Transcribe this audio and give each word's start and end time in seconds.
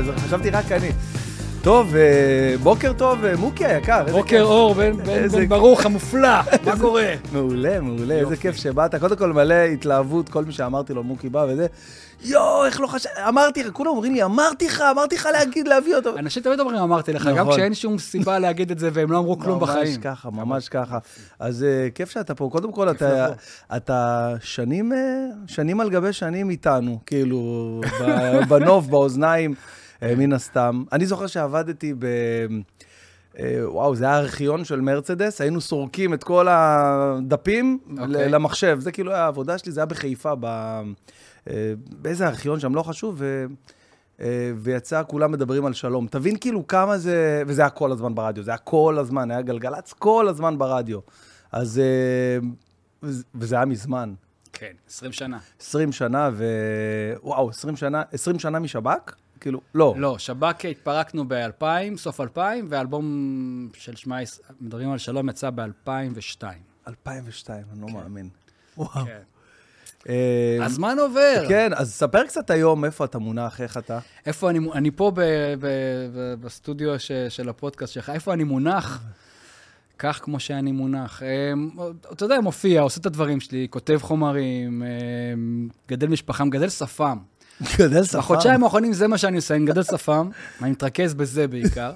אז 0.00 0.24
חשבתי 0.26 0.50
רק 0.50 0.72
אני. 0.72 0.88
טוב, 1.62 1.94
אה, 1.96 2.00
בוקר 2.62 2.92
טוב, 2.92 3.24
אה, 3.24 3.36
מוקי 3.36 3.66
היקר. 3.66 4.00
איזה 4.06 4.12
בוקר. 4.12 4.42
אור, 4.42 4.74
בן 4.74 4.96
בן- 4.96 5.08
איזה 5.10 5.38
בן. 5.38 5.48
ברוך 5.48 5.86
המופלא, 5.86 6.28
מה 6.64 6.78
קורה? 6.80 7.12
מעולה, 7.32 7.80
מעולה, 7.80 8.02
איזה 8.14 8.20
יופי. 8.20 8.36
כיף 8.36 8.56
שבאת. 8.56 8.94
קודם 8.94 9.16
כל 9.16 9.32
מלא 9.32 9.54
התלהבות, 9.54 10.28
כל 10.28 10.44
מי 10.44 10.52
שאמרתי 10.52 10.94
לו, 10.94 11.02
מוקי 11.02 11.28
בא 11.28 11.46
וזה. 11.48 11.66
יואו, 12.24 12.64
איך 12.64 12.80
לא 12.80 12.86
חשב... 12.86 13.08
אמרתי 13.28 13.62
לך, 13.62 13.70
כולם 13.72 13.90
אומרים 13.90 14.14
לי, 14.14 14.22
אמרתי 14.24 14.66
לך, 14.66 14.80
אמרתי 14.90 15.14
לך 15.14 15.28
להגיד, 15.32 15.68
להביא 15.68 15.96
אותו. 15.96 16.18
אנשים 16.18 16.42
תמיד 16.42 16.60
אומרים, 16.60 16.78
אמרתי 16.78 17.12
לך, 17.12 17.26
גם 17.26 17.36
נכון. 17.36 17.52
כשאין 17.52 17.74
שום 17.74 17.98
סיבה 17.98 18.38
להגיד 18.38 18.70
את 18.70 18.78
זה 18.78 18.90
והם 18.92 19.12
לא 19.12 19.18
אמרו 19.18 19.38
כלום 19.38 19.60
בחיים. 19.60 19.86
ממש 19.86 19.98
ככה, 20.02 20.30
ממש 20.30 20.68
ככה. 20.68 20.98
אז 21.38 21.62
אה, 21.64 21.88
כיף 21.94 22.10
שאתה 22.10 22.34
פה. 22.34 22.48
קודם 22.52 22.72
כל, 22.72 22.90
אתה-. 22.90 23.26
אתה 23.76 24.34
שנים, 24.42 24.92
שנים 25.46 25.80
על 25.80 25.90
גבי 25.90 26.12
שנים 26.12 26.50
איתנו, 26.50 26.98
כאילו, 27.06 27.80
בנוף, 28.48 28.86
באוזניים, 28.86 29.54
מן 30.02 30.32
הסתם. 30.32 30.82
אני 30.92 31.06
זוכר 31.06 31.26
שעבדתי 31.26 31.94
ב... 31.98 32.04
אה, 33.38 33.60
וואו, 33.64 33.96
זה 33.96 34.04
היה 34.04 34.18
ארכיון 34.18 34.64
של 34.64 34.80
מרצדס, 34.80 35.40
היינו 35.40 35.60
סורקים 35.60 36.14
את 36.14 36.24
כל 36.24 36.46
הדפים 36.50 37.78
ל- 37.96 38.00
אוקיי. 38.00 38.28
למחשב. 38.28 38.78
זה 38.80 38.92
כאילו 38.92 39.12
היה 39.12 39.24
העבודה 39.24 39.58
שלי, 39.58 39.72
זה 39.72 39.80
היה 39.80 39.86
בחיפה, 39.86 40.32
ב... 40.40 40.44
אה, 40.44 40.82
באיזה 42.00 42.26
ארכיון 42.28 42.60
שם, 42.60 42.74
לא 42.74 42.82
חשוב, 42.82 43.14
ו... 43.18 43.46
אה, 44.20 44.26
ויצא, 44.56 45.02
כולם 45.06 45.32
מדברים 45.32 45.66
על 45.66 45.72
שלום. 45.72 46.06
תבין 46.06 46.36
כאילו 46.40 46.66
כמה 46.66 46.98
זה, 46.98 47.42
וזה 47.46 47.62
היה 47.62 47.70
כל 47.70 47.92
הזמן 47.92 48.14
ברדיו, 48.14 48.42
זה 48.44 48.50
היה 48.50 48.58
כל 48.58 48.96
הזמן, 48.98 49.30
היה 49.30 49.42
גלגלצ 49.42 49.92
כל 49.92 50.28
הזמן 50.28 50.58
ברדיו. 50.58 50.98
אז, 51.52 51.78
אה, 51.78 52.46
וזה- 53.02 53.24
וזה 53.34 53.56
היה 53.56 53.64
מזמן, 53.64 54.14
כן, 54.52 54.72
20 54.88 55.12
שנה. 55.12 55.38
20 55.60 55.92
שנה, 55.92 56.30
ו... 56.32 56.44
וואו, 57.22 57.50
20 57.50 57.76
שנה, 57.76 58.02
20 58.12 58.38
שנה 58.38 58.58
משב"כ? 58.58 59.14
כאילו, 59.40 59.60
לא. 59.74 59.94
לא, 59.96 60.18
שב"כ 60.18 60.64
התפרקנו 60.64 61.24
ב-2000, 61.28 61.64
סוף 61.96 62.20
2000, 62.20 62.66
ואלבום 62.70 63.04
של 63.74 63.96
שמע, 63.96 64.22
יש- 64.22 64.40
מדברים 64.60 64.90
על 64.92 64.98
שלום 64.98 65.28
יצא 65.28 65.50
ב-2002. 65.50 66.42
2002, 66.88 67.64
אני 67.72 67.80
לא 67.80 67.88
מאמין. 67.88 68.28
כן. 68.76 69.20
אה, 70.08 70.58
הזמן 70.64 70.96
עובר. 70.98 71.44
כן, 71.48 71.70
אז 71.76 71.92
ספר 71.92 72.26
קצת 72.26 72.50
היום 72.50 72.84
איפה 72.84 73.04
אתה 73.04 73.18
מונח, 73.18 73.60
איך 73.60 73.76
אתה. 73.76 73.98
איפה 74.26 74.50
אני, 74.50 74.58
מו- 74.58 74.74
אני 74.74 74.90
פה 74.90 75.12
ב, 75.14 75.20
ב, 75.60 75.66
ב, 76.14 76.34
בסטודיו 76.40 76.94
של 77.28 77.48
הפודקאסט 77.48 77.92
שלך, 77.92 78.10
איפה 78.10 78.32
אני 78.32 78.44
מונח? 78.44 79.02
כך 79.98 80.20
כמו 80.22 80.40
שאני 80.40 80.72
מונח. 80.72 81.22
אמ, 81.22 81.70
אתה 82.12 82.24
יודע, 82.24 82.40
מופיע, 82.40 82.80
עושה 82.80 83.00
את 83.00 83.06
הדברים 83.06 83.40
שלי, 83.40 83.66
כותב 83.70 83.98
חומרים, 84.02 84.82
אמ, 84.82 85.68
גדל 85.88 86.08
משפחה, 86.08 86.44
מגדל 86.44 86.68
שפם. 86.68 87.18
גדל 87.78 88.04
שפה. 88.04 88.18
בחודשיים 88.18 88.64
האחרונים 88.64 88.92
זה 88.92 89.08
מה 89.08 89.18
שאני 89.18 89.36
עושה, 89.36 89.54
אני 89.54 89.64
מגדל 89.64 89.82
שפם, 89.82 90.30
אני 90.62 90.70
מתרכז 90.70 91.14
בזה 91.14 91.48
בעיקר. 91.48 91.92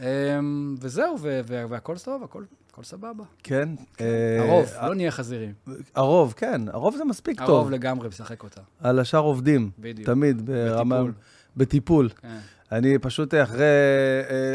אמ, 0.00 0.74
וזהו, 0.80 1.18
והכל 1.46 1.98
טוב, 1.98 2.24
הכל 2.24 2.44
הכל 2.70 2.82
סבבה. 2.82 3.24
כן. 3.42 3.68
אה, 4.00 4.06
הרוב, 4.40 4.66
אה, 4.76 4.88
לא 4.88 4.94
נהיה 4.94 5.10
חזירים. 5.10 5.52
הרוב, 5.94 6.34
כן, 6.36 6.60
הרוב 6.68 6.96
זה 6.96 7.04
מספיק 7.04 7.40
טוב. 7.40 7.50
הרוב 7.50 7.70
לגמרי 7.70 8.08
משחק 8.08 8.42
אותה. 8.42 8.60
על 8.80 8.98
השאר 8.98 9.20
עובדים. 9.20 9.70
בדיוק. 9.78 10.06
תמיד, 10.06 10.46
ברמה... 10.46 10.96
בטיפול. 10.96 11.12
בטיפול. 11.56 12.08
כן. 12.08 12.38
אני 12.72 12.98
פשוט 12.98 13.34
אחרי 13.34 13.64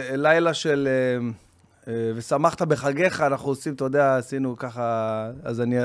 אה, 0.09 0.15
לילה 0.15 0.53
של... 0.53 0.87
אה, 1.87 2.11
ושמחת 2.15 2.61
בחגיך, 2.61 3.21
אנחנו 3.21 3.49
עושים, 3.49 3.73
אתה 3.73 3.83
יודע, 3.83 4.17
עשינו 4.17 4.57
ככה, 4.57 5.31
אז 5.43 5.61
אני, 5.61 5.77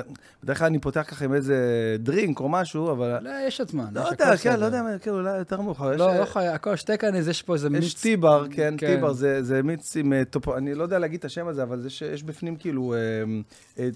בדרך 0.42 0.58
כלל 0.58 0.66
אני 0.66 0.78
פותח 0.78 1.04
ככה 1.08 1.24
עם 1.24 1.34
איזה 1.34 1.56
דרינק 1.98 2.40
או 2.40 2.48
משהו, 2.48 2.90
אבל... 2.90 3.18
לא, 3.20 3.30
יש 3.46 3.60
עוד 3.60 3.70
זמן. 3.70 3.86
לא 3.92 4.00
יש 4.00 4.10
יודע, 4.10 4.36
כן. 4.36 4.60
לא 4.60 4.64
יודע, 4.64 4.82
כאילו, 5.00 5.16
אולי 5.16 5.38
יותר 5.38 5.60
מאוחר. 5.60 5.92
יש, 5.92 6.00
לא, 6.00 6.18
לא 6.20 6.24
חי, 6.24 6.46
הכל 6.46 6.76
שתי 6.76 6.98
כאן, 6.98 7.14
יש 7.14 7.42
פה 7.42 7.54
איזה 7.54 7.70
מיץ. 7.70 7.84
יש 7.84 7.94
טיבר, 7.94 8.46
כן, 8.50 8.74
כן. 8.78 8.94
טיבר, 8.94 9.12
זה, 9.12 9.62
מיץ 9.64 9.96
עם 9.96 10.12
אה, 10.12 10.24
טופו, 10.24 10.56
אני 10.56 10.74
לא 10.74 10.82
יודע 10.82 10.98
להגיד 10.98 11.18
את 11.18 11.24
השם 11.24 11.46
הזה, 11.46 11.62
אבל 11.62 11.88
שיש 11.88 12.22
בפנים 12.22 12.56
כאילו 12.56 12.94
אה, 13.78 13.88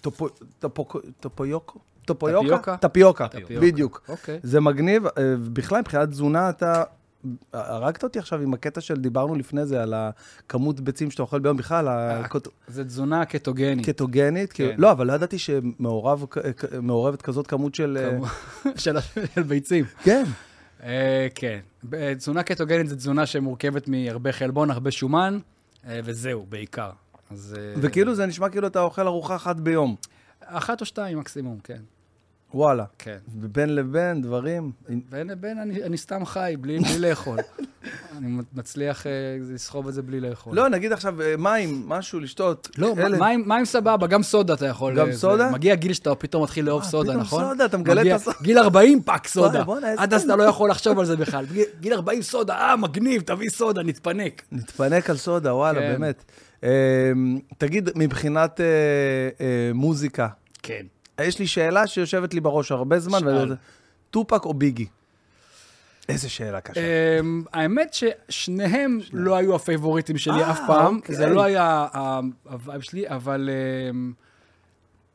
טופו, 0.00 0.28
טופו, 0.58 0.86
טופויוקו? 1.20 1.78
טופויוקה? 2.04 2.76
טפיוקה? 2.76 3.26
בדיוק. 3.60 4.02
אוקיי. 4.08 4.40
זה 4.42 4.60
מגניב, 4.60 5.04
בכלל, 5.52 5.80
מבחינת 5.80 6.08
תזונה 6.08 6.50
אתה... 6.50 6.82
הרגת 7.52 8.04
אותי 8.04 8.18
עכשיו 8.18 8.40
עם 8.40 8.54
הקטע 8.54 8.80
של, 8.80 8.94
דיברנו 8.96 9.34
לפני 9.34 9.66
זה 9.66 9.82
על 9.82 9.94
הכמות 9.96 10.80
ביצים 10.80 11.10
שאתה 11.10 11.22
אוכל 11.22 11.38
ביום 11.38 11.56
בכלל, 11.56 11.88
אה, 11.88 12.20
הקוט- 12.20 12.48
זה 12.68 12.84
תזונה 12.84 13.24
קטוגנית. 13.24 13.86
קטוגנית. 13.86 14.52
כאילו- 14.52 14.70
כן. 14.72 14.80
לא, 14.80 14.92
אבל 14.92 15.06
לא 15.06 15.12
ידעתי 15.12 15.38
שמעורבת 15.38 17.22
כזאת 17.22 17.46
כמות 17.46 17.74
של... 17.74 17.98
אה, 18.00 18.18
של 18.82 18.96
של 19.34 19.42
ביצים. 19.42 19.84
כן. 20.02 20.24
אה, 20.82 21.26
כן. 21.34 21.58
תזונה 22.16 22.42
קטוגנית 22.42 22.88
זו 22.88 22.96
תזונה 22.96 23.26
שמורכבת 23.26 23.88
מהרבה 23.88 24.32
חלבון, 24.32 24.70
הרבה 24.70 24.90
שומן, 24.90 25.38
וזהו, 25.88 26.46
בעיקר. 26.48 26.90
אז... 27.30 27.56
וכאילו 27.76 28.14
זה 28.14 28.26
נשמע 28.26 28.48
כאילו 28.48 28.66
אתה 28.66 28.80
אוכל 28.80 29.06
ארוחה 29.06 29.36
אחת 29.36 29.56
ביום. 29.56 29.96
אחת 30.44 30.80
או 30.80 30.86
שתיים 30.86 31.18
מקסימום, 31.18 31.58
כן. 31.64 31.80
וואלה. 32.54 32.84
כן. 32.98 33.16
בין 33.26 33.74
לבין, 33.74 34.22
דברים. 34.22 34.72
בין 35.10 35.26
לבין 35.26 35.58
אני, 35.58 35.82
אני 35.84 35.96
סתם 35.96 36.24
חי, 36.24 36.54
בלי, 36.60 36.78
בלי 36.78 36.98
לאכול. 36.98 37.38
אני 38.18 38.26
מצליח 38.54 39.06
אה, 39.06 39.10
לסחוב 39.54 39.88
את 39.88 39.94
זה 39.94 40.02
בלי 40.02 40.20
לאכול. 40.20 40.54
לא, 40.56 40.68
נגיד 40.68 40.92
עכשיו 40.92 41.22
אה, 41.22 41.34
מים, 41.38 41.82
משהו 41.88 42.20
לשתות. 42.20 42.68
לא, 42.78 42.94
אלה. 42.98 43.18
מים, 43.18 43.44
מים 43.48 43.64
סבבה, 43.64 44.06
גם 44.06 44.22
סודה 44.22 44.54
אתה 44.54 44.66
יכול. 44.66 44.94
גם 44.96 45.06
אה, 45.06 45.12
זה- 45.12 45.18
סודה? 45.18 45.50
מגיע 45.50 45.74
גיל 45.74 45.92
שאתה 45.92 46.14
פתאום 46.14 46.42
מתחיל 46.42 46.64
לאהוב 46.66 46.82
אה, 46.82 46.88
סודה, 46.88 47.08
פתאום 47.10 47.22
נכון? 47.22 47.44
סודה, 47.44 47.64
אתה 47.64 47.78
מגלה 47.78 48.02
את 48.02 48.20
הסודה. 48.20 48.36
גיל 48.42 48.58
40 48.58 49.02
fuck 49.02 49.26
סודה. 49.28 49.64
בואנה, 49.64 49.90
איזה 49.90 50.02
עד 50.02 50.14
אז 50.14 50.22
אתה 50.24 50.36
לא 50.36 50.42
יכול 50.42 50.70
לחשוב 50.70 50.98
על 50.98 51.04
זה 51.04 51.16
בכלל. 51.16 51.44
גיל- 51.52 51.64
גיל 51.80 51.92
40 51.92 52.22
סודה, 52.22 52.54
אה, 52.54 52.76
מגניב, 52.76 53.22
תביא 53.22 53.48
סודה, 53.48 53.82
נתפנק. 53.82 54.42
נתפנק 54.52 55.10
על 55.10 55.16
סודה, 55.16 55.54
וואלה, 55.54 55.80
כן. 55.80 55.92
באמת. 55.92 56.24
אה, 56.64 56.68
תגיד, 57.58 57.90
מבחינת 57.96 58.60
אה, 58.60 58.66
אה, 59.40 59.70
מוזיקה, 59.74 60.28
כן. 60.62 60.86
יש 61.20 61.38
לי 61.38 61.46
שאלה 61.46 61.86
שיושבת 61.86 62.34
לי 62.34 62.40
בראש 62.40 62.72
הרבה 62.72 62.98
זמן, 62.98 63.18
שאל. 63.20 63.28
ואני- 63.28 63.54
טופאק 64.10 64.44
או 64.44 64.54
ביגי? 64.54 64.86
איזה 66.08 66.28
שאלה 66.28 66.60
קשה. 66.60 66.80
אמ, 67.20 67.42
האמת 67.52 67.94
ששניהם 67.94 68.98
לא 69.12 69.36
היו 69.36 69.54
הפייבוריטים 69.54 70.18
שלי 70.18 70.42
אה, 70.42 70.50
אף 70.50 70.60
פעם. 70.66 70.96
אוקיי. 70.96 71.14
זה 71.14 71.26
לא 71.26 71.42
היה 71.44 71.86
ה 72.44 72.51
vibe 72.51 72.80
שלי, 72.80 73.08
אבל 73.08 73.50
אמ, 73.90 74.12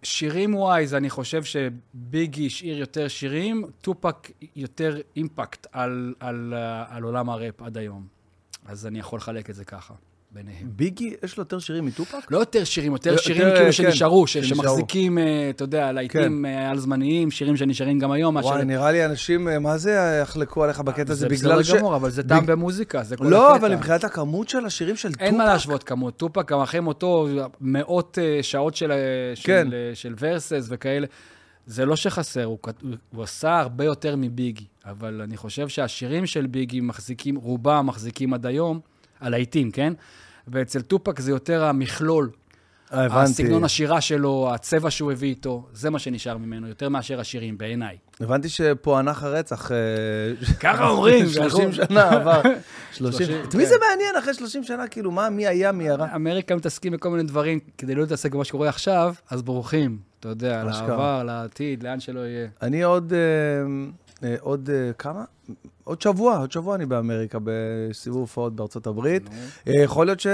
שירים 0.04 0.56
wise, 0.56 0.94
אני 0.94 1.10
חושב 1.10 1.42
שביגי 1.44 2.46
השאיר 2.48 2.78
יותר 2.78 3.08
שירים, 3.08 3.66
טופאק 3.82 4.32
יותר 4.56 4.98
impact 5.16 5.68
על- 5.72 6.14
על 6.20 6.54
ה- 6.58 6.86
על 6.90 7.04
עולם 7.04 7.30
הראפ 7.30 7.62
עד 7.62 7.78
היום. 7.78 8.08
אז 8.66 8.88
אני 8.88 9.00
יכול 9.00 9.18
לחלק 9.18 9.50
את 9.50 9.56
זה 9.56 9.66
ככה, 9.66 9.94
ביניהם. 10.34 10.68
ביגי, 10.76 11.14
יש 11.24 11.38
לו 11.38 11.42
יותר 11.42 11.60
שירים 11.60 11.86
מטופק? 11.86 12.32
לא 12.32 12.38
יותר 12.38 12.64
שירים, 12.64 12.92
יותר 12.92 13.10
יותר, 13.10 13.22
שירים 13.22 13.42
אה, 13.48 13.52
כאילו 13.52 13.66
כן, 13.66 13.72
שנשארו, 13.72 14.28
ש- 14.28 14.34
שנשארו. 14.38 14.56
שמחזיקים, 14.64 15.18
אה, 15.18 15.50
אתה 15.50 15.64
יודע, 15.64 15.92
להיטים 15.92 16.46
אה, 16.46 16.70
על-זמניים, 16.70 17.32
שירים 17.32 17.58
שנשארים 17.58 18.00
גם 18.00 18.12
היום. 18.12 18.36
וואי, 18.36 18.60
של- 18.60 18.64
נראה 18.66 18.92
לי 18.92 19.06
אנשים, 19.06 19.48
אה, 19.48 19.60
מה 19.60 19.78
זה 19.78 20.20
יחלקו 20.24 20.64
עליך 20.64 20.80
בקטע 20.80 21.02
הזה? 21.12 21.14
זה 21.16 21.30
בגלל 21.30 21.60
בסדר 21.60 21.76
ש... 21.76 21.80
גמור, 21.80 21.96
אבל 21.96 22.10
זה 22.10 22.24
טעם 22.24 22.46
במוזיקה, 22.46 23.04
זה 23.04 23.18
כל 23.18 23.24
הקטע. 23.24 23.36
לא, 23.38 23.56
אבל 23.56 23.76
מבחינת 23.76 24.04
הכמות 24.04 24.50
של 24.50 24.66
השירים 24.66 24.96
של 24.96 25.10
טופק... 25.12 25.22
אין 25.22 25.38
מה 25.38 25.46
להשוות 25.46 25.84
כמות. 25.84 26.18
טופק, 26.18 26.52
גם 26.52 26.60
אחרי 26.62 26.80
מותו, 26.80 27.28
מאות 27.62 28.18
אה, 28.22 28.44
שעות 28.44 28.76
של, 28.76 28.92
אה, 28.92 28.98
כן. 29.44 29.68
של, 29.70 29.74
אה, 29.74 29.96
של 29.96 30.14
ורסס 30.20 30.66
וכאלה. 30.70 31.08
זה 31.66 31.86
לא 31.86 31.96
שחסר, 31.96 32.44
הוא- 32.44 32.58
הוא 33.16 33.24
עשה 33.24 33.60
הרבה 33.60 33.86
יותר 33.86 34.16
מביגי, 34.16 34.66
אבל 34.86 35.22
אני 35.24 35.38
חושב 35.38 35.68
שהשירים 35.68 36.26
של 36.26 36.46
ביגי 36.46 36.82
מחזיקים, 36.82 37.36
רובם 37.36 37.88
מחזיקים 37.88 38.34
עד 38.34 38.46
היום, 38.46 38.80
הלהיטים, 39.22 39.72
כן? 39.72 39.94
ואצל 40.48 40.82
טופק 40.82 41.20
זה 41.20 41.32
יותר 41.32 41.64
המכלול, 41.64 42.30
אה, 42.94 43.06
הבנתי. 43.06 43.22
הסגנון 43.22 43.64
השירה 43.64 44.02
שלו, 44.02 44.50
הצבע 44.54 44.92
שהוא 44.92 45.12
הביא 45.12 45.30
איתו, 45.30 45.68
זה 45.74 45.90
מה 45.90 46.00
שנשאר 46.00 46.38
ממנו, 46.38 46.68
יותר 46.68 46.90
מאשר 46.90 47.20
השירים, 47.20 47.58
בעיניי. 47.58 47.98
הבנתי 48.20 48.50
שפוענח 48.50 49.24
הרצח... 49.24 49.72
אה, 49.72 49.78
ככה 50.60 50.90
אומרים, 50.90 51.30
30 51.34 51.74
שנה 51.74 52.10
עבר. 52.10 52.42
30. 52.92 53.26
30, 53.26 53.44
את 53.50 53.56
מי 53.56 53.64
כן. 53.64 53.70
זה 53.70 53.76
מעניין 53.90 54.16
אחרי 54.20 54.34
30 54.34 54.64
שנה? 54.64 54.88
כאילו, 54.88 55.12
מה, 55.12 55.30
מי 55.30 55.48
היה, 55.48 55.72
מי 55.72 55.84
ירה? 55.84 56.16
אמריקה 56.16 56.56
מתעסקים 56.56 56.92
בכל 56.92 57.10
מיני 57.10 57.24
דברים, 57.24 57.60
כדי 57.78 57.96
לא 57.96 58.02
להתעסק 58.02 58.32
במה 58.34 58.46
שקורה 58.46 58.70
עכשיו, 58.70 59.14
אז 59.30 59.42
בורחים, 59.42 59.98
אתה 60.20 60.30
יודע. 60.30 60.64
לעבר, 60.64 61.24
לעתיד, 61.24 61.84
לאן 61.84 62.00
שלא 62.00 62.20
יהיה. 62.20 62.48
אני 62.62 62.84
עוד... 62.84 63.14
אה, 64.24 64.36
עוד 64.40 64.70
אה, 64.74 64.94
כמה? 64.94 65.24
עוד 65.84 66.02
שבוע, 66.02 66.38
עוד 66.38 66.52
שבוע 66.52 66.76
אני 66.76 66.86
באמריקה, 66.86 67.38
בסיבוב 67.44 68.20
הופעות 68.20 68.56
בארצות 68.56 68.88
הברית. 68.88 69.30
אה, 69.68 69.74
יכול 69.84 70.06
להיות 70.06 70.20
ש... 70.20 70.28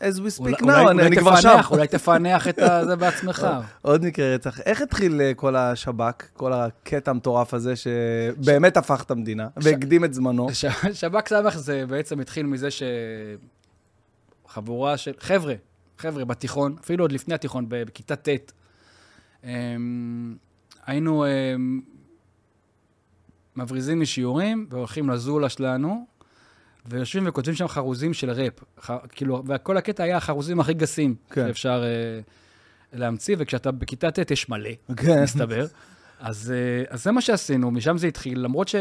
as 0.00 0.18
we 0.18 0.40
speak 0.40 0.62
now, 0.62 0.90
אני 0.90 1.16
כבר 1.16 1.36
שם. 1.36 1.60
אולי 1.70 1.86
תפענח 1.86 2.48
את 2.48 2.58
זה 2.86 2.96
בעצמך. 2.96 3.46
עוד 3.82 4.04
מקרה 4.04 4.34
רצח. 4.34 4.60
איך 4.60 4.82
התחיל 4.82 5.20
כל 5.36 5.56
השב"כ, 5.56 6.24
כל 6.36 6.52
הקטע 6.52 7.10
המטורף 7.10 7.54
הזה, 7.54 7.74
שבאמת 7.76 8.76
הפך 8.76 9.02
את 9.06 9.10
המדינה, 9.10 9.48
והקדים 9.56 10.04
את 10.04 10.14
זמנו? 10.14 10.48
שב"כ 10.92 11.28
סמך 11.28 11.56
זה 11.56 11.84
בעצם 11.88 12.20
התחיל 12.20 12.46
מזה 12.46 12.68
שחבורה 14.46 14.96
של, 14.96 15.12
חבר'ה, 15.18 15.54
חבר'ה 15.98 16.24
בתיכון, 16.24 16.76
אפילו 16.84 17.04
עוד 17.04 17.12
לפני 17.12 17.34
התיכון, 17.34 17.66
בכיתה 17.68 18.16
ט', 18.16 18.52
אמ, 19.44 20.34
היינו 20.86 21.24
אמ, 21.26 21.80
מבריזים 23.62 24.00
משיעורים 24.00 24.66
והולכים 24.70 25.10
לזולה 25.10 25.48
שלנו, 25.48 26.06
ויושבים 26.86 27.24
וכותבים 27.26 27.54
שם 27.54 27.68
חרוזים 27.68 28.14
של 28.14 28.30
ראפ. 28.30 28.52
ח, 28.80 28.90
כאילו, 29.08 29.42
וכל 29.46 29.76
הקטע 29.76 30.02
היה 30.02 30.16
החרוזים 30.16 30.60
הכי 30.60 30.74
גסים 30.74 31.14
כן. 31.30 31.46
שאפשר 31.46 31.82
אה, 31.84 32.20
להמציא, 32.92 33.36
וכשאתה 33.38 33.70
בכיתה 33.70 34.10
ט' 34.10 34.30
יש 34.30 34.48
מלא, 34.48 34.70
כן. 34.96 35.22
מסתבר. 35.22 35.66
אז, 36.20 36.52
אה, 36.56 36.84
אז 36.94 37.04
זה 37.04 37.12
מה 37.12 37.20
שעשינו, 37.20 37.70
משם 37.70 37.98
זה 37.98 38.06
התחיל, 38.06 38.40
למרות 38.40 38.68
ש... 38.68 38.74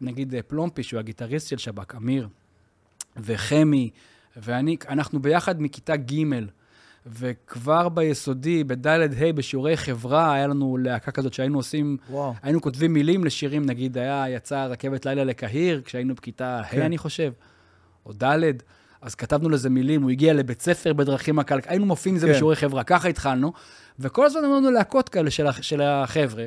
נגיד 0.00 0.34
אה, 0.34 0.42
פלומפי, 0.42 0.82
שהוא 0.82 1.00
הגיטריסט 1.00 1.48
של 1.48 1.58
שב"כ, 1.58 1.94
אמיר, 1.94 2.28
וחמי, 3.16 3.90
ואני, 4.36 4.76
אנחנו 4.88 5.22
ביחד 5.22 5.62
מכיתה 5.62 5.96
ג', 5.96 6.14
וכבר 7.06 7.88
ביסודי, 7.88 8.64
בד'-ה', 8.64 9.32
בשיעורי 9.34 9.76
חברה, 9.76 10.34
היה 10.34 10.46
לנו 10.46 10.76
להקה 10.76 11.10
כזאת 11.10 11.32
שהיינו 11.32 11.58
עושים, 11.58 11.96
וואו. 12.10 12.34
היינו 12.42 12.60
כותבים 12.60 12.92
מילים 12.92 13.24
לשירים, 13.24 13.66
נגיד, 13.66 13.98
היה, 13.98 14.24
יצא 14.28 14.66
רכבת 14.70 15.06
לילה 15.06 15.24
לקהיר, 15.24 15.82
כשהיינו 15.84 16.14
בכיתה 16.14 16.60
ה', 16.60 16.64
כן. 16.64 16.82
אני 16.82 16.98
חושב, 16.98 17.32
או 18.06 18.12
ד', 18.22 18.52
אז 19.00 19.14
כתבנו 19.14 19.48
לזה 19.48 19.70
מילים, 19.70 20.02
הוא 20.02 20.10
הגיע 20.10 20.32
לבית 20.34 20.62
ספר 20.62 20.92
בדרכים 20.92 21.38
הקלק, 21.38 21.68
היינו 21.68 21.86
מופיעים 21.86 22.14
עם 22.14 22.20
זה 22.20 22.26
כן. 22.26 22.32
בשיעורי 22.32 22.56
חברה, 22.56 22.84
ככה 22.84 23.08
התחלנו, 23.08 23.52
וכל 23.98 24.26
הזמן 24.26 24.42
לנו 24.42 24.70
להקות 24.70 25.08
כאלה 25.08 25.30
של, 25.30 25.46
של 25.60 25.80
החבר'ה, 25.80 26.46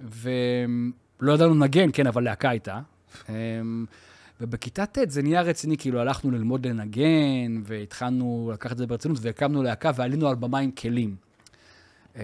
ולא 0.00 1.32
ידענו 1.32 1.54
לנגן, 1.54 1.90
כן, 1.92 2.06
אבל 2.06 2.24
להקה 2.24 2.48
הייתה. 2.48 2.80
ובכיתה 4.44 4.86
ט' 4.86 4.98
זה 5.10 5.22
נהיה 5.22 5.42
רציני, 5.42 5.76
כאילו 5.76 6.00
הלכנו 6.00 6.30
ללמוד 6.30 6.66
לנגן, 6.66 7.60
והתחלנו 7.64 8.50
לקחת 8.54 8.72
את 8.72 8.78
זה 8.78 8.86
ברצינות, 8.86 9.18
והקמנו 9.20 9.62
להקה 9.62 9.90
ועלינו 9.94 10.28
על 10.28 10.34
במה 10.34 10.58
עם 10.58 10.70
כלים. 10.70 11.16
אה, 12.16 12.22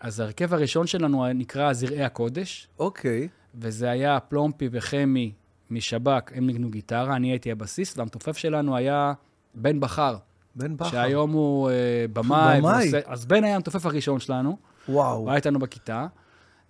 אז 0.00 0.20
ההרכב 0.20 0.54
הראשון 0.54 0.86
שלנו 0.86 1.32
נקרא 1.32 1.72
זרעי 1.72 2.04
הקודש, 2.04 2.68
אוקיי. 2.78 3.28
וזה 3.54 3.90
היה 3.90 4.20
פלומפי 4.20 4.68
וחמי 4.72 5.32
משב"כ, 5.70 6.32
הם 6.34 6.46
ניגנו 6.46 6.70
גיטרה, 6.70 7.16
אני 7.16 7.30
הייתי 7.30 7.50
הבסיסט, 7.52 7.98
והמתופף 7.98 8.36
שלנו 8.36 8.76
היה 8.76 9.12
בן 9.54 9.80
בכר, 9.80 10.16
בן 10.56 10.76
בכר. 10.76 10.90
שהיום 10.90 11.32
הוא 11.32 11.70
אה, 11.70 11.74
במאי. 12.12 12.58
במאי. 12.60 12.82
ועושה- 12.92 13.00
אז 13.12 13.26
בן 13.26 13.44
היה 13.44 13.56
המתופף 13.56 13.86
הראשון 13.86 14.20
שלנו, 14.20 14.56
וואו. 14.88 15.16
הוא 15.16 15.28
היה 15.28 15.36
איתנו 15.36 15.58
בכיתה. 15.58 16.06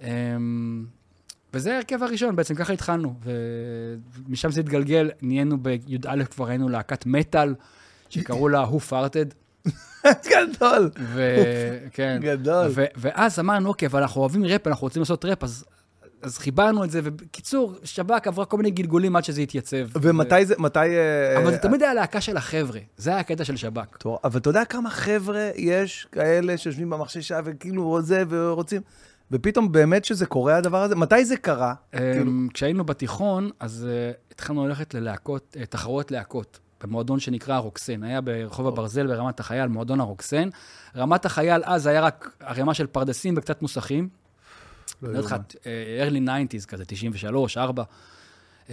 אמ, 0.00 0.84
וזה 1.54 1.75
ההרכב 1.75 2.02
הראשון, 2.02 2.37
בעצם 2.37 2.54
ככה 2.54 2.72
התחלנו. 2.72 3.14
ומשם 4.28 4.50
זה 4.50 4.60
התגלגל, 4.60 5.10
נהיינו 5.22 5.62
בי"א 5.62 6.25
כבר 6.25 6.49
היינו 6.49 6.69
להקת 6.69 7.06
מטאל, 7.06 7.54
שקראו 8.08 8.49
לה 8.49 8.64
Who 8.64 8.90
Farted. 8.90 9.34
גדול. 10.31 10.90
וכן. 11.14 12.19
גדול. 12.22 12.66
ו- 12.75 12.84
ואז 12.96 13.38
אמרנו, 13.38 13.69
אוקיי, 13.69 13.87
אבל 13.88 14.00
אנחנו 14.00 14.20
אוהבים 14.20 14.44
ראפ, 14.44 14.66
אנחנו 14.66 14.84
רוצים 14.84 15.02
לעשות 15.02 15.25
ראפ, 15.25 15.44
אז, 15.44 15.64
אז 16.22 16.38
חיברנו 16.38 16.84
את 16.84 16.90
זה, 16.90 17.00
ובקיצור, 17.04 17.75
שב"כ 17.84 18.26
עברה 18.26 18.44
כל 18.44 18.56
מיני 18.56 18.70
גלגולים 18.70 19.16
עד 19.16 19.25
שזה 19.25 19.40
התייצב. 19.40 19.76
ומתי 20.02 20.46
זה, 20.46 20.54
מתי... 20.58 20.78
אה, 20.78 21.43
אבל 21.43 21.50
זה 21.50 21.58
תמיד 21.58 21.82
היה 21.82 21.94
להקה 21.94 22.20
של 22.20 22.37
החבר'ה, 22.37 22.81
זה 22.96 23.10
היה 23.10 23.19
הקטע 23.19 23.44
של 23.44 23.56
שב"כ. 23.56 23.96
טוב, 23.96 24.19
אבל 24.25 24.40
אתה 24.40 24.50
יודע 24.50 24.64
כמה 24.64 24.90
חבר'ה 24.90 25.50
יש 25.56 26.06
כאלה 26.12 26.56
שיושבים 26.56 26.90
במחשב 26.90 27.20
שעה 27.20 27.40
וכאילו 27.44 28.02
זה 28.02 28.22
ורוצים, 28.28 28.81
ופתאום 29.32 29.73
באמת 29.73 30.05
שזה 30.05 30.26
קורה 30.26 30.56
הדבר 30.56 30.82
הזה? 30.82 30.96
מתי 30.96 31.25
זה 31.25 31.37
קרה? 31.37 31.75
כאילו, 31.93 32.31
אמ, 32.31 32.49
כשהיינו 32.55 32.84
בתיכון, 32.84 33.50
אז 33.61 33.88
uh, 33.88 34.32
התחלנו 34.32 34.67
ללכת 34.67 34.94
ללהקות, 34.94 35.56
uh, 35.61 35.67
תחרויות 35.67 36.11
להקות, 36.11 36.58
במועדון 36.82 37.20
שנקרא 37.20 37.55
הרוקסן. 37.55 38.02
היה 38.02 38.20
ברחוב 38.20 38.67
הברזל 38.67 39.06
ברמת 39.06 39.40
החייל, 39.40 39.67
מועדון 39.67 40.00
הרוקסן. 40.00 40.49
רמת 40.96 41.25
החייל 41.25 41.62
אז 41.64 41.87
היה 41.87 42.00
רק 42.00 42.37
ערימה 42.40 42.75
של 42.75 42.87
פרדסים 42.87 43.34
וקצת 43.37 43.62
מוסכים. 43.62 44.08
לא 45.02 45.12
לא 45.12 45.19
יודעת 45.19 45.25
לך, 45.25 45.32
יאומן. 45.32 46.26
אה, 46.26 46.49
early 46.49 46.62
90's 46.62 46.67
כזה, 46.67 46.85
93, 46.85 47.56
4. 47.56 47.82
Um, 48.67 48.73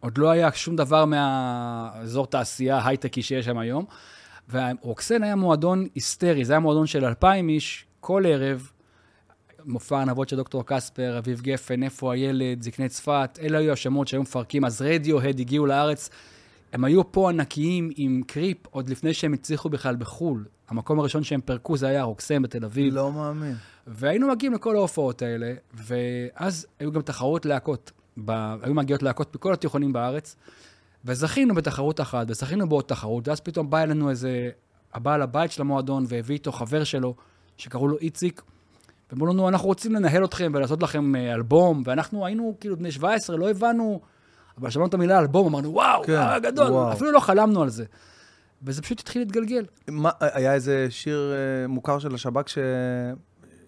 עוד 0.00 0.18
לא 0.18 0.30
היה 0.30 0.52
שום 0.52 0.76
דבר 0.76 1.04
מהאזור 1.04 2.26
תעשייה 2.26 2.86
הייטקי 2.86 3.22
שיש 3.22 3.44
שם 3.44 3.58
היום. 3.58 3.84
והרוקסן 4.48 5.22
היה 5.22 5.36
מועדון 5.36 5.86
היסטרי, 5.94 6.44
זה 6.44 6.52
היה 6.52 6.60
מועדון 6.60 6.86
של 6.86 7.04
2,000 7.04 7.48
איש, 7.48 7.86
כל 8.00 8.24
ערב, 8.26 8.70
מופע 9.64 9.98
הענבות 9.98 10.28
של 10.28 10.36
דוקטור 10.36 10.62
קספר, 10.66 11.18
אביב 11.18 11.40
גפן, 11.40 11.82
איפה 11.82 12.12
הילד, 12.12 12.62
זקני 12.62 12.88
צפת, 12.88 13.38
אלה 13.42 13.58
היו 13.58 13.72
השמות 13.72 14.08
שהיו 14.08 14.22
מפרקים, 14.22 14.64
אז 14.64 14.82
רדיו-הד 14.82 15.40
הגיעו 15.40 15.66
לארץ. 15.66 16.10
הם 16.72 16.84
היו 16.84 17.12
פה 17.12 17.30
ענקיים 17.30 17.90
עם 17.96 18.22
קריפ 18.26 18.66
עוד 18.70 18.88
לפני 18.88 19.14
שהם 19.14 19.32
הצליחו 19.32 19.68
בכלל 19.68 19.96
בחו"ל. 19.96 20.44
המקום 20.68 21.00
הראשון 21.00 21.24
שהם 21.24 21.40
פירקו 21.40 21.76
זה 21.76 21.86
היה 21.86 22.02
רוקסם 22.02 22.42
בתל 22.42 22.64
אביב. 22.64 22.94
לא 22.94 23.12
מאמין. 23.12 23.54
והיינו 23.86 24.28
מגיעים 24.28 24.52
לכל 24.52 24.76
ההופעות 24.76 25.22
האלה, 25.22 25.54
ואז 25.74 26.66
היו 26.78 26.92
גם 26.92 27.02
תחרות 27.02 27.46
להקות. 27.46 27.92
ב... 28.24 28.30
היו 28.62 28.74
מגיעות 28.74 29.02
להקות 29.02 29.36
בכל 29.36 29.52
התיכונים 29.52 29.92
בארץ, 29.92 30.36
וזכינו 31.04 31.54
בתחרות 31.54 32.00
אחת, 32.00 32.26
וזכינו 32.30 32.68
בעוד 32.68 32.84
תחרות, 32.84 33.28
ואז 33.28 33.40
פתאום 33.40 33.70
בא 33.70 33.82
אלינו 33.82 34.10
איזה, 34.10 34.50
הבעל 34.94 35.22
הבית 35.22 35.52
של 35.52 35.62
המועדון, 35.62 36.04
והביא 36.08 36.34
איתו 36.34 36.52
חבר 36.52 36.84
שלו, 36.84 37.14
שקראו 37.56 37.88
לו 37.88 37.98
איציק, 37.98 38.42
ואמרו 39.12 39.26
לנו, 39.26 39.48
אנחנו 39.48 39.68
רוצים 39.68 39.94
לנהל 39.94 40.24
אתכם 40.24 40.52
ולעשות 40.54 40.82
לכם 40.82 41.16
אה, 41.16 41.34
אלבום, 41.34 41.82
ואנחנו 41.84 42.26
היינו 42.26 42.56
כאילו 42.60 42.76
בני 42.76 42.92
17, 42.92 43.36
לא 43.36 43.50
הבנו, 43.50 44.00
אבל 44.58 44.70
שמענו 44.70 44.88
את 44.88 44.94
המילה 44.94 45.18
אלבום, 45.18 45.46
אמרנו, 45.46 45.72
וואו, 45.72 46.02
כן, 46.04 46.12
כן, 46.12 46.42
גדול, 46.42 46.70
וואו. 46.70 46.92
אפילו 46.92 47.12
לא 47.12 47.20
חלמנו 47.20 47.62
על 47.62 47.68
זה. 47.68 47.84
וזה 48.62 48.82
פשוט 48.82 49.00
התחיל 49.00 49.22
להתגלגל. 49.22 49.64
מה, 49.88 50.10
היה 50.20 50.54
איזה 50.54 50.86
שיר 50.90 51.32
אה, 51.32 51.68
מוכר 51.68 51.98
של 51.98 52.14
השב"כ 52.14 52.48
ש... 52.48 52.58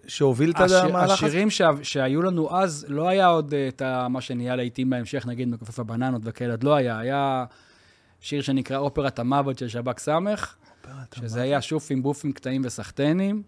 שהוביל 0.07 0.51
את 0.51 0.59
השיר, 0.59 0.77
המהלך 0.77 1.11
הזה? 1.11 1.13
השירים 1.13 1.49
שה, 1.49 1.69
שהיו 1.83 2.21
לנו 2.21 2.57
אז, 2.57 2.85
לא 2.89 3.07
היה 3.07 3.27
עוד 3.27 3.53
אה, 3.53 3.67
את 3.67 3.81
ה, 3.81 4.07
מה 4.07 4.21
שנהיה 4.21 4.55
לעיתים 4.55 4.89
בהמשך, 4.89 5.25
נגיד 5.25 5.47
מכופף 5.47 5.79
הבננות 5.79 6.21
וכאלה, 6.25 6.53
עוד 6.53 6.63
לא 6.63 6.75
היה. 6.75 6.99
היה 6.99 7.45
שיר 8.19 8.41
שנקרא 8.41 8.77
אופרת 8.77 9.19
המוות 9.19 9.57
של 9.57 9.67
שב"כ 9.67 9.99
סמך, 9.99 10.55
שזה 11.15 11.41
היה 11.41 11.61
שופים, 11.61 12.03
בופים, 12.03 12.31
קטעים 12.31 12.61
וסחטנים. 12.65 13.43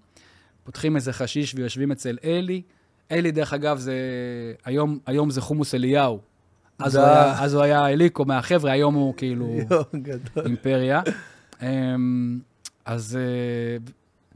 פותחים 0.63 0.95
איזה 0.95 1.13
חשיש 1.13 1.55
ויושבים 1.55 1.91
אצל 1.91 2.17
אלי. 2.23 2.61
אלי, 3.11 3.31
דרך 3.31 3.53
אגב, 3.53 3.77
זה... 3.77 3.93
היום, 4.65 4.99
היום 5.05 5.29
זה 5.29 5.41
חומוס 5.41 5.75
אליהו. 5.75 6.19
אז, 6.79 6.95
הוא. 6.95 7.05
היה, 7.05 7.43
אז 7.43 7.53
הוא 7.53 7.63
היה 7.63 7.87
אליקו 7.87 8.25
מהחבר'ה, 8.25 8.71
היום 8.71 8.95
הוא 8.95 9.13
כאילו. 9.17 9.57
אימפריה. 10.45 11.01
אמ, 11.61 12.39
אז... 12.85 13.17
אה, 13.21 13.77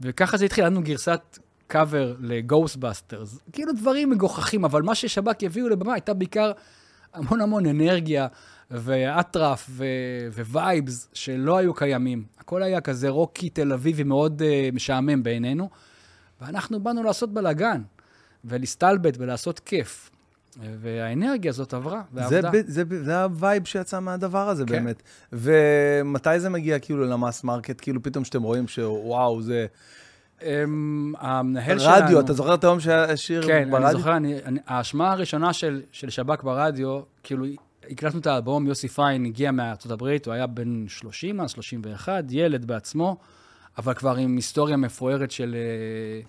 וככה 0.00 0.36
זה 0.36 0.44
התחיל, 0.44 0.64
היה 0.64 0.70
לנו 0.70 0.82
גרסת 0.82 1.38
קאבר 1.66 2.14
ל 2.20 2.28
Ghostbusters. 2.28 3.38
כאילו 3.52 3.72
דברים 3.72 4.10
מגוחכים, 4.10 4.64
אבל 4.64 4.82
מה 4.82 4.94
ששב"ק 4.94 5.42
הביאו 5.42 5.68
לבמה 5.68 5.94
הייתה 5.94 6.14
בעיקר 6.14 6.52
המון 7.14 7.40
המון 7.40 7.66
אנרגיה 7.66 8.26
ואטרף 8.70 9.66
ו- 9.70 9.84
vibes 10.32 11.08
שלא 11.12 11.56
היו 11.56 11.74
קיימים. 11.74 12.24
הכל 12.38 12.62
היה 12.62 12.80
כזה 12.80 13.08
רוקי 13.08 13.50
תל 13.50 13.72
אביבי 13.72 14.02
מאוד 14.02 14.42
uh, 14.42 14.74
משעמם 14.74 15.22
בעינינו, 15.22 15.70
ואנחנו 16.40 16.80
באנו 16.80 17.02
לעשות 17.02 17.32
בלאגן, 17.32 17.82
ולהסתלבט 18.44 19.14
ולעשות 19.18 19.60
כיף. 19.60 20.10
והאנרגיה 20.80 21.50
הזאת 21.50 21.74
עברה 21.74 22.02
זה, 22.12 22.20
ועבדה. 22.20 22.50
זה, 22.66 22.84
ב- 22.84 23.02
זה 23.04 23.22
ה 23.22 23.30
vibe 23.30 23.64
שיצא 23.64 24.00
מהדבר 24.00 24.48
הזה 24.48 24.64
כן. 24.66 24.72
באמת. 24.72 25.02
ומתי 25.32 26.40
זה 26.40 26.48
מגיע 26.50 26.78
כאילו 26.78 27.04
ל 27.04 27.12
mass 27.12 27.44
market? 27.44 27.80
כאילו 27.80 28.02
פתאום 28.02 28.24
שאתם 28.24 28.42
רואים 28.42 28.68
שוואו, 28.68 29.42
זה... 29.42 29.66
אמ, 30.42 31.12
המנהל 31.18 31.78
שלנו... 31.78 32.04
רדיו, 32.04 32.20
אתה 32.20 32.32
זוכר 32.32 32.54
את 32.54 32.64
היום 32.64 32.80
שהיה 32.80 33.16
שיר 33.16 33.46
כן, 33.46 33.68
ברדיו? 33.70 33.88
אני 33.88 33.98
זוכר, 33.98 34.16
אני, 34.16 34.44
אני, 34.44 34.60
ההשמעה 34.66 35.12
הראשונה 35.12 35.52
של, 35.52 35.82
של 35.92 36.10
שב"ק 36.10 36.42
ברדיו, 36.42 37.00
כאילו, 37.22 37.44
הקלטנו 37.90 38.20
את 38.20 38.26
האלבום, 38.26 38.66
יוסי 38.66 38.88
פיין 38.88 39.24
הגיע 39.24 39.50
מארצות 39.50 39.92
הברית, 39.92 40.26
הוא 40.26 40.34
היה 40.34 40.46
בן 40.46 40.84
30 40.88 41.40
אז, 41.40 41.50
31, 41.50 42.24
ילד 42.30 42.64
בעצמו, 42.64 43.16
אבל 43.78 43.94
כבר 43.94 44.16
עם 44.16 44.36
היסטוריה 44.36 44.76
מפוארת 44.76 45.30
של 45.30 45.54
אה, 45.54 46.20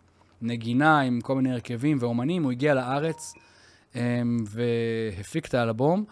נגינה, 0.41 0.99
עם 0.99 1.21
כל 1.21 1.35
מיני 1.35 1.51
הרכבים 1.51 1.97
ואומנים, 1.99 2.43
הוא 2.43 2.51
הגיע 2.51 2.73
לארץ 2.73 3.33
אה, 3.95 4.21
והפיק 4.45 5.47
את 5.47 5.53
האלבום, 5.53 6.05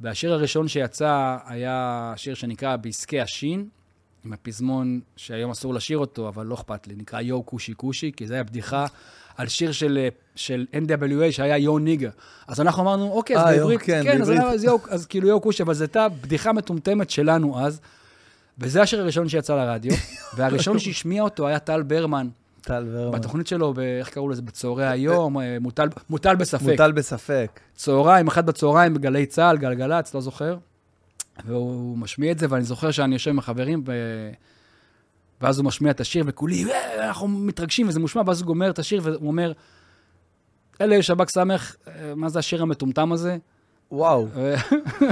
והשיר 0.00 0.32
הראשון 0.32 0.68
שיצא 0.68 1.36
היה 1.46 2.12
שיר 2.16 2.34
שנקרא 2.34 2.76
בעסקי 2.76 3.20
השין, 3.20 3.68
עם 4.24 4.32
הפזמון 4.32 5.00
שהיום 5.16 5.50
אסור 5.50 5.74
לשיר 5.74 5.98
אותו, 5.98 6.28
אבל 6.28 6.46
לא 6.46 6.54
אכפת 6.54 6.86
לי, 6.86 6.94
נקרא 6.94 7.20
יו 7.20 7.46
כושי 7.46 7.72
כושי, 7.76 8.12
כי 8.16 8.26
זה 8.26 8.34
היה 8.34 8.44
בדיחה 8.44 8.86
על 9.36 9.48
שיר 9.48 9.72
של, 9.72 9.98
אה, 9.98 10.08
של 10.34 10.66
NWA 10.72 11.32
שהיה 11.32 11.58
יו 11.58 11.78
ניגה. 11.78 12.10
אז 12.46 12.60
אנחנו 12.60 12.82
אמרנו, 12.82 13.12
אוקיי, 13.12 13.36
אז 13.36 13.46
אה, 13.46 13.52
בעברית, 13.52 13.82
כן, 13.82 14.00
כן, 14.04 14.22
אז, 14.22 14.28
בעברית. 14.28 14.54
אז, 14.54 14.64
יו, 14.64 14.76
אז 14.88 15.06
כאילו 15.06 15.28
יו 15.28 15.40
כושי, 15.40 15.62
אבל 15.62 15.74
זו 15.74 15.84
הייתה 15.84 16.08
בדיחה 16.08 16.52
מטומטמת 16.52 17.10
שלנו 17.10 17.60
אז, 17.60 17.80
וזה 18.58 18.82
השיר 18.82 19.00
הראשון 19.00 19.28
שיצא 19.28 19.56
לרדיו, 19.56 19.92
והראשון 20.36 20.78
שהשמיע 20.78 21.22
אותו 21.22 21.46
היה 21.48 21.58
טל 21.58 21.82
ברמן, 21.82 22.28
טל 22.60 22.86
ורמן. 22.92 23.18
בתוכנית 23.18 23.46
שלו, 23.46 23.74
איך 23.98 24.08
קראו 24.08 24.28
לזה, 24.28 24.42
בצהרי 24.42 24.86
היום, 24.86 25.40
אה, 25.40 25.56
מוטל, 25.60 25.88
מוטל 26.10 26.36
בספק. 26.36 26.62
מוטל 26.62 26.92
בספק. 26.92 27.60
צהריים, 27.74 28.28
אחת 28.28 28.44
בצהריים 28.44 28.94
בגלי 28.94 29.26
צה"ל, 29.26 29.56
גלגלצ, 29.56 30.14
לא 30.14 30.20
זוכר. 30.20 30.56
והוא 31.44 31.98
משמיע 31.98 32.32
את 32.32 32.38
זה, 32.38 32.46
ואני 32.50 32.64
זוכר 32.64 32.90
שאני 32.90 33.14
יושב 33.14 33.30
עם 33.30 33.38
החברים, 33.38 33.82
ו... 33.86 33.92
ואז 35.40 35.58
הוא 35.58 35.66
משמיע 35.66 35.90
את 35.90 36.00
השיר, 36.00 36.24
וכולי, 36.26 36.64
"אה, 36.64 37.06
אנחנו 37.06 37.28
מתרגשים, 37.28 37.88
וזה 37.88 38.00
מושמע, 38.00 38.22
ואז 38.26 38.40
הוא 38.40 38.46
גומר 38.46 38.70
את 38.70 38.78
השיר, 38.78 39.00
והוא 39.04 39.28
אומר, 39.28 39.52
אלה 40.80 41.02
שב"כ 41.02 41.30
סמך, 41.30 41.76
אה, 41.88 42.14
מה 42.16 42.28
זה 42.28 42.38
השיר 42.38 42.62
המטומטם 42.62 43.12
הזה? 43.12 43.36
וואו. 43.92 44.28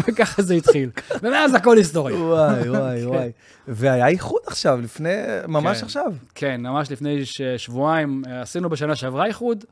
וככה 0.09 0.43
זה 0.49 0.55
התחיל. 0.55 0.91
ומאז 1.23 1.55
הכל 1.55 1.77
היסטוריה. 1.77 2.17
וואי, 2.17 2.69
וואי, 2.71 3.07
וואי. 3.07 3.33
והיה 3.69 4.07
איחוד 4.07 4.41
עכשיו, 4.47 4.81
לפני, 4.81 5.15
ממש 5.49 5.79
כן. 5.79 5.85
עכשיו. 5.85 6.13
כן, 6.35 6.61
ממש 6.61 6.91
לפני 6.91 7.23
שבועיים 7.57 8.23
אה, 8.27 8.43
עשינו 8.43 8.69
בשנה 8.69 8.97
שעברה 8.97 9.27
איחוד, 9.27 9.65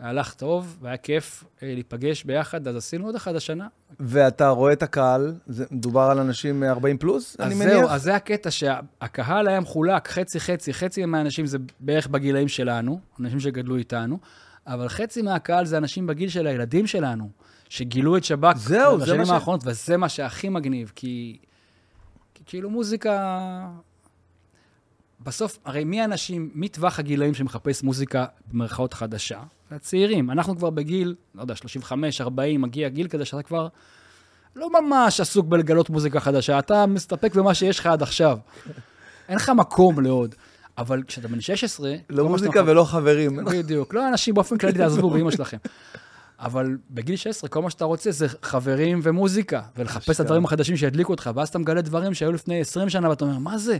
הלך 0.00 0.34
טוב, 0.34 0.76
והיה 0.80 0.96
כיף 0.96 1.44
אה, 1.62 1.74
להיפגש 1.74 2.24
ביחד, 2.24 2.68
אז 2.68 2.76
עשינו 2.76 3.06
עוד 3.06 3.14
אחד 3.14 3.36
השנה. 3.36 3.66
ואתה 4.00 4.48
רואה 4.48 4.72
את 4.72 4.82
הקהל, 4.82 5.34
זה 5.46 5.64
מדובר 5.70 6.02
על 6.10 6.18
אנשים 6.18 6.64
40 6.64 6.98
פלוס, 6.98 7.36
אני 7.40 7.54
אז 7.54 7.58
מניח? 7.58 7.72
זהו, 7.72 7.88
אז 7.88 8.02
זה 8.02 8.14
הקטע 8.14 8.50
שהקהל 8.50 9.48
היה 9.48 9.60
מחולק 9.60 10.08
חצי-חצי, 10.08 10.74
חצי 10.74 11.04
מהאנשים 11.04 11.46
זה 11.46 11.58
בערך 11.80 12.06
בגילאים 12.06 12.48
שלנו, 12.48 13.00
אנשים 13.20 13.40
שגדלו 13.40 13.76
איתנו, 13.76 14.18
אבל 14.66 14.88
חצי 14.88 15.22
מהקהל 15.22 15.66
זה 15.66 15.78
אנשים 15.78 16.06
בגיל 16.06 16.28
של 16.28 16.46
הילדים 16.46 16.86
שלנו, 16.86 17.30
שגילו 17.68 18.16
את 18.16 18.24
שב"כ 18.24 18.56
זהו, 18.56 18.98
זה 18.98 19.04
בשנים 19.04 19.24
ש- 19.24 19.30
האחרונות, 19.30 19.60
וזה 19.66 19.96
מה 19.96 20.08
שהכי 20.08 20.48
מגניב, 20.48 20.92
כי, 20.94 21.38
כי 22.34 22.42
כאילו 22.46 22.70
מוזיקה... 22.70 23.68
בסוף, 25.20 25.58
הרי 25.64 25.84
מי 25.84 26.00
האנשים, 26.00 26.50
מי 26.54 26.68
טווח 26.68 26.98
הגילאים 26.98 27.34
שמחפש 27.34 27.82
מוזיקה 27.82 28.26
במרכאות 28.52 28.94
חדשה? 28.94 29.40
הצעירים. 29.70 30.30
אנחנו 30.30 30.56
כבר 30.56 30.70
בגיל, 30.70 31.14
לא 31.34 31.42
יודע, 31.42 31.56
35, 31.56 32.20
40, 32.20 32.62
מגיע 32.62 32.88
גיל 32.88 33.08
כזה 33.08 33.24
שאתה 33.24 33.42
כבר 33.42 33.68
לא 34.56 34.68
ממש 34.80 35.20
עסוק 35.20 35.46
בלגלות 35.46 35.90
מוזיקה 35.90 36.20
חדשה, 36.20 36.58
אתה 36.58 36.86
מסתפק 36.86 37.34
במה 37.34 37.54
שיש 37.54 37.78
לך 37.78 37.86
עד 37.86 38.02
עכשיו. 38.02 38.38
אין 39.28 39.36
לך 39.36 39.48
מקום 39.56 40.00
לעוד. 40.00 40.34
אבל 40.78 41.02
כשאתה 41.06 41.28
בן 41.28 41.40
16... 41.40 41.90
כל 42.08 42.14
לא 42.14 42.28
מוזיקה 42.28 42.62
ולא 42.66 42.84
חברים. 42.84 43.44
בדיוק. 43.44 43.94
לא 43.94 44.08
אנשים 44.08 44.34
באופן 44.34 44.58
כללי, 44.58 44.72
תעזבו 44.72 45.10
באמא 45.14 45.30
שלכם. 45.30 45.56
אבל 46.40 46.78
בגיל 46.90 47.16
16, 47.16 47.50
כל 47.50 47.62
מה 47.62 47.70
שאתה 47.70 47.84
רוצה 47.84 48.10
זה 48.10 48.26
חברים 48.42 49.00
ומוזיקה, 49.02 49.62
ולחפש 49.76 50.14
את. 50.14 50.20
הדברים 50.20 50.44
החדשים 50.44 50.76
שידליקו 50.76 51.12
אותך, 51.12 51.30
ואז 51.34 51.48
אתה 51.48 51.58
מגלה 51.58 51.82
דברים 51.82 52.14
שהיו 52.14 52.32
לפני 52.32 52.60
20 52.60 52.88
שנה, 52.88 53.08
ואתה 53.08 53.24
אומר, 53.24 53.38
מה 53.38 53.58
זה? 53.58 53.76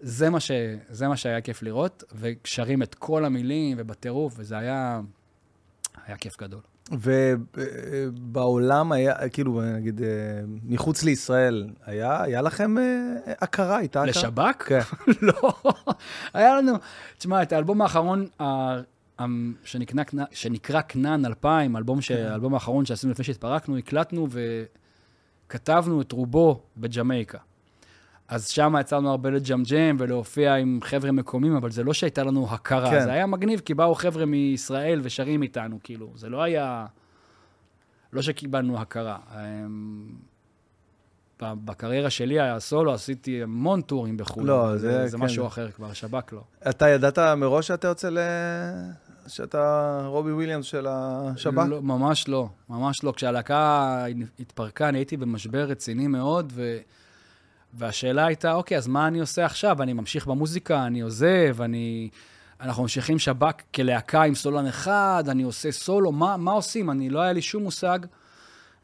זה 0.00 0.30
מה, 0.30 0.40
ש... 0.40 0.50
זה 0.88 1.08
מה 1.08 1.16
שהיה 1.16 1.40
כיף 1.40 1.62
לראות, 1.62 2.04
ושרים 2.20 2.82
את 2.82 2.94
כל 2.94 3.24
המילים 3.24 3.76
ובטירוף, 3.80 4.34
וזה 4.36 4.58
היה... 4.58 5.00
היה 6.06 6.16
כיף 6.16 6.40
גדול. 6.40 6.60
ובעולם 6.92 8.92
היה, 8.92 9.28
כאילו, 9.28 9.60
נגיד, 9.74 10.02
אה, 10.02 10.08
מחוץ 10.64 11.02
לישראל, 11.02 11.68
היה 11.86 12.22
היה 12.22 12.42
לכם 12.42 12.78
אה, 12.78 13.34
הכרה, 13.40 13.76
הייתה 13.76 14.02
הכרה? 14.02 14.10
לשב"כ? 14.10 14.68
כן. 14.68 14.80
לא. 15.22 15.52
היה 16.34 16.56
לנו, 16.56 16.72
תשמע, 17.18 17.42
את 17.42 17.52
האלבום 17.52 17.82
האחרון, 17.82 18.26
שנקרא, 19.64 20.02
כנ- 20.02 20.26
שנקרא 20.34 20.80
כנען 20.88 21.24
2000, 21.24 21.76
אלבום 21.76 22.00
ש- 22.00 22.10
האלבום 22.10 22.54
האחרון 22.54 22.84
שעשינו 22.84 23.12
לפני 23.12 23.24
שהתפרקנו, 23.24 23.76
הקלטנו 23.76 24.28
וכתבנו 25.46 26.00
את 26.00 26.12
רובו 26.12 26.62
בג'מייקה. 26.76 27.38
אז 28.28 28.48
שם 28.48 28.74
יצא 28.80 28.96
לנו 28.96 29.10
הרבה 29.10 29.30
לג'מג'ם 29.30 29.96
ולהופיע 29.98 30.54
עם 30.54 30.78
חבר'ה 30.82 31.12
מקומיים, 31.12 31.56
אבל 31.56 31.70
זה 31.70 31.84
לא 31.84 31.92
שהייתה 31.92 32.24
לנו 32.24 32.46
הכרה. 32.50 32.90
כן. 32.90 33.00
זה 33.00 33.12
היה 33.12 33.26
מגניב, 33.26 33.60
כי 33.60 33.74
באו 33.74 33.94
חבר'ה 33.94 34.26
מישראל 34.26 35.00
ושרים 35.02 35.42
איתנו, 35.42 35.78
כאילו. 35.82 36.12
זה 36.16 36.28
לא 36.28 36.42
היה... 36.42 36.86
לא 38.12 38.22
שקיבלנו 38.22 38.80
הכרה. 38.80 39.18
אמ, 39.34 40.06
בקריירה 41.42 42.10
שלי, 42.10 42.40
הסולו, 42.40 42.94
עשיתי 42.94 43.42
המון 43.42 43.80
טורים 43.80 44.16
בחו"ל. 44.16 44.46
לא, 44.46 44.76
זה- 44.76 45.06
זה 45.08 45.16
כן. 45.18 45.24
משהו 45.24 45.46
אחר 45.46 45.70
כבר, 45.70 45.92
שב"כ 45.92 46.32
לא. 46.32 46.42
אתה 46.70 46.88
ידעת 46.88 47.18
מראש 47.18 47.66
שאתה 47.68 47.88
יוצא 47.88 48.08
ל... 48.10 48.18
שאתה 49.28 50.02
רובי 50.06 50.32
וויליאמס 50.32 50.66
של 50.66 50.86
השב"כ? 50.88 51.64
לא, 51.68 51.82
ממש 51.82 52.28
לא, 52.28 52.48
ממש 52.68 53.04
לא. 53.04 53.12
כשהלהקה 53.12 54.04
התפרקה, 54.40 54.88
אני 54.88 54.98
הייתי 54.98 55.16
במשבר 55.16 55.64
רציני 55.64 56.06
מאוד, 56.06 56.52
ו... 56.54 56.78
והשאלה 57.74 58.26
הייתה, 58.26 58.52
אוקיי, 58.52 58.76
אז 58.76 58.86
מה 58.86 59.08
אני 59.08 59.20
עושה 59.20 59.44
עכשיו? 59.44 59.82
אני 59.82 59.92
ממשיך 59.92 60.26
במוזיקה, 60.26 60.86
אני 60.86 61.00
עוזב, 61.00 61.56
אני... 61.60 62.08
אנחנו 62.60 62.82
ממשיכים 62.82 63.18
שב"כ 63.18 63.62
כלהקה 63.74 64.22
עם 64.22 64.34
סולן 64.34 64.66
אחד, 64.66 65.24
אני 65.28 65.42
עושה 65.42 65.72
סולו, 65.72 66.12
מה, 66.12 66.36
מה 66.36 66.52
עושים? 66.52 66.90
אני, 66.90 67.10
לא 67.10 67.20
היה 67.20 67.32
לי 67.32 67.42
שום 67.42 67.62
מושג. 67.62 67.98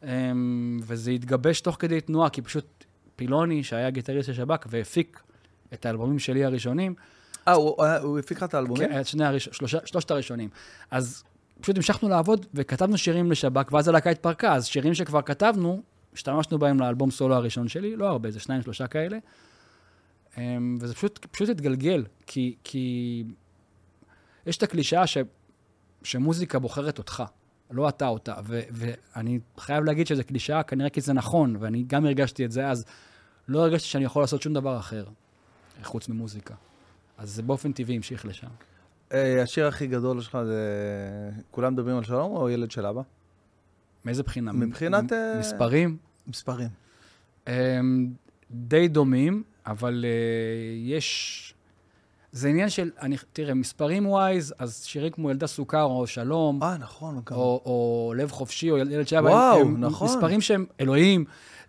אמ, 0.02 0.80
וזה 0.82 1.10
התגבש 1.10 1.60
תוך 1.60 1.76
כדי 1.78 2.00
תנועה, 2.00 2.30
כי 2.30 2.42
פשוט 2.42 2.84
פילוני, 3.16 3.64
שהיה 3.64 3.90
גיטריסט 3.90 4.26
של 4.26 4.32
שב"כ, 4.34 4.66
והפיק 4.70 5.20
את 5.74 5.86
האלבומים 5.86 6.18
שלי 6.18 6.44
הראשונים, 6.44 6.94
אה, 7.48 7.52
הוא 7.52 7.84
הוא 8.02 8.18
הפיק 8.18 8.38
לך 8.38 8.42
את 8.42 8.54
האלבומים? 8.54 8.88
כן, 8.88 9.04
שני 9.04 9.24
הראש... 9.24 9.48
שלושה, 9.52 9.78
שלושת 9.84 10.10
הראשונים. 10.10 10.48
אז 10.90 11.24
פשוט 11.60 11.76
המשכנו 11.76 12.08
לעבוד 12.08 12.46
וכתבנו 12.54 12.98
שירים 12.98 13.30
לשב"כ, 13.30 13.72
ואז 13.72 13.88
הלהקה 13.88 14.10
התפרקה. 14.10 14.54
אז 14.54 14.66
שירים 14.66 14.94
שכבר 14.94 15.22
כתבנו, 15.22 15.82
השתמשנו 16.14 16.58
בהם 16.58 16.80
לאלבום 16.80 17.10
סולו 17.10 17.34
הראשון 17.34 17.68
שלי, 17.68 17.96
לא 17.96 18.08
הרבה, 18.08 18.30
זה 18.30 18.40
שניים, 18.40 18.62
שלושה 18.62 18.86
כאלה. 18.86 19.18
אמ, 20.38 20.78
וזה 20.80 20.94
פשוט, 20.94 21.26
פשוט 21.30 21.48
התגלגל, 21.48 22.04
כי, 22.26 22.56
כי 22.64 23.24
יש 24.46 24.56
את 24.56 24.62
הקלישאה 24.62 25.06
ש, 25.06 25.18
שמוזיקה 26.02 26.58
בוחרת 26.58 26.98
אותך, 26.98 27.22
לא 27.70 27.88
אתה 27.88 28.08
אותה. 28.08 28.34
ו, 28.44 28.60
ואני 28.70 29.38
חייב 29.58 29.84
להגיד 29.84 30.06
שזו 30.06 30.22
קלישאה, 30.26 30.62
כנראה 30.62 30.90
כי 30.90 31.00
זה 31.00 31.12
נכון, 31.12 31.56
ואני 31.60 31.84
גם 31.86 32.04
הרגשתי 32.04 32.44
את 32.44 32.52
זה 32.52 32.68
אז. 32.68 32.84
לא 33.48 33.60
הרגשתי 33.60 33.88
שאני 33.88 34.04
יכול 34.04 34.22
לעשות 34.22 34.42
שום 34.42 34.54
דבר 34.54 34.78
אחר, 34.78 35.04
חוץ 35.82 36.08
ממוזיקה. 36.08 36.54
אז 37.18 37.30
זה 37.30 37.42
באופן 37.42 37.72
טבעי 37.72 37.96
המשיך 37.96 38.26
לשם. 38.26 38.48
אה, 39.12 39.42
השיר 39.42 39.66
הכי 39.66 39.86
גדול 39.86 40.20
שלך 40.20 40.38
זה 40.46 41.30
כולם 41.50 41.72
מדברים 41.72 41.96
על 41.96 42.04
שלום 42.04 42.36
או 42.36 42.48
ילד 42.50 42.70
של 42.70 42.86
אבא? 42.86 43.02
מאיזה 44.04 44.22
בחינה? 44.22 44.52
מבחינת, 44.52 45.12
אה, 45.12 45.38
מספרים? 45.38 45.96
מספרים. 46.26 46.68
הם 47.46 48.12
די 48.50 48.88
דומים, 48.88 49.42
אבל 49.66 50.04
uh, 50.04 50.88
יש... 50.88 51.54
זה 52.32 52.48
עניין 52.48 52.70
של, 52.70 52.90
אני, 53.00 53.16
תראה, 53.32 53.54
מספרים 53.54 54.06
ווייז, 54.06 54.54
אז 54.58 54.84
שירים 54.84 55.12
כמו 55.12 55.30
ילדה 55.30 55.46
סוכר 55.46 55.82
או 55.82 56.06
שלום, 56.06 56.62
אה, 56.62 56.76
נכון, 56.78 57.20
גם. 57.26 57.36
או, 57.36 57.62
או 57.66 58.12
לב 58.16 58.30
חופשי, 58.30 58.70
או 58.70 58.78
ילד 58.78 59.08
שאבא, 59.08 59.28
וואו, 59.28 59.60
הם, 59.60 59.80
נכון. 59.80 60.08
מספרים 60.08 60.40
שהם 60.40 60.66
אלוהים. 60.80 61.24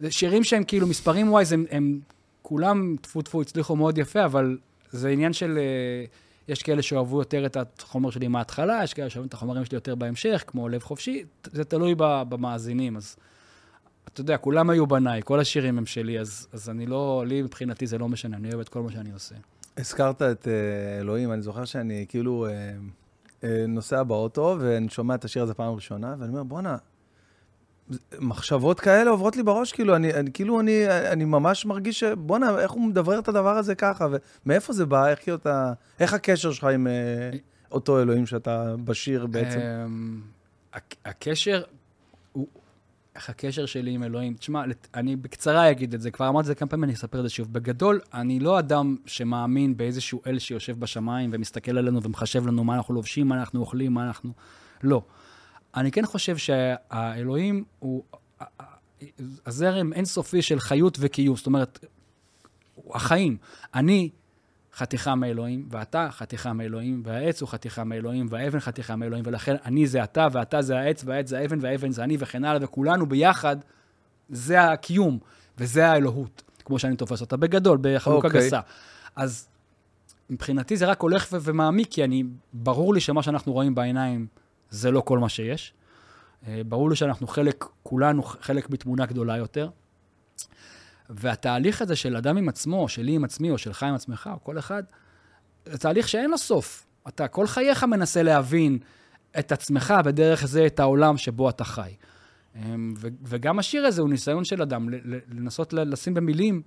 שירים 0.10 0.44
שהם 0.44 0.64
כאילו 0.64 0.88
מספרים 0.88 1.32
ווייז, 1.32 1.52
הם, 1.52 1.66
הם 1.72 2.00
כולם, 2.42 2.96
טפו 3.02 3.22
טפו, 3.22 3.42
הצליחו 3.42 3.76
מאוד 3.76 3.98
יפה, 3.98 4.26
אבל 4.26 4.58
זה 4.96 5.10
עניין 5.10 5.34
של... 5.34 5.58
אה, 5.58 6.06
יש 6.48 6.64
כאלה 6.64 6.82
שאוהבו 6.82 7.20
יותר 7.20 7.46
את 7.46 7.58
החומר 7.80 8.10
שלי 8.10 8.28
מההתחלה, 8.28 8.80
יש 8.84 8.94
כאלה 8.94 9.10
שאוהבים 9.10 9.28
את 9.28 9.34
החומרים 9.34 9.66
שלי 9.66 9.76
יותר 9.76 9.96
בהמשך, 9.96 10.44
כמו 10.48 10.70
לב 10.70 10.84
חופשי, 10.84 11.24
זה 11.52 11.64
תלוי 11.64 11.96
במאזינים, 11.98 12.98
אז... 12.98 13.16
אתה 14.14 14.22
יודע, 14.22 14.38
כולם 14.38 14.70
היו 14.70 14.88
בניי, 14.88 15.22
כל 15.24 15.40
השירים 15.40 15.78
הם 15.78 15.86
שלי, 15.86 16.20
אז, 16.20 16.48
אז 16.54 16.70
אני 16.70 16.86
לא, 16.86 17.24
לי 17.28 17.42
מבחינתי 17.42 17.88
זה 17.88 17.98
לא 17.98 18.08
משנה, 18.08 18.38
אני 18.38 18.48
אוהב 18.50 18.60
את 18.60 18.70
כל 18.70 18.82
מה 18.82 18.92
שאני 18.92 19.12
עושה. 19.12 19.36
הזכרת 19.78 20.22
את 20.22 20.48
אה, 20.48 21.00
אלוהים, 21.00 21.32
אני 21.32 21.42
זוכר 21.42 21.66
שאני 21.66 22.06
כאילו 22.10 22.48
אה, 23.44 23.66
נוסע 23.68 24.04
באוטו, 24.04 24.58
ואני 24.60 24.90
שומע 24.90 25.16
את 25.16 25.26
השיר 25.26 25.44
הזה 25.44 25.54
פעם 25.54 25.74
ראשונה, 25.74 26.16
ואני 26.20 26.30
אומר, 26.30 26.44
בואנה, 26.44 26.78
מחשבות 28.20 28.80
כאלה 28.80 29.12
עוברות 29.12 29.36
לי 29.36 29.44
בראש, 29.44 29.72
כאילו, 29.72 29.96
אני, 29.96 30.14
אני 30.14 30.32
כאילו, 30.32 30.60
אני, 30.60 30.88
אני 31.12 31.26
ממש 31.26 31.66
מרגיש 31.66 32.00
ש... 32.00 32.04
בואנה, 32.04 32.60
איך 32.60 32.72
הוא 32.72 32.88
מדברר 32.88 33.20
את 33.20 33.28
הדבר 33.28 33.58
הזה 33.58 33.76
ככה, 33.76 34.08
ומאיפה 34.46 34.74
זה 34.74 34.86
בא, 34.86 35.08
איך 35.08 35.20
אתה... 35.30 35.74
איך 36.00 36.14
הקשר 36.14 36.52
שלך 36.52 36.64
עם 36.64 36.88
אה, 36.88 36.92
אותו 37.72 38.02
אלוהים 38.02 38.26
שאתה 38.26 38.76
בשיר 38.84 39.26
בעצם? 39.26 39.60
אמ, 39.60 40.22
הק- 40.74 40.96
הקשר, 41.06 41.64
הוא, 42.32 42.48
איך 43.16 43.30
הקשר 43.30 43.66
שלי 43.66 43.92
עם 43.92 44.04
אלוהים? 44.04 44.34
תשמע, 44.34 44.64
אני 44.96 45.16
בקצרה 45.16 45.72
אגיד 45.72 45.94
את 45.94 46.02
זה, 46.02 46.12
כבר 46.12 46.28
אמרתי 46.28 46.42
את 46.42 46.46
זה 46.46 46.56
כמה 46.56 46.70
פעמים, 46.70 46.84
אני 46.84 46.94
אספר 46.94 47.18
את 47.18 47.24
זה 47.24 47.30
שוב. 47.30 47.54
בגדול, 47.54 48.00
אני 48.14 48.40
לא 48.40 48.60
אדם 48.60 48.96
שמאמין 49.06 49.78
באיזשהו 49.78 50.22
אל 50.28 50.40
שיושב 50.40 50.80
בשמיים 50.80 51.30
ומסתכל 51.34 51.78
עלינו 51.78 52.04
ומחשב 52.04 52.48
לנו 52.48 52.64
מה 52.64 52.76
אנחנו 52.76 52.94
לובשים, 52.94 53.28
מה 53.28 53.40
אנחנו 53.40 53.60
אוכלים, 53.60 53.94
מה 53.94 54.08
אנחנו... 54.08 54.32
לא. 54.84 55.02
אני 55.76 55.92
כן 55.92 56.06
חושב 56.06 56.38
שהאלוהים 56.38 57.64
הוא 57.80 58.04
הזרם 59.46 59.94
אינסופי 59.94 60.42
של 60.42 60.60
חיות 60.60 60.98
וקיום. 61.02 61.36
זאת 61.36 61.46
אומרת, 61.46 61.86
החיים. 62.94 63.38
אני 63.76 64.10
חתיכה 64.74 65.16
מאלוהים, 65.16 65.68
ואתה 65.72 66.08
חתיכה 66.12 66.54
מאלוהים, 66.54 67.02
והעץ 67.06 67.42
הוא 67.42 67.50
חתיכה 67.50 67.84
מאלוהים, 67.84 68.28
והאבן 68.30 68.60
חתיכה 68.60 68.96
מאלוהים, 68.96 69.24
ולכן 69.28 69.56
אני 69.66 69.88
זה 69.88 70.04
אתה, 70.04 70.28
ואתה 70.32 70.62
זה 70.62 70.78
העץ, 70.78 71.04
והעץ 71.06 71.30
זה 71.30 71.40
האבן, 71.40 71.58
והאבן 71.62 71.92
זה 71.92 72.04
אני, 72.04 72.18
וכן 72.20 72.46
הלאה, 72.46 72.64
וכולנו 72.64 73.06
ביחד, 73.06 73.56
זה 74.30 74.62
הקיום, 74.62 75.20
וזה 75.58 75.88
האלוהות, 75.88 76.44
כמו 76.66 76.80
שאני 76.80 76.96
תופס 76.96 77.22
אותה 77.22 77.38
בגדול, 77.38 77.78
בחלוקה 77.82 78.28
אוקיי. 78.28 78.46
גסה. 78.46 78.60
אז 79.16 79.48
מבחינתי 80.30 80.78
זה 80.78 80.86
רק 80.86 81.02
הולך 81.02 81.28
ומעמיק, 81.42 81.88
כי 81.92 82.04
אני, 82.04 82.24
ברור 82.54 82.94
לי 82.94 83.00
שמה 83.00 83.24
שאנחנו 83.24 83.54
רואים 83.54 83.76
בעיניים 83.76 84.28
זה 84.70 84.92
לא 84.92 85.02
כל 85.02 85.20
מה 85.20 85.30
שיש. 85.30 85.74
אה, 86.48 86.62
ברור 86.66 86.90
לי 86.90 86.96
שאנחנו 86.96 87.28
חלק, 87.28 87.66
כולנו 87.84 88.24
חלק 88.24 88.70
מתמונה 88.70 89.06
גדולה 89.06 89.38
יותר. 89.38 89.70
והתהליך 91.10 91.82
הזה 91.82 91.96
של 91.96 92.16
אדם 92.16 92.38
עם 92.38 92.50
עצמו, 92.50 92.90
שלי 92.90 93.16
עם 93.16 93.24
עצמי, 93.24 93.52
או 93.52 93.58
שלך 93.58 93.84
עם 93.84 93.96
עצמך, 93.96 94.30
או 94.34 94.44
כל 94.44 94.60
אחד, 94.60 94.84
זה 95.66 95.78
תהליך 95.78 96.08
שאין 96.08 96.30
לו 96.30 96.38
סוף. 96.38 96.86
אתה 97.08 97.28
כל 97.28 97.48
חייך 97.48 97.84
מנסה 97.84 98.24
להבין 98.24 98.80
את 99.40 99.52
עצמך, 99.52 99.94
ודרך 100.06 100.46
זה 100.46 100.66
את 100.66 100.80
העולם 100.80 101.18
שבו 101.18 101.50
אתה 101.50 101.64
חי. 101.64 101.94
ו- 102.98 103.08
וגם 103.24 103.60
השיר 103.60 103.86
הזה 103.86 104.02
הוא 104.02 104.10
ניסיון 104.10 104.44
של 104.44 104.62
אדם 104.62 104.90
לנסות 105.32 105.74
לשים 105.74 106.14
במילים 106.14 106.62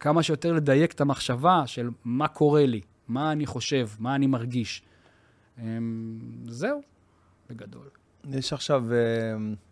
כמה 0.00 0.22
שיותר 0.22 0.52
לדייק 0.52 0.92
את 0.92 1.00
המחשבה 1.00 1.62
של 1.66 1.90
מה 2.04 2.28
קורה 2.28 2.66
לי, 2.66 2.80
מה 3.08 3.32
אני 3.32 3.46
חושב, 3.46 3.88
מה 3.98 4.14
אני 4.14 4.26
מרגיש. 4.26 4.82
אמ, 5.58 6.18
זהו, 6.48 6.82
בגדול. 7.50 7.88
יש 8.32 8.52
עכשיו, 8.52 8.84
אה, 8.92 8.96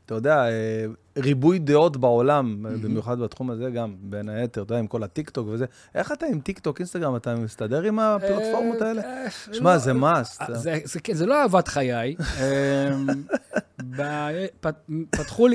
אתה 0.06 0.14
יודע, 0.14 0.44
אה, 0.44 0.86
ריבוי 1.16 1.58
דעות 1.58 1.96
בעולם, 1.96 2.66
במיוחד 2.82 3.18
בתחום 3.18 3.50
הזה, 3.50 3.70
גם 3.70 3.94
בין 4.00 4.28
היתר, 4.28 4.62
אתה 4.62 4.72
יודע, 4.72 4.78
עם 4.78 4.86
כל 4.86 5.02
הטיקטוק 5.02 5.48
וזה. 5.50 5.64
איך 5.94 6.12
אתה 6.12 6.26
עם 6.26 6.40
טיקטוק, 6.40 6.78
אינסטגרם, 6.78 7.16
אתה 7.16 7.34
מסתדר 7.34 7.82
עם 7.82 7.98
הפלטפורמות 7.98 8.82
האלה? 8.82 9.02
שמע, 9.52 9.72
לא, 9.72 9.78
זה 9.78 9.92
must. 9.92 10.52
זה, 10.52 11.00
כן, 11.04 11.14
זה 11.14 11.26
לא 11.26 11.42
אהבת 11.42 11.68
חיי. 11.68 12.16
אמ, 12.18 13.06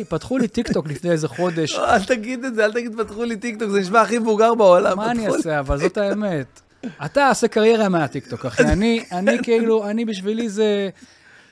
פתחו 0.10 0.38
לי, 0.38 0.48
טיקטוק 0.48 0.88
לפני 0.88 1.12
איזה 1.12 1.28
חודש. 1.28 1.76
לא, 1.76 1.94
אל 1.96 2.04
תגיד 2.04 2.46
את 2.46 2.56
זה, 2.56 2.66
אל 2.66 2.74
תגיד 2.74 2.96
פתחו 2.98 3.24
לי 3.24 3.38
טיקטוק, 3.38 3.70
זה 3.70 3.80
נשמע 3.80 4.02
הכי 4.02 4.20
מבוגר 4.20 4.56
בעולם. 4.56 4.98
מה 4.98 5.12
אני 5.12 5.28
אעשה, 5.28 5.60
אבל 5.60 5.78
זאת 5.78 5.98
האמת. 5.98 6.62
אתה 7.06 7.30
עושה 7.30 7.48
קריירה 7.48 7.90
מהטיקטוק, 7.90 8.46
אחי. 8.46 8.64
אני 9.12 9.38
כאילו, 9.44 9.90
אני 9.90 10.06
בשבילי 10.06 10.50
זה... 10.50 10.90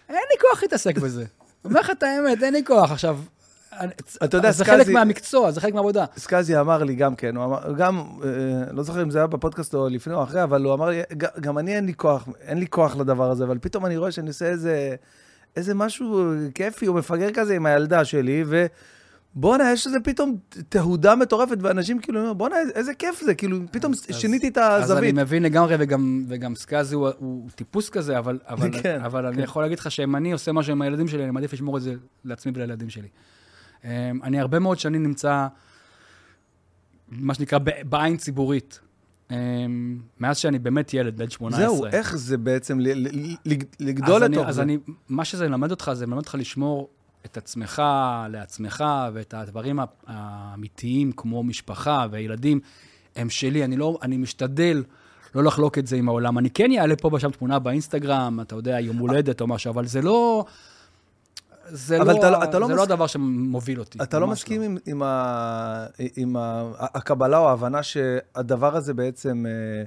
אין 0.09 0.25
לי 0.31 0.39
כוח 0.51 0.61
להתעסק 0.63 0.97
בזה. 0.97 1.25
אומר 1.65 1.79
לך 1.79 1.89
את 1.89 2.03
האמת, 2.03 2.43
אין 2.43 2.53
לי 2.53 2.63
כוח. 2.65 2.91
עכשיו, 2.91 3.19
אתה 4.23 4.37
יודע, 4.37 4.51
זה 4.51 4.65
חלק 4.65 4.87
מהמקצוע, 4.87 5.51
זה 5.51 5.61
חלק 5.61 5.73
מהעבודה. 5.73 6.05
סקאזי 6.17 6.59
אמר 6.59 6.83
לי 6.83 6.95
גם 6.95 7.15
כן, 7.15 7.35
הוא 7.35 7.45
אמר, 7.45 7.73
גם, 7.77 8.03
אה, 8.23 8.29
לא 8.71 8.83
זוכר 8.83 9.01
אם 9.01 9.09
זה 9.11 9.17
היה 9.17 9.27
בפודקאסט 9.27 9.73
או 9.75 9.89
לפני 9.89 10.13
או 10.13 10.23
אחרי, 10.23 10.43
אבל 10.43 10.63
הוא 10.63 10.73
אמר 10.73 10.89
לי, 10.89 11.01
"ג- 11.13 11.39
גם 11.39 11.57
אני 11.57 11.75
אין 11.75 11.85
לי 11.85 11.93
כוח, 11.93 12.27
אין 12.41 12.57
לי 12.57 12.67
כוח 12.67 12.95
לדבר 12.97 13.31
הזה, 13.31 13.43
אבל 13.43 13.57
פתאום 13.61 13.85
אני 13.85 13.97
רואה 13.97 14.11
שאני 14.11 14.27
עושה 14.27 14.45
איזה, 14.45 14.95
איזה 15.55 15.73
משהו 15.73 16.23
כיפי 16.55 16.87
או 16.87 16.93
מפגר 16.93 17.29
כזה 17.33 17.55
עם 17.55 17.65
הילדה 17.65 18.05
שלי, 18.05 18.43
ובואנה, 19.37 19.71
יש 19.71 19.87
איזה 19.87 19.99
פתאום 19.99 20.37
תהודה 20.69 21.15
מטורפת, 21.15 21.57
ואנשים 21.61 21.99
כאילו, 21.99 22.19
אומרים, 22.19 22.37
בואנה, 22.37 22.55
איזה 22.75 22.93
כיף 22.93 23.21
זה, 23.25 23.35
כאילו, 23.35 23.57
פתאום 23.71 23.93
אז- 23.93 24.05
שיניתי 24.11 24.47
את 24.47 24.57
אז 24.57 24.91
אני 24.91 24.97
הזווית. 24.97 25.15
מבין 25.15 25.43
לגמרי, 25.43 25.75
וגם, 25.79 26.25
וגם 26.27 26.55
סקאזי 26.55 26.95
הוא, 26.95 27.09
הוא 27.17 27.49
טיפוס 27.55 27.89
כזה, 27.89 28.17
אבל, 28.19 28.39
אבל, 28.47 28.69
כן, 28.83 29.01
אבל 29.05 29.25
אני 29.25 29.43
יכול 29.43 29.63
להגיד 29.63 29.79
לך 29.79 29.91
שאם 29.91 30.15
אני 30.15 30.31
עושה 30.31 30.51
משהו 30.51 30.71
עם 30.71 30.81
הילדים 30.81 31.07
שלי, 31.07 31.23
אני 31.23 31.31
מעדיף 31.31 31.53
לשמור 31.53 31.77
את 31.77 31.81
זה 31.81 31.93
לעצמי 32.25 32.51
ולילדים 32.55 32.89
שלי. 32.89 33.07
אמ, 33.83 33.89
אני 34.23 34.39
הרבה 34.39 34.59
מאוד 34.59 34.79
שנים 34.79 35.03
נמצא, 35.03 35.47
מה 37.09 37.33
שנקרא, 37.33 37.59
בעין 37.89 38.17
ציבורית. 38.17 38.79
אמ, 39.31 39.35
מאז 40.19 40.37
שאני 40.37 40.59
באמת 40.59 40.93
ילד, 40.93 41.17
בן 41.17 41.29
18. 41.29 41.61
זהו, 41.65 41.85
איך 41.85 42.15
זה 42.17 42.37
בעצם 42.37 42.79
לגדול 43.79 44.23
אז 44.23 44.29
לתוך 44.31 44.47
אז 44.47 44.55
זה? 44.55 44.61
אני, 44.61 44.77
מה 45.09 45.25
שזה 45.25 45.47
מלמד 45.49 45.71
אותך, 45.71 45.91
זה 45.93 46.07
מלמד 46.07 46.17
אותך 46.19 46.35
לשמור 46.39 46.89
את 47.31 47.37
עצמך 47.37 47.81
לעצמך, 48.29 48.83
ואת 49.13 49.33
הדברים 49.33 49.79
האמיתיים, 50.07 51.11
כמו 51.11 51.43
משפחה 51.43 52.05
וילדים, 52.11 52.59
הם 53.15 53.29
שלי. 53.29 53.63
אני 53.63 53.75
לא, 53.77 53.97
אני 54.01 54.17
משתדל 54.17 54.83
לא 55.35 55.43
לחלוק 55.43 55.77
את 55.77 55.87
זה 55.87 55.95
עם 55.95 56.09
העולם. 56.09 56.37
אני 56.37 56.49
כן 56.49 56.69
אעלה 56.79 56.95
פה 56.95 57.09
ושם 57.13 57.31
תמונה 57.31 57.59
באינסטגרם, 57.59 58.39
אתה 58.41 58.55
יודע, 58.55 58.79
יום 58.79 58.97
הולדת 58.97 59.41
או 59.41 59.47
משהו, 59.47 59.71
אבל 59.71 59.85
זה 59.85 60.01
לא... 60.01 60.45
זה, 61.69 62.01
אבל 62.01 62.13
לא, 62.13 62.17
אתה 62.19 62.29
לא- 62.29 62.43
אתה 62.43 62.59
לא 62.59 62.67
זה 62.67 62.73
מס- 62.73 62.77
לא 62.77 62.83
הדבר 62.83 63.07
שמוביל 63.07 63.79
אותי. 63.79 63.99
אתה 64.03 64.19
לא 64.19 64.27
מסכים 64.27 64.61
עם, 64.61 64.77
עם, 64.85 65.03
ה, 65.03 65.85
עם 66.15 66.35
ה, 66.37 66.63
הקבלה 66.79 67.37
או 67.37 67.49
ההבנה 67.49 67.83
שהדבר 67.83 68.75
הזה 68.75 68.93
בעצם, 68.93 69.45
אה, 69.47 69.83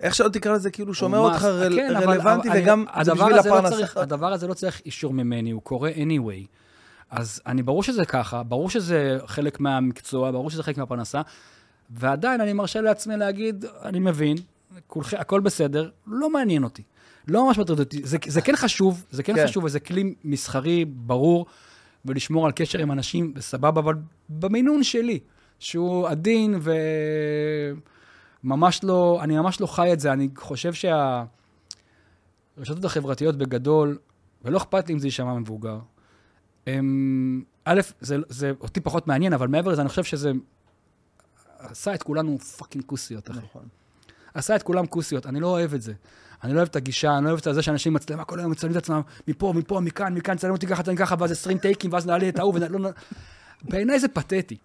איך 0.00 0.14
שלא 0.14 0.28
תקרא 0.28 0.52
לזה, 0.52 0.70
כאילו 0.70 0.94
שומר 0.94 1.18
אותך. 1.18 1.44
רל, 1.44 1.76
כן, 1.76 1.92
רלוונטי, 1.96 2.48
אבל 2.50 2.58
וגם 2.62 2.84
אני- 2.94 3.04
בשביל 3.14 3.34
לא 3.34 3.40
הפרנסה. 3.40 3.76
צריך- 3.76 3.96
הדבר 3.96 4.32
הזה 4.32 4.46
לא 4.46 4.54
צריך 4.54 4.80
אישור 4.86 5.12
ממני, 5.12 5.50
הוא 5.50 5.62
קורה 5.62 5.90
anyway. 5.90 6.46
אז 7.10 7.40
אני, 7.46 7.62
ברור 7.62 7.82
שזה 7.82 8.04
ככה, 8.04 8.42
ברור 8.42 8.70
שזה 8.70 9.18
חלק 9.26 9.60
מהמקצוע, 9.60 10.30
ברור 10.30 10.50
שזה 10.50 10.62
חלק 10.62 10.78
מהפרנסה, 10.78 11.22
ועדיין 11.90 12.40
אני 12.40 12.52
מרשה 12.52 12.80
לעצמי 12.80 13.16
להגיד, 13.16 13.64
אני 13.84 13.98
מבין, 13.98 14.36
כולכם, 14.86 15.16
הכל 15.20 15.40
בסדר, 15.40 15.90
לא 16.06 16.30
מעניין 16.30 16.64
אותי. 16.64 16.82
לא 17.28 17.46
ממש 17.46 17.58
מטריד 17.58 17.78
אותי. 17.80 18.00
זה, 18.04 18.18
זה 18.26 18.40
כן 18.40 18.56
חשוב, 18.56 19.04
זה 19.10 19.22
כן, 19.22 19.34
כן. 19.36 19.46
חשוב, 19.46 19.64
וזה 19.64 19.80
כלי 19.80 20.14
מסחרי 20.24 20.84
ברור, 20.84 21.46
ולשמור 22.04 22.46
על 22.46 22.52
קשר 22.52 22.78
עם 22.78 22.92
אנשים, 22.92 23.32
וסבבה, 23.36 23.80
אבל 23.80 23.94
במינון 24.28 24.82
שלי, 24.82 25.18
שהוא 25.58 26.08
עדין 26.08 26.58
וממש 28.44 28.84
לא, 28.84 29.18
אני 29.22 29.38
ממש 29.38 29.60
לא 29.60 29.66
חי 29.66 29.92
את 29.92 30.00
זה. 30.00 30.12
אני 30.12 30.28
חושב 30.36 30.72
שהרשתות 30.72 31.34
החברתיות 32.84 33.36
בגדול, 33.36 33.98
ולא 34.44 34.56
אכפת 34.56 34.88
לי 34.88 34.94
אם 34.94 34.98
זה 34.98 35.06
יישמע 35.06 35.34
מבוגר, 35.34 35.78
הם, 36.66 37.42
א', 37.64 37.80
זה, 38.00 38.16
זה 38.28 38.52
אותי 38.60 38.80
פחות 38.80 39.06
מעניין, 39.06 39.32
אבל 39.32 39.48
מעבר 39.48 39.70
לזה, 39.70 39.80
אני 39.80 39.88
חושב 39.88 40.04
שזה 40.04 40.32
עשה 41.58 41.94
את 41.94 42.02
כולנו 42.02 42.38
fucking 42.38 42.84
כוסיות, 42.84 43.30
אחי. 43.30 43.38
נכון. 43.38 43.68
עשה 44.34 44.56
את 44.56 44.62
כולם 44.62 44.86
כוסיות, 44.86 45.26
אני 45.26 45.40
לא 45.40 45.46
אוהב 45.46 45.74
את 45.74 45.82
זה. 45.82 45.92
אני 46.44 46.52
לא 46.52 46.56
אוהב 46.56 46.68
את 46.68 46.76
הגישה, 46.76 47.16
אני 47.16 47.24
לא 47.24 47.30
אוהב 47.30 47.40
את 47.48 47.54
זה 47.54 47.62
שאנשים 47.62 47.92
מצלמה 47.92 48.24
כל 48.24 48.38
היום 48.38 48.50
מצלמים 48.50 48.76
את 48.76 48.82
עצמם 48.82 49.00
מפה, 49.28 49.52
מפה, 49.56 49.80
מכאן, 49.80 50.14
מכאן, 50.14 50.36
צלם 50.36 50.52
אותי 50.52 50.66
ככה, 50.66 50.82
תן 50.82 50.96
ככה, 50.96 51.14
ואז 51.18 51.30
20 51.30 51.58
טייקים, 51.58 51.92
ואז 51.92 52.06
נעלה 52.06 52.28
את 52.28 52.38
ההוא, 52.38 52.54
ולא... 52.54 52.90
בעיניי 53.62 53.98
זה 53.98 54.08
פתטי. 54.08 54.56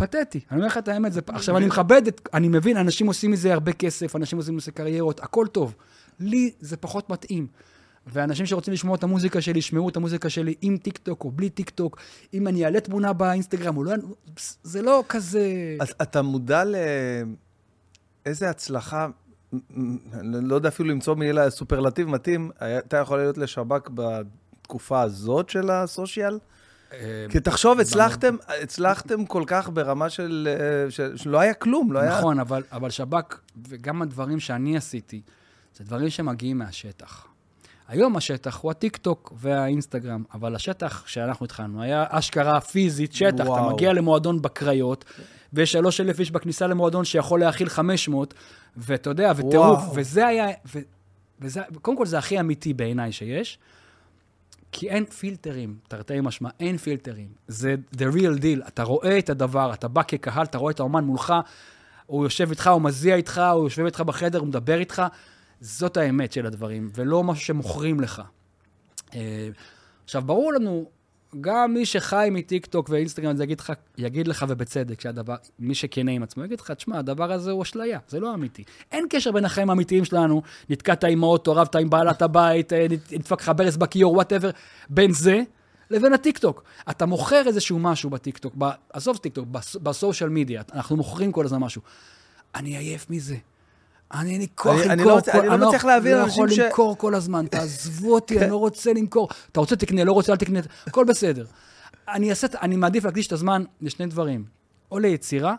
פתטי. 0.00 0.40
אני 0.50 0.56
אומר 0.56 0.66
לך 0.66 0.78
את 0.78 0.88
האמת, 0.88 1.12
זה... 1.12 1.20
עכשיו, 1.26 1.56
אני 1.56 1.66
מכבד 1.66 2.06
את... 2.06 2.28
אני 2.34 2.48
מבין, 2.48 2.76
אנשים 2.76 3.06
עושים 3.06 3.30
מזה 3.30 3.52
הרבה 3.52 3.72
כסף, 3.72 4.16
אנשים 4.16 4.38
עושים 4.38 4.56
מזה 4.56 4.72
קריירות, 4.72 5.20
הכל 5.20 5.46
טוב. 5.52 5.74
לי 6.20 6.50
זה 6.60 6.76
פחות 6.76 7.10
מתאים. 7.10 7.46
ואנשים 8.06 8.46
שרוצים 8.46 8.74
לשמוע 8.74 8.96
את 8.96 9.02
המוזיקה 9.02 9.40
שלי, 9.40 9.58
ישמעו 9.58 9.88
את 9.88 9.96
המוזיקה 9.96 10.30
שלי 10.30 10.54
עם 10.62 10.76
טיק 10.76 10.98
טוק 10.98 11.24
או 11.24 11.30
בלי 11.30 11.50
טיק 11.50 11.70
טוק. 11.70 11.98
אם 12.34 12.48
אני 12.48 12.64
אעלה 12.64 12.80
תמונה 12.80 13.12
באינסטגרם 13.12 13.76
או 13.76 13.84
לא... 13.84 13.92
זה 14.62 14.82
לא 14.82 15.04
כזה... 15.08 15.76
אז 15.80 15.94
אתה 16.02 16.22
מודע 16.22 16.62
לאיזה 18.24 18.50
הצלחה, 18.50 19.08
אני 20.12 20.48
לא 20.48 20.54
יודע 20.54 20.68
אפילו 20.68 20.88
למצוא 20.88 21.14
מילה 21.14 21.50
סופרלטיב 21.50 22.08
מתאים, 22.08 22.50
הייתה 22.60 22.96
יכולה 22.96 23.22
להיות 23.22 23.38
לשב"כ 23.38 23.88
בתקופה 23.94 25.00
הזאת 25.00 25.50
של 25.50 25.70
הסושיאל? 25.70 26.38
אה, 26.92 26.98
כי 27.30 27.40
תחשוב, 27.40 27.80
הצלחתם, 27.80 28.36
הצלחתם 28.62 29.26
כל 29.26 29.42
כך 29.46 29.70
ברמה 29.72 30.10
של... 30.10 30.48
אה, 30.50 30.90
של- 30.90 31.16
שלא 31.16 31.40
היה 31.40 31.54
כלום, 31.54 31.92
לא 31.92 31.98
היה... 31.98 32.18
נכון, 32.18 32.40
אבל, 32.40 32.62
אבל 32.72 32.90
שב"כ, 32.90 33.38
וגם 33.68 34.02
הדברים 34.02 34.40
שאני 34.40 34.76
עשיתי, 34.76 35.20
זה 35.76 35.84
דברים 35.84 36.10
שמגיעים 36.10 36.58
מהשטח. 36.58 37.26
היום 37.88 38.16
השטח 38.16 38.58
הוא 38.60 38.70
הטיקטוק 38.70 39.32
והאינסטגרם, 39.36 40.22
אבל 40.34 40.54
השטח 40.54 41.06
שאנחנו 41.06 41.44
התחלנו 41.46 41.82
היה 41.82 42.04
אשכרה 42.08 42.60
פיזית, 42.60 43.12
שטח. 43.12 43.44
וואו. 43.44 43.66
אתה 43.66 43.74
מגיע 43.74 43.92
למועדון 43.92 44.42
בקריות, 44.42 45.04
ויש 45.52 45.72
שלוש 45.72 46.00
אלף 46.00 46.20
איש 46.20 46.30
בכניסה 46.30 46.66
למועדון 46.66 47.04
שיכול 47.04 47.40
להכיל 47.40 47.68
500, 47.68 48.34
ואתה 48.76 49.10
יודע, 49.10 49.32
וטירוף. 49.36 49.80
וזה 49.94 50.26
היה, 50.26 50.46
ו, 50.74 50.78
וזה, 51.40 51.60
קודם 51.82 51.96
כל 51.96 52.06
זה 52.06 52.18
הכי 52.18 52.40
אמיתי 52.40 52.74
בעיניי 52.74 53.12
שיש, 53.12 53.58
כי 54.72 54.90
אין 54.90 55.04
פילטרים, 55.04 55.78
תרתי 55.88 56.20
משמע, 56.22 56.48
אין 56.60 56.76
פילטרים. 56.76 57.28
זה 57.48 57.74
the 57.96 58.14
real 58.14 58.40
deal. 58.40 58.68
אתה 58.68 58.82
רואה 58.82 59.18
את 59.18 59.30
הדבר, 59.30 59.74
אתה 59.74 59.88
בא 59.88 60.02
כקהל, 60.08 60.44
אתה 60.44 60.58
רואה 60.58 60.72
את 60.72 60.80
האומן 60.80 61.04
מולך, 61.04 61.34
הוא 62.06 62.24
יושב 62.24 62.50
איתך, 62.50 62.66
הוא 62.66 62.82
מזיע 62.82 63.16
איתך, 63.16 63.40
הוא 63.52 63.64
יושב 63.64 63.84
איתך 63.84 64.00
בחדר, 64.00 64.38
הוא 64.38 64.48
מדבר 64.48 64.78
איתך. 64.78 65.02
זאת 65.60 65.96
האמת 65.96 66.32
של 66.32 66.46
הדברים, 66.46 66.90
ולא 66.94 67.24
משהו 67.24 67.44
שמוכרים 67.44 68.00
לך. 68.00 68.22
אה, 69.14 69.48
עכשיו, 70.04 70.22
ברור 70.22 70.52
לנו, 70.52 70.90
גם 71.40 71.74
מי 71.74 71.86
שחי 71.86 72.28
מטיקטוק 72.32 72.88
ואינסטגרם, 72.88 73.36
זה 73.36 73.44
יגיד 73.44 73.60
לך, 73.60 73.72
יגיד 73.98 74.28
לך, 74.28 74.44
ובצדק, 74.48 75.00
שהדבר, 75.00 75.34
מי 75.58 75.74
שכן 75.74 76.10
עם 76.10 76.22
עצמו, 76.22 76.44
יגיד 76.44 76.60
לך, 76.60 76.70
תשמע, 76.70 76.98
הדבר 76.98 77.32
הזה 77.32 77.50
הוא 77.50 77.62
אשליה, 77.62 77.98
זה 78.08 78.20
לא 78.20 78.34
אמיתי. 78.34 78.64
אין 78.92 79.06
קשר 79.10 79.32
בין 79.32 79.44
החיים 79.44 79.70
האמיתיים 79.70 80.04
שלנו, 80.04 80.42
נתקעת 80.70 81.04
עם 81.04 81.24
האוטו, 81.24 81.52
רבת 81.56 81.76
עם 81.76 81.90
בעלת 81.90 82.22
הבית, 82.22 82.72
אה, 82.72 82.86
נדפק 83.12 83.40
לך 83.40 83.52
ברז 83.56 83.76
בכיור, 83.76 84.12
whatever, 84.12 84.50
בין 84.88 85.12
זה 85.12 85.42
לבין 85.90 86.12
הטיקטוק. 86.12 86.62
אתה 86.90 87.06
מוכר 87.06 87.42
איזשהו 87.46 87.78
משהו 87.78 88.10
בטיקטוק, 88.10 88.54
עזוב 88.92 89.16
טיקטוק, 89.16 89.48
בס- 89.48 89.76
ב 89.76 89.83
social 89.83 90.28
media, 90.30 90.62
אנחנו 90.72 90.96
מוכרים 90.96 91.32
כל 91.32 91.44
הזמן 91.44 91.58
משהו. 91.58 91.82
אני 92.54 92.76
עייף 92.76 93.10
מזה. 93.10 93.36
אני 94.14 94.30
אין 94.32 94.40
לי 94.40 94.46
כוח 94.54 94.74
אני- 94.80 94.90
אני 94.90 95.02
למכור. 95.02 95.12
לא 95.12 95.18
מצ- 95.18 95.28
אני 95.28 95.60
לא 95.60 95.66
מצליח 95.66 95.84
להבין 95.84 96.12
אני 96.12 96.20
לא 96.20 96.24
אנשים 96.24 96.44
יכול 96.44 96.50
ש- 96.56 96.58
למכור 96.58 96.98
כל 96.98 97.14
הזמן, 97.14 97.46
תעזבו 97.46 98.14
אותי, 98.14 98.38
אני 98.40 98.50
לא 98.50 98.56
רוצה 98.66 98.92
למכור. 98.92 99.28
אתה 99.52 99.60
רוצה, 99.60 99.76
תקנה, 99.76 100.04
לא 100.04 100.12
רוצה, 100.12 100.32
אל 100.32 100.36
תקנה, 100.36 100.60
הכל 100.86 101.04
בסדר. 101.04 101.44
אני 102.08 102.30
אעשה, 102.30 102.46
אני 102.62 102.76
מעדיף 102.76 103.04
להקדיש 103.04 103.26
את 103.26 103.32
הזמן 103.32 103.64
לשני 103.80 104.06
דברים. 104.06 104.44
או 104.90 104.98
ליצירה, 104.98 105.54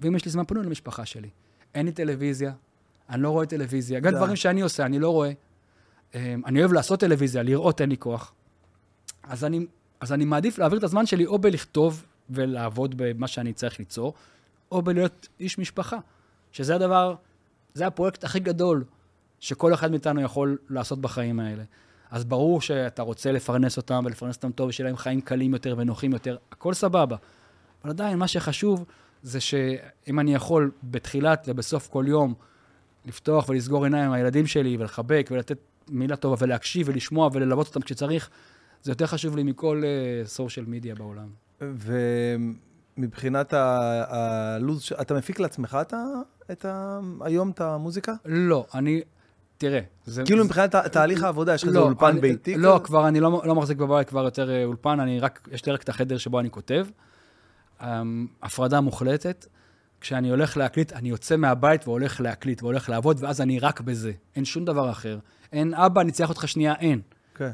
ואם 0.00 0.16
יש 0.16 0.24
לי 0.24 0.30
זמן 0.30 0.44
פנוי 0.44 0.64
למשפחה 0.64 1.06
שלי. 1.06 1.28
אין 1.74 1.86
לי 1.86 1.92
טלוויזיה, 1.92 2.52
אני 3.10 3.22
לא 3.22 3.30
רואה 3.30 3.46
טלוויזיה. 3.46 4.00
גם. 4.00 4.14
דברים 4.14 4.36
שאני 4.36 4.60
עושה, 4.60 4.86
אני 4.86 4.98
לא 4.98 5.10
רואה. 5.10 5.32
אמ, 6.14 6.42
אני 6.46 6.60
אוהב 6.60 6.72
לעשות 6.72 7.00
טלוויזיה, 7.00 7.42
לראות 7.42 7.80
אין 7.80 7.88
לי 7.90 7.96
כוח. 7.98 8.32
אז 9.22 9.44
אני, 9.44 9.66
אז 10.00 10.12
אני 10.12 10.24
מעדיף 10.24 10.58
להעביר 10.58 10.78
את 10.78 10.84
הזמן 10.84 11.06
שלי 11.06 11.26
או 11.26 11.38
בלכתוב 11.38 12.04
ולעבוד 12.30 12.94
במה 12.96 13.26
שאני 13.28 13.52
צריך 13.52 13.78
ליצור, 13.78 14.14
או 14.72 14.82
בלהיות 14.82 15.28
איש 15.40 15.58
משפחה. 15.58 15.98
שזה 16.52 16.74
הדבר, 16.74 17.14
זה 17.74 17.86
הפרויקט 17.86 18.24
הכי 18.24 18.40
גדול 18.40 18.84
שכל 19.40 19.74
אחד 19.74 19.90
מאיתנו 19.90 20.20
יכול 20.20 20.58
לעשות 20.70 21.00
בחיים 21.00 21.40
האלה. 21.40 21.62
אז 22.10 22.24
ברור 22.24 22.60
שאתה 22.60 23.02
רוצה 23.02 23.32
לפרנס 23.32 23.76
אותם 23.76 24.02
ולפרנס 24.06 24.36
אותם 24.36 24.52
טוב, 24.52 24.68
ושיהיה 24.68 24.88
להם 24.88 24.96
חיים 24.96 25.20
קלים 25.20 25.52
יותר 25.52 25.74
ונוחים 25.78 26.12
יותר, 26.12 26.36
הכל 26.52 26.74
סבבה. 26.74 27.16
אבל 27.82 27.90
עדיין, 27.90 28.18
מה 28.18 28.28
שחשוב 28.28 28.84
זה 29.22 29.40
שאם 29.40 30.20
אני 30.20 30.34
יכול 30.34 30.70
בתחילת 30.84 31.44
ובסוף 31.48 31.88
כל 31.88 32.04
יום 32.08 32.34
לפתוח 33.06 33.48
ולסגור 33.48 33.84
עיניים 33.84 34.04
עם 34.04 34.12
הילדים 34.12 34.46
שלי 34.46 34.76
ולחבק 34.76 35.28
ולתת 35.30 35.58
מילה 35.88 36.16
טובה 36.16 36.36
ולהקשיב 36.38 36.88
ולשמוע 36.88 37.30
וללוות 37.32 37.66
אותם 37.66 37.80
כשצריך, 37.80 38.30
זה 38.82 38.92
יותר 38.92 39.06
חשוב 39.06 39.36
לי 39.36 39.42
מכל 39.42 39.82
סושיאל 40.24 40.66
uh, 40.66 40.68
מדיה 40.68 40.94
בעולם. 40.94 41.28
ומבחינת 43.00 43.54
הלו"ז, 44.08 44.92
אתה 45.00 45.14
מפיק 45.14 45.40
לעצמך 45.40 45.78
את 45.80 45.92
ה, 45.92 46.04
את 46.52 46.64
ה, 46.64 47.00
היום 47.20 47.50
את 47.50 47.60
המוזיקה? 47.60 48.12
לא, 48.24 48.66
אני... 48.74 49.00
תראה, 49.58 49.80
זה... 50.04 50.22
כאילו 50.24 50.44
מבחינת 50.44 50.76
תהליך 50.76 51.22
העבודה, 51.22 51.54
יש 51.54 51.62
לך 51.62 51.68
איזה 51.68 51.78
לא, 51.78 51.84
אולפן 51.84 52.06
אני, 52.06 52.20
ביתי? 52.20 52.54
לא, 52.54 52.74
כזה? 52.74 52.84
כבר 52.84 53.08
אני 53.08 53.20
לא, 53.20 53.42
לא 53.44 53.54
מחזיק 53.54 53.78
בבית 53.78 54.08
כבר 54.08 54.24
יותר 54.24 54.50
אה, 54.50 54.64
אולפן, 54.64 55.00
אני 55.00 55.20
רק, 55.20 55.48
יש 55.52 55.66
לי 55.66 55.72
רק 55.72 55.82
את 55.82 55.88
החדר 55.88 56.18
שבו 56.18 56.40
אני 56.40 56.50
כותב. 56.50 56.86
Um, 57.80 57.84
הפרדה 58.42 58.80
מוחלטת. 58.80 59.46
כשאני 60.00 60.30
הולך 60.30 60.56
להקליט, 60.56 60.92
אני 60.92 61.08
יוצא 61.08 61.36
מהבית 61.36 61.88
והולך 61.88 62.20
להקליט 62.20 62.62
והולך 62.62 62.88
לעבוד, 62.88 63.16
ואז 63.20 63.40
אני 63.40 63.58
רק 63.58 63.80
בזה. 63.80 64.12
אין 64.36 64.44
שום 64.44 64.64
דבר 64.64 64.90
אחר. 64.90 65.18
אין, 65.52 65.74
אבא, 65.74 66.00
אני 66.00 66.12
צריך 66.12 66.28
אותך 66.28 66.48
שנייה, 66.48 66.74
אין. 66.74 67.00
כן. 67.34 67.50
Okay. 67.50 67.52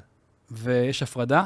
ויש 0.50 1.02
הפרדה. 1.02 1.44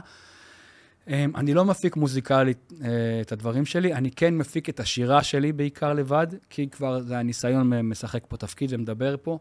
Um, 1.06 1.10
אני 1.34 1.54
לא 1.54 1.64
מפיק 1.64 1.96
מוזיקלית 1.96 2.72
uh, 2.72 2.82
את 3.20 3.32
הדברים 3.32 3.64
שלי, 3.64 3.94
אני 3.94 4.10
כן 4.10 4.34
מפיק 4.34 4.68
את 4.68 4.80
השירה 4.80 5.22
שלי 5.22 5.52
בעיקר 5.52 5.92
לבד, 5.92 6.26
כי 6.50 6.68
כבר 6.68 7.00
זה 7.00 7.18
הניסיון 7.18 7.80
משחק 7.82 8.24
פה 8.28 8.36
תפקיד 8.36 8.72
ומדבר 8.72 9.16
פה. 9.22 9.38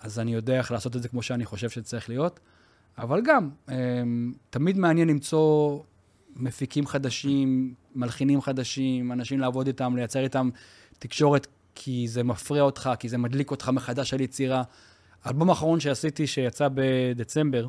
אז 0.00 0.18
אני 0.18 0.34
יודע 0.34 0.58
איך 0.58 0.72
לעשות 0.72 0.96
את 0.96 1.02
זה 1.02 1.08
כמו 1.08 1.22
שאני 1.22 1.44
חושב 1.44 1.70
שצריך 1.70 2.08
להיות. 2.08 2.40
אבל 2.98 3.22
גם, 3.24 3.50
אמ, 3.68 4.32
תמיד 4.50 4.78
מעניין 4.78 5.08
למצוא 5.08 5.78
מפיקים 6.36 6.86
חדשים, 6.86 7.74
מלחינים 7.94 8.40
חדשים, 8.40 9.12
אנשים 9.12 9.40
לעבוד 9.40 9.66
איתם, 9.66 9.96
לייצר 9.96 10.20
איתם 10.24 10.50
תקשורת, 10.98 11.46
כי 11.74 12.08
זה 12.08 12.22
מפריע 12.22 12.62
אותך, 12.62 12.90
כי 12.98 13.08
זה 13.08 13.18
מדליק 13.18 13.50
אותך 13.50 13.68
מחדש 13.68 14.14
על 14.14 14.20
יצירה. 14.20 14.62
האלבום 15.24 15.50
האחרון 15.50 15.80
שעשיתי, 15.80 16.26
שיצא 16.26 16.68
בדצמבר, 16.74 17.66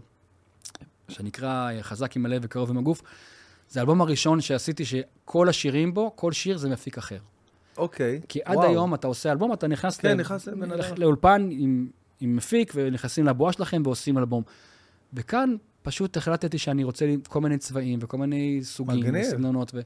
שנקרא 1.13 1.69
חזק 1.82 2.15
עם 2.15 2.26
הלב 2.26 2.41
וקרוב 2.45 2.69
עם 2.69 2.78
הגוף, 2.78 3.02
זה 3.69 3.80
האלבום 3.80 4.02
הראשון 4.02 4.41
שעשיתי 4.41 4.86
שכל 4.86 5.49
השירים 5.49 5.93
בו, 5.93 6.12
כל 6.15 6.32
שיר 6.32 6.58
זה 6.58 6.69
מפיק 6.69 6.97
אחר. 6.97 7.19
אוקיי, 7.78 8.21
כי 8.30 8.39
עד 8.45 8.56
וואו. 8.56 8.69
היום 8.69 8.93
אתה 8.93 9.08
עושה 9.08 9.32
אלבום, 9.32 9.54
אתה 9.54 9.67
נכנס, 9.67 9.97
כן, 9.97 10.17
ל... 10.17 10.21
נכנס 10.21 10.47
לאולפן 10.97 11.49
עם 11.52 11.88
עם 12.23 12.36
מפיק, 12.36 12.73
ונכנסים 12.76 13.26
לבועה 13.26 13.54
שלכם 13.54 13.82
ועושים 13.86 14.17
אלבום. 14.17 14.43
וכאן 15.13 15.56
פשוט 15.82 16.17
החלטתי 16.17 16.58
שאני 16.58 16.84
רוצה 16.84 17.06
כל 17.28 17.41
מיני 17.41 17.58
צבעים 17.58 17.99
וכל 18.02 18.17
מיני 18.17 18.60
סוגים 18.63 18.99
מגניב. 18.99 19.26
וסגנונות. 19.28 19.71
ו... 19.73 19.82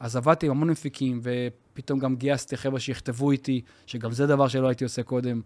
אז 0.00 0.16
עבדתי 0.16 0.46
עם 0.46 0.52
המון 0.52 0.70
מפיקים, 0.70 1.20
ופתאום 1.22 1.98
גם 1.98 2.16
גייסתי 2.16 2.56
חבר'ה 2.56 2.80
שיכתבו 2.80 3.30
איתי, 3.30 3.60
שגם 3.86 4.12
זה 4.12 4.26
דבר 4.26 4.48
שלא 4.48 4.68
הייתי 4.68 4.84
עושה 4.84 5.02
קודם. 5.02 5.40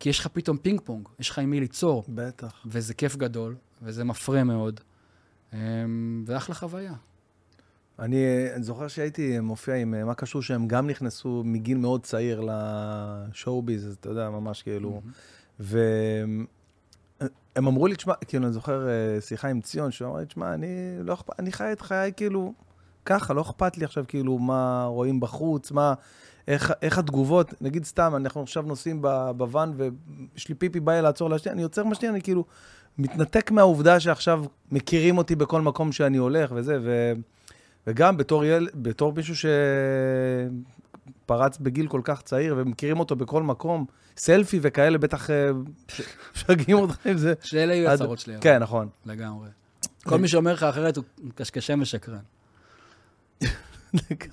כי 0.00 0.08
יש 0.08 0.18
לך 0.18 0.26
פתאום 0.26 0.56
פינג 0.56 0.80
פונג, 0.84 1.08
יש 1.18 1.30
לך 1.30 1.38
עם 1.38 1.50
מי 1.50 1.60
ליצור. 1.60 2.04
בטח. 2.08 2.66
וזה 2.66 2.94
כיף 2.94 3.16
גדול, 3.16 3.56
וזה 3.82 4.04
מפרה 4.04 4.44
מאוד. 4.44 4.80
Um, 5.52 5.56
ואחלה 6.26 6.54
חוויה. 6.54 6.94
אני, 7.98 8.24
זוכר 8.60 8.88
שהייתי 8.88 9.40
מופיע 9.40 9.74
עם 9.74 10.06
מה 10.06 10.14
קשור 10.14 10.42
שהם 10.42 10.68
גם 10.68 10.86
נכנסו 10.86 11.42
מגיל 11.44 11.78
מאוד 11.78 12.02
צעיר 12.02 12.48
לשואו-ביז, 12.48 13.96
אתה 14.00 14.08
יודע, 14.08 14.30
ממש 14.30 14.62
כאילו. 14.62 15.00
Mm-hmm. 15.04 15.60
והם 15.60 16.46
אמרו 17.56 17.86
לי, 17.86 17.96
תשמע, 17.96 18.14
כאילו, 18.14 18.44
אני 18.44 18.52
זוכר 18.52 18.88
אה, 18.88 19.20
שיחה 19.20 19.48
עם 19.48 19.60
ציון, 19.60 19.90
שהוא 19.90 20.08
אמר 20.08 20.18
לי, 20.18 20.26
תשמע, 20.26 20.54
אני 20.54 20.96
לא 21.00 21.14
אכפת, 21.14 21.40
אני 21.40 21.52
חי 21.52 21.72
את 21.72 21.80
חיי 21.80 22.12
כאילו 22.16 22.54
ככה, 23.04 23.34
לא 23.34 23.40
אכפת 23.40 23.78
לי 23.78 23.84
עכשיו 23.84 24.04
כאילו 24.08 24.38
מה 24.38 24.84
רואים 24.84 25.20
בחוץ, 25.20 25.70
מה, 25.70 25.94
איך, 26.48 26.72
איך 26.82 26.98
התגובות, 26.98 27.62
נגיד 27.62 27.84
סתם, 27.84 28.12
אנחנו 28.16 28.42
עכשיו 28.42 28.62
נוסעים 28.62 29.02
בוואן 29.36 29.72
ויש 29.76 30.48
לי 30.48 30.54
פיפי 30.54 30.80
בא 30.80 30.92
לי 30.92 31.02
לעצור 31.02 31.30
להשתיע, 31.30 31.52
אני 31.52 31.62
עוצר 31.62 31.84
משתיע, 31.84 32.10
אני 32.10 32.22
כאילו 32.22 32.44
מתנתק 32.98 33.50
מהעובדה 33.50 34.00
שעכשיו 34.00 34.44
מכירים 34.72 35.18
אותי 35.18 35.36
בכל 35.36 35.60
מקום 35.60 35.92
שאני 35.92 36.16
הולך 36.16 36.52
וזה, 36.54 36.78
ו... 36.82 37.12
וגם 37.86 38.16
בתור, 38.16 38.44
יל... 38.44 38.68
בתור 38.74 39.12
מישהו 39.12 39.34
שפרץ 41.24 41.58
בגיל 41.58 41.88
כל 41.88 42.00
כך 42.04 42.22
צעיר 42.22 42.54
ומכירים 42.58 42.98
אותו 42.98 43.16
בכל 43.16 43.42
מקום, 43.42 43.86
סלפי 44.16 44.58
וכאלה, 44.62 44.98
בטח 44.98 45.30
אה, 45.30 45.50
משגעים 46.34 46.78
אותך 46.78 47.06
עם 47.06 47.18
זה. 47.18 47.34
שאלה 47.42 47.74
יהיו 47.74 47.90
הצהרות 47.90 48.18
שלי. 48.18 48.34
כן, 48.40 48.58
נכון. 48.58 48.88
לגמרי. 49.06 49.48
כל 50.04 50.18
מי 50.18 50.28
שאומר 50.28 50.52
לך 50.52 50.62
אחרת 50.62 50.96
הוא 50.96 51.04
קשקשם 51.34 51.78
ושקרן. 51.82 52.18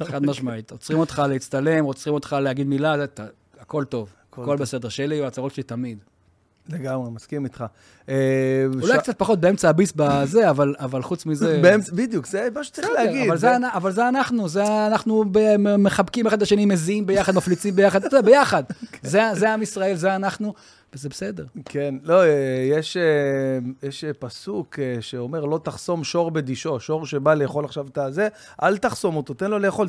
חד 0.04 0.26
משמעית. 0.26 0.72
עוצרים 0.72 1.00
אותך 1.00 1.22
להצטלם, 1.30 1.86
עוצרים 1.86 2.14
אותך 2.14 2.36
להגיד 2.42 2.68
מילה, 2.68 2.96
הכל 3.60 3.84
טוב. 3.84 4.10
הכל 4.32 4.58
בסדר. 4.58 4.90
שאלה 4.90 5.16
יהיו 5.16 5.26
הצהרות 5.26 5.54
שלי 5.54 5.64
תמיד. 5.64 5.98
לגמרי, 6.70 7.12
מסכים 7.12 7.46
איתך. 7.46 7.66
אה, 8.10 8.66
אולי 8.82 8.98
קצת 8.98 9.18
פחות 9.18 9.40
באמצע 9.40 9.70
הביס 9.70 9.94
בזה, 9.96 10.50
אבל 10.50 11.02
חוץ 11.02 11.26
מזה... 11.26 11.62
בדיוק, 11.94 12.26
זה 12.26 12.48
מה 12.56 12.64
שצריך 12.64 12.88
להגיד. 12.90 13.32
אבל 13.78 13.92
זה 13.92 14.10
אנחנו, 14.10 14.50
זה 14.50 14.88
אנחנו 14.88 15.26
מחבקים 15.78 16.28
אחד 16.28 16.38
את 16.38 16.42
השני, 16.42 16.66
מזיעים 16.66 17.06
ביחד, 17.06 17.36
מפליצים 17.36 17.76
ביחד, 17.76 18.06
אתה 18.06 18.18
יודע, 18.18 18.32
ביחד. 18.32 18.64
זה 19.34 19.54
עם 19.54 19.62
ישראל, 19.62 19.96
זה 19.96 20.16
אנחנו, 20.16 20.54
וזה 20.94 21.10
בסדר. 21.10 21.46
כן, 21.66 21.96
לא, 22.04 22.24
אה, 22.24 22.80
יש 23.84 24.06
פסוק 24.20 24.80
אה, 24.80 24.98
שאומר, 25.02 25.46
לא 25.46 25.60
תחסום 25.64 26.04
שור 26.04 26.32
בדישו, 26.32 26.80
שור 26.80 27.06
שבא 27.06 27.34
לאכול 27.34 27.66
עכשיו 27.66 27.88
את 27.88 27.98
הזה, 27.98 28.28
אל 28.64 28.78
תחסום 28.78 29.16
אותו, 29.16 29.34
תן 29.34 29.52
לו 29.52 29.60
לאכול. 29.60 29.88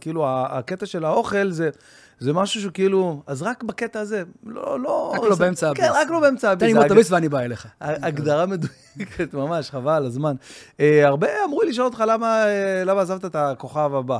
כאילו, 0.00 0.26
הקטע 0.28 0.86
של 0.86 1.04
האוכל 1.04 1.50
זה... 1.50 1.70
זה 2.18 2.32
משהו 2.32 2.60
שכאילו, 2.60 3.22
אז 3.26 3.42
רק 3.42 3.62
בקטע 3.62 4.00
הזה, 4.00 4.22
לא, 4.46 4.80
לא... 4.80 5.12
רק 5.16 5.30
לא 5.30 5.36
באמצע 5.36 5.68
הביס. 5.68 5.84
כן, 5.84 5.90
רק 5.94 6.10
לא 6.10 6.20
באמצע 6.20 6.50
הביס. 6.50 6.68
תן 6.68 6.76
לי 6.76 6.82
מוטוביס 6.82 7.10
ואני 7.10 7.28
בא 7.28 7.40
אליך. 7.40 7.68
הגדרה 7.80 8.46
מדויקת, 8.46 9.34
ממש, 9.40 9.70
חבל 9.70 10.06
הזמן. 10.06 10.34
אה, 10.80 11.06
הרבה 11.06 11.28
אמרו 11.44 11.62
לי 11.62 11.70
לשאול 11.70 11.86
אותך 11.86 12.04
למה 12.08 12.44
אה, 12.46 13.00
עזבת 13.00 13.24
את 13.24 13.34
הכוכב 13.34 13.94
הבא. 13.94 14.18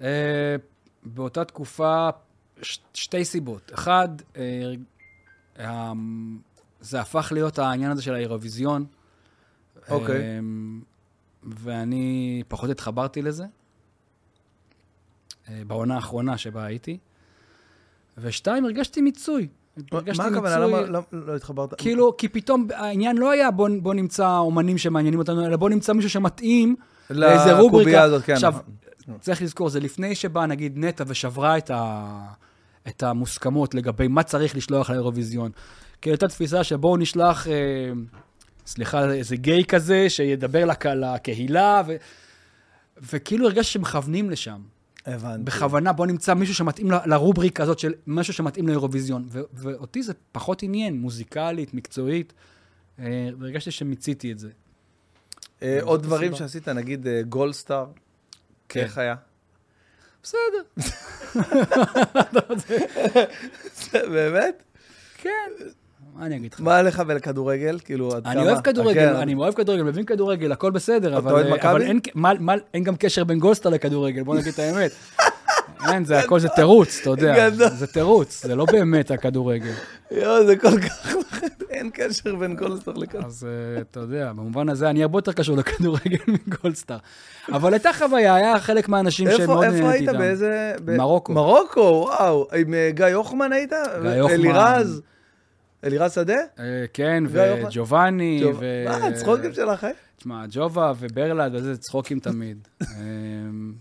אה, 0.00 0.56
באותה 1.02 1.44
תקופה, 1.44 2.08
שתי 2.94 3.24
סיבות. 3.24 3.70
אחד, 3.74 4.08
זה 6.80 7.00
הפך 7.00 7.28
להיות 7.34 7.58
העניין 7.58 7.90
הזה 7.90 8.02
של 8.02 8.14
האירוויזיון. 8.14 8.84
אוקיי. 9.90 10.40
ואני 11.42 12.42
פחות 12.48 12.70
התחברתי 12.70 13.22
לזה. 13.22 13.44
אה, 15.48 15.62
בעונה 15.66 15.94
האחרונה 15.94 16.38
שבה 16.38 16.64
הייתי. 16.64 16.98
ושתיים, 18.18 18.64
הרגשתי 18.64 19.00
מיצוי. 19.00 19.48
מה 19.92 20.26
הכוונה? 20.26 20.58
למה 20.58 20.80
לא, 20.80 21.00
לא 21.12 21.36
התחברת? 21.36 21.74
כאילו, 21.74 22.16
כי 22.16 22.28
פתאום 22.28 22.68
העניין 22.74 23.16
לא 23.16 23.30
היה 23.30 23.50
בוא, 23.50 23.68
בוא 23.82 23.94
נמצא 23.94 24.38
אומנים 24.38 24.78
שמעניינים 24.78 25.18
אותנו, 25.18 25.46
אלא 25.46 25.56
בוא 25.56 25.70
נמצא 25.70 25.92
מישהו 25.92 26.10
שמתאים 26.10 26.76
לאיזה 27.10 27.52
רובריקה. 27.52 28.02
הזאת, 28.02 28.22
כן. 28.22 28.32
עכשיו. 28.32 28.54
צריך 29.20 29.42
לזכור, 29.42 29.68
זה 29.68 29.80
לפני 29.80 30.14
שבאה 30.14 30.46
נגיד 30.46 30.72
נטע 30.76 31.04
ושברה 31.06 31.58
את, 31.58 31.70
ה, 31.70 32.26
את 32.88 33.02
המוסכמות 33.02 33.74
לגבי 33.74 34.08
מה 34.08 34.22
צריך 34.22 34.56
לשלוח 34.56 34.90
לאירוויזיון. 34.90 35.50
כי 36.02 36.10
הייתה 36.10 36.28
תפיסה 36.28 36.64
שבואו 36.64 36.96
נשלח, 36.96 37.48
אה, 37.48 37.52
סליחה, 38.66 39.12
איזה 39.12 39.36
גיי 39.36 39.64
כזה, 39.64 40.10
שידבר 40.10 40.64
לקהילה, 40.94 41.82
ו, 41.86 41.96
וכאילו 42.96 43.46
הרגשתי 43.46 43.72
שמכוונים 43.72 44.30
לשם. 44.30 44.60
הבנתי. 45.06 45.42
בכוונה, 45.44 45.92
בוא 45.92 46.06
נמצא 46.06 46.34
מישהו 46.34 46.54
שמתאים 46.54 46.90
לרובריקה 47.06 47.62
הזאת 47.62 47.78
של 47.78 47.92
משהו 48.06 48.34
שמתאים 48.34 48.68
לאירוויזיון. 48.68 49.26
ואותי 49.52 50.02
זה 50.02 50.12
פחות 50.32 50.62
עניין, 50.62 51.00
מוזיקלית, 51.00 51.74
מקצועית, 51.74 52.32
אה, 52.98 53.28
והרגשתי 53.38 53.70
שמיציתי 53.70 54.32
את 54.32 54.38
זה. 54.38 54.50
אה, 55.62 55.78
עוד 55.82 56.02
דברים 56.02 56.34
שעשית, 56.34 56.68
נגיד 56.68 57.06
גולדסטאר, 57.28 57.86
כן. 58.68 58.80
איך 58.80 58.98
היה? 58.98 59.14
בסדר. 60.24 60.62
באמת? 63.92 64.62
כן. 65.22 65.30
מה 66.14 66.26
אני 66.26 66.36
אגיד 66.36 66.54
לך? 66.54 66.60
מה 66.60 66.82
לך 66.82 67.02
ולכדורגל? 67.06 67.78
כאילו, 67.84 68.16
עד 68.16 68.22
כמה? 68.22 68.32
אני 68.32 68.42
אוהב 68.42 68.60
כדורגל, 68.60 69.16
אני 69.16 69.34
אוהב 69.34 69.54
כדורגל, 69.54 69.82
מבין 69.82 70.04
כדורגל, 70.04 70.52
הכל 70.52 70.70
בסדר, 70.70 71.18
אבל 71.18 72.60
אין 72.74 72.84
גם 72.84 72.96
קשר 72.96 73.24
בין 73.24 73.38
גולדסטאר 73.38 73.70
לכדורגל, 73.70 74.22
בוא 74.22 74.36
נגיד 74.36 74.52
את 74.52 74.58
האמת. 74.58 74.90
אין, 75.88 76.04
זה 76.04 76.18
הכל 76.18 76.40
זה 76.40 76.48
תירוץ, 76.48 76.98
אתה 77.00 77.10
יודע. 77.10 77.50
זה 77.50 77.86
תירוץ, 77.86 78.44
זה 78.44 78.54
לא 78.54 78.64
באמת 78.64 79.10
הכדורגל. 79.10 79.72
יואו, 80.10 80.46
זה 80.46 80.56
כל 80.56 80.80
כך... 80.80 81.14
אין 81.84 81.90
קשר 81.94 82.36
בין 82.36 82.56
גולדסטאר 82.56 82.94
לכדורגל. 82.94 83.26
אז 83.26 83.46
אה, 83.76 83.80
אתה 83.80 84.00
יודע, 84.00 84.32
במובן 84.32 84.68
הזה 84.68 84.90
אני 84.90 85.02
הרבה 85.02 85.18
יותר 85.18 85.32
קשור 85.32 85.56
לכדורגל 85.56 86.18
מגולדסטאר. 86.46 86.96
אבל 87.52 87.72
הייתה 87.72 87.90
חוויה, 87.92 88.34
היה 88.34 88.60
חלק 88.60 88.88
מהאנשים 88.88 89.28
שמאוד 89.36 89.64
נהניתי 89.64 89.76
איתם. 89.76 89.82
איפה 89.82 89.90
היית? 89.90 90.10
באיזה... 90.10 90.74
מרוקו. 90.96 91.32
מרוקו, 91.32 91.80
וואו. 91.80 92.48
עם 92.60 92.74
אה, 92.74 92.90
גיא 92.94 93.06
הוחמן 93.06 93.52
היית? 93.52 93.72
גיא 94.02 94.20
הוחמן. 94.20 94.34
אלירז? 94.34 95.02
אלירז 95.84 96.12
שדה? 96.14 96.34
אה, 96.58 96.84
כן? 96.92 97.24
וג'ובאני, 97.28 98.40
ג'וב- 98.42 98.56
ו... 98.60 98.84
מה, 98.88 98.96
הצחוקים 99.06 99.52
שלך, 99.54 99.84
אה? 99.84 99.90
תשמע, 100.16 100.44
ג'ובה 100.50 100.92
וברלד, 100.98 101.54
איזה 101.54 101.76
צחוקים 101.76 102.20
תמיד. 102.20 102.68
אמ, 102.82 103.72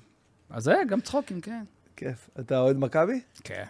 אז 0.49 0.63
זה, 0.63 0.75
גם 0.89 1.01
צחוקים, 1.01 1.41
כן. 1.41 1.63
כיף. 1.95 2.29
אתה 2.39 2.59
אוהד 2.59 2.77
מכבי? 2.77 3.21
כן. 3.43 3.63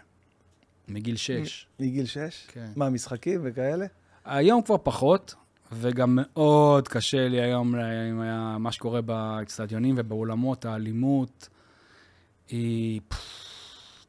מגיל 0.88 1.16
שש. 1.16 1.68
מגיל 1.80 2.06
6? 2.06 2.46
כן. 2.48 2.68
מה, 2.76 2.90
משחקים 2.90 3.42
וכאלה? 3.44 3.86
היום 4.26 4.62
כבר 4.62 4.78
פחות, 4.84 5.36
וגם 5.72 6.20
מאוד 6.22 6.88
קשה 6.88 7.28
לי 7.28 7.42
היום 7.42 7.76
עם 8.10 8.22
ה- 8.22 8.58
מה 8.58 8.72
שקורה 8.72 9.02
באצטדיונים 9.02 9.96
ובאולמות, 9.98 10.66
האלימות 10.66 11.50
היא 12.48 13.02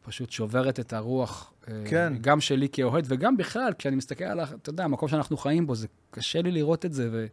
פשוט 0.03 0.31
שוברת 0.31 0.81
את 0.81 0.93
הרוח. 0.93 1.53
אה, 1.69 1.83
כן. 1.87 2.13
גם 2.21 2.41
שלי 2.41 2.69
כאוהד, 2.73 3.05
וגם 3.09 3.37
בכלל, 3.37 3.73
כשאני 3.79 3.97
מסתכל 3.97 4.25
על, 4.25 4.41
אתה 4.41 4.71
יודע, 4.71 4.85
המקום 4.85 5.09
שאנחנו 5.09 5.37
חיים 5.37 5.67
בו, 5.67 5.75
זה 5.75 5.87
קשה 6.11 6.43
לי 6.43 6.51
לראות 6.51 6.85
את 6.85 6.93
זה, 6.93 7.29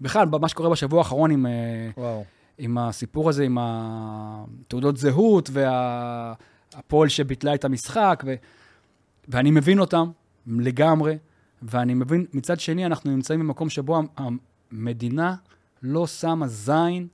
ובכלל, 0.00 0.28
מה 0.40 0.48
שקורה 0.48 0.70
בשבוע 0.70 0.98
האחרון 0.98 1.30
עם, 1.30 1.46
אה, 1.46 1.90
וואו. 1.96 2.24
עם 2.58 2.78
הסיפור 2.78 3.28
הזה, 3.28 3.44
עם 3.44 3.58
התעודות 3.60 4.96
זהות 4.96 5.50
והפועל 5.52 7.08
שביטלה 7.08 7.54
את 7.54 7.64
המשחק, 7.64 8.22
ו... 8.26 8.34
ואני 9.28 9.50
מבין 9.50 9.78
אותם 9.78 10.10
לגמרי, 10.46 11.16
ואני 11.62 11.94
מבין, 11.94 12.26
מצד 12.32 12.60
שני, 12.60 12.86
אנחנו 12.86 13.10
נמצאים 13.10 13.40
במקום 13.40 13.68
שבו 13.68 14.02
המדינה 14.16 15.34
לא 15.82 16.06
שמה 16.06 16.48
זין 16.48 17.06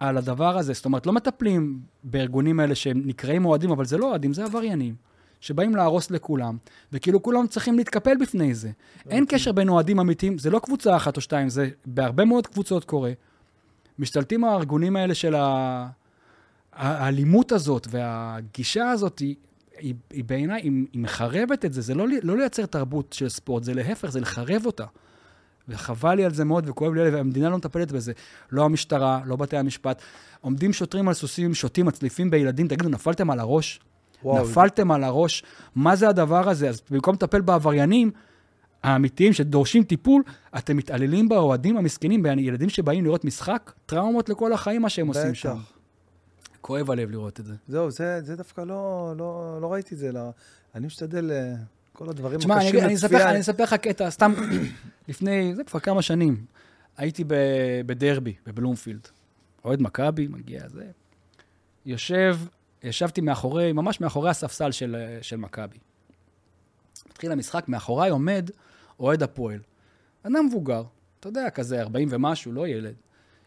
על 0.00 0.16
הדבר 0.16 0.58
הזה. 0.58 0.72
זאת 0.72 0.84
אומרת, 0.84 1.06
לא 1.06 1.12
מטפלים 1.12 1.80
בארגונים 2.04 2.60
האלה 2.60 2.74
שהם 2.74 3.02
נקראים 3.04 3.44
אוהדים, 3.44 3.70
אבל 3.70 3.84
זה 3.84 3.98
לא 3.98 4.10
אוהדים, 4.10 4.32
זה 4.32 4.44
עבריינים, 4.44 4.94
שבאים 5.40 5.76
להרוס 5.76 6.10
לכולם, 6.10 6.56
וכאילו 6.92 7.22
כולם 7.22 7.46
צריכים 7.46 7.76
להתקפל 7.76 8.16
בפני 8.20 8.54
זה. 8.54 8.70
אין 9.10 9.24
קשר 9.28 9.52
בין 9.52 9.68
אוהדים 9.68 10.00
אמיתיים, 10.00 10.38
זה 10.38 10.50
לא 10.50 10.58
קבוצה 10.58 10.96
אחת 10.96 11.16
או 11.16 11.20
שתיים, 11.20 11.48
זה 11.48 11.68
בהרבה 11.86 12.24
מאוד 12.24 12.46
קבוצות 12.46 12.84
קורה. 12.84 13.12
משתלטים 13.98 14.44
הארגונים 14.44 14.96
האלה 14.96 15.14
של. 15.14 15.34
האלימות 16.76 17.52
הזאת 17.52 17.86
והגישה 17.90 18.90
הזאת, 18.90 19.22
היא, 19.78 19.94
היא, 20.10 20.24
בעיניי, 20.24 20.62
היא, 20.62 20.72
היא 20.92 21.02
מחרבת 21.02 21.64
את 21.64 21.72
זה. 21.72 21.80
זה 21.80 21.94
לא, 21.94 22.06
לא 22.22 22.36
לייצר 22.36 22.66
תרבות 22.66 23.12
של 23.12 23.28
ספורט, 23.28 23.64
זה 23.64 23.74
להפך, 23.74 24.10
זה 24.10 24.20
לחרב 24.20 24.66
אותה. 24.66 24.84
וחבל 25.68 26.14
לי 26.14 26.24
על 26.24 26.34
זה 26.34 26.44
מאוד 26.44 26.68
וכואב 26.68 26.94
לי, 26.94 27.10
והמדינה 27.10 27.50
לא 27.50 27.56
מטפלת 27.56 27.92
בזה. 27.92 28.12
לא 28.52 28.64
המשטרה, 28.64 29.20
לא 29.24 29.36
בתי 29.36 29.56
המשפט. 29.56 30.02
עומדים 30.40 30.72
שוטרים 30.72 31.08
על 31.08 31.14
סוסים, 31.14 31.54
שותים, 31.54 31.86
מצליפים 31.86 32.30
בילדים, 32.30 32.68
תגידו, 32.68 32.88
נפלתם 32.88 33.30
על 33.30 33.40
הראש? 33.40 33.80
וואו. 34.22 34.44
נפלתם 34.44 34.90
על 34.90 35.04
הראש? 35.04 35.42
מה 35.74 35.96
זה 35.96 36.08
הדבר 36.08 36.48
הזה? 36.48 36.68
אז 36.68 36.82
במקום 36.90 37.14
לטפל 37.14 37.40
בעבריינים 37.40 38.10
האמיתיים 38.82 39.32
שדורשים 39.32 39.84
טיפול, 39.84 40.22
אתם 40.58 40.76
מתעללים 40.76 41.28
באוהדים 41.28 41.76
המסכנים, 41.76 42.22
בילדים 42.22 42.68
שבאים 42.68 43.04
לראות 43.04 43.24
משחק, 43.24 43.72
טראומות 43.86 44.28
לכל 44.28 44.52
החיים, 44.52 44.82
מה 44.82 44.88
שהם 44.88 45.06
עושים 45.06 45.30
בטח. 45.30 45.34
שם. 45.34 45.56
כואב 46.66 46.90
הלב 46.90 47.10
לראות 47.10 47.40
את 47.40 47.46
זה. 47.46 47.54
זהו, 47.68 47.90
זה, 47.90 48.20
זה 48.22 48.36
דווקא 48.36 48.60
לא, 48.60 49.12
לא, 49.16 49.58
לא 49.60 49.72
ראיתי 49.72 49.94
את 49.94 49.98
זה. 49.98 50.12
לא. 50.12 50.30
אני 50.74 50.86
משתדל, 50.86 51.30
אה, 51.30 51.54
כל 51.92 52.08
הדברים 52.08 52.38
תשמע, 52.38 52.56
הקשים 52.56 52.84
לצפייה. 52.84 53.30
אני 53.30 53.40
אספר 53.40 53.62
לך 53.62 53.74
קטע, 53.74 54.10
סתם 54.10 54.32
לפני, 55.08 55.54
זה 55.54 55.64
כבר 55.64 55.80
כמה 55.80 56.02
שנים. 56.02 56.44
הייתי 56.96 57.24
ב- 57.24 57.80
בדרבי, 57.86 58.34
בבלומפילד. 58.46 59.08
אוהד 59.64 59.82
מכבי, 59.82 60.26
מגיע 60.28 60.68
זה. 60.68 60.86
יושב, 61.86 62.38
ישבתי 62.82 63.20
מאחורי, 63.20 63.72
ממש 63.72 64.00
מאחורי 64.00 64.30
הספסל 64.30 64.70
של, 64.70 64.96
של 65.22 65.36
מכבי. 65.36 65.78
מתחיל 67.10 67.32
המשחק, 67.32 67.68
מאחוריי 67.68 68.10
עומד 68.10 68.50
אוהד 69.00 69.22
הפועל. 69.22 69.58
אדם 70.22 70.46
מבוגר, 70.46 70.82
אתה 71.20 71.28
יודע, 71.28 71.50
כזה 71.50 71.80
40 71.80 72.08
ומשהו, 72.10 72.52
לא 72.52 72.68
ילד. 72.68 72.94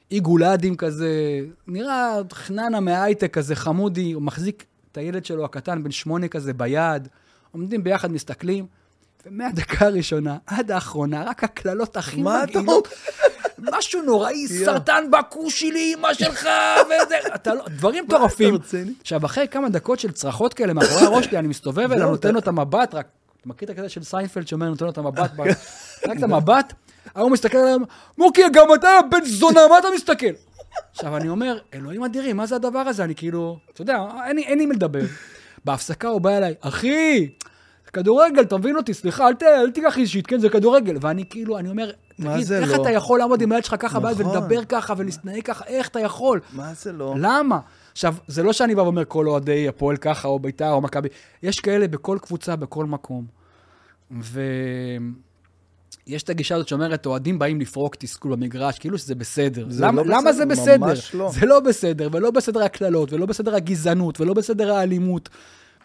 עיגולדים 0.10 0.76
כזה, 0.76 1.39
נראה 1.67 2.15
חננה 2.34 2.80
מההייטק 2.80 3.34
כזה, 3.34 3.56
חמודי, 3.56 4.12
הוא 4.12 4.22
מחזיק 4.22 4.65
את 4.91 4.98
הילד 4.98 5.26
שלו 5.26 5.45
הקטן, 5.45 5.84
בן 5.84 5.91
שמונה 5.91 6.28
כזה, 6.28 6.54
ביד. 6.54 7.08
עומדים 7.52 7.84
ביחד, 7.84 8.12
מסתכלים, 8.12 8.65
ומהדקה 9.26 9.86
הראשונה 9.86 10.38
עד 10.48 10.72
האחרונה, 10.72 11.24
רק 11.24 11.43
הקללות 11.43 11.98
הכי 11.98 12.22
מגעילות. 12.24 12.88
משהו 13.62 14.02
נוראי. 14.02 14.48
סרטן 14.48 15.04
בכושי 15.12 15.72
לאמא 15.72 16.13
שלך, 16.13 16.48
וזה, 16.86 17.15
אתה 17.36 17.54
לא, 17.54 17.63
דברים 17.67 18.04
מטורפים. 18.04 18.58
עכשיו, 19.02 19.26
אחרי 19.26 19.48
כמה 19.48 19.69
דקות 19.69 20.00
של 20.00 20.12
צרחות 20.12 20.54
כאלה 20.54 20.74
מאחורי 20.74 21.02
הראש 21.06 21.26
שלי, 21.26 21.39
אני 21.39 21.48
מסתובב 21.48 21.91
אליו, 21.91 22.10
נותן 22.12 22.34
לו 22.34 22.39
את 22.39 22.48
המבט, 22.48 22.93
רק, 22.93 23.08
אתה 23.39 23.50
מכיר 23.50 23.72
את 23.72 23.78
הקטע 23.78 23.89
של 23.89 24.04
סיינפלד 24.04 24.48
שאומר, 24.48 24.69
נותן 24.69 24.86
לו 24.86 24.91
את 24.91 24.98
המבט, 24.98 25.32
רק 26.08 26.17
את 26.17 26.24
המבט, 26.24 26.74
ההוא 27.15 27.31
מסתכל 27.31 27.57
עליהם, 27.57 27.81
מוקי, 28.17 28.41
גם 28.53 28.67
אתה 28.73 28.89
בן 29.12 29.25
זונה, 29.25 29.59
מה 29.69 29.79
אתה 29.79 29.88
מסתכל? 29.95 30.25
עכשיו, 30.91 31.17
אני 31.17 31.29
אומר, 31.29 31.57
אלוהים 31.73 32.03
אדירים, 32.03 32.38
מה 32.38 32.45
זה 32.45 32.55
הדבר 32.55 32.79
הזה? 32.79 33.03
אני 33.03 33.15
כאילו, 33.15 33.57
אתה 33.73 33.81
יודע, 33.81 34.05
אין 34.27 34.59
לי- 34.59 34.65
מי 34.65 34.75
לדבר. 34.75 35.01
בהפסקה 35.65 36.07
הוא 36.07 36.21
בא 36.21 36.29
אליי, 36.38 36.53
אחי, 36.62 37.29
כדורגל, 37.93 38.43
תבין 38.45 38.75
אותי, 38.75 38.93
סליחה, 38.93 39.27
אל 39.27 39.33
ת- 39.33 39.43
אל 39.43 39.71
תיקח 39.71 39.97
אישית, 39.97 40.27
כן, 40.27 40.39
זה 40.39 40.49
כדורגל. 40.49 40.97
ואני 41.01 41.25
כאילו, 41.29 41.57
אני 41.57 41.69
אומר, 41.69 41.91
תגיד, 42.15 42.27
איך 42.51 42.77
לא? 42.77 42.81
אתה 42.81 42.91
יכול 42.91 43.19
לעמוד 43.19 43.41
עם 43.41 43.51
הילד 43.51 43.63
שלך 43.63 43.75
ככה 43.79 43.99
נכון. 43.99 44.25
ולדבר 44.25 44.65
ככה 44.65 44.93
ולהתנהג 44.97 45.41
ככה, 45.43 45.65
איך 45.65 45.88
אתה 45.88 45.99
יכול? 45.99 46.39
מה 46.53 46.73
זה 46.73 46.91
לא? 46.91 47.13
למה? 47.17 47.59
עכשיו, 47.91 48.15
זה 48.27 48.43
לא 48.43 48.53
שאני 48.53 48.75
בא 48.75 48.81
ואומר 48.81 49.03
כל 49.07 49.27
אוהדי 49.27 49.67
הפועל 49.67 49.97
ככה, 49.97 50.27
או 50.27 50.39
בית"ר, 50.39 50.71
או 50.71 50.81
מכבי. 50.81 51.07
יש 51.43 51.59
כאלה 51.59 51.88
בכל 51.88 52.17
קבוצה, 52.21 52.55
בכל 52.55 52.85
מקום. 52.85 53.25
ויש 56.08 56.23
את 56.23 56.30
הגישה 56.30 56.56
הזאת 56.56 56.67
שאומרת, 56.67 57.06
אוהדים 57.06 57.39
באים 57.39 57.62
לפרוק 57.62 57.95
תסכול 57.95 58.32
במגרש, 58.32 58.80
כאילו 58.80 58.97
שזה 58.97 59.15
בסדר. 59.15 59.65
זה 59.69 59.86
למה, 59.86 60.02
לא 60.04 60.17
למה 60.17 60.34
זה 60.34 60.45
בסדר, 60.45 60.63
בסדר? 60.63 60.86
ממש 60.86 61.15
לא. 61.15 61.32
זה 61.32 61.45
לא 61.45 61.60
בסדר, 61.60 62.10
ולא 62.12 62.32
בסדר 62.32 62.63
הקללות, 62.63 63.13
ולא 63.13 63.25
בסדר 63.25 63.56
הגזענות, 63.56 64.21
ולא 64.21 64.34
בסדר 64.34 64.73
האלימות, 64.73 65.30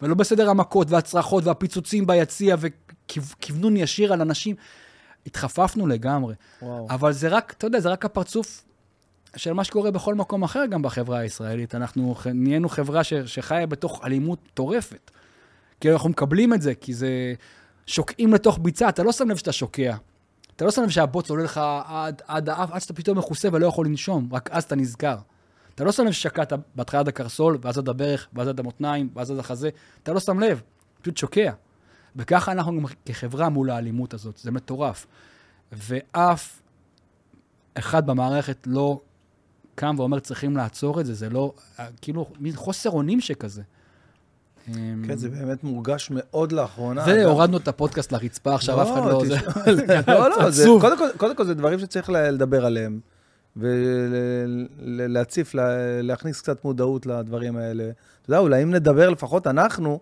ולא 0.01 0.15
בסדר 0.15 0.49
המכות 0.49 0.91
והצרחות 0.91 1.43
והפיצוצים 1.43 2.07
ביציע 2.07 2.55
וכוונון 2.59 3.77
ישיר 3.77 4.13
על 4.13 4.21
אנשים. 4.21 4.55
התחפפנו 5.27 5.87
לגמרי. 5.87 6.35
וואו. 6.61 6.87
אבל 6.89 7.11
זה 7.11 7.27
רק, 7.27 7.53
אתה 7.57 7.67
יודע, 7.67 7.79
זה 7.79 7.89
רק 7.89 8.05
הפרצוף 8.05 8.65
של 9.35 9.53
מה 9.53 9.63
שקורה 9.63 9.91
בכל 9.91 10.15
מקום 10.15 10.43
אחר 10.43 10.65
גם 10.65 10.81
בחברה 10.81 11.19
הישראלית. 11.19 11.75
אנחנו 11.75 12.15
נהיינו 12.33 12.69
חברה 12.69 13.03
ש, 13.03 13.13
שחיה 13.13 13.65
בתוך 13.65 14.01
אלימות 14.05 14.39
מטורפת. 14.51 15.11
כי 15.79 15.91
אנחנו 15.91 16.09
מקבלים 16.09 16.53
את 16.53 16.61
זה, 16.61 16.75
כי 16.75 16.93
זה... 16.93 17.33
שוקעים 17.87 18.33
לתוך 18.33 18.59
ביצה, 18.61 18.89
אתה 18.89 19.03
לא 19.03 19.11
שם 19.11 19.29
לב 19.29 19.37
שאתה 19.37 19.51
שוקע. 19.51 19.95
אתה 20.55 20.65
לא 20.65 20.71
שם 20.71 20.83
לב 20.83 20.89
שהבוץ 20.89 21.29
עולה 21.29 21.43
לך 21.43 21.61
עד, 21.85 22.21
עד 22.27 22.49
האף, 22.49 22.71
עד 22.71 22.81
שאתה 22.81 22.93
פתאום 22.93 23.17
מכוסה 23.17 23.49
ולא 23.51 23.67
יכול 23.67 23.85
לנשום, 23.85 24.29
רק 24.31 24.49
אז 24.51 24.63
אתה 24.63 24.75
נזכר. 24.75 25.17
אתה 25.75 25.83
לא 25.83 25.91
שם 25.91 26.05
לב 26.05 26.11
ששקעת 26.11 26.53
בהתחלה 26.75 26.99
עד 26.99 27.07
הקרסול, 27.07 27.57
ואז 27.61 27.77
עד 27.77 27.89
הברך, 27.89 28.27
ואז 28.33 28.47
עד 28.47 28.59
המותניים, 28.59 29.09
ואז 29.15 29.31
עד 29.31 29.37
החזה, 29.37 29.69
אתה 30.03 30.13
לא 30.13 30.19
שם 30.19 30.39
לב, 30.39 30.61
פשוט 31.01 31.17
שוקע. 31.17 31.53
וככה 32.15 32.51
אנחנו 32.51 32.81
כחברה 33.05 33.49
מול 33.49 33.69
האלימות 33.69 34.13
הזאת, 34.13 34.37
זה 34.37 34.51
מטורף. 34.51 35.07
ואף 35.71 36.61
אחד 37.75 38.05
במערכת 38.05 38.67
לא 38.67 39.01
קם 39.75 39.95
ואומר, 39.97 40.19
צריכים 40.19 40.57
לעצור 40.57 41.01
את 41.01 41.05
זה, 41.05 41.13
זה 41.13 41.29
לא, 41.29 41.53
כאילו, 42.01 42.25
מין 42.39 42.55
חוסר 42.55 42.89
אונים 42.89 43.21
שכזה. 43.21 43.61
כן, 45.07 45.15
זה 45.17 45.29
באמת 45.29 45.63
מורגש 45.63 46.07
מאוד 46.11 46.51
לאחרונה. 46.51 47.03
והורדנו 47.07 47.57
את 47.57 47.67
הפודקאסט 47.67 48.11
לרצפה, 48.11 48.55
עכשיו 48.55 48.81
אף 48.81 48.91
אחד 48.91 49.01
לא... 49.11 49.23
זה- 49.75 49.99
לא, 50.07 50.29
לא, 50.29 50.49
זה- 50.51 50.63
עצוב. 50.63 50.81
קודם 51.17 51.35
כל- 51.35 51.45
זה 51.45 51.53
דברים 51.53 51.79
שצריך 51.79 52.09
לדבר 52.09 52.65
עליהם, 52.65 52.99
ולהציף, 53.57 55.55
להכניס 56.01 56.41
קצת 56.41 56.65
מודעות 56.65 57.05
לדברים 57.05 57.57
האלה. 57.57 57.83
אתה 58.21 58.29
יודע, 58.29 58.39
אולי 58.39 58.63
אם 58.63 58.71
נדבר 58.71 59.09
לפחות 59.09 59.47
אנחנו, 59.47 59.99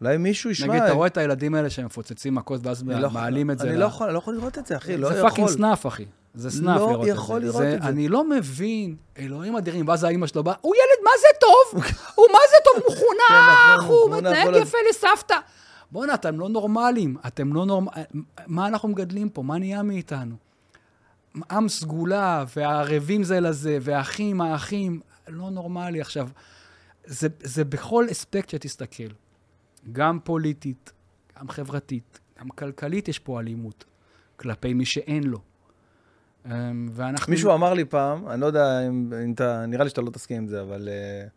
אולי 0.00 0.16
מישהו 0.16 0.50
ישמע. 0.50 0.68
נגיד, 0.68 0.82
אתה 0.82 0.92
רואה 0.92 1.06
את 1.06 1.16
הילדים 1.16 1.54
האלה 1.54 1.70
שמפוצצים 1.70 2.34
מכות 2.34 2.66
ואז 2.66 2.84
לא 2.86 3.10
מעלים 3.10 3.50
את 3.50 3.58
זה. 3.58 3.68
אני 3.70 3.76
לא 3.78 3.84
יכול- 3.84 4.06
אני 4.06 4.14
לא 4.14 4.18
יכול 4.18 4.34
לראות 4.34 4.58
את 4.58 4.66
זה, 4.66 4.76
אחי, 4.76 4.96
לא 4.96 5.08
זה 5.12 5.18
יכול. 5.18 5.30
fucking 5.30 5.48
snuff, 5.48 5.86
אחי. 5.86 6.04
זה 6.36 6.50
snuff 6.50 6.80
לא 6.80 6.90
לראות 6.90 7.00
את 7.00 7.04
זה. 7.04 7.10
יכול 7.10 7.40
לראות 7.40 7.62
את 7.62 7.82
זה. 7.82 7.88
אני 7.88 8.08
לא 8.08 8.28
מבין, 8.28 8.96
אלוהים 9.18 9.56
אדירים, 9.56 9.88
ואז 9.88 10.04
האימא 10.04 10.26
שלו 10.26 10.44
באה, 10.44 10.54
הוא 10.60 10.74
ילד, 10.74 11.04
מה 11.04 11.10
זה 11.20 11.26
טוב? 11.40 11.84
הוא 12.16 12.26
מה 12.32 12.38
זה 12.50 12.56
טוב? 12.64 12.82
הוא 12.86 12.96
חונך, 12.96 13.78
נכון, 13.78 14.12
הוא 14.12 14.18
מתנהג 14.18 14.56
יפה 14.62 14.78
לסבתא. 14.90 15.36
בואנה, 15.90 16.14
אתם 16.14 16.40
לא 16.40 16.48
נורמלים, 16.48 17.16
אתם 17.26 17.52
לא 17.52 17.66
נורמלים. 17.66 18.04
מה 18.46 18.66
אנחנו 18.66 18.88
מגדלים 18.88 19.28
פה? 19.28 19.42
מה 19.42 19.58
נהיה 19.58 19.82
מאיתנו? 19.82 20.36
עם 21.50 21.68
סגולה, 21.68 22.44
והערבים 22.56 23.24
זה 23.24 23.40
לזה, 23.40 23.78
והאחים, 23.80 24.40
האחים, 24.40 25.00
לא 25.28 25.50
נורמלי. 25.50 26.00
עכשיו, 26.00 26.28
זה, 27.04 27.28
זה 27.40 27.64
בכל 27.64 28.06
אספקט 28.10 28.48
שתסתכל. 28.48 29.08
גם 29.92 30.18
פוליטית, 30.24 30.92
גם 31.40 31.48
חברתית, 31.48 32.20
גם 32.40 32.48
כלכלית 32.48 33.08
יש 33.08 33.18
פה 33.18 33.40
אלימות 33.40 33.84
כלפי 34.36 34.74
מי 34.74 34.84
שאין 34.84 35.24
לו. 35.24 35.38
אמ, 36.46 36.88
ואנחנו... 36.92 37.30
מישהו 37.30 37.54
אמר 37.54 37.74
לי 37.74 37.84
פעם, 37.84 38.28
אני 38.28 38.40
לא 38.40 38.46
יודע 38.46 38.86
אם, 38.86 39.12
אם 39.24 39.32
אתה, 39.32 39.66
נראה 39.66 39.84
לי 39.84 39.90
שאתה 39.90 40.00
לא 40.00 40.10
תסכים 40.10 40.36
עם 40.36 40.46
זה, 40.46 40.60
אבל 40.60 40.88
uh, 40.88 41.30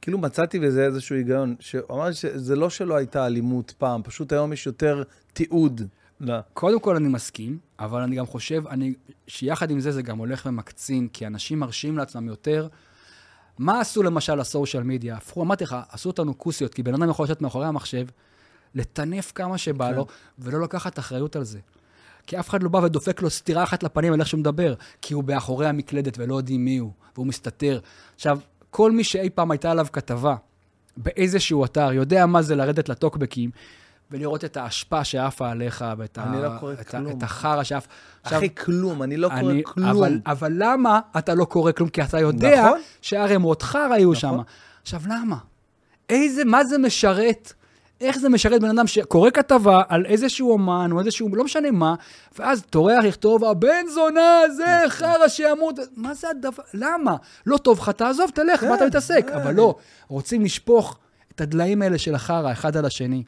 כאילו 0.00 0.18
מצאתי 0.18 0.58
בזה 0.58 0.84
איזשהו 0.84 1.16
היגיון, 1.16 1.56
שהוא 1.60 1.82
אמר 1.90 2.12
שזה 2.12 2.56
לא 2.56 2.70
שלא 2.70 2.96
הייתה 2.96 3.26
אלימות 3.26 3.74
פעם, 3.78 4.02
פשוט 4.02 4.32
היום 4.32 4.52
יש 4.52 4.66
יותר 4.66 5.02
תיעוד. 5.32 5.82
לא. 6.20 6.34
קודם 6.54 6.80
כל 6.80 6.96
אני 6.96 7.08
מסכים, 7.08 7.58
אבל 7.78 8.02
אני 8.02 8.16
גם 8.16 8.26
חושב, 8.26 8.66
אני, 8.66 8.94
שיחד 9.26 9.70
עם 9.70 9.80
זה 9.80 9.92
זה 9.92 10.02
גם 10.02 10.18
הולך 10.18 10.46
ומקצין, 10.46 11.08
כי 11.08 11.26
אנשים 11.26 11.58
מרשים 11.58 11.98
לעצמם 11.98 12.28
יותר. 12.28 12.68
מה 13.58 13.80
עשו 13.80 14.02
למשל 14.02 14.34
לסושיאל 14.34 14.82
מדיה? 14.82 15.16
הפכו, 15.16 15.42
אמרתי 15.42 15.64
לך, 15.64 15.76
עשו 15.90 16.08
אותנו 16.08 16.38
כוסיות, 16.38 16.74
כי 16.74 16.82
בן 16.82 16.94
אדם 16.94 17.10
יכול 17.10 17.24
לשבת 17.24 17.40
מאחורי 17.40 17.66
המחשב, 17.66 18.06
לטנף 18.74 19.32
כמה 19.34 19.58
שבא 19.58 19.90
כן. 19.90 19.94
לו, 19.96 20.06
ולא 20.38 20.60
לקחת 20.60 20.98
אחריות 20.98 21.36
על 21.36 21.44
זה. 21.44 21.58
כי 22.26 22.40
אף 22.40 22.48
אחד 22.50 22.62
לא 22.62 22.68
בא 22.68 22.78
ודופק 22.78 23.22
לו 23.22 23.30
סטירה 23.30 23.62
אחת 23.62 23.82
לפנים 23.82 24.12
על 24.12 24.20
איך 24.20 24.28
שהוא 24.28 24.40
מדבר, 24.40 24.74
כי 25.02 25.14
הוא 25.14 25.24
מאחורי 25.26 25.66
המקלדת 25.66 26.18
ולא 26.18 26.34
יודעים 26.34 26.64
מי 26.64 26.76
הוא, 26.76 26.90
והוא 27.14 27.26
מסתתר. 27.26 27.78
עכשיו, 28.14 28.38
כל 28.70 28.92
מי 28.92 29.04
שאי 29.04 29.30
פעם 29.30 29.50
הייתה 29.50 29.70
עליו 29.70 29.86
כתבה 29.92 30.36
באיזשהו 30.96 31.64
אתר, 31.64 31.92
יודע 31.92 32.26
מה 32.26 32.42
זה 32.42 32.54
לרדת 32.56 32.88
לטוקבקים, 32.88 33.50
ולראות 34.10 34.44
את 34.44 34.56
האשפה 34.56 35.04
שעפה 35.04 35.50
עליך, 35.50 35.84
ואת 35.98 36.18
ה- 36.18 36.22
אני 36.22 36.42
לא 36.42 36.48
קורא 36.60 36.72
את 36.72 36.80
ה- 36.80 36.84
כלום. 36.84 37.18
את 37.18 37.22
החרא 37.22 37.62
שעף. 37.62 37.86
אחי, 38.22 38.54
כלום, 38.54 39.02
אני 39.02 39.16
לא 39.16 39.28
קורא 39.40 39.50
אני, 39.52 39.62
כלום. 39.64 39.88
אבל, 39.88 40.20
אבל 40.26 40.52
למה 40.56 41.00
אתה 41.18 41.34
לא 41.34 41.44
קורא 41.44 41.72
כלום? 41.72 41.88
כי 41.88 42.02
אתה 42.02 42.20
יודע 42.20 42.64
נכון. 42.66 42.80
שהערימות 43.02 43.62
חרא 43.62 43.80
היו 43.94 44.12
נכון. 44.12 44.14
שם. 44.14 44.38
עכשיו, 44.82 45.00
למה? 45.06 45.36
איזה, 46.08 46.44
מה 46.44 46.64
זה 46.64 46.78
משרת? 46.78 47.52
איך 48.00 48.18
זה 48.18 48.28
משרת 48.28 48.60
בן 48.60 48.78
אדם 48.78 48.86
שקורא 48.86 49.30
כתבה 49.30 49.82
על 49.88 50.06
איזשהו 50.06 50.50
אומן 50.52 50.88
או 50.92 51.00
איזשהו, 51.00 51.36
לא 51.36 51.44
משנה 51.44 51.70
מה, 51.70 51.94
ואז 52.38 52.62
טורח 52.70 53.04
לכתוב, 53.04 53.44
הבן 53.44 53.86
זונה 53.94 54.40
הזה, 54.44 54.82
חרא 54.88 55.28
שימות. 55.28 55.78
מה 55.96 56.14
זה 56.14 56.30
הדבר? 56.30 56.62
למה? 56.74 57.16
לא 57.46 57.56
טוב 57.56 57.78
לך, 57.78 57.90
תעזוב, 57.90 58.30
תלך, 58.34 58.60
כן, 58.60 58.68
מה 58.68 58.74
אתה 58.74 58.86
מתעסק? 58.86 59.26
כן. 59.28 59.34
אבל 59.34 59.54
לא, 59.54 59.74
רוצים 60.08 60.44
לשפוך 60.44 60.98
את 61.34 61.40
הדליים 61.40 61.82
האלה 61.82 61.98
של 61.98 62.14
החרא 62.14 62.52
אחד 62.52 62.76
על 62.76 62.84
השני. 62.84 63.22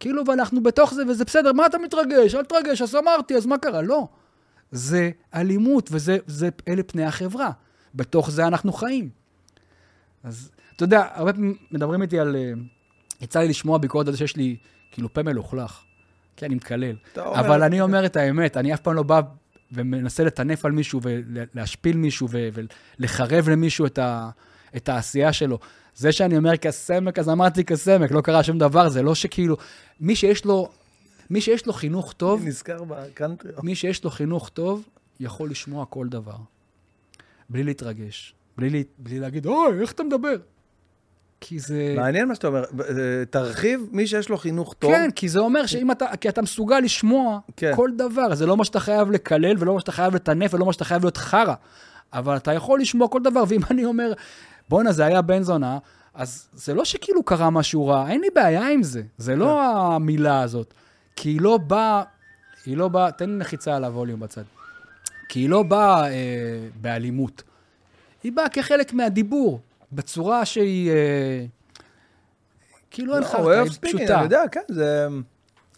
כאילו, 0.00 0.26
ואנחנו 0.26 0.62
בתוך 0.62 0.94
זה, 0.94 1.02
וזה 1.08 1.24
בסדר, 1.24 1.52
מה 1.52 1.66
אתה 1.66 1.78
מתרגש? 1.78 2.34
אל 2.34 2.44
תרגש, 2.44 2.82
אז 2.82 2.94
אמרתי, 2.94 3.36
אז 3.36 3.46
מה 3.46 3.58
קרה? 3.58 3.82
לא. 3.82 4.08
זה 4.72 5.10
אלימות, 5.34 5.88
וזה 5.92 6.16
זה, 6.26 6.48
אלה 6.68 6.82
פני 6.82 7.04
החברה. 7.04 7.50
בתוך 7.94 8.30
זה 8.30 8.46
אנחנו 8.46 8.72
חיים. 8.72 9.08
אז 10.24 10.50
אתה 10.76 10.84
יודע, 10.84 11.06
הרבה 11.14 11.32
פעמים 11.32 11.56
מדברים 11.70 12.02
איתי 12.02 12.18
על... 12.18 12.36
אה, 12.36 12.52
יצא 13.22 13.40
לי 13.40 13.48
לשמוע 13.48 13.78
ביקורת 13.78 14.06
על 14.06 14.12
זה 14.12 14.18
שיש 14.18 14.36
לי 14.36 14.56
כאילו 14.92 15.12
פה 15.12 15.22
מלוכלך. 15.22 15.80
כי 16.36 16.46
אני 16.46 16.54
מקלל. 16.54 16.96
אבל 17.16 17.62
אני 17.62 17.80
אומר 17.80 18.06
את 18.06 18.16
האמת, 18.16 18.56
אני 18.56 18.74
אף 18.74 18.80
פעם 18.80 18.94
לא 18.94 19.02
בא 19.02 19.20
ומנסה 19.72 20.24
לטנף 20.24 20.64
על 20.64 20.72
מישהו 20.72 21.00
ולהשפיל 21.02 21.96
מישהו 21.96 22.28
ולחרב 22.30 23.48
למישהו 23.48 23.86
את, 23.86 23.98
ה, 23.98 24.30
את 24.76 24.88
העשייה 24.88 25.32
שלו. 25.32 25.58
זה 25.94 26.12
שאני 26.12 26.36
אומר 26.36 26.56
כסמק, 26.56 27.18
אז 27.18 27.28
אמרתי 27.28 27.64
כסמק, 27.64 28.10
לא 28.10 28.20
קרה 28.20 28.42
שום 28.42 28.58
דבר, 28.58 28.88
זה 28.88 29.02
לא 29.02 29.14
שכאילו... 29.14 29.56
מי 30.00 30.16
שיש 30.16 30.44
לו, 30.44 30.68
מי 31.30 31.40
שיש 31.40 31.66
לו 31.66 31.72
חינוך 31.72 32.12
טוב, 32.12 32.40
אני 32.40 32.48
נזכר 32.48 32.84
בקאנטרי. 32.84 33.52
מי 33.62 33.74
שיש 33.74 34.04
לו 34.04 34.10
חינוך 34.10 34.48
טוב, 34.48 34.84
יכול 35.20 35.50
לשמוע 35.50 35.86
כל 35.86 36.08
דבר. 36.08 36.36
בלי 37.50 37.62
להתרגש. 37.62 38.34
בלי, 38.58 38.84
בלי 38.98 39.18
להגיד, 39.18 39.46
אוי, 39.46 39.80
איך 39.80 39.92
אתה 39.92 40.02
מדבר? 40.02 40.36
כי 41.44 41.58
זה... 41.58 41.94
מעניין 41.96 42.28
מה 42.28 42.34
שאתה 42.34 42.46
אומר. 42.46 42.64
אה, 42.80 43.24
תרחיב, 43.30 43.88
מי 43.92 44.06
שיש 44.06 44.28
לו 44.28 44.38
חינוך 44.38 44.74
טוב. 44.78 44.90
כן, 44.90 45.10
כי 45.10 45.28
זה 45.28 45.38
אומר 45.38 45.66
שאם 45.66 45.90
אתה, 45.90 46.06
כי 46.20 46.28
אתה 46.28 46.42
מסוגל 46.42 46.78
לשמוע 46.78 47.38
כן. 47.56 47.72
כל 47.76 47.90
דבר, 47.96 48.34
זה 48.34 48.46
לא 48.46 48.56
מה 48.56 48.64
שאתה 48.64 48.80
חייב 48.80 49.10
לקלל, 49.10 49.56
ולא 49.58 49.74
מה 49.74 49.80
שאתה 49.80 49.92
חייב 49.92 50.14
לטנף, 50.14 50.54
ולא 50.54 50.66
מה 50.66 50.72
שאתה 50.72 50.84
חייב 50.84 51.02
להיות 51.02 51.16
חרא. 51.16 51.54
אבל 52.12 52.36
אתה 52.36 52.52
יכול 52.52 52.80
לשמוע 52.80 53.08
כל 53.08 53.22
דבר, 53.22 53.44
ואם 53.48 53.60
אני 53.70 53.84
אומר, 53.84 54.12
בואנה, 54.68 54.92
זה 54.92 55.04
היה 55.04 55.22
בן 55.22 55.42
זונה, 55.42 55.78
אז 56.14 56.48
זה 56.54 56.74
לא 56.74 56.84
שכאילו 56.84 57.22
קרה 57.22 57.50
משהו 57.50 57.86
רע, 57.86 58.08
אין 58.08 58.20
לי 58.20 58.28
בעיה 58.34 58.68
עם 58.68 58.82
זה. 58.82 59.02
זה 59.18 59.36
לא 59.36 59.44
כן. 59.44 59.76
המילה 59.76 60.42
הזאת. 60.42 60.74
כי 61.16 61.28
היא 61.28 61.40
לא 61.40 61.58
באה, 61.58 62.02
היא 62.66 62.76
לא 62.76 62.88
באה, 62.88 63.10
תן 63.10 63.30
לי 63.30 63.38
לחיצה 63.38 63.76
על 63.76 63.84
הווליום 63.84 64.20
בצד. 64.20 64.42
כי 65.28 65.40
היא 65.40 65.48
לא 65.48 65.62
באה 65.62 66.10
אה, 66.10 66.68
באלימות. 66.80 67.42
היא 68.22 68.32
באה 68.32 68.48
כחלק 68.48 68.92
מהדיבור, 68.92 69.60
בצורה 69.92 70.44
שהיא... 70.44 70.90
אה, 70.90 71.44
כאילו 72.90 73.14
אין 73.14 73.22
לא, 73.22 73.28
לך, 73.28 73.34
way 73.34 73.70
היא 73.70 73.70
פשוטה. 73.80 74.14
אני 74.14 74.24
יודע, 74.24 74.42
כן, 74.52 74.60
זה... 74.68 75.08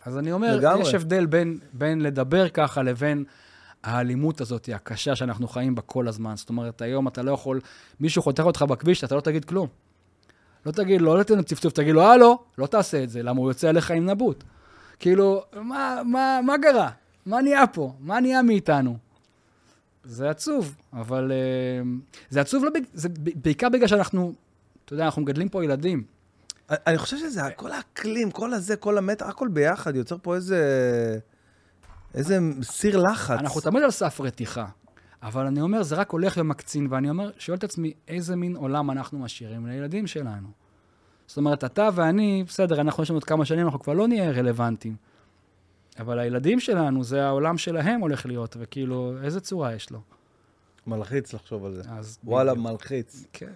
אז 0.04 0.18
אני 0.18 0.32
אומר, 0.32 0.56
לגמרי. 0.56 0.82
יש 0.82 0.94
הבדל 0.94 1.26
בין, 1.26 1.58
בין 1.72 2.00
לדבר 2.00 2.48
ככה 2.48 2.82
לבין 2.82 3.24
האלימות 3.84 4.40
הזאת, 4.40 4.68
הקשה 4.74 5.16
שאנחנו 5.16 5.48
חיים 5.48 5.74
בה 5.74 5.82
כל 5.82 6.08
הזמן. 6.08 6.36
זאת 6.36 6.48
אומרת, 6.48 6.82
היום 6.82 7.08
אתה 7.08 7.22
לא 7.22 7.32
יכול, 7.32 7.60
מישהו 8.00 8.22
חותך 8.22 8.42
אותך 8.42 8.62
בכביש, 8.62 9.04
אתה 9.04 9.14
לא 9.14 9.20
תגיד 9.20 9.44
כלום. 9.44 9.68
לא 10.66 10.72
תגיד, 10.72 11.00
לא 11.00 11.18
לתת 11.18 11.30
לו 11.30 11.42
צפצוף, 11.42 11.72
תגיד 11.72 11.94
לו, 11.94 12.02
הלו, 12.02 12.38
לא 12.58 12.66
תעשה 12.66 13.02
את 13.02 13.10
זה, 13.10 13.22
למה 13.22 13.40
הוא 13.40 13.50
יוצא 13.50 13.68
עליך 13.68 13.90
עם 13.90 14.10
נבוט. 14.10 14.44
כאילו, 14.98 15.42
מה, 15.52 16.00
מה, 16.04 16.40
מה 16.42 16.54
קרה? 16.62 16.90
מה 17.26 17.42
נהיה 17.42 17.66
פה? 17.66 17.92
מה 18.00 18.20
נהיה 18.20 18.42
מאיתנו? 18.42 18.96
זה 20.04 20.30
עצוב, 20.30 20.76
אבל 20.92 21.32
אה, 21.32 21.82
זה 22.30 22.40
עצוב 22.40 22.64
לא, 22.64 22.70
זה 22.92 23.08
בעיקר 23.34 23.68
בגלל 23.68 23.88
שאנחנו, 23.88 24.32
אתה 24.84 24.92
יודע, 24.92 25.04
אנחנו 25.04 25.22
מגדלים 25.22 25.48
פה 25.48 25.64
ילדים. 25.64 26.04
אני 26.70 26.98
חושב 26.98 27.16
שזה, 27.16 27.40
כל 27.56 27.72
האקלים, 27.72 28.30
כל 28.30 28.54
הזה, 28.54 28.76
כל 28.76 28.98
המתח, 28.98 29.26
הכל 29.26 29.48
ביחד, 29.48 29.96
יוצר 29.96 30.16
פה 30.22 30.34
איזה... 30.34 30.58
איזה 32.14 32.38
סיר 32.62 32.98
לחץ. 32.98 33.38
אנחנו 33.40 33.60
תמיד 33.60 33.82
על 33.82 33.90
סף 33.90 34.20
רתיחה, 34.20 34.66
אבל 35.22 35.46
אני 35.46 35.60
אומר, 35.60 35.82
זה 35.82 35.94
רק 35.94 36.10
הולך 36.10 36.34
ומקצין, 36.40 36.86
ואני 36.90 37.10
אומר, 37.10 37.30
שואל 37.38 37.56
את 37.56 37.64
עצמי, 37.64 37.92
איזה 38.08 38.36
מין 38.36 38.56
עולם 38.56 38.90
אנחנו 38.90 39.18
משאירים 39.18 39.66
לילדים 39.66 40.06
שלנו? 40.06 40.48
זאת 41.26 41.36
אומרת, 41.36 41.64
אתה 41.64 41.88
ואני, 41.94 42.44
בסדר, 42.46 42.80
אנחנו 42.80 43.02
יש 43.02 43.10
לנו 43.10 43.16
עוד 43.16 43.24
כמה 43.24 43.44
שנים, 43.44 43.66
אנחנו 43.66 43.80
כבר 43.80 43.92
לא 43.92 44.08
נהיה 44.08 44.30
רלוונטיים. 44.30 44.96
אבל 45.98 46.18
הילדים 46.18 46.60
שלנו, 46.60 47.04
זה 47.04 47.24
העולם 47.24 47.58
שלהם 47.58 48.00
הולך 48.00 48.26
להיות, 48.26 48.56
וכאילו, 48.60 49.14
איזה 49.22 49.40
צורה 49.40 49.74
יש 49.74 49.90
לו? 49.90 50.00
מלחיץ 50.86 51.32
לחשוב 51.32 51.64
על 51.64 51.74
זה. 51.74 51.82
אז... 51.90 52.18
וואלה, 52.24 52.54
בדיוק. 52.54 52.66
מלחיץ. 52.66 53.24
כן. 53.32 53.52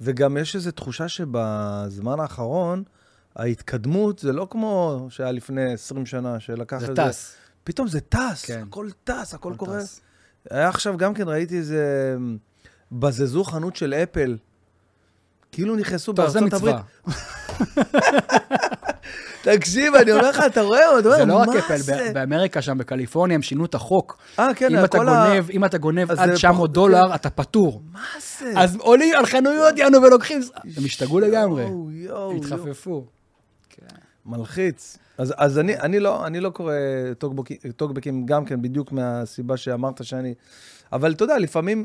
וגם 0.00 0.36
יש 0.36 0.56
איזו 0.56 0.70
תחושה 0.70 1.08
שבזמן 1.08 2.20
האחרון, 2.20 2.82
ההתקדמות 3.36 4.18
זה 4.18 4.32
לא 4.32 4.46
כמו 4.50 5.06
שהיה 5.10 5.32
לפני 5.32 5.72
20 5.72 6.06
שנה, 6.06 6.40
שלקח 6.40 6.78
זה 6.78 6.86
איזה... 6.86 6.94
טס. 6.96 7.36
פתאום 7.64 7.88
זה 7.88 8.00
טס, 8.00 8.44
כן. 8.44 8.62
הכל 8.68 8.88
טס, 9.04 9.34
הכל 9.34 9.52
הכל 9.52 9.66
קורה. 9.66 9.80
טס. 9.80 10.00
היה 10.50 10.68
עכשיו 10.68 10.96
גם 10.96 11.14
כן, 11.14 11.28
ראיתי 11.28 11.58
איזה... 11.58 12.16
בזזו 12.92 13.44
חנות 13.44 13.76
של 13.76 13.94
אפל. 13.94 14.36
כאילו 15.52 15.76
נכנסו 15.76 16.12
טוב, 16.12 16.28
זה 16.28 16.40
בארצות 16.40 16.60
הברית. 16.60 16.76
מצווה. 17.06 18.72
תקשיב, 19.42 19.94
אני 19.94 20.12
אומר 20.12 20.28
לך, 20.30 20.42
אתה 20.46 20.60
רואה, 20.62 20.98
אתה 20.98 21.10
זה 21.10 21.22
אומר, 21.22 21.34
לא 21.34 21.40
רק 21.40 21.48
מה 21.48 21.58
אפל, 21.58 21.76
זה? 21.76 22.08
ב- 22.10 22.14
באמריקה, 22.14 22.62
שם 22.62 22.78
בקליפורניה, 22.78 23.34
הם 23.34 23.42
שינו 23.42 23.64
את 23.64 23.74
החוק. 23.74 24.18
אה, 24.38 24.54
כן, 24.54 24.78
אם 24.78 24.84
אתה 24.84 24.98
כל 24.98 25.08
ה- 25.08 25.26
גונב, 25.28 25.50
אם 25.50 25.64
אתה 25.64 25.78
גונב 25.78 26.10
אז 26.10 26.18
עד 26.18 26.28
זה 26.28 26.34
900 26.34 26.56
פחות- 26.56 26.72
דולר, 26.72 27.14
אתה 27.14 27.30
פטור. 27.30 27.82
מה 27.92 28.00
זה? 28.40 28.52
אז 28.56 28.76
עולים 28.76 29.14
על 29.18 29.26
חנויות, 29.26 29.78
יענו, 29.78 30.02
ולוקחים... 30.02 30.40
הם 30.76 30.84
השתגעו 30.84 31.20
לגמרי. 31.20 31.66
התחפפו. 32.36 33.04
מלחיץ. 34.26 34.98
אז, 35.18 35.34
אז 35.36 35.58
אני, 35.58 35.76
אני, 35.80 36.00
לא, 36.00 36.26
אני 36.26 36.40
לא 36.40 36.50
קורא 36.50 36.72
טוקבקים, 37.18 37.56
טוקבקים 37.76 38.26
גם 38.26 38.44
כן, 38.44 38.62
בדיוק 38.62 38.92
מהסיבה 38.92 39.56
שאמרת 39.56 40.04
שאני... 40.04 40.34
אבל 40.92 41.12
אתה 41.12 41.24
יודע, 41.24 41.38
לפעמים, 41.38 41.84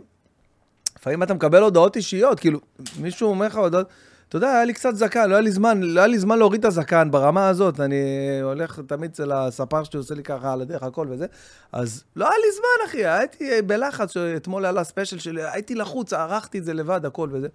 לפעמים 1.00 1.24
אתה 1.24 1.34
מקבל 1.34 1.62
הודעות 1.64 1.96
אישיות, 1.96 2.40
כאילו, 2.40 2.60
מישהו 3.00 3.30
אומר 3.30 3.46
לך 3.48 3.56
הודעות, 3.56 3.88
אתה 4.30 4.38
יודע, 4.38 4.48
היה 4.48 4.66
לי 4.66 4.74
קצת 4.74 4.96
זקן, 4.96 5.30
לא 5.30 5.36
היה 5.36 5.42
לי 5.42 5.52
זמן, 5.52 5.82
לא 5.84 6.00
היה 6.00 6.08
לי 6.08 6.20
זמן 6.20 6.40
להוריד 6.40 6.60
את 6.60 6.66
הזקן 6.66 7.12
ברמה 7.12 7.50
הזאת, 7.50 7.80
אני 7.80 7.96
הולך 8.44 8.80
תמיד 8.88 9.12
אצל 9.12 9.32
הספר 9.32 9.84
שלי, 9.84 9.98
עושה 9.98 10.16
לי 10.16 10.24
ככה 10.24 10.54
על 10.54 10.62
הדרך, 10.62 10.84
הכל 10.84 11.08
וזה, 11.10 11.26
אז 11.72 12.04
לא 12.16 12.26
היה 12.26 12.38
לי 12.38 12.52
זמן, 12.52 12.90
אחי, 12.90 13.06
הייתי 13.06 13.62
בלחץ, 13.62 14.12
שאתמול 14.12 14.66
עלה 14.66 14.84
ספיישל 14.84 15.20
שלי, 15.20 15.44
הייתי 15.44 15.76
לחוץ, 15.76 16.14
ערכתי 16.14 16.60
את 16.60 16.66
זה 16.66 16.74
לבד, 16.74 17.06
הכל 17.06 17.30
וזה. 17.32 17.48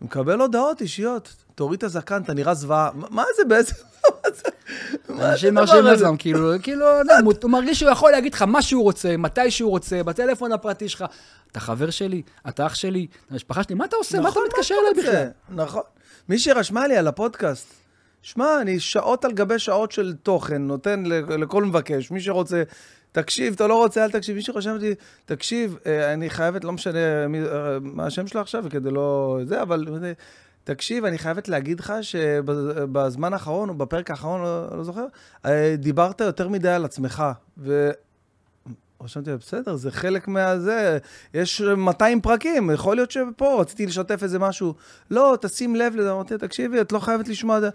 מקבל 0.00 0.40
הודעות 0.40 0.80
אישיות, 0.80 1.34
תוריד 1.54 1.78
את 1.78 1.84
הזקן, 1.84 2.22
אתה 2.22 2.34
נראה 2.34 2.54
זוועה. 2.54 2.90
מה 2.94 3.24
זה 3.36 3.44
בעצם? 3.44 3.74
אנשים 5.10 5.54
מרשים? 5.54 5.84
לעצמם, 5.84 6.16
כאילו, 6.18 6.50
כאילו, 6.62 6.86
לא, 7.04 7.14
הוא- 7.42 7.50
מרגיש 7.50 7.78
שהוא 7.80 7.90
יכול 7.90 8.10
להגיד 8.10 8.34
לך 8.34 8.42
מה 8.42 8.62
שהוא 8.62 8.82
רוצה, 8.82 9.16
מתי 9.16 9.50
שהוא 9.50 9.70
רוצה, 9.70 10.02
בטלפון 10.02 10.52
הפרטי 10.52 10.88
שלך. 10.88 11.04
אתה 11.52 11.60
חבר 11.60 11.90
שלי, 11.90 12.22
אתה 12.48 12.66
אח 12.66 12.74
שלי, 12.74 13.06
אתה 13.26 13.34
משפחה 13.34 13.62
שלי, 13.62 13.74
מה 13.74 13.84
אתה 13.84 13.96
עושה? 13.96 14.16
מה 14.20 14.28
אתה 14.28 14.30
נכון, 14.30 14.42
מתקשר 14.48 14.74
אליי? 14.92 15.04
בכלל? 15.04 15.26
נכון. 15.62 15.82
מישהי 16.28 16.52
רשמה 16.52 16.86
לי 16.86 16.96
על 16.96 17.08
הפודקאסט, 17.08 17.66
שמע, 18.22 18.60
אני 18.60 18.80
שעות 18.80 19.24
על 19.24 19.32
גבי 19.32 19.58
שעות 19.58 19.92
של 19.92 20.12
תוכן, 20.22 20.62
נותן 20.62 21.02
לכל 21.28 21.64
מבקש, 21.64 22.10
מי 22.10 22.20
שרוצה, 22.20 22.62
תקשיב, 23.12 23.54
אתה 23.54 23.66
לא 23.66 23.74
רוצה, 23.74 24.04
אל 24.04 24.10
תקשיב. 24.10 24.36
מישהו 24.36 24.54
רשם 24.56 24.76
לי, 24.76 24.94
תקשיב, 25.24 25.76
אה, 25.86 26.12
אני 26.12 26.30
חייבת, 26.30 26.64
לא 26.64 26.72
משנה 26.72 27.28
מי- 27.28 27.42
אה, 27.42 27.48
מה 27.80 28.06
השם 28.06 28.26
שלה 28.26 28.40
עכשיו, 28.40 28.64
כדי 28.70 28.90
לא... 28.90 29.38
זה, 29.44 29.62
אבל... 29.62 29.86
תקשיב, 30.64 31.04
אני 31.04 31.18
חייבת 31.18 31.48
להגיד 31.48 31.80
לך 31.80 31.92
שבזמן 32.00 33.32
האחרון, 33.32 33.68
או 33.68 33.74
בפרק 33.74 34.10
האחרון, 34.10 34.42
לא, 34.42 34.76
לא 34.76 34.84
זוכר, 34.84 35.06
אה, 35.46 35.74
דיברת 35.78 36.20
יותר 36.20 36.48
מדי 36.48 36.68
על 36.68 36.84
עצמך. 36.84 37.24
ו... 37.58 37.90
רשמתי, 39.04 39.30
בסדר, 39.36 39.76
זה 39.76 39.90
חלק 39.90 40.28
מהזה, 40.28 40.98
יש 41.34 41.60
200 41.60 42.20
פרקים, 42.20 42.70
יכול 42.70 42.96
להיות 42.96 43.10
שפה 43.10 43.60
רציתי 43.60 43.86
לשתף 43.86 44.22
איזה 44.22 44.38
משהו. 44.38 44.74
לא, 45.10 45.38
תשים 45.40 45.76
לב 45.76 45.96
לזה, 45.96 46.12
אמרתי, 46.12 46.38
תקשיבי, 46.38 46.80
את 46.80 46.92
לא 46.92 46.98
חייבת 46.98 47.28
לשמוע 47.28 47.56
את 47.56 47.62
זה. 47.62 47.68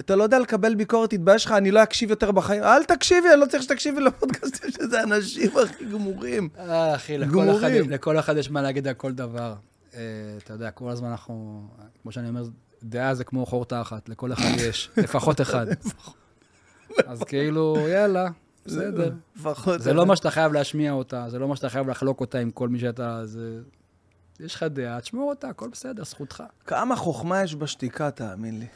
אתה 0.00 0.16
לא 0.16 0.22
יודע 0.22 0.38
לקבל 0.38 0.74
ביקורת, 0.74 1.10
תתבייש 1.10 1.44
לך, 1.44 1.52
אני 1.52 1.70
לא 1.70 1.82
אקשיב 1.82 2.10
יותר 2.10 2.30
בחיים. 2.30 2.62
אל 2.62 2.84
תקשיבי, 2.84 3.28
אני 3.32 3.40
לא 3.40 3.46
צריך 3.46 3.62
שתקשיבי 3.62 4.00
לפודקאסטים 4.00 4.70
שזה 4.70 5.02
אנשים 5.02 5.50
הכי 5.64 5.84
גמורים. 5.84 6.48
אה, 6.58 6.94
אחי, 6.94 7.18
לכל 7.18 7.50
אחד. 7.50 7.70
לכל 7.70 8.18
אחד 8.18 8.36
יש 8.36 8.50
מה 8.50 8.62
להגיד 8.62 8.88
על 8.88 8.94
כל 8.94 9.12
דבר. 9.12 9.54
אה, 9.94 10.00
אתה 10.38 10.52
יודע, 10.52 10.70
כל 10.70 10.90
הזמן 10.90 11.08
אנחנו, 11.08 11.66
כמו 12.02 12.12
שאני 12.12 12.28
אומר, 12.28 12.42
דעה 12.82 13.14
זה 13.14 13.24
כמו 13.24 13.46
חור 13.46 13.64
תחת, 13.64 14.08
לכל 14.08 14.32
אחד 14.32 14.50
יש, 14.58 14.90
לפחות 14.96 15.40
אחד. 15.40 15.66
אז 17.06 17.22
כאילו, 17.22 17.76
יאללה, 17.88 18.28
בסדר. 18.66 19.12
זה 19.76 19.92
לא 19.92 20.06
מה 20.06 20.16
שאתה 20.16 20.30
חייב 20.30 20.52
להשמיע 20.52 20.92
אותה, 20.92 21.26
זה 21.28 21.38
לא 21.38 21.48
מה 21.48 21.56
שאתה 21.56 21.68
חייב 21.68 21.88
לחלוק 21.88 22.20
אותה 22.20 22.38
עם 22.38 22.50
כל 22.50 22.68
מי 22.68 22.78
שאתה... 22.78 23.26
זה... 23.26 23.60
יש 24.40 24.54
לך 24.54 24.62
דעה, 24.62 25.00
תשמור 25.00 25.30
אותה, 25.30 25.48
הכל 25.48 25.68
בסדר, 25.68 26.04
זכותך. 26.04 26.42
כמה 26.66 26.96
חוכמה 26.96 27.42
יש 27.42 27.54
בשתיקה, 27.54 28.10
תאמין 28.10 28.58
לי. 28.58 28.66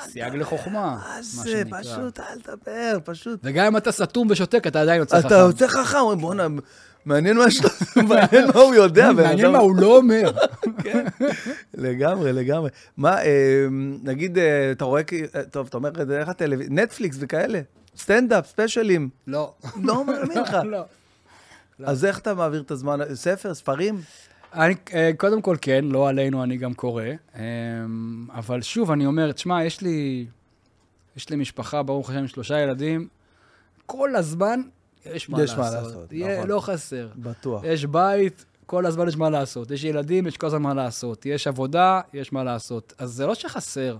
סייג 0.00 0.34
לחוכמה, 0.34 0.72
מה 0.72 1.18
מה 1.36 1.44
שנקרא. 1.44 1.82
פשוט 1.82 2.20
אל 2.20 2.40
תדבר, 2.40 2.98
פשוט. 3.04 3.40
וגם 3.42 3.66
אם 3.66 3.76
אתה 3.76 3.92
סתום 3.92 4.28
ושותק, 4.30 4.66
אתה 4.66 4.80
עדיין 4.80 5.00
יוצא 5.00 5.18
חכם. 5.18 5.26
אתה 5.26 5.34
יוצא 5.34 5.66
חכם, 5.66 5.98
בואנה, 6.20 6.46
מעניין 7.04 7.36
מה 7.36 7.50
שלו, 7.50 7.68
מעניין 8.08 8.46
מה 8.54 8.60
הוא 8.60 8.74
יודע. 8.74 9.12
מעניין 9.12 9.52
מה 9.52 9.58
הוא 9.58 9.76
לא 9.76 9.96
אומר. 9.96 10.32
כן, 10.82 11.04
לגמרי, 11.74 12.32
לגמרי. 12.32 12.70
מה, 12.96 13.22
אה, 13.22 13.66
נגיד, 14.02 14.38
אה, 14.38 14.72
אתה 14.72 14.84
רואה, 14.84 15.02
אה, 15.34 15.42
טוב, 15.42 15.66
אתה 15.66 15.76
אומר, 15.76 15.90
איך 16.18 16.28
הטלוויזיה, 16.28 16.74
נטפליקס 16.74 17.16
וכאלה, 17.20 17.60
סטנדאפ, 17.96 18.46
ספיישלים, 18.46 19.08
לא. 19.26 19.52
לא 19.82 20.04
מאמין 20.04 20.38
לך. 20.38 20.56
לא. 20.64 20.82
אז 21.84 22.04
איך 22.04 22.18
אתה 22.18 22.34
מעביר 22.34 22.60
את 22.62 22.70
הזמן? 22.70 23.14
ספר, 23.14 23.54
ספרים? 23.54 24.00
אני, 24.54 24.74
אה, 24.94 25.10
קודם 25.16 25.42
כל, 25.42 25.56
כן, 25.60 25.84
לא 25.84 26.08
עלינו, 26.08 26.42
אני 26.42 26.56
גם 26.56 26.74
קורא. 26.74 27.04
אה, 27.36 27.42
אבל 28.34 28.62
שוב, 28.62 28.90
אני 28.90 29.06
אומר, 29.06 29.32
תשמע, 29.32 29.64
יש 29.64 29.80
לי, 29.80 30.26
יש 31.16 31.30
לי 31.30 31.36
משפחה, 31.36 31.82
ברוך 31.82 32.10
השם, 32.10 32.28
שלושה 32.28 32.60
ילדים. 32.60 33.08
כל 33.86 34.16
הזמן 34.16 34.60
יש 35.06 35.28
מה 35.28 35.42
יש 35.42 35.50
לעשות. 35.50 35.58
מה 35.58 35.80
לעשות, 35.80 36.12
יהיה, 36.12 36.36
נכון. 36.38 36.50
לא 36.50 36.60
חסר. 36.60 37.08
בטוח. 37.16 37.62
יש 37.64 37.84
בית, 37.84 38.44
כל 38.66 38.86
הזמן 38.86 39.08
יש 39.08 39.16
מה 39.16 39.30
לעשות. 39.30 39.70
יש 39.70 39.84
ילדים, 39.84 40.26
יש 40.26 40.36
כל 40.36 40.46
הזמן 40.46 40.62
מה 40.62 40.74
לעשות. 40.74 41.26
יש 41.26 41.46
עבודה, 41.46 42.00
יש 42.14 42.32
מה 42.32 42.44
לעשות. 42.44 42.92
אז 42.98 43.10
זה 43.10 43.26
לא 43.26 43.34
שחסר. 43.34 43.96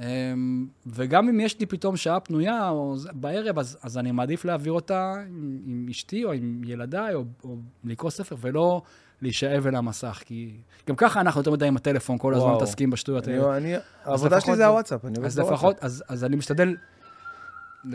אמ, 0.00 0.66
וגם 0.86 1.28
אם 1.28 1.40
יש 1.40 1.60
לי 1.60 1.66
פתאום 1.66 1.96
שעה 1.96 2.20
פנויה 2.20 2.68
או 2.68 2.96
בערב, 3.12 3.58
אז, 3.58 3.76
אז 3.82 3.98
אני 3.98 4.10
מעדיף 4.12 4.44
להעביר 4.44 4.72
אותה 4.72 5.14
עם, 5.28 5.58
עם 5.66 5.86
אשתי 5.90 6.24
או 6.24 6.32
עם 6.32 6.60
ילדיי, 6.64 7.14
או, 7.14 7.24
או 7.44 7.56
לקרוא 7.84 8.10
ספר, 8.10 8.36
ולא 8.40 8.82
להישאב 9.22 9.66
אל 9.66 9.74
המסך. 9.74 10.22
כי 10.26 10.50
גם 10.88 10.96
ככה 10.96 11.20
אנחנו 11.20 11.40
יותר 11.40 11.50
מדי 11.50 11.66
עם 11.66 11.76
הטלפון, 11.76 12.18
כל 12.18 12.34
הזמן. 12.34 12.52
מתעסקים 12.54 12.90
בשטויות 12.90 13.28
האלה. 13.28 13.56
אני- 13.56 13.74
העבודה 14.04 14.40
שלי 14.40 14.56
זה 14.56 14.66
הוואטסאפ, 14.66 15.04
אני 15.04 15.16
עובד 15.16 15.26
אז 15.26 15.34
בוואטסאפ. 15.38 15.54
לפחות, 15.54 15.76
אז, 15.80 16.04
אז 16.08 16.24
אני 16.24 16.36
משתדל, 16.36 16.76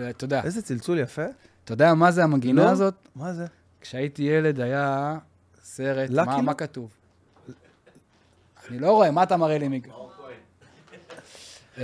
אתה 0.10 0.24
יודע, 0.26 0.41
איזה 0.43 0.62
צלצול 0.62 1.00
יפה. 1.00 1.26
אתה 1.70 1.74
יודע 1.74 1.93
מה 1.93 2.11
זה 2.11 2.24
המנגינה 2.24 2.63
לא. 2.63 2.70
הזאת? 2.70 2.93
מה 3.15 3.34
זה? 3.34 3.45
כשהייתי 3.82 4.24
ילד 4.24 4.59
היה 4.59 5.17
סרט, 5.63 6.09
מה? 6.09 6.41
מה 6.41 6.53
כתוב? 6.53 6.93
אני 8.70 8.80
לא 8.80 8.91
רואה, 8.91 9.11
מה 9.11 9.24
אתה 9.24 9.38
מראה 9.38 9.57
לי 9.57 9.67
מיקרו? 9.67 10.11
אמ, 11.78 11.84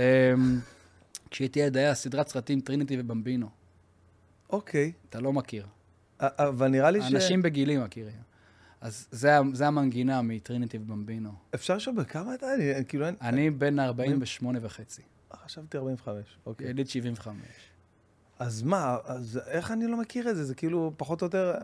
כשהייתי 1.30 1.60
ילד 1.60 1.76
היה 1.76 1.94
סדרת 1.94 2.28
סרטים 2.28 2.60
טריניטי 2.60 2.96
ובמבינו. 3.00 3.48
אוקיי. 4.50 4.92
אתה 5.08 5.20
לא 5.20 5.32
מכיר. 5.32 5.66
אבל 6.20 6.68
נראה 6.68 6.90
לי 6.90 7.02
ש... 7.02 7.12
אנשים 7.12 7.42
בגילי 7.42 7.78
מכירים. 7.78 8.22
אז 8.80 9.08
זה, 9.10 9.38
זה 9.52 9.66
המנגינה 9.66 10.22
מטריניטי 10.22 10.78
ובמבינו. 10.78 11.30
אפשר 11.54 11.76
לשאול 11.76 11.96
בכמה 11.96 12.34
אתה? 12.34 12.54
אני 12.54 12.84
כאילו... 12.88 13.06
אני 13.20 13.50
בן 13.50 13.80
48 13.80 14.58
וחצי, 14.62 15.02
חשבתי 15.44 15.78
45. 15.78 16.38
אוקיי. 16.46 16.70
יליד 16.70 16.88
75. 16.88 17.36
אז 18.38 18.62
מה, 18.62 18.96
אז 19.04 19.40
איך 19.46 19.70
אני 19.70 19.86
לא 19.86 19.96
מכיר 19.96 20.30
את 20.30 20.36
זה? 20.36 20.44
זה 20.44 20.54
כאילו 20.54 20.92
פחות 20.96 21.22
או 21.22 21.26
יותר... 21.26 21.54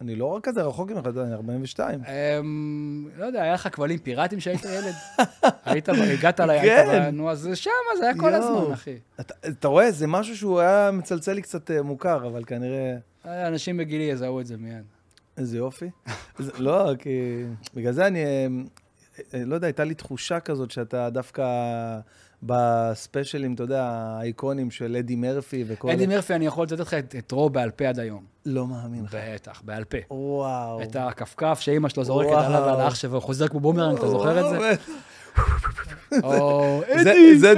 אני 0.00 0.16
לא 0.16 0.24
רק 0.24 0.44
כזה 0.44 0.62
רחוק 0.62 0.90
ממך, 0.90 1.06
אני 1.06 1.34
42. 1.34 2.00
אמ, 2.04 3.08
לא 3.18 3.24
יודע, 3.24 3.42
היה 3.42 3.54
לך 3.54 3.68
כבלים 3.72 3.98
פיראטיים 3.98 4.40
כשהיית 4.40 4.64
ילד? 4.64 4.94
היית, 5.64 5.88
הגעת 5.88 6.40
ל... 6.40 6.50
היית 6.50 6.86
כן. 6.86 7.14
נו, 7.14 7.30
אז 7.30 7.48
שמה, 7.54 7.72
זה 7.98 8.04
היה 8.04 8.18
כל. 8.18 8.34
הזמן, 8.34 8.72
אחי. 8.72 8.98
אתה, 9.48 9.68
רואה, 9.68 9.90
זה 9.90 10.06
משהו 10.06 10.36
שהוא 10.36 10.60
היה 10.60 10.90
מצלצל 10.90 11.32
לי 11.32 11.42
קצת 11.42 11.70
אה, 11.70 11.82
מוכר, 11.82 12.26
אבל 12.26 12.44
כנראה... 12.44 12.96
אנשים 13.24 13.76
בגילי 13.76 14.04
יזהו 14.04 14.40
את 14.40 14.46
זה 14.46 14.56
מיד. 14.56 14.84
איזה 15.36 15.56
יופי. 15.56 15.90
לא, 16.58 16.92
כי... 16.98 17.44
בגלל 17.74 17.92
זה 17.92 18.06
אני... 18.06 18.24
אה, 18.24 18.46
אה, 19.34 19.44
לא 19.44 19.54
יודע, 19.54 19.66
הייתה 19.66 19.84
לי 19.84 19.94
תחושה 19.94 20.40
כזאת 20.40 20.70
שאתה 20.70 21.10
דווקא 21.10 21.44
בספיישלים, 22.42 23.54
אתה 23.54 23.62
יודע, 23.62 23.84
האיקונים 23.84 24.70
של 24.70 24.96
אדי 24.96 25.16
מרפי 25.16 25.64
וכל... 25.66 25.90
אדי 25.90 26.06
מרפי, 26.06 26.34
אני 26.34 26.46
יכול 26.46 26.64
לתת 26.64 26.78
לך 26.78 26.94
את 26.94 27.14
את 27.18 27.32
רו 27.32 27.50
בעל 27.50 27.70
פה 27.70 27.88
עד 27.88 27.98
היום. 27.98 28.24
לא 28.46 28.66
מאמין 28.66 29.04
לך. 29.04 29.16
בטח, 29.34 29.62
בעל 29.64 29.84
פה. 29.84 29.98
וואו. 30.10 30.82
את 30.82 30.96
הכפכף 30.96 31.60
שאימא 31.60 31.88
שלו 31.88 32.04
זורקת. 32.04 32.30
עליו 32.30 32.62
ועל 32.66 32.80
האח 32.80 32.94
שלו 32.94 33.12
וחוזר 33.12 33.48
כמו 33.48 33.60
בומרנג, 33.60 33.98
אתה 33.98 34.08
זוכר 34.08 34.40
את 34.40 34.60
זה? 34.60 34.74
או, 36.22 36.80
אדי, 37.00 37.38
זה 37.38 37.52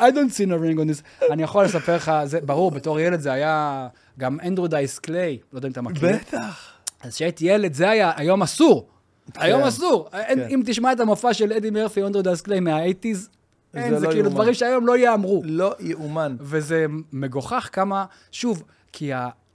I 0.00 0.02
don't 0.02 0.32
see 0.32 0.46
no 0.46 0.54
ring 0.54 0.78
on 0.78 0.88
this. 0.90 1.26
אני 1.32 1.42
יכול 1.42 1.64
לספר 1.64 1.96
לך, 1.96 2.12
זה 2.24 2.40
ברור, 2.40 2.70
בתור 2.70 3.00
ילד 3.00 3.20
זה 3.20 3.32
היה 3.32 3.88
גם 4.18 4.38
אנדרו 4.46 4.68
דייס 4.68 4.98
קליי, 4.98 5.38
לא 5.52 5.58
יודע 5.58 5.68
אם 5.68 5.72
אתה 5.72 5.82
מכיר. 5.82 6.08
בטח. 6.08 6.72
אז 7.02 7.14
כשהייתי 7.14 7.44
ילד 7.44 7.74
זה 7.74 7.90
היה, 7.90 8.12
היום 8.16 8.42
אסור. 8.42 8.88
היום 9.36 9.60
כן. 9.60 9.66
אסור. 9.66 10.08
אין- 10.12 10.40
אם 10.40 10.62
תשמע 10.66 10.92
את 10.92 11.00
המופע 11.00 11.34
של 11.34 11.52
אדי 11.52 11.70
מרפי, 11.70 12.02
אנדרו 12.02 12.22
דייס 12.22 12.40
קליי 12.40 12.60
מה- 12.60 12.86
80's, 12.86 13.28
אין, 13.74 13.94
זה 13.94 14.00
זה 14.00 14.06
לא 14.06 14.12
כאילו. 14.12 14.30
דברים 14.30 14.54
שהיום 14.54 14.86
לא 14.86 14.96
ייאמרו. 14.96 15.42
לא 15.44 15.74
יאומן. 15.80 16.36
וזה 16.40 16.86
מגוחך 17.12 17.68
כמה, 17.72 18.04
שוב, 18.32 18.62
כי. 18.92 19.10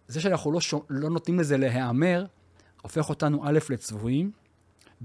זה 0.08 0.22
שאנחנו 0.22 0.52
לא. 0.52 0.60
לא 0.90 1.10
נותנים 1.10 1.40
לזה 1.40 1.58
להיאמר, 1.58 2.26
הופך 2.82 3.10
אותנו 3.10 3.42
א' 3.46 3.60
לצבועים, 3.70 4.32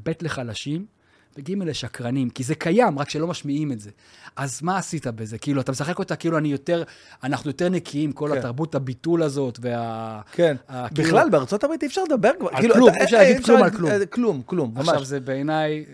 ב' 0.02 0.10
לחלשים, 0.22 0.86
וג' 1.38 1.52
לשקרנים, 1.52 2.30
כי 2.30 2.44
זה 2.44 2.54
קיים, 2.54 2.98
רק 2.98 3.10
שלא 3.10 3.26
משמיעים 3.26 3.72
את 3.72 3.80
זה. 3.80 3.90
אז 4.36 4.62
מה 4.62 4.78
עשית 4.78 5.06
בזה? 5.06 5.38
כאילו, 5.38 5.60
אתה 5.60 5.72
משחק 5.72 5.98
אותה 5.98 6.16
כאילו 6.16 6.38
אני 6.38 6.48
יותר, 6.48 6.82
אנחנו 7.24 7.50
יותר 7.50 7.68
נקיים, 7.68 8.12
כל 8.12 8.30
כן. 8.32 8.38
התרבות 8.38 8.74
הביטול 8.74 9.22
הזאת, 9.22 9.58
וה... 9.62 10.20
כן. 10.32 10.56
אה, 10.70 10.88
כאילו- 10.94 11.08
בכלל, 11.08 11.30
בארצות 11.30 11.64
הברית 11.64 11.82
אי 11.82 11.88
אפשר 11.88 12.04
לדבר 12.04 12.30
כבר. 12.38 12.48
על 12.48 12.56
כאילו, 12.56 12.74
כלום, 12.74 12.88
אי 12.88 13.04
אפשר 13.04 13.16
להגיד 13.16 13.36
אי 13.36 13.42
כלום 13.42 13.62
על 13.62 13.70
כלום. 13.70 13.90
אה, 13.90 14.06
כלום, 14.06 14.42
כלום, 14.46 14.74
ממש. 14.74 14.88
עכשיו, 14.88 15.04
זה 15.04 15.20
בעיניי, 15.20 15.84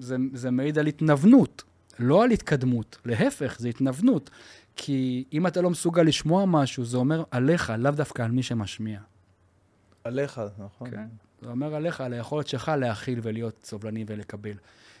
זה, 0.00 0.16
זה 0.32 0.50
מעיד 0.50 0.78
על 0.78 0.86
התנוונות, 0.86 1.62
לא 1.98 2.24
על 2.24 2.30
התקדמות. 2.30 2.98
להפך, 3.04 3.56
זה 3.58 3.68
התנוונות. 3.68 4.30
כי 4.76 5.24
אם 5.32 5.46
אתה 5.46 5.60
לא 5.60 5.70
מסוגל 5.70 6.02
לשמוע 6.02 6.44
משהו, 6.46 6.84
זה 6.84 6.96
אומר 6.96 7.22
עליך, 7.30 7.72
לאו 7.78 7.90
דווקא 7.90 8.22
על 8.22 8.30
מי 8.30 8.42
שמשמיע. 8.42 9.00
עליך, 10.04 10.40
נכון. 10.58 10.90
כן? 10.90 11.06
זה 11.42 11.48
אומר 11.50 11.74
עליך, 11.74 12.00
על 12.00 12.12
היכולת 12.12 12.48
שלך 12.48 12.72
להכיל 12.78 13.20
ולהיות 13.22 13.64
סובלני 13.64 14.04
ולקבל. 14.06 14.54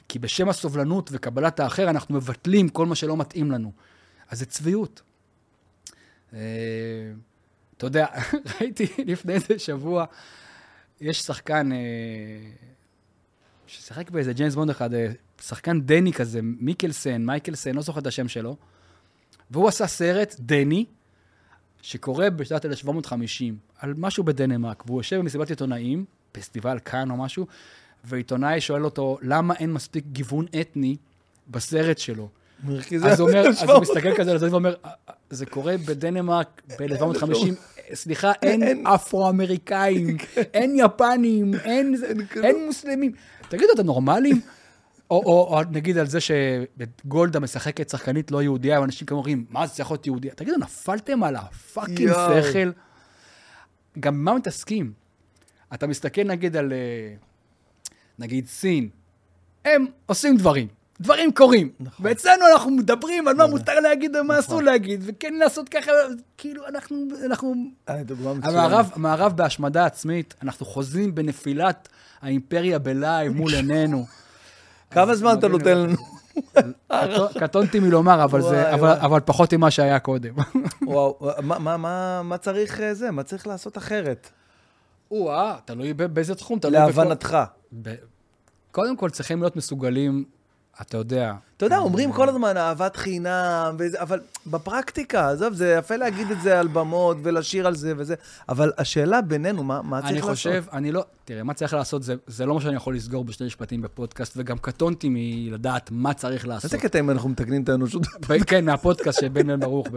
כי 0.08 0.18
בשם 0.18 0.48
הסובלנות 0.48 1.10
וקבלת 1.12 1.60
האחר, 1.60 1.90
אנחנו 1.90 2.14
מבטלים 2.14 2.68
כל 2.68 2.86
מה 2.86 2.94
שלא 2.94 3.16
מתאים 3.16 3.50
לנו. 3.50 3.72
אז 4.28 4.38
זה 4.38 4.46
צביעות. 4.46 5.02
אה, 6.32 6.38
אתה 7.76 7.86
יודע, 7.86 8.06
ראיתי 8.60 8.86
לפני 9.06 9.34
איזה 9.34 9.58
שבוע, 9.58 10.04
יש 11.00 11.20
שחקן 11.20 11.72
אה, 11.72 11.78
ששיחק 13.66 14.10
באיזה 14.10 14.32
ג'יימס 14.32 14.54
בונד 14.54 14.70
אחד, 14.70 14.94
אה, 14.94 15.06
שחקן 15.42 15.80
דני 15.80 16.12
כזה, 16.12 16.40
מיקלסן, 16.42 17.26
מייקלסן, 17.26 17.74
לא 17.74 17.82
זוכר 17.82 18.00
את 18.00 18.06
השם 18.06 18.28
שלו, 18.28 18.56
והוא 19.50 19.68
עשה 19.68 19.86
סרט, 19.86 20.34
דני, 20.38 20.84
שקורה 21.82 22.30
בשנת 22.30 22.64
1750, 22.64 23.58
על 23.78 23.94
משהו 23.96 24.24
בדנמרק, 24.24 24.82
והוא 24.86 25.00
יושב 25.00 25.16
במסיבת 25.16 25.50
עיתונאים, 25.50 26.04
פסטיבל 26.32 26.78
כאן 26.84 27.10
או 27.10 27.16
משהו, 27.16 27.46
ועיתונאי 28.04 28.60
שואל 28.60 28.84
אותו, 28.84 29.18
למה 29.22 29.54
אין 29.54 29.72
מספיק 29.72 30.04
גיוון 30.12 30.46
אתני 30.60 30.96
בסרט 31.48 31.98
שלו? 31.98 32.28
אז 33.06 33.20
הוא 33.20 33.28
אומר, 33.28 33.48
אז 33.48 33.62
הוא 33.70 33.80
מסתכל 33.80 34.14
כזה 34.16 34.30
על 34.30 34.38
זה 34.38 34.50
ואומר, 34.50 34.74
"אה, 34.84 34.90
אה, 35.08 35.14
זה 35.30 35.46
קורה 35.46 35.76
בדנמרק 35.86 36.62
ב-1750, 36.78 37.54
סליחה, 37.94 38.32
אין 38.42 38.86
אפרו-אמריקאים, 38.86 40.16
אין 40.54 40.76
יפנים, 40.78 41.54
אין 41.54 41.94
אין 42.42 42.66
מוסלמים. 42.66 43.12
תגידו, 43.48 43.72
אתם 43.74 43.86
נורמלים? 43.86 44.40
או, 45.10 45.22
או, 45.26 45.56
או 45.58 45.62
נגיד 45.70 45.98
על 45.98 46.06
זה 46.06 46.18
שגולדה 46.20 47.40
משחקת 47.40 47.88
שחקנית 47.88 48.30
לא 48.30 48.42
יהודייה, 48.42 48.80
ואנשים 48.80 49.06
כמו 49.06 49.16
אומרים, 49.18 49.44
מה 49.50 49.66
זה 49.66 49.72
צריך 49.74 49.90
להיות 49.90 50.06
יהודייה? 50.06 50.34
תגידו, 50.34 50.56
נפלתם 50.58 51.22
על 51.22 51.36
הפאקינג. 51.36 52.12
שכל? 52.42 52.70
גם 54.00 54.14
במה 54.14 54.34
מתעסקים? 54.34 54.92
אתה 55.74 55.86
מסתכל 55.86 56.24
נגיד 56.24 56.56
על, 56.56 56.72
אה, 56.72 57.14
נגיד 58.18 58.46
סין, 58.46 58.88
הם 59.64 59.86
עושים 60.06 60.36
דברים, 60.36 60.66
דברים 61.00 61.32
קורים. 61.32 61.70
נכון. 61.80 62.06
ואצלנו 62.06 62.44
אנחנו 62.52 62.70
מדברים 62.70 63.28
על 63.28 63.34
מה 63.36 63.46
מותר 63.46 63.80
להגיד 63.80 64.16
ומה 64.16 64.38
אסור 64.38 64.62
להגיד, 64.62 65.00
וכן 65.06 65.34
לעשות 65.34 65.68
ככה, 65.68 65.90
כאילו 66.38 66.66
אנחנו, 66.68 66.96
אנחנו... 67.26 67.54
אה. 67.88 68.00
המערב, 68.42 68.90
המערב 68.94 69.36
בהשמדה 69.36 69.86
עצמית, 69.86 70.34
אנחנו 70.42 70.66
חוזים 70.66 71.14
בנפילת 71.14 71.88
האימפריה 72.22 72.78
בלייב 72.78 73.32
מול 73.32 73.54
עינינו. 73.54 74.06
כמה 74.90 75.14
זמן 75.14 75.38
אתה 75.38 75.48
נותן 75.48 75.78
לנו- 75.78 75.94
לנו? 76.56 76.72
קטו- 76.88 77.38
קטונתי 77.40 77.80
מלומר, 77.80 78.24
אבל 79.00 79.20
פחות 79.24 79.54
ממה 79.54 79.70
שהיה 79.70 79.98
קודם. 79.98 80.34
וואו, 80.82 81.18
מה- 81.42 81.76
מה- 82.22 82.38
צריך 82.38 82.80
אה, 82.80 82.94
זה? 82.94 83.10
מה 83.10 83.22
צריך 83.22 83.46
לעשות 83.46 83.78
אחרת? 83.78 84.30
או-אה, 85.10 85.56
תלוי 85.64 85.92
באיזה 85.94 86.34
תחום, 86.34 86.58
תלוי 86.58 86.72
בכל... 86.76 86.86
להבנתך. 86.86 87.36
ב- 87.82 87.94
קודם 88.70 88.96
כל, 88.96 89.10
צריכים 89.10 89.40
להיות 89.40 89.56
מסוגלים, 89.56 90.24
אתה 90.80 90.96
יודע. 90.96 91.34
אתה 91.56 91.66
יודע, 91.66 91.78
אומרים 91.78 92.12
כל 92.12 92.28
הזמן 92.28 92.56
אהבת 92.56 92.96
חינם, 92.96 93.76
וזה, 93.78 94.02
אבל 94.02 94.20
בפרקטיקה, 94.46 95.30
עזוב, 95.30 95.54
זה 95.54 95.74
יפה 95.78 95.96
להגיד 95.96 96.30
את 96.30 96.40
זה 96.42 96.60
על 96.60 96.68
במות 96.68 97.16
ולשיר 97.22 97.66
על 97.66 97.74
זה 97.74 97.92
וזה, 97.96 98.14
אבל 98.48 98.72
השאלה 98.78 99.20
בינינו, 99.22 99.62
מה, 99.64 99.82
מה 99.82 99.98
צריך 100.00 100.10
אני 100.10 100.16
לעשות? 100.20 100.30
חושב, 100.30 100.64
אני 100.72 100.92
לא, 100.92 101.04
תראה, 101.24 101.42
מה 101.42 101.54
צריך 101.54 101.74
לעשות, 101.74 102.02
זה, 102.02 102.14
זה 102.26 102.46
לא 102.46 102.54
מה 102.54 102.60
שאני 102.60 102.76
יכול 102.76 102.96
לסגור 102.96 103.24
בשני 103.24 103.46
משפטים 103.46 103.82
בפודקאסט, 103.82 104.32
וגם 104.36 104.58
קטונתי 104.58 105.08
מלדעת 105.10 105.90
מה 105.92 106.14
צריך 106.14 106.46
לעשות. 106.46 106.64
איזה 106.64 106.78
קטע 106.78 106.98
אם 106.98 107.10
אנחנו 107.10 107.28
מתקנים 107.28 107.62
את 107.62 107.68
האנושות? 107.68 108.02
כן, 108.46 108.64
מהפודקאסט 108.64 109.20
של 109.20 109.28
בן 109.28 109.46
בן 109.46 109.60
ברוך, 109.60 109.88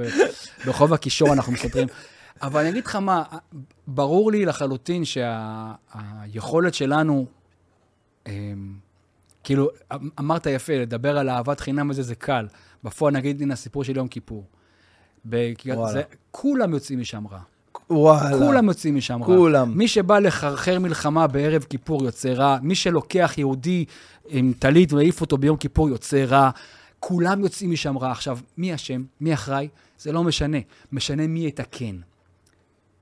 ברחוב 0.66 0.94
הקישור 0.94 1.34
אנחנו 1.34 1.54
מספרים. 1.54 1.88
אבל 2.42 2.62
אני 2.62 2.70
אגיד 2.70 2.86
לך 2.86 2.96
מה, 2.96 3.24
ברור 3.88 4.32
לי 4.32 4.46
לחלוטין 4.46 5.04
שהיכולת 5.06 6.74
שלנו, 6.74 7.26
אמ, 8.28 8.74
כאילו, 9.44 9.70
אמ- 9.94 10.10
אמרת 10.20 10.46
יפה, 10.46 10.74
לדבר 10.74 11.18
על 11.18 11.30
אהבת 11.30 11.60
חינם 11.60 11.90
הזה 11.90 12.04
זה 12.04 12.16
קל. 12.16 12.48
בפועל, 12.84 13.14
נגיד, 13.14 13.42
הנה 13.42 13.54
הסיפור 13.54 13.84
של 13.84 13.98
יום 13.98 14.08
כיפור. 14.08 14.44
וואלה. 15.80 15.94
זה, 15.94 16.02
כולם 16.32 16.74
יוצאים 16.74 17.00
משם 17.00 17.28
רע. 17.28 17.40
וואלה. 17.90 18.46
כולם 18.46 18.68
יוצאים 18.68 18.96
משם 18.96 19.24
רע. 19.24 19.26
כולם. 19.26 19.78
מי 19.78 19.88
שבא 19.88 20.20
לחרחר 20.20 20.80
מלחמה 20.80 21.28
בערב 21.28 21.64
כיפור 21.64 22.04
יוצא 22.04 22.30
רע. 22.30 22.58
מי 22.62 22.76
שלוקח 22.76 23.34
יהודי 23.38 23.86
עם 24.28 24.54
טלית 24.60 24.94
ומעיף 24.94 25.22
אותו 25.22 25.38
ביום 25.38 25.58
כיפור 25.58 25.90
יוצא 25.90 26.24
רע. 26.28 26.50
כולם 27.00 27.42
יוצאים 27.42 27.72
משם 27.72 27.98
רע. 27.98 28.12
עכשיו, 28.12 28.40
מי 28.58 28.76
אשם? 28.76 29.04
מי 29.22 29.34
אחראי? 29.34 29.68
זה 30.00 30.12
לא 30.12 30.24
משנה. 30.24 30.58
משנה 30.92 31.28
מי 31.28 31.48
יתקן. 31.48 31.96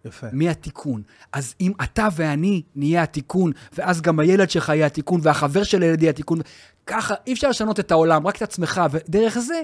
יפה. 0.06 0.28
מי 0.34 0.49
התיקון. 0.49 1.02
אז 1.34 1.56
אם 1.62 1.72
אתה 1.84 2.08
ואני 2.16 2.62
נהיה 2.76 3.04
התיקון, 3.04 3.52
ואז 3.74 4.02
גם 4.02 4.20
הילד 4.20 4.49
שלך 4.49 4.70
יהיה 4.70 4.86
התיקון, 4.86 5.20
והחבר 5.24 5.64
של 5.64 5.82
הילד 5.82 6.02
יהיה 6.02 6.10
התיקון, 6.10 6.39
ככה 6.86 7.14
אי 7.28 7.34
אפשר 7.34 7.49
לשנות 7.49 7.80
את 7.80 7.91
העולם, 7.91 8.28
רק 8.28 8.38
את 8.38 8.41
עצמך, 8.41 8.82
ודרך 8.91 9.38
זה 9.39 9.62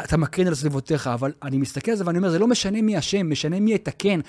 אתה 0.00 0.16
מקרין 0.16 0.46
על 0.46 0.54
סביבותיך. 0.54 1.06
אבל 1.06 1.32
אני 1.42 1.58
מסתכל 1.58 1.90
על 1.90 1.96
זה 1.96 2.06
ואני 2.06 2.18
אומר, 2.18 2.30
זה 2.30 2.38
לא 2.38 2.46
משנה 2.46 2.82
מי 2.82 2.98
אשם, 2.98 3.30
משנה 3.30 3.60
מי 3.60 3.74
יתקן. 3.74 4.20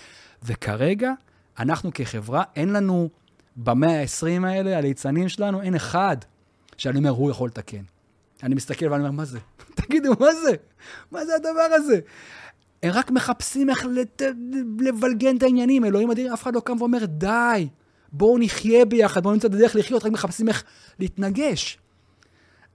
וכרגע, 0.44 1.12
אנחנו 1.60 1.92
כחברה, 1.94 2.44
אין 2.56 2.70
לנו 2.70 3.10
במאה 3.56 4.02
ה-20 4.02 4.46
האלה, 4.48 4.78
הליצנים 4.78 5.30
שלנו, 5.30 5.62
אין 5.62 5.76
אחד 5.76 6.18
שאני 6.78 6.98
אומר, 6.98 7.10
הוא 7.10 7.32
יכול 7.32 7.50
לתקן. 7.50 7.84
אני 8.44 8.56
מסתכל 8.56 8.86
ואני 8.86 9.00
אומר, 9.00 9.12
מה 9.12 9.26
זה? 9.26 9.40
תגידו, 9.82 10.10
מה 10.20 10.34
זה? 10.34 10.52
מה 11.12 11.26
זה 11.26 11.36
הדבר 11.36 11.68
הזה? 11.74 12.00
הם 12.84 12.92
רק 12.92 13.12
מחפשים 13.12 13.70
איך 13.70 13.86
לת... 13.92 14.22
לבלגן 14.80 15.38
את 15.38 15.44
העניינים. 15.44 15.86
אלוהים 15.86 16.12
אדיר, 16.12 16.34
אף 16.34 16.44
אחד 16.44 16.56
לא 16.56 16.60
קם 16.60 16.76
ואומר, 16.80 17.06
די, 17.06 17.68
בואו 18.12 18.38
נחיה 18.40 18.86
ביחד, 18.86 19.24
בואו 19.24 19.34
נמצא 19.34 19.48
את 19.48 19.54
הדרך 19.54 19.76
לחיות, 19.76 20.06
רק 20.06 20.12
מחפשים 20.12 20.48
איך 20.50 20.64
להתנגש. 21.00 21.78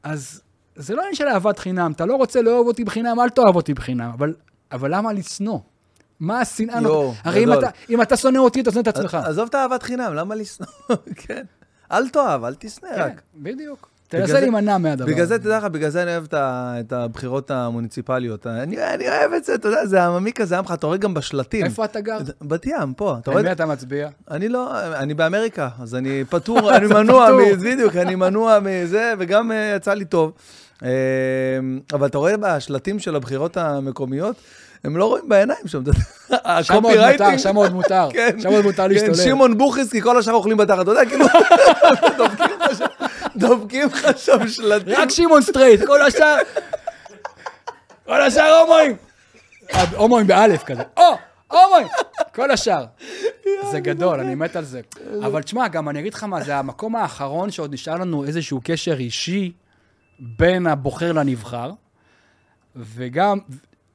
אז 0.02 0.42
זה 0.76 0.94
לא 0.94 1.00
עניין 1.00 1.14
של 1.14 1.28
אהבת 1.28 1.58
חינם. 1.58 1.92
אתה 1.92 2.06
לא 2.06 2.16
רוצה 2.16 2.42
לאהוב 2.42 2.66
אותי 2.66 2.84
בחינם, 2.84 3.20
אל 3.20 3.28
תאהב 3.28 3.56
אותי 3.56 3.74
בחינם. 3.74 4.10
אבל, 4.14 4.34
אבל 4.72 4.94
למה 4.94 5.12
לשנוא? 5.12 5.58
מה 6.20 6.40
השנאה? 6.40 6.80
יואו, 6.82 7.14
הרי 7.24 7.44
אם 7.44 7.50
גדול. 7.50 7.58
אתה, 7.58 7.70
אם 7.90 8.02
אתה 8.02 8.16
שונא 8.16 8.38
אותי, 8.38 8.60
אתה 8.60 8.70
שונא 8.70 8.82
את 8.82 8.88
עצמך. 8.88 9.14
עזוב 9.14 9.48
את 9.48 9.54
האהבת 9.54 9.82
חינם, 9.82 10.14
למה 10.14 10.34
לשנוא? 10.34 10.68
כן. 11.26 11.44
אל 11.92 12.08
תאהב, 12.08 12.44
אל 12.44 12.54
תשנא 12.54 12.88
כן, 12.88 13.00
רק. 13.00 13.22
בדיוק. 13.34 13.91
תנסה 14.20 14.40
להימנע 14.40 14.78
מהדבר 14.78 15.06
בגלל 15.06 15.26
זה. 15.26 15.38
תדע 15.38 15.58
לך, 15.58 15.64
בגלל 15.64 15.90
זה 15.90 16.02
אני 16.02 16.10
אוהב 16.10 16.24
את 16.24 16.34
את 16.80 16.92
הבחירות 16.92 17.50
המוניציפליות. 17.50 18.46
אני 18.46 18.76
אני 18.94 19.08
אוהב 19.08 19.32
את 19.32 19.44
זה, 19.44 19.54
אתה 19.54 19.68
יודע, 19.68 19.86
זה 19.86 20.04
עממי 20.04 20.32
כזה, 20.32 20.58
עמך, 20.58 20.70
אתה 20.74 20.86
רואה 20.86 20.96
גם 20.98 21.14
בשלטים. 21.14 21.64
איפה 21.64 21.84
אתה 21.84 22.00
גר? 22.00 22.18
בת 22.42 22.66
ים, 22.66 22.92
פה. 22.96 23.16
אתה 23.22 23.30
רואה? 23.30 23.42
למי 23.42 23.52
אתה 23.52 23.66
מצביע? 23.66 24.08
אני 24.30 24.48
לא, 24.48 24.70
אני 24.94 25.14
באמריקה, 25.14 25.68
אז 25.82 25.94
אני 25.94 26.24
פטור, 26.30 26.76
אני 26.76 26.86
מנוע, 26.86 27.28
בדיוק, 27.60 27.96
אני 27.96 28.14
מנוע 28.14 28.58
מזה, 28.60 29.12
וגם 29.18 29.52
אה, 29.52 29.72
יצא 29.76 29.94
לי 29.94 30.04
טוב. 30.04 30.32
אה, 30.84 30.88
אבל 31.92 32.06
אתה 32.06 32.18
רואה 32.18 32.36
בשלטים 32.36 32.98
של 32.98 33.16
הבחירות 33.16 33.56
המקומיות, 33.56 34.36
הם 34.84 34.96
לא 34.96 35.04
רואים 35.04 35.28
בעיניים 35.28 35.66
שם, 35.66 35.82
אתה 35.82 35.90
יודע, 35.90 36.00
שם 36.62 36.74
עוד. 36.82 36.94
מותר, 37.12 37.36
שם 37.38 37.56
עוד 37.56 37.72
מותר. 37.72 38.08
כן, 38.14 38.36
שם 38.40 38.48
עוד 38.48 38.64
מותר 38.64 38.82
כן, 38.82 38.90
להשתולל. 38.90 39.14
שמעון 39.14 39.58
בוכריסקי, 39.58 40.00
כל 40.00 40.18
השאר 40.18 40.32
אוכלים 40.34 40.56
בתחת, 40.56 40.80
אתה 40.80 40.90
יודע, 40.90 41.04
כאילו, 41.04 41.26
דופקים 42.18 42.46
לך 42.60 42.78
שם- 42.78 42.84
דופקים 43.36 43.86
לך 43.86 44.18
שם 44.18 44.48
שלטים. 44.48 44.94
רק 44.96 45.10
שמעון 45.10 45.42
straight, 45.42 45.80
כל 45.86 46.02
השאר... 46.02 46.36
כל 48.04 48.22
השאר 48.22 48.60
הומואים. 48.60 48.96
הומואים 49.96 50.26
באלף 50.26 50.62
כזה. 50.64 50.82
או, 50.96 51.02
הומואים. 51.48 51.86
כל 52.34 52.50
השאר. 52.50 52.84
זה 53.70 53.80
גדול, 53.80 54.20
אני 54.20 54.34
מת 54.34 54.56
על 54.56 54.64
זה. 54.64 54.80
אבל 55.26 55.42
תשמע, 55.42 55.68
גם 55.68 55.88
אני 55.88 56.00
אגיד 56.00 56.14
לך 56.14 56.24
מה, 56.24 56.42
זה 56.42 56.56
המקום 56.56 56.96
האחרון 56.96 57.50
שעוד 57.50 57.72
נשאר 57.72 57.94
לנו 57.94 58.24
איזשהו 58.24 58.60
קשר 58.64 58.96
אישי 58.98 59.52
בין 60.18 60.66
הבוחר 60.66 61.12
לנבחר, 61.12 61.70
וגם... 62.76 63.38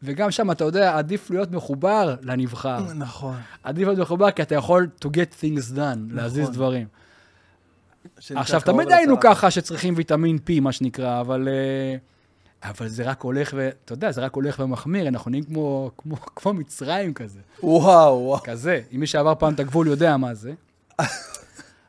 וגם 0.04 0.32
שם, 0.32 0.52
אתה 0.52 0.64
יודע, 0.64 0.98
עדיף 0.98 1.30
להיות 1.30 1.52
מחובר 1.52 2.16
לנבחר. 2.22 2.80
נכון. 2.96 3.36
עדיף 3.64 3.88
להיות 3.88 4.00
מחובר, 4.00 4.32
כי 4.32 4.42
אתה 4.42 4.56
יכול 4.56 4.90
to 5.06 5.08
get 5.08 5.42
things 5.42 5.76
done, 5.76 5.98
להזיז 6.12 6.50
דברים. 6.50 6.88
עכשיו, 8.36 8.62
תמיד 8.62 8.92
היינו. 8.92 9.20
ככה 9.20 9.52
שצריכים 9.52 9.94
ויטמין 9.98 10.38
P, 10.48 10.62
מה 10.62 10.72
שנקרא, 10.72 11.22
אבל, 11.22 11.48
אה, 11.48 12.70
אבל 12.70 12.88
זה 12.88 13.04
רק 13.04 13.22
הולך 13.22 13.54
ו... 13.58 13.70
אתה 13.86 13.94
יודע, 13.94 14.12
זה 14.12 14.22
רק 14.22 14.34
הולך 14.34 14.60
ומחמיר, 14.60 15.08
אנחנו 15.08 15.32
נהיים 15.32 15.44
כמו, 15.44 15.92
כמו, 15.98 16.16
כמו 16.36 16.54
מצרים 16.54 17.14
כזה. 17.14 17.40
וואו, 17.64 18.20
וואו. 18.20 18.44
כזה. 18.44 18.82
אם 18.96 19.00
מי 19.00 19.08
שעבר 19.08 19.36
פעם 19.36 19.54
את 19.54 19.60
הגבול 19.60 19.88
יודע 19.88 20.18
מה 20.18 20.34
זה. 20.34 20.54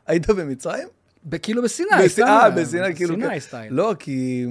היית 0.07 0.29
במצרים? 0.29 0.87
כאילו 1.41 1.63
בסיני, 1.63 1.89
אה, 2.23 2.49
בסיני, 2.49 2.95
כאילו... 2.95 3.15
סיני 3.15 3.39
סטייל. 3.39 3.73
לא, 3.73 3.95
כי... 3.99 4.45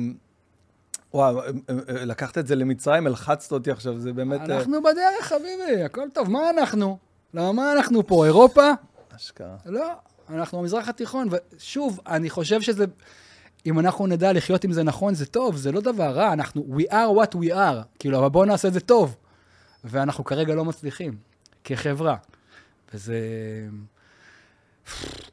וואו, 1.14 1.40
אה, 1.40 1.46
אה, 1.68 2.04
לקחת 2.04 2.38
את 2.38 2.46
זה 2.46 2.56
למצרים, 2.56 3.06
הלחצת 3.06 3.52
אותי 3.52 3.70
עכשיו, 3.70 3.98
זה 3.98 4.12
באמת... 4.12 4.40
אנחנו 4.40 4.82
בדרך, 4.82 5.24
חביבי, 5.26 5.82
הכל 5.84 6.08
טוב. 6.12 6.30
מה 6.30 6.50
אנחנו? 6.50 6.98
למה 7.34 7.52
מה 7.52 7.72
אנחנו 7.72 8.06
פה, 8.06 8.26
אירופה? 8.26 8.70
אשכרה. 9.16 9.56
לא, 9.66 9.92
אנחנו 10.30 10.58
במזרח 10.58 10.88
התיכון, 10.88 11.28
ושוב, 11.30 12.00
אני 12.06 12.30
חושב 12.30 12.62
שזה, 12.62 12.84
אם 13.66 13.78
אנחנו 13.78 14.06
נדע 14.06 14.32
לחיות 14.32 14.64
עם 14.64 14.72
זה 14.72 14.82
נכון, 14.82 15.14
זה 15.14 15.26
טוב, 15.26 15.56
זה 15.56 15.72
לא 15.72 15.80
דבר 15.80 16.10
רע, 16.10 16.32
אנחנו, 16.32 16.66
we 16.76 16.92
are 16.92 17.16
what 17.16 17.34
we 17.34 17.52
are, 17.54 17.84
כאילו, 17.98 18.18
אבל 18.18 18.28
בואו 18.28 18.44
נעשה 18.44 18.68
את 18.68 18.72
זה 18.72 18.80
טוב. 18.80 19.16
ואנחנו 19.84 20.24
כרגע 20.24 20.54
לא 20.54 20.64
מצליחים, 20.64 21.16
כחברה. 21.64 22.16
וזה... 22.94 23.18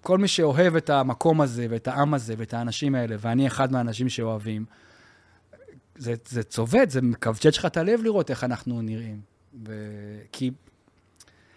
כל 0.02 0.18
מי 0.18 0.28
שאוהב 0.28 0.76
את 0.76 0.90
המקום 0.90 1.42
הזה, 1.42 1.68
ואת 1.70 1.88
העם 1.88 2.14
הזה, 2.14 2.34
ואת 2.38 2.54
האנשים 2.54 2.96
האלה, 2.96 3.16
ואני 3.20 3.48
אחד 3.48 3.72
מהאנשים 3.72 4.10
שאוהבים, 4.10 4.66
זה, 5.98 6.14
זה 6.28 6.44
צובט, 6.44 6.90
זה 6.90 7.02
מכווצ'ץ' 7.02 7.58
לך 7.58 7.66
את 7.66 7.78
הלב 7.78 8.04
לראות 8.04 8.30
איך 8.30 8.44
אנחנו 8.44 8.82
נראים. 8.82 9.22
ו... 9.68 9.74
כי 10.32 10.52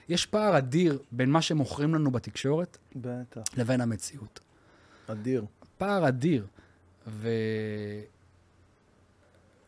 יש 0.08 0.26
פער 0.26 0.58
אדיר 0.58 0.98
בין 1.12 1.30
מה 1.30 1.42
שמוכרים 1.42 1.94
לנו 1.94 2.10
בתקשורת 2.10 2.78
בטח, 2.96 3.40
לבין 3.56 3.80
המציאות. 3.80 4.40
אדיר. 5.06 5.44
פער 5.78 6.08
אדיר. 6.08 6.46
ו... 7.06 7.28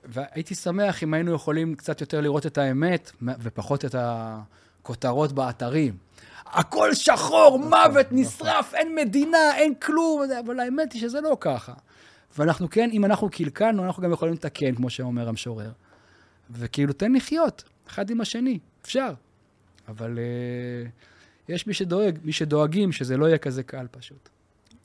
והייתי 0.04 0.54
שמח 0.54 1.02
אם 1.02 1.14
היינו 1.14 1.32
יכולים 1.34 1.74
קצת 1.74 2.00
יותר 2.00 2.20
לראות 2.20 2.46
את 2.46 2.58
האמת 2.58 3.12
ופחות 3.22 3.84
את 3.84 3.94
הכותרות 3.98 5.32
באתרים. 5.32 5.96
הכל 6.46 6.94
שחור, 6.94 7.58
מוות, 7.58 8.06
נשרף, 8.10 8.74
אין 8.74 8.94
מדינה, 8.94 9.56
אין 9.56 9.74
כלום, 9.74 10.22
אבל 10.46 10.60
האמת 10.60 10.92
היא 10.92 11.00
שזה 11.00 11.20
לא 11.20 11.36
ככה. 11.40 11.72
ואנחנו 12.38 12.70
כן, 12.70 12.90
אם 12.92 13.04
אנחנו 13.04 13.30
קלקלנו, 13.30 13.84
אנחנו 13.84 14.02
גם 14.02 14.12
יכולים 14.12 14.34
לתקן, 14.34 14.74
כמו 14.74 14.90
שאומר 14.90 15.28
המשורר. 15.28 15.70
וכאילו, 16.50 16.92
תן 16.92 17.12
לחיות, 17.12 17.64
אחד 17.88 18.10
עם 18.10 18.20
השני, 18.20 18.58
אפשר. 18.82 19.12
אבל 19.90 20.18
uh, 20.18 20.88
יש 21.48 21.66
מי 21.66 21.74
שדואג, 21.74 22.18
מי 22.24 22.32
שדואגים 22.32 22.92
שזה 22.92 23.16
לא 23.16 23.26
יהיה 23.26 23.38
כזה 23.38 23.62
קל 23.62 23.86
פשוט. 23.90 24.28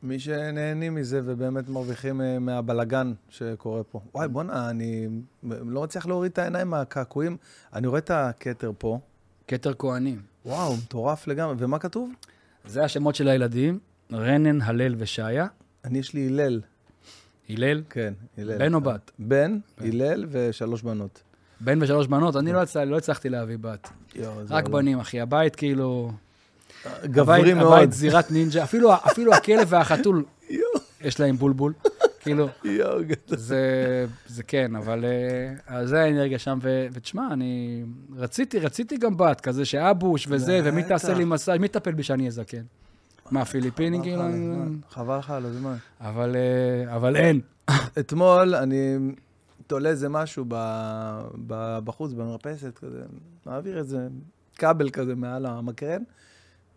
מי 0.04 0.20
שנהנים 0.20 0.96
מזה 0.96 1.22
ובאמת 1.24 1.70
מרוויחים 1.70 2.22
אה, 2.22 2.40
מהבלגן 2.40 3.14
שקורה 3.30 3.84
פה. 3.84 4.02
וואי, 4.14 4.28
בואנה, 4.28 4.70
אני 4.70 5.08
לא 5.44 5.84
מצליח 5.84 6.06
להוריד 6.06 6.32
את 6.32 6.38
העיניים 6.38 6.70
מהקעקועים. 6.70 7.38
אני 7.74 7.88
רואה 7.88 8.00
את 8.00 8.12
הכתר 8.12 8.72
פה. 8.78 9.00
כתר 9.48 9.74
כהנים. 9.80 10.22
וואו, 10.46 10.78
מטורף 10.78 11.28
לגמרי. 11.28 11.56
ומה 11.60 11.80
כתוב? 11.80 12.12
זה 12.66 12.84
השמות 12.84 13.16
של 13.16 13.28
הילדים, 13.28 13.80
רנן, 14.12 14.62
הלל 14.62 14.96
ושעיה. 14.98 15.48
אני, 15.86 16.00
יש 16.00 16.14
לי 16.14 16.28
הלל. 16.28 16.62
הלל, 17.50 17.84
כן, 17.90 18.14
הלל. 18.38 18.58
בן 18.58 18.74
או 18.74 18.82
בת? 18.82 19.12
בן, 19.20 19.60
הלל 19.78 20.26
ושלוש 20.30 20.82
בנות. 20.82 21.24
בן 21.62 21.82
ושלוש 21.82 22.08
בנות, 22.08 22.36
אני 22.36 22.52
לא, 22.52 22.62
הצל... 22.62 22.84
לא 22.84 22.98
הצלחתי 22.98 23.30
להביא 23.30 23.58
בת. 23.62 23.90
רק 24.50 24.68
לא- 24.68 24.72
בנים, 24.72 25.00
אחי. 25.00 25.22
הבית 25.22 25.56
כאילו... 25.56 26.12
גברי 27.06 27.40
הבית, 27.40 27.54
מאוד. 27.54 27.74
הבית 27.74 27.92
זירת 27.92 28.32
נינג'ה. 28.32 28.64
אפילו, 28.64 28.94
אפילו 28.94 29.34
הכלב 29.34 29.68
והחתול. 29.70 30.24
יש 31.02 31.20
להם 31.20 31.38
בולבול. 31.38 31.74
כאילו. 32.20 32.48
זה, 33.28 34.06
זה 34.28 34.44
כן, 34.44 34.76
אבל 34.76 35.06
אה, 35.70 35.86
זה 35.88 36.02
האנרגיה 36.02 36.40
שם, 36.40 36.60
ו- 36.62 36.88
ותשמע, 36.94 37.28
אני 37.32 37.84
רציתי, 38.18 38.60
רציתי 38.60 38.98
גם 38.98 39.18
בת, 39.18 39.42
כזה 39.42 39.66
שאבוש 39.66 40.28
וזה, 40.30 40.62
ומי. 40.64 40.84
תעשה 40.84 41.14
לי 41.14 41.26
מסע, 41.26 41.58
מי 41.58 41.66
יטפל 41.66 41.92
בי 41.92 42.04
שאני 42.04 42.24
אהיה 42.24 42.32
זקן? 42.32 42.62
מה, 43.32 43.46
פיליפינים 43.46 44.02
חבל 44.02 44.10
כאילו? 44.10 44.24
חבל 44.90 45.18
לך 45.18 45.30
על 45.30 45.46
הזמן. 45.46 45.76
אבל, 46.02 46.36
אה, 46.36 46.96
אבל 46.96 47.16
אין. 47.16 47.40
אתמול 48.00 48.56
אני 48.56 48.98
תולה 49.68 49.90
איזה 49.90 50.10
משהו 50.10 50.46
ב, 50.48 50.56
ב, 51.48 51.80
בחוץ, 51.84 52.14
במרפסת, 52.14 52.78
כזה, 52.78 53.04
מעביר 53.46 53.78
איזה 53.78 54.08
כבל 54.56 54.90
כזה 54.90 55.16
מעל 55.16 55.46
המקרן, 55.46 56.04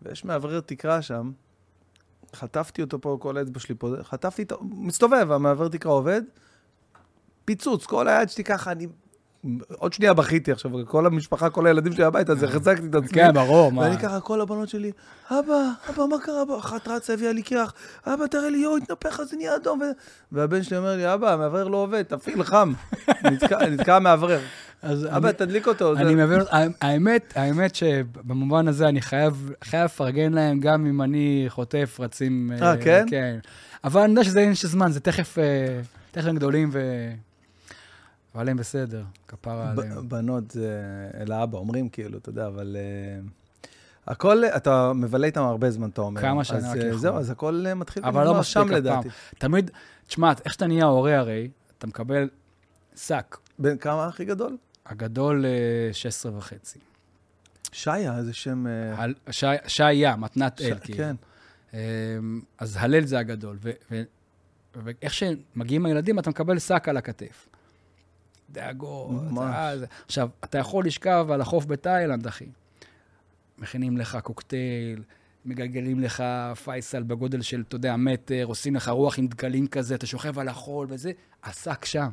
ויש 0.01 0.25
מאוורר 0.25 0.59
תקרה 0.59 1.01
שם. 1.01 1.31
חטפתי 2.35 2.81
אותו 2.81 3.01
פה, 3.01 3.17
כל 3.21 3.37
האצבע 3.37 3.59
שלי 3.59 3.75
פה, 3.75 3.95
חטפתי 4.01 4.41
אותו, 4.43 4.59
מסתובב, 4.63 5.31
המאוורר 5.31 5.67
תקרה 5.67 5.91
עובד, 5.91 6.21
פיצוץ, 7.45 7.85
כל 7.85 8.07
היד 8.07 8.29
שלי 8.29 8.43
ככה, 8.43 8.71
אני... 8.71 8.87
עוד 9.77 9.93
שנייה 9.93 10.13
בכיתי 10.13 10.51
עכשיו, 10.51 10.71
כל 10.85 11.05
המשפחה, 11.05 11.49
כל 11.49 11.67
הילדים 11.67 11.93
שלי 11.93 12.03
הביתה, 12.03 12.31
אז 12.31 12.43
החזקתי 12.43 12.85
את 12.87 12.95
עצמי. 12.95 13.07
כן, 13.09 13.33
ברור, 13.33 13.71
מה. 13.71 13.81
ואני 13.81 13.97
ככה, 13.97 14.19
כל 14.19 14.41
הבנות 14.41 14.69
שלי, 14.69 14.91
אבא, 15.31 15.53
אבא, 15.89 16.03
מה 16.09 16.15
קרה? 16.23 16.41
אבא, 16.41 16.57
אחת 16.57 16.87
רצה, 16.87 17.13
הביאה 17.13 17.31
לי 17.33 17.41
קרח, 17.43 17.73
אבא, 18.07 18.27
תראה 18.27 18.49
לי, 18.49 18.57
יואו, 18.57 18.77
התנפח, 18.77 19.21
זה 19.23 19.37
נהיה 19.37 19.55
אדום. 19.55 19.79
והבן 20.31 20.63
שלי 20.63 20.77
אומר 20.77 20.95
לי, 20.95 21.13
אבא, 21.13 21.33
המאוורר 21.33 21.67
לא 21.67 21.77
עובד, 21.77 22.01
תפעיל 22.03 22.43
חם. 22.43 22.73
נתקע- 23.31 23.91
המאוורר. 23.93 24.39
אז 24.81 25.07
אבא, 25.09 25.31
תדליק 25.31 25.67
אותו. 25.67 25.93
אני 25.95 26.15
מבין, 26.15 26.39
האמת, 26.81 27.33
האמת 27.35 27.75
שבמובן 27.75 28.67
הזה 28.67 28.87
אני 28.87 29.01
חייב, 29.01 29.51
לפרגן 29.73 30.33
להם 30.33 30.59
גם 30.59 30.85
אם 30.85 31.01
אני 31.01 31.45
חוטף 31.49 31.97
רצים. 31.99 32.51
אה, 32.61 32.77
כן? 32.77 33.05
כן. 33.09 33.37
אבל 33.83 34.01
אני 34.01 34.09
יודע 34.11 34.23
שזה 34.23 34.39
עניין 34.39 34.55
של 34.55 34.67
זמן, 34.67 34.91
זה 34.91 34.99
תכף, 34.99 35.37
אה, 35.39 35.43
תכף 36.11 36.27
הם 36.27 36.35
גדולים 36.35 36.69
ו... 36.73 36.79
אבל 38.35 38.49
הם 38.49 38.57
בסדר, 38.57 39.03
כפרה 39.27 39.71
עליהם. 39.71 40.09
בנות 40.09 40.51
זה 40.51 40.81
אל 41.19 41.31
האבא, 41.31 41.57
אומרים 41.57 41.89
כאילו, 41.89 42.17
אתה 42.17 42.29
יודע, 42.29 42.47
אבל... 42.47 42.77
אה, 42.79 43.29
הכל, 44.09 44.45
אתה 44.45 44.93
מבלה 44.93 45.27
איתם 45.27 45.41
הרבה 45.41 45.71
זמן, 45.71 45.89
אתה 45.89 46.01
אומר. 46.01 46.21
כמה 46.21 46.41
אז, 46.41 46.51
רק 46.51 46.77
אה, 46.77 46.87
יכול. 46.87 46.99
זהו, 46.99 47.17
אז 47.17 47.29
הכל 47.29 47.65
אה, 47.67 47.75
מתחיל 47.75 48.05
אבל 48.05 48.25
לא 48.25 48.39
מספיק 48.39 48.53
שם. 48.53 48.71
לדעתי. 48.71 49.09
תמיד, 49.37 49.71
תשמע, 50.07 50.31
איך 50.45 50.53
שאתה 50.53 50.67
נהיה 50.67 50.85
הורה 50.85 51.17
הרי, 51.17 51.49
אתה 51.77 51.87
מקבל 51.87 52.29
שק. 52.95 53.37
בן 53.59 53.77
כמה 53.77 54.07
הכי 54.07 54.25
גדול? 54.25 54.57
הגדול, 54.85 55.45
אה, 55.45 55.93
16 55.93 56.37
וחצי. 56.37 56.79
שיה, 57.71 58.17
איזה 58.17 58.33
שם... 58.33 58.65
אה, 58.67 59.05
שיה, 59.67 60.15
מתנת 60.15 60.61
אל, 60.61 60.77
כאילו. 60.81 60.97
כן. 60.97 61.15
אמ, 61.73 62.41
אז 62.57 62.77
הלל 62.79 63.05
זה 63.05 63.19
הגדול. 63.19 63.57
ואיך 64.75 65.13
שמגיעים 65.13 65.85
הילדים, 65.85 66.19
אתה 66.19 66.29
מקבל 66.29 66.59
שק 66.59 66.89
על 66.89 66.97
הכתף. 66.97 67.48
דאגות. 68.51 69.31
ממש. 69.31 69.79
עכשיו, 70.05 70.29
אתה 70.43 70.57
יכול 70.57 70.85
לשכב 70.85 71.27
על 71.31 71.41
החוף 71.41 71.65
בתאילנד, 71.65 72.27
אחי. 72.27 72.45
מכינים 73.57 73.97
לך 73.97 74.17
קוקטייל, 74.23 75.03
מגלגלים 75.45 75.99
לך 75.99 76.23
פייסל 76.63 77.03
בגודל 77.03 77.41
של, 77.41 77.63
אתה 77.67 77.75
יודע, 77.75 77.95
מטר, 77.95 78.43
עושים 78.45 78.75
לך 78.75 78.89
רוח 78.89 79.19
עם 79.19 79.27
דגלים 79.27 79.67
כזה, 79.67 79.95
אתה 79.95 80.05
שוכב 80.05 80.39
על 80.39 80.47
החול 80.47 80.87
וזה, 80.89 81.11
השק 81.43 81.85
שם. 81.85 82.09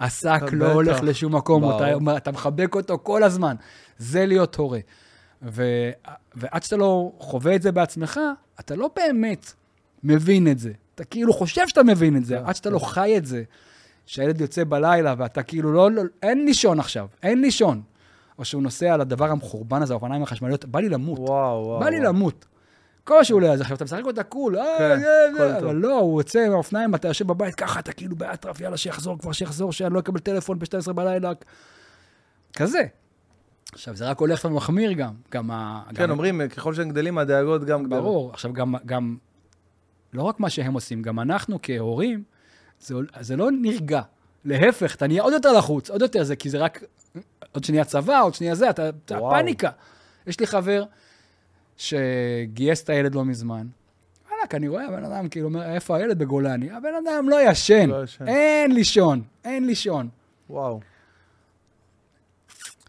השק 0.00 0.40
בטח. 0.42 0.52
לא 0.52 0.72
הולך 0.72 1.02
לשום 1.02 1.36
מקום. 1.36 1.64
אתה, 1.64 2.16
אתה 2.16 2.32
מחבק 2.32 2.74
אותו 2.74 2.98
כל 3.02 3.22
הזמן. 3.22 3.54
זה 3.98 4.26
להיות 4.26 4.54
הורה. 4.54 4.78
ו, 5.42 5.90
ועד 6.34 6.62
שאתה 6.62 6.76
לא 6.76 7.12
חווה 7.18 7.56
את 7.56 7.62
זה 7.62 7.72
בעצמך, 7.72 8.20
אתה 8.60 8.76
לא 8.76 8.90
באמת 8.96 9.52
מבין 10.04 10.48
את 10.48 10.58
זה. 10.58 10.72
אתה 10.94 11.04
כאילו 11.04 11.32
חושב 11.32 11.68
שאתה 11.68 11.82
מבין 11.82 12.16
את 12.16 12.24
זה, 12.24 12.36
כן, 12.38 12.44
עד 12.46 12.56
שאתה 12.56 12.70
לא 12.70 12.78
חי 12.78 13.14
את 13.16 13.26
זה, 13.26 13.42
שהילד 14.06 14.40
יוצא 14.40 14.64
בלילה 14.68 15.14
ואתה 15.18 15.42
כאילו 15.42 15.72
לא, 15.72 15.90
לא, 15.90 16.02
אין 16.22 16.44
לישון 16.44 16.80
עכשיו, 16.80 17.06
אין 17.22 17.40
לישון. 17.40 17.82
או 18.38 18.44
שהוא 18.44 18.62
נוסע 18.62 18.94
על 18.94 19.00
הדבר 19.00 19.30
המחורבן 19.30 19.82
הזה, 19.82 19.92
האופניים 19.94 20.22
החשמליות, 20.22 20.64
בא 20.64 20.80
לי 20.80 20.88
למות. 20.88 21.18
וואו, 21.18 21.64
וואו. 21.66 21.80
בא 21.80 21.88
לי 21.88 21.96
וואו. 22.00 22.08
למות. 22.08 22.44
כל 23.04 23.24
שהוא 23.24 23.36
עולה, 23.36 23.52
אז 23.52 23.60
עכשיו 23.60 23.76
אתה 23.76 23.84
משחק 23.84 24.04
אותה 24.04 24.22
קול, 24.22 24.58
אה, 24.58 24.64
כן, 24.78 25.00
זה, 25.00 25.06
הכל 25.34 25.48
זה, 25.48 25.54
טוב. 25.60 25.64
אבל 25.68 25.76
לא, 25.76 25.98
הוא 25.98 26.20
יוצא 26.20 26.46
עם 26.46 26.52
האופניים, 26.52 26.94
אתה 26.94 27.08
יושב 27.08 27.26
בבית 27.26 27.54
ככה, 27.54 27.80
אתה 27.80 27.92
כאילו 27.92 28.16
באטרף, 28.16 28.60
יאללה, 28.60 28.76
שיחזור 28.76 29.18
כבר, 29.18 29.32
שיחזור, 29.32 29.72
שאני 29.72 29.94
לא 29.94 29.98
אקבל 30.00 30.20
טלפון 30.20 30.58
ב-12 30.58 30.92
בלילה. 30.92 31.32
כזה. 32.56 32.82
עכשיו, 33.72 33.96
זה 33.96 34.08
רק 34.10 34.18
הולך 34.18 34.44
ומחמיר 34.44 34.92
גם. 34.92 35.14
גם 35.32 35.50
ה... 35.50 35.82
כן, 35.94 36.02
גם- 36.02 36.10
אומרים, 36.10 36.40
ככל 36.48 36.74
שהם 36.74 36.88
גדלים, 36.88 37.18
הדאגות 37.18 37.64
גם 37.64 37.84
גדלות. 37.84 38.02
ברור. 38.02 38.30
עכשיו, 38.30 38.52
גם, 38.52 38.74
גם, 38.86 39.16
לא 40.12 40.22
רק 40.22 40.40
מה 40.40 40.50
שהם 40.50 40.74
עושים, 40.74 41.02
גם 41.02 41.20
אנחנו 41.20 41.58
כהורים, 41.62 42.22
זה, 42.84 42.94
זה 43.20 43.36
לא 43.36 43.50
נרגע. 43.50 44.02
להפך, 44.44 44.94
אתה 44.94 45.06
נהיה 45.06 45.22
עוד 45.22 45.32
יותר 45.32 45.52
לחוץ, 45.52 45.90
עוד 45.90 46.02
יותר 46.02 46.24
זה, 46.24 46.36
כי 46.36 46.50
זה 46.50 46.58
רק 46.58 46.82
עוד 47.52 47.64
שנייה 47.64 47.84
צבא, 47.84 48.22
עוד 48.22 48.34
שנייה 48.34 48.54
זה, 48.54 48.70
אתה, 48.70 48.88
אתה 48.88 49.18
וואו. 49.18 49.30
פאניקה. 49.30 49.70
יש 50.26 50.40
לי 50.40 50.46
חבר 50.46 50.84
שגייס 51.76 52.82
את 52.84 52.88
הילד 52.88 53.14
לא 53.14 53.24
מזמן. 53.24 53.66
וואלכ, 54.30 54.54
אני 54.54 54.68
רואה 54.68 54.86
הבן 54.86 55.04
אדם, 55.04 55.28
כאילו, 55.28 55.46
אומר, 55.48 55.74
איפה 55.74 55.96
הילד 55.96 56.18
בגולני? 56.18 56.70
הבן 56.70 56.94
אדם 57.04 57.28
לא 57.28 57.50
ישן, 57.50 57.90
לא 57.90 58.04
ישן. 58.04 58.28
אין 58.28 58.72
לישון, 58.72 59.22
אין 59.44 59.66
לישון. 59.66 60.08
וואו. 60.50 60.80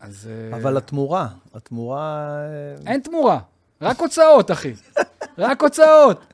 אז... 0.02 0.30
אה, 0.52 0.58
אבל 0.58 0.78
התמורה, 0.78 1.28
התמורה... 1.54 2.28
אה, 2.38 2.92
אין 2.92 3.02
תמורה, 3.02 3.40
רק 3.82 4.00
הוצאות, 4.00 4.52
אחי. 4.52 4.74
רק 5.38 5.64
הוצאות. 5.64 6.34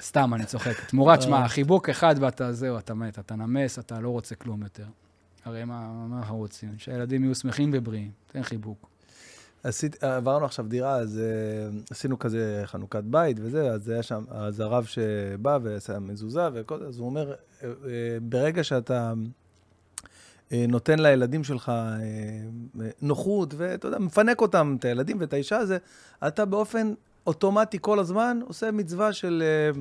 סתם, 0.00 0.34
אני 0.34 0.44
צוחק. 0.44 0.84
תמורה, 0.88 1.16
תשמע, 1.16 1.44
החיבוק 1.44 1.88
אחד 1.88 2.14
ואתה, 2.20 2.52
זהו, 2.52 2.78
אתה 2.78 2.94
מת, 2.94 3.18
אתה 3.18 3.34
נמס, 3.34 3.78
אתה 3.78 4.00
לא 4.00 4.08
רוצה 4.08 4.34
כלום 4.34 4.62
יותר. 4.62 4.86
הרי 5.44 5.64
מה 5.64 6.06
מה 6.08 6.18
אנחנו 6.18 6.36
רוצים? 6.36 6.74
שהילדים 6.78 7.24
יהיו 7.24 7.34
שמחים 7.34 7.70
ובריאים. 7.72 8.10
תן 8.32 8.42
חיבוק. 8.42 8.88
עשית, 9.62 10.04
עברנו 10.04 10.44
עכשיו 10.44 10.66
דירה, 10.68 10.96
אז 10.96 11.20
uh, 11.20 11.82
עשינו 11.90 12.18
כזה 12.18 12.62
חנוכת 12.64 13.04
בית 13.04 13.36
וזה, 13.40 13.70
אז 13.70 13.88
היה 13.88 14.02
שם, 14.02 14.24
אז 14.30 14.60
הרב 14.60 14.84
שבא 14.84 15.58
ועשה 15.62 15.98
מזוזה 15.98 16.48
וכל 16.54 16.78
זה, 16.78 16.86
אז 16.86 16.98
הוא 16.98 17.06
אומר, 17.06 17.34
uh, 17.60 17.64
ברגע 18.22 18.64
שאתה 18.64 19.12
נותן 20.50 20.98
לילדים 20.98 21.44
שלך 21.44 21.72
נוחות, 23.02 23.54
ואתה 23.56 23.88
יודע, 23.88 23.98
מפנק 23.98 24.40
אותם, 24.40 24.76
את 24.78 24.84
הילדים 24.84 25.16
ואת 25.20 25.32
האישה 25.32 25.56
הזה, 25.56 25.78
אתה 26.26 26.44
באופן 26.44 26.92
אוטומטי 27.26 27.78
כל 27.80 27.98
הזמן 27.98 28.40
עושה 28.46 28.70
מצווה 28.70 29.12
של... 29.12 29.42
Uh, 29.74 29.78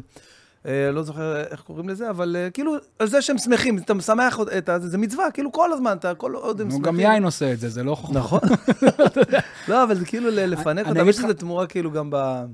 uh, 0.64 0.68
לא 0.94 1.04
זוכר 1.04 1.42
איך 1.42 1.62
קוראים 1.62 1.90
לזה, 1.90 2.10
אבל 2.10 2.36
uh, 2.36 2.52
כאילו, 2.52 2.76
על 3.00 3.08
זה 3.08 3.22
שהם 3.22 3.38
שמחים, 3.38 3.78
אתה 3.78 3.94
משמח 3.94 4.40
את 4.58 4.66
זה, 4.66 4.90
זה 4.90 4.98
מצווה, 4.98 5.32
כאילו 5.32 5.52
כל 5.52 5.74
הזמן, 5.74 5.98
אתה 5.98 6.16
כל 6.16 6.36
עוד 6.36 6.62
הם 6.62 6.68
נו, 6.68 6.74
שמחים. 6.76 6.94
גם 6.94 7.00
יין 7.00 7.24
עושה 7.24 7.54
את 7.54 7.60
זה, 7.60 7.70
זה 7.70 7.84
לא 7.84 7.96
חוכמה. 7.96 8.20
נכון. 8.20 8.40
לא, 9.70 9.84
אבל 9.84 9.96
זה 9.96 10.06
כאילו 10.06 10.30
לפנק 10.32 10.88
אותם, 10.88 11.10
יש 11.10 11.20
לזה 11.20 11.34
תמורה 11.34 11.68
כאילו 11.68 11.92
גם 11.92 12.10
ב- 12.10 12.46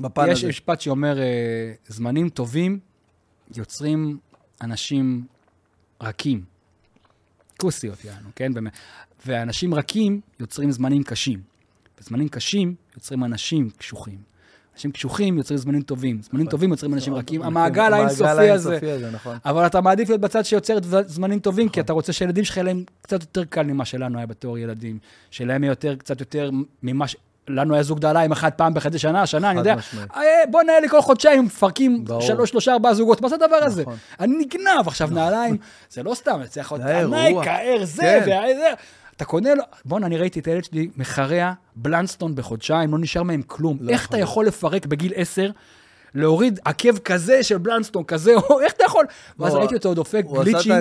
בפן 0.00 0.26
יש 0.30 0.38
הזה. 0.38 0.48
משפט 0.48 0.80
שאומר, 0.80 1.18
אה, 1.18 1.72
זמנים 1.88 2.28
טובים 2.28 2.78
יוצרים 3.56 4.18
אנשים 4.62 5.24
רכים. 6.02 6.42
כוסיות, 7.56 8.04
יענו, 8.04 8.28
כן? 8.36 8.54
באמת. 8.54 8.72
ואנשים 9.26 9.74
רכים 9.74 10.20
יוצרים 10.40 10.72
זמנים 10.72 11.02
קשים. 11.02 11.40
וזמנים 12.00 12.28
קשים 12.28 12.74
יוצרים 13.00 13.24
אנשים 13.24 13.70
קשוחים. 13.78 14.18
אנשים 14.74 14.92
קשוחים 14.92 15.38
יוצרים 15.38 15.58
זמנים 15.58 15.82
טובים. 15.82 16.20
זמנים 16.22 16.46
טובים 16.46 16.70
יוצרים 16.70 16.94
אנשים 16.94 17.14
רכים. 17.14 17.42
המעגל 17.42 17.92
האינסופי 17.92 18.24
הזה. 18.24 18.32
המעגל 18.32 18.48
האינסופי 18.48 18.90
הזה, 18.90 19.10
נכון. 19.10 19.36
אבל 19.44 19.66
אתה 19.66 19.80
מעדיף 19.80 20.08
להיות 20.08 20.20
בצד 20.20 20.44
שיוצר 20.44 20.78
זמנים 21.06 21.38
טובים, 21.38 21.68
כי 21.68 21.80
אתה 21.80 21.92
רוצה 21.92 22.12
שהילדים 22.12 22.44
שלך 22.44 22.56
יהיה 22.56 22.64
להם 22.64 22.84
קצת 23.02 23.20
יותר 23.20 23.44
קל 23.44 23.62
ממה 23.62 23.84
שלנו 23.84 24.18
היה 24.18 24.26
בתור 24.26 24.58
ילדים. 24.58 24.98
שלהם 25.30 25.64
יהיה 25.64 25.70
יותר, 25.70 25.96
קצת 25.96 26.20
יותר 26.20 26.50
ממה 26.82 27.08
ש... 27.08 27.16
לנו 27.48 27.74
היה 27.74 27.82
זוג 27.82 27.98
דליים 27.98 28.32
אחד 28.32 28.50
פעם 28.50 28.74
בחצי 28.74 28.98
שנה, 28.98 29.26
שנה, 29.26 29.50
אני 29.50 29.58
יודע. 29.58 29.74
אה, 30.16 30.22
בוא 30.50 30.62
נהיה 30.62 30.80
לי 30.80 30.88
כל 30.88 31.00
חודשיים, 31.00 31.44
מפרקים. 31.44 32.04
שלוש, 32.20 32.50
שלושה, 32.50 32.72
ארבעה 32.72 32.94
זוגות, 32.94 33.20
מה 33.20 33.28
זה 33.28 33.34
הדבר 33.34 33.56
הזה? 33.56 33.82
נכון. 33.82 33.96
אני 34.20 34.34
נגנב 34.38 34.86
עכשיו 34.86 35.08
נעליים, 35.10 35.56
זה 35.92 36.02
לא 36.02 36.14
סתם, 36.14 36.40
זה 36.52 36.62
זה 36.76 36.86
היה 36.86 36.98
אירוע. 37.00 37.18
הנייקה, 37.18 37.52
האר 37.52 37.84
זה, 37.84 38.20
כן. 38.26 38.74
אתה 39.20 39.28
קונה 39.28 39.54
לו, 39.54 39.62
בואנה, 39.84 40.06
אני 40.06 40.16
ראיתי 40.18 40.40
את 40.40 40.46
הילד 40.46 40.64
שלי 40.64 40.88
מחרע 40.96 41.52
בלנסטון 41.76 42.34
בחודשיים, 42.34 42.92
לא 42.92 42.98
נשאר 42.98 43.22
מהם 43.22 43.42
כלום. 43.46 43.78
לא 43.80 43.90
איך 43.90 44.04
יכול 44.04 44.16
אתה 44.16 44.22
יכול 44.22 44.46
לפרק 44.46 44.86
בגיל 44.86 45.12
עשר? 45.16 45.50
להוריד 46.14 46.60
עקב 46.64 46.98
כזה 46.98 47.42
של 47.42 47.58
בלנסטון 47.58 48.04
כזה, 48.04 48.34
או 48.36 48.60
איך 48.60 48.72
אתה 48.72 48.84
יכול? 48.84 49.04
ואז 49.38 49.52
הוא- 49.52 49.60
ראיתי 49.60 49.74
אותו 49.74 49.94
דופק 49.94 50.24
גליצ'ים? 50.44 50.72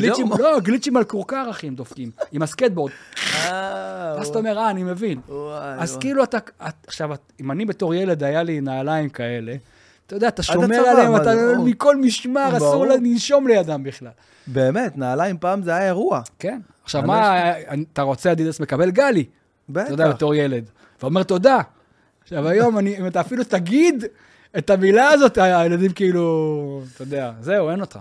גליצ'ים, 0.00 0.26
לא, 0.38 0.60
גליצ'ים 0.60 0.96
על 0.96 1.04
כורכר, 1.04 1.46
אחי, 1.50 1.66
הם 1.66 1.74
דופקים, 1.74 2.10
עם 2.32 2.42
הסקטבורד. 2.42 2.92
אה, 3.34 4.14
ואז 4.18 4.28
אתה 4.28 4.38
אומר, 4.38 4.58
אה, 4.58 4.70
אני 4.70 4.82
מבין. 4.82 5.20
אז. 5.78 5.96
כאילו 5.96 6.22
אתה, 6.24 6.38
את- 6.68 6.86
עכשיו, 6.86 7.10
אם 7.40 7.50
אני 7.50 7.64
בתור 7.64 7.94
ילד, 7.94 8.22
היה 8.24 8.42
לי 8.42 8.60
נעליים 8.60 9.08
כאלה, 9.08 9.54
אתה 10.08 10.16
יודע, 10.16 10.28
אתה 10.28 10.42
שומר 10.42 10.64
הצבא, 10.64 10.90
עליהם, 10.90 11.12
מה 11.12 11.22
אתה 11.22 11.34
ברור. 11.34 11.66
מכל 11.66 11.96
משמר, 11.96 12.56
אסור 12.56 12.72
ברור. 12.72 12.86
לנשום 12.86 13.46
לידם 13.48 13.82
בכלל. 13.84 14.10
באמת, 14.46 14.98
נעליים 14.98 15.38
פעם 15.38 15.62
זה 15.62 15.74
היה 15.76 15.86
אירוע. 15.86 16.20
כן. 16.38 16.60
עכשיו, 16.84 17.00
אני 17.00 17.08
מה, 17.08 17.52
אתה 17.92 18.02
רוצה 18.02 18.32
אדידס 18.32 18.60
מקבל 18.60 18.90
גלי, 18.90 19.24
אתה 19.72 19.80
יודע, 19.90 20.04
בטח. 20.08 20.14
בתור 20.16 20.34
ילד, 20.34 20.64
ואומר 21.02 21.22
תודה. 21.22 21.58
עכשיו, 22.22 22.48
היום, 22.48 22.78
אני- 22.78 22.98
אם 22.98 23.06
אתה 23.06 23.20
אפילו 23.20 23.44
תגיד 23.44 24.04
את 24.58 24.70
המילה 24.70 25.08
הזאת, 25.10 25.38
הילדים 25.38 25.92
כאילו, 25.92 26.82
אתה 26.94 27.02
יודע, 27.02 27.32
זהו, 27.40 27.70
אין 27.70 27.80
אותך. 27.80 27.98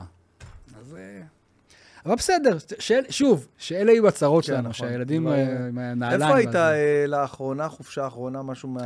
אבל 2.05 2.15
בסדר, 2.15 2.57
שאל, 2.79 3.03
שוב, 3.09 3.47
שאלה 3.57 3.91
יהיו 3.91 4.07
הצרות 4.07 4.43
כן, 4.43 4.47
שלנו, 4.47 4.69
נכון. 4.69 4.73
שהילדים 4.87 5.25
לא- 5.27 5.31
אה, 5.33 5.67
עם 5.67 5.77
הנעליים. 5.77 6.21
איפה 6.21 6.35
היית. 6.35 6.55
אה, 6.55 7.05
לאחרונה, 7.07 7.69
חופשה 7.69 8.03
האחרונה, 8.03 8.41
משהו 8.43 8.77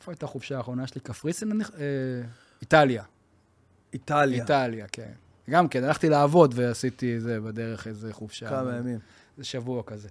איפה 0.00 0.12
הייתה 0.12 0.26
החופשה 0.26 0.56
האחרונה 0.56 0.86
שלי? 0.86 1.00
קפריסין? 1.00 1.60
איטליה. 2.60 3.02
מאיטליה? 3.92 4.42
איטליה, 4.42 4.86
כן. 4.92 5.12
גם 5.50 5.68
כן, 5.68 5.84
הלכתי 5.84 6.08
לעבוד 6.08 6.52
ועשיתי 6.56 7.20
זה 7.20 7.40
בדרך 7.40 7.86
איזה 7.86 8.12
חופשה. 8.12 8.48
כמה 8.48 8.76
ימים. 8.76 8.98
זה 9.38 9.44
שבוע 9.44 9.82
כזה. 9.82 10.08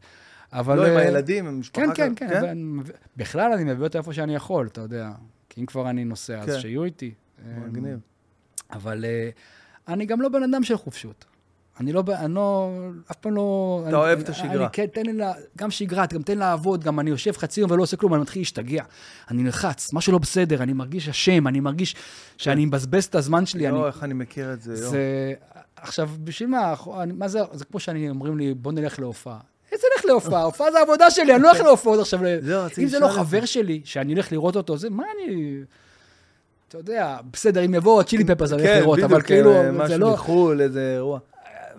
אבל... 0.54 0.76
לא, 0.78 0.86
עם 0.88 0.94
אה, 0.98 1.02
הילדים, 1.02 1.48
עם 1.48 1.60
משפחה 1.60 1.82
כן, 1.96 2.14
כן, 2.16 2.30
כן. 2.30 2.40
ואני 2.44 2.64
מביא- 2.64 2.94
בכלל, 3.18 3.52
אני 3.52 3.64
מביא 3.64 3.84
אותה 3.84 3.98
איפה 3.98 4.14
שאני 4.14 4.36
יכול, 4.36 4.68
אתה 4.68 4.82
יודע. 4.82 5.12
כי 5.50 5.62
אם 5.62 5.66
כבר 5.66 5.90
אני 5.90 6.04
נוסע, 6.06 6.40
אז 6.40 6.46
כן. 6.50 6.60
שיהיו 6.60 6.84
איתי. 6.84 7.14
מגניב. 7.58 8.00
אבל 8.72 9.06
אה, 9.06 9.30
אני 9.88 10.06
גם 10.06 10.22
לא 10.22 10.30
בן 10.30 10.44
אדם 10.44 10.64
של 10.64 10.78
חופשות. 10.78 11.26
אני 11.80 11.94
לא, 11.94 12.04
אני 12.20 12.34
לא, 12.34 12.72
אף 13.12 13.16
פעם 13.16 13.36
לא... 13.36 13.78
אתה 13.82 13.90
אני- 13.90 13.98
אוהב 13.98 14.20
את 14.20 14.30
אני- 14.30 14.36
השגרה. 14.38 14.54
אני, 14.66 14.74
כן, 14.74 14.86
תן 14.86 15.06
לי, 15.06 15.14
לה- 15.14 15.34
גם 15.58 15.72
שגרה, 15.72 16.06
גם 16.14 16.22
תן 16.22 16.38
לעבוד, 16.38 16.84
גם 16.84 17.00
אני 17.00 17.10
יושב 17.10 17.32
חצי 17.38 17.62
יום 17.62 17.72
ולא 17.72 17.84
עושה 17.84 17.98
כלום, 17.98 18.14
אני 18.14 18.22
מתחיל 18.22 18.42
להשתגע. 18.42 18.84
אני 19.32 19.44
נלחץ, 19.44 19.94
משהו 19.94 20.14
לא 20.14 20.18
בסדר, 20.20 20.64
אני 20.64 20.74
מרגיש 20.74 21.10
אשם, 21.10 21.48
אני 21.48 21.60
מרגיש 21.60 21.96
שאני 22.38 22.66
מבזבז 22.66 23.06
את 23.06 23.16
הזמן 23.16 23.46
שלי. 23.46 23.68
אני, 23.68 23.76
יואו, 23.78 23.88
איך 23.88 24.04
אני 24.04 24.14
מכיר 24.14 24.54
את 24.54 24.62
זה, 24.62 24.74
יואו. 24.74 24.92
זה... 24.92 25.34
עכשיו, 25.76 26.10
בשביל 26.24 26.50
מה? 26.50 26.74
אני- 27.02 27.14
מה 27.14 27.28
זה, 27.28 27.40
זה 27.54 27.66
כמו 27.66 27.80
שאני, 27.80 28.10
אומרים 28.10 28.38
לי, 28.38 28.54
בוא 28.54 28.72
נלך 28.72 29.00
להופעה. 29.00 29.38
איזה 29.72 29.84
נלך 29.96 30.06
להופעה? 30.06 30.44
הופעה 30.52 30.72
זה 30.72 30.80
עבודה 30.82 31.12
שלי, 31.12 31.36
אני 31.36 31.42
לא 31.44 31.48
הולך 31.52 31.62
להופעות 31.62 32.00
עכשיו. 32.00 32.24
ל- 32.24 32.42
זהו, 32.42 32.64
רציתי 32.66 32.84
אם 32.84 32.88
זה 32.88 33.00
לא 33.00 33.06
את 33.06 33.12
חבר 33.12 33.46
שלי, 33.46 33.82
שאני 33.86 34.14
הולך 34.14 34.32
לראות 34.32 34.56
אותו, 34.56 34.78
זה, 34.78 34.90
מה 34.90 35.04
אני... 35.18 35.58
אתה 36.68 36.78
יודע, 36.78 37.18
בסדר, 37.34 37.66
אם 37.66 37.74
יבואו 37.74 38.00
הצ'ילי 38.00 38.26
פפרס, 38.26 38.52
אני 38.52 38.62
הולך 38.62 38.74
כן, 38.74 38.80
לראות, 38.82 39.00
אבל 39.00 39.08
בדיוק, 39.08 39.26
כאילו, 39.28 39.52
אה, 39.56 39.64
זה 39.64 39.72
משהו 39.72 39.98
לא... 39.98 40.14
מחו"ל, 40.14 40.62
איזה 40.62 40.94
אירוע. 40.96 41.20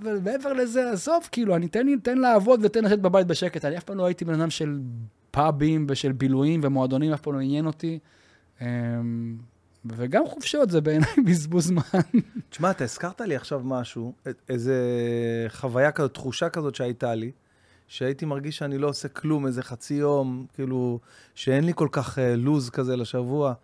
אבל 0.03 0.20
מעבר 0.24 0.53
לזה, 0.53 0.90
עזוב, 0.90 1.28
כאילו, 1.32 1.57
אני 1.57 1.68
תן 1.68 1.86
תן 2.03 2.18
לעבוד 2.18 2.61
ותן 2.62 2.84
לשבת 2.84 2.99
בבית 2.99 3.26
בשקט. 3.26 3.64
אני 3.64 3.78
אף 3.78 3.84
פעם 3.84 3.96
לא 3.96 4.05
הייתי 4.05 4.24
בן 4.24 4.40
אדם 4.40 4.51
של 4.51 4.80
פאבים 5.30 5.86
ושל 5.88 6.12
בילויים 6.12 6.61
ומועדונים, 6.64 7.12
אף 7.12 7.20
פעם 7.20 7.34
לא 7.34 7.40
עניין 7.40 7.66
אותי. 7.66 7.99
אמ, 8.61 9.36
וגם 9.84 10.26
חופשות 10.26 10.70
זה 10.70 10.80
בעיניי 10.80 11.14
בזבוז 11.26 11.66
זמן. 11.66 11.82
תשמע, 12.51 12.70
אתה 12.70 12.84
הזכרת 12.84 13.20
לי 13.20 13.36
עכשיו 13.36 13.61
משהו, 13.64 14.12
איזה 14.49 14.76
חוויה 15.49 15.92
כזאת, 15.92 16.14
תחושה 16.14 16.49
כזאת 16.49 16.74
שהייתה 16.74 17.14
לי, 17.14 17.30
שהייתי 17.88 18.24
מרגיש 18.24 18.59
שאני 18.59 18.78
לא 18.78 18.88
עושה 18.88 19.09
כלום 19.09 19.46
איזה 19.46 19.62
חצי 19.62 19.94
יום, 19.94 20.46
כאילו, 20.55 21.01
שאין 21.34 21.64
לי 21.64 21.72
כל 21.74 21.88
כך 21.92 22.18
אה, 22.18 22.36
לוז 22.36 22.70
כזה 22.70 22.96
לשבוע. 22.96 23.55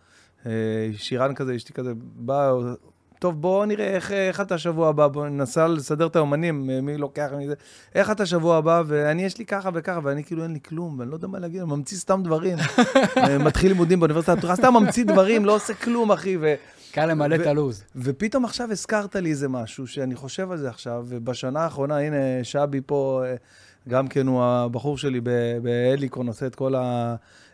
אה, 0.47 0.91
שירן 0.97 1.35
כזה, 1.35 1.57
אשתי 1.57 1.73
כזה, 1.73 1.93
בא, 1.97 2.53
טוב, 3.25 3.41
בוא 3.41 3.67
נראה 3.67 3.87
איך, 3.87 4.13
איך 4.13 4.41
אתה 4.41 4.59
שבוע 4.59 4.89
הבא, 4.89 5.09
בוא 5.09 5.29
ננסה 5.29 5.69
לסדר 5.69 6.07
את 6.07 6.17
האומנים, 6.17 6.71
מי 6.83 6.97
לוקח 6.97 7.29
מזה, 7.39 7.55
איך 7.95 8.11
אתה 8.11 8.27
שבוע 8.27 8.57
הבא, 8.57 8.83
ואני, 8.87 9.25
יש 9.25 9.39
לי 9.39 9.47
ככה 9.47 9.71
וככה, 9.75 10.01
ואני 10.03 10.25
כאילו 10.25 10.43
אין 10.43 10.53
לי 10.53 10.59
כלום, 10.69 10.99
ואני 10.99 11.11
לא 11.11 11.17
יודע 11.17 11.29
מה 11.29 11.39
להגיד, 11.39 11.61
אני 11.61 11.71
ממציא 11.71 11.97
סתם 11.97 12.21
דברים. 12.25 12.59
אה, 13.17 13.39
מתחיל 13.39 13.69
לימודים 13.69 14.01
באוניברסיטת 14.01 14.33
הפתוחה, 14.33 14.57
סתם 14.57 14.75
ממציא 14.75 15.05
דברים, 15.05 15.45
לא 15.45 15.55
עושה 15.55 15.75
כלום, 15.75 16.13
אחי, 16.13 16.37
ו... 16.41 16.55
קל 16.93 17.07
למלא 17.07 17.35
את 17.35 17.47
הלו"ז. 17.47 17.85
ופתאום 17.97 18.45
עכשיו 18.45 18.71
הזכרת 18.71 19.17
לי 19.17 19.31
איזה 19.31 19.49
משהו 19.49 19.87
שאני 19.87 20.15
חושב 20.15 20.51
על 20.51 20.59
זה 20.59 20.69
עכשיו, 20.69 21.05
ובשנה 21.09 21.61
האחרונה, 21.61 21.99
הנה, 21.99 22.17
שבי 22.43 22.81
פה, 22.87 23.23
אה, 23.27 23.35
גם 23.89 24.09
כן 24.09 24.27
הוא 24.27 24.43
הבחור 24.45 24.99
שלי 24.99 25.21
בהליקון, 25.63 26.29
עושה 26.29 26.47
את 26.47 26.55
כל 26.55 26.75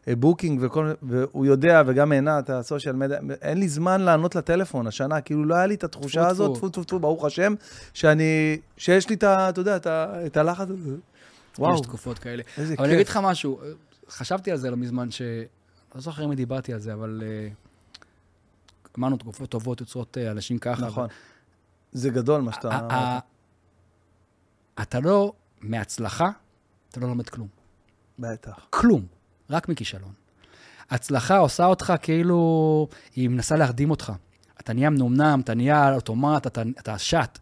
ה 0.06 0.12
booking, 0.12 0.60
וכל, 0.62 0.92
והוא 1.02 1.46
יודע, 1.46 1.82
וגם 1.86 2.12
עינת, 2.12 2.50
ה 2.50 2.56
social 2.56 2.94
media, 2.94 3.18
אין 3.42 3.58
לי 3.58 3.68
זמן 3.68 4.00
לענות 4.00 4.34
לטלפון 4.34 4.86
השנה, 4.86 5.20
כאילו 5.20 5.44
לא 5.44 5.54
היה 5.54 5.66
לי 5.66 5.74
את 5.74 5.84
התחושה 5.84 6.20
טפו, 6.20 6.30
הזאת, 6.30 6.56
טפו. 6.56 6.68
טפו 6.68 6.84
טפו 6.84 6.98
ברוך 6.98 7.24
השם, 7.24 7.54
שאני, 7.94 8.58
שיש 8.76 9.08
לי 9.08 9.14
את 9.14 9.22
ה... 9.22 9.48
אתה 9.48 9.60
יודע, 9.60 9.76
את 10.26 10.36
הלחץ 10.36 10.68
הזה. 10.70 10.96
וואו, 11.58 11.74
יש 11.74 11.80
תקופות 11.80 12.18
כאלה. 12.18 12.42
איזה 12.58 12.74
אבל 12.78 12.84
אני 12.84 12.94
אגיד 12.94 13.06
כיף. 13.06 13.16
לך 13.16 13.20
משהו, 13.22 13.60
חשבתי 14.08 14.50
על 14.50 14.56
זה 14.56 14.70
לא 14.70 14.76
מזמן, 14.76 15.10
ש... 15.10 15.22
לא 15.94 16.00
זוכר 16.00 16.24
אם 16.24 16.34
דיברתי 16.34 16.72
על 16.72 16.78
זה, 16.78 16.92
אבל 16.92 17.22
אה, 17.26 17.48
אמרנו, 18.98 19.16
תקופות 19.16 19.50
טובות 19.50 19.80
יוצרות 19.80 20.18
אה, 20.18 20.30
אנשים 20.30 20.58
ככה. 20.58 20.86
נכון. 20.86 21.08
זה 21.92 22.10
גדול 22.10 22.40
מה 22.40 22.52
שאתה... 22.52 23.18
אתה 24.82 25.00
לא, 25.00 25.32
מהצלחה, 25.60 26.30
אתה 26.90 27.00
לא 27.00 27.08
לומד 27.08 27.28
כלום. 27.28 27.48
בטח. 28.18 28.66
כלום, 28.70 29.06
רק 29.50 29.68
מכישלון. 29.68 30.12
הצלחה 30.90 31.36
עושה 31.36 31.64
אותך 31.64 31.92
כאילו, 32.02 32.88
היא 33.16 33.28
מנסה 33.28 33.56
להרדים 33.56 33.90
אותך. 33.90 34.12
אתה 34.60 34.72
נהיה 34.72 34.90
מנומנם, 34.90 35.40
אתה 35.44 35.54
נהיה 35.54 35.94
אוטומט, 35.94 36.46
אתה, 36.46 36.62
אתה 36.78 36.98
שט. 36.98 37.38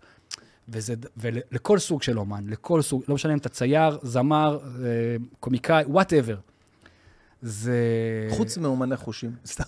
וזה, 0.68 0.94
ולכל 1.16 1.78
סוג 1.78 2.02
של 2.02 2.18
אומן, 2.18 2.44
לכל 2.46 2.82
סוג, 2.82 3.02
לא 3.08 3.14
משנה 3.14 3.32
אם 3.32 3.38
אתה 3.38 3.48
צייר, 3.48 3.98
זמר, 4.02 4.58
אה, 4.64 4.88
קומיקאי, 5.40 5.84
whatever. 5.84 6.36
זה... 7.42 7.76
חוץ 8.30 8.58
מאומני 8.58 8.96
חושים, 8.96 9.36
סתם. 9.46 9.64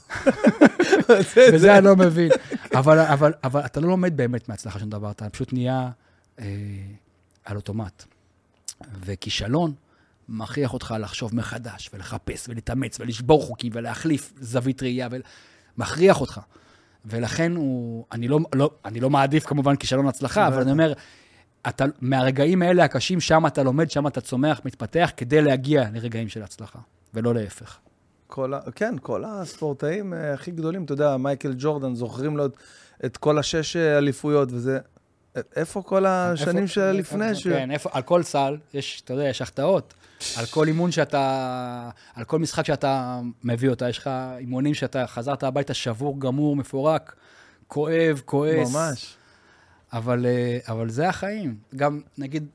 וזה 1.52 1.78
אני 1.78 1.84
לא 1.84 1.96
מבין. 1.96 2.30
אבל, 2.74 2.98
אבל, 2.98 3.32
אבל 3.44 3.60
אתה 3.60 3.80
לא 3.80 3.88
לומד 3.88 4.16
באמת 4.16 4.48
מההצלחה 4.48 4.78
של 4.78 4.88
דבר, 4.88 5.10
אתה 5.10 5.30
פשוט 5.30 5.52
נהיה 5.52 5.90
אה, 6.38 6.46
על 7.44 7.56
אוטומט. 7.56 8.04
וכישלון 9.04 9.72
מכריח 10.30 10.74
אותך 10.74 10.94
לחשוב 11.00 11.34
מחדש, 11.34 11.90
ולחפש, 11.94 12.48
ולהתאמץ, 12.48 13.00
ולשבור 13.00 13.42
חוקים, 13.42 13.72
ולהחליף 13.74 14.32
זווית 14.40 14.82
ראייה, 14.82 15.08
ומכריח 15.76 16.20
אותך. 16.20 16.40
ולכן 17.04 17.52
הוא, 17.56 18.04
אני 18.12 18.28
לא, 18.28 18.38
לא, 18.54 18.70
אני 18.84 19.00
לא 19.00 19.10
מעדיף 19.10 19.46
כמובן 19.46 19.76
כישלון 19.76 20.06
הצלחה, 20.06 20.46
אבל 20.46 20.60
אני 20.62 20.70
אומר, 20.72 20.92
אתה, 21.68 21.84
מהרגעים 22.00 22.62
האלה 22.62 22.84
הקשים, 22.84 23.20
שם 23.20 23.46
אתה 23.46 23.62
לומד, 23.62 23.90
שם 23.90 24.06
אתה 24.06 24.20
צומח, 24.20 24.60
מתפתח, 24.64 25.10
כדי 25.16 25.42
להגיע 25.42 25.84
לרגעים 25.92 26.28
של 26.28 26.42
הצלחה, 26.42 26.78
ולא 27.14 27.34
להפך. 27.34 27.78
כל 28.26 28.54
ה... 28.54 28.60
כן, 28.74 28.94
כל 29.02 29.24
הספורטאים 29.26 30.14
אה, 30.14 30.34
הכי 30.34 30.50
גדולים, 30.50 30.84
אתה 30.84 30.92
יודע, 30.92 31.16
מייקל 31.16 31.54
ג'ורדן, 31.58 31.94
זוכרים 31.94 32.36
לו 32.36 32.46
את, 32.46 32.56
את 33.04 33.16
כל 33.16 33.38
השש 33.38 33.76
אה, 33.76 33.98
אליפויות, 33.98 34.48
וזה... 34.52 34.78
א- 35.36 35.40
איפה 35.56 35.82
כל 35.82 36.06
השנים 36.06 36.56
איפה- 36.62 36.66
שלפני? 36.74 37.34
ש... 37.34 37.46
כן, 37.46 37.70
איפה, 37.70 37.90
על 37.92 38.02
כל 38.02 38.22
סל, 38.22 38.56
יש, 38.74 39.02
אתה 39.04 39.12
יודע, 39.14 39.24
יש 39.28 39.42
החטאות. 39.42 39.94
על 40.36 40.46
כל 40.46 40.68
אימון 40.68 40.92
שאתה, 40.92 41.90
על 42.14 42.24
כל 42.24 42.38
משחק 42.38 42.66
שאתה 42.66 43.20
מביא 43.44 43.70
אותה, 43.70 43.88
יש 43.88 43.98
לך 43.98 44.10
אימונים 44.38 44.74
שאתה 44.74 45.06
חזרת 45.06 45.42
הביתה 45.42 45.74
שבור, 45.74 46.20
גמור, 46.20 46.56
מפורק, 46.56 47.16
כואב, 47.68 48.22
כועס. 48.24 48.74
ממש. 48.74 49.16
אבל, 49.92 50.26
אה, 50.26 50.58
אבל 50.68 50.90
זה 50.90 51.08
החיים. 51.08 51.58
גם, 51.76 52.00
נגיד, 52.18 52.46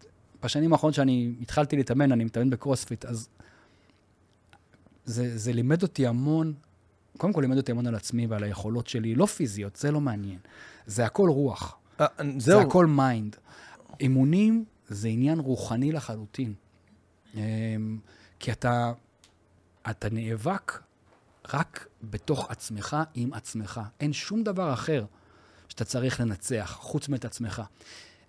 בשנים 0.43 0.74
האחרונות 0.74 0.95
שאני 0.95 1.32
התחלתי 1.41 1.76
להתאמן, 1.76 2.11
אני 2.11 2.24
מתאמן 2.24 2.49
בקרוספיט, 2.49 3.05
אז 3.05 3.28
זה, 5.05 5.38
זה 5.38 5.53
לימד 5.53 5.84
אותי 5.84 6.07
המון, 6.07 6.53
קודם 7.18 7.34
כל 7.34 7.41
לימד 7.41 7.57
אותי 7.57 7.72
המון 7.72 7.88
על 7.88 7.95
עצמי 7.95 8.28
ועל 8.28 8.43
היכולות 8.43 8.88
שלי, 8.88 9.16
לא 9.16 9.26
פיזיות, 9.26 9.76
זה 9.76 9.91
לא 9.91 10.01
מעניין. 10.01 10.39
זה 10.86 11.05
הכל 11.05 11.30
רוח. 11.30 11.78
אה, 12.01 12.05
זה 12.18 12.24
זהו, 12.38 12.61
הכל 12.61 12.86
mind. 12.86 13.36
אימונים 13.99 14.66
זה 14.88 15.07
עניין 15.07 15.39
רוחני 15.39 15.91
לחלוטין. 15.91 16.53
אמ, 17.36 17.99
כי 18.39 18.51
אתה, 18.51 18.91
אתה 19.89 20.09
נאבק 20.11 20.79
רק 21.53 21.88
בתוך 22.03 22.51
עצמך 22.51 22.97
עם 23.13 23.33
עצמך. 23.33 23.81
אין 23.99 24.13
שום 24.13 24.43
דבר 24.43 24.73
אחר 24.73 25.05
שאתה 25.69 25.86
צריך 25.86 26.19
לנצח, 26.19 26.77
חוץ 26.81 27.09
מאת 27.09 27.25
עצמך. 27.25 27.61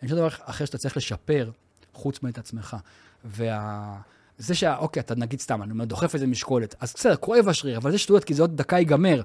אין 0.03 0.09
שום 0.09 0.19
דבר 0.19 0.29
אחר 0.29 0.65
שאתה 0.65 0.79
צריך 0.79 0.97
לשפר, 0.97 1.51
חוץ 1.93 2.23
מאת 2.23 2.39
עצמך. 2.39 2.77
וה... 3.25 3.97
זה 4.39 4.55
שה... 4.55 4.77
אוקיי, 4.77 5.01
אתה 5.01 5.15
נגיד 5.15 5.41
סתם, 5.41 5.63
אני 5.63 5.73
אומר, 5.73 5.85
דוחף 5.85 6.15
איזה 6.15 6.27
משקולת, 6.27 6.75
אז 6.81 6.93
בסדר, 6.97 7.17
כואב 7.17 7.49
השריר, 7.49 7.77
אבל 7.79 7.91
זה 7.91 7.99
שטויות, 7.99 8.25
כי 8.25 8.35
זה 8.35 8.43
עוד 8.43 8.57
דקה 8.57 8.79
ייגמר. 8.79 9.23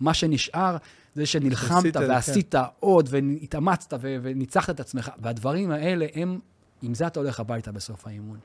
מה 0.00 0.14
שנשאר 0.14 0.76
זה 1.14 1.26
שנלחמת 1.26 1.82
שעשית, 1.82 1.96
כן. 1.96 2.10
ועשית 2.10 2.54
עוד, 2.80 3.08
והתאמצת 3.10 3.94
וניצחת 4.00 4.74
את 4.74 4.80
עצמך. 4.80 5.10
והדברים 5.18 5.70
האלה 5.70 6.06
הם, 6.14 6.38
עם 6.82 6.94
זה 6.94 7.06
אתה 7.06 7.20
הולך 7.20 7.40
הביתה 7.40 7.72
בסוף 7.72 8.06
האימון. 8.06 8.38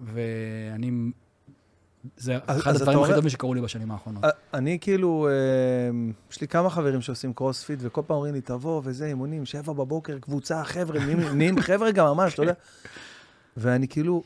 ואני... 0.00 0.90
זה 2.16 2.38
אז- 2.46 2.60
אחד 2.60 2.70
אז 2.74 2.80
הדברים 2.82 3.02
הכי 3.02 3.14
טובים 3.14 3.30
שקרו 3.30 3.54
לי 3.54 3.60
בשנים 3.60 3.90
האחרונות. 3.90 4.24
אה, 4.24 4.30
אני 4.54 4.78
כאילו, 4.80 5.28
אה, 5.30 5.32
יש 6.30 6.40
לי 6.40 6.48
כמה 6.48 6.70
חברים 6.70 7.00
שעושים 7.00 7.32
קרוספיט, 7.32 7.78
וכל 7.82 8.02
פעם 8.06 8.16
אומרים 8.16 8.34
לי, 8.34 8.40
תבוא, 8.40 8.80
וזה, 8.84 9.06
אימונים, 9.06 9.46
שבע 9.46 9.72
בבוקר, 9.72 10.18
קבוצה, 10.18 10.64
חבר'ה, 10.64 11.00
נהיים 11.34 11.60
חבר'ה 11.60 11.90
גם 11.90 12.06
ממש, 12.06 12.34
אתה 12.34 12.42
יודע. 12.42 12.52
ואני 13.56 13.88
כאילו, 13.88 14.22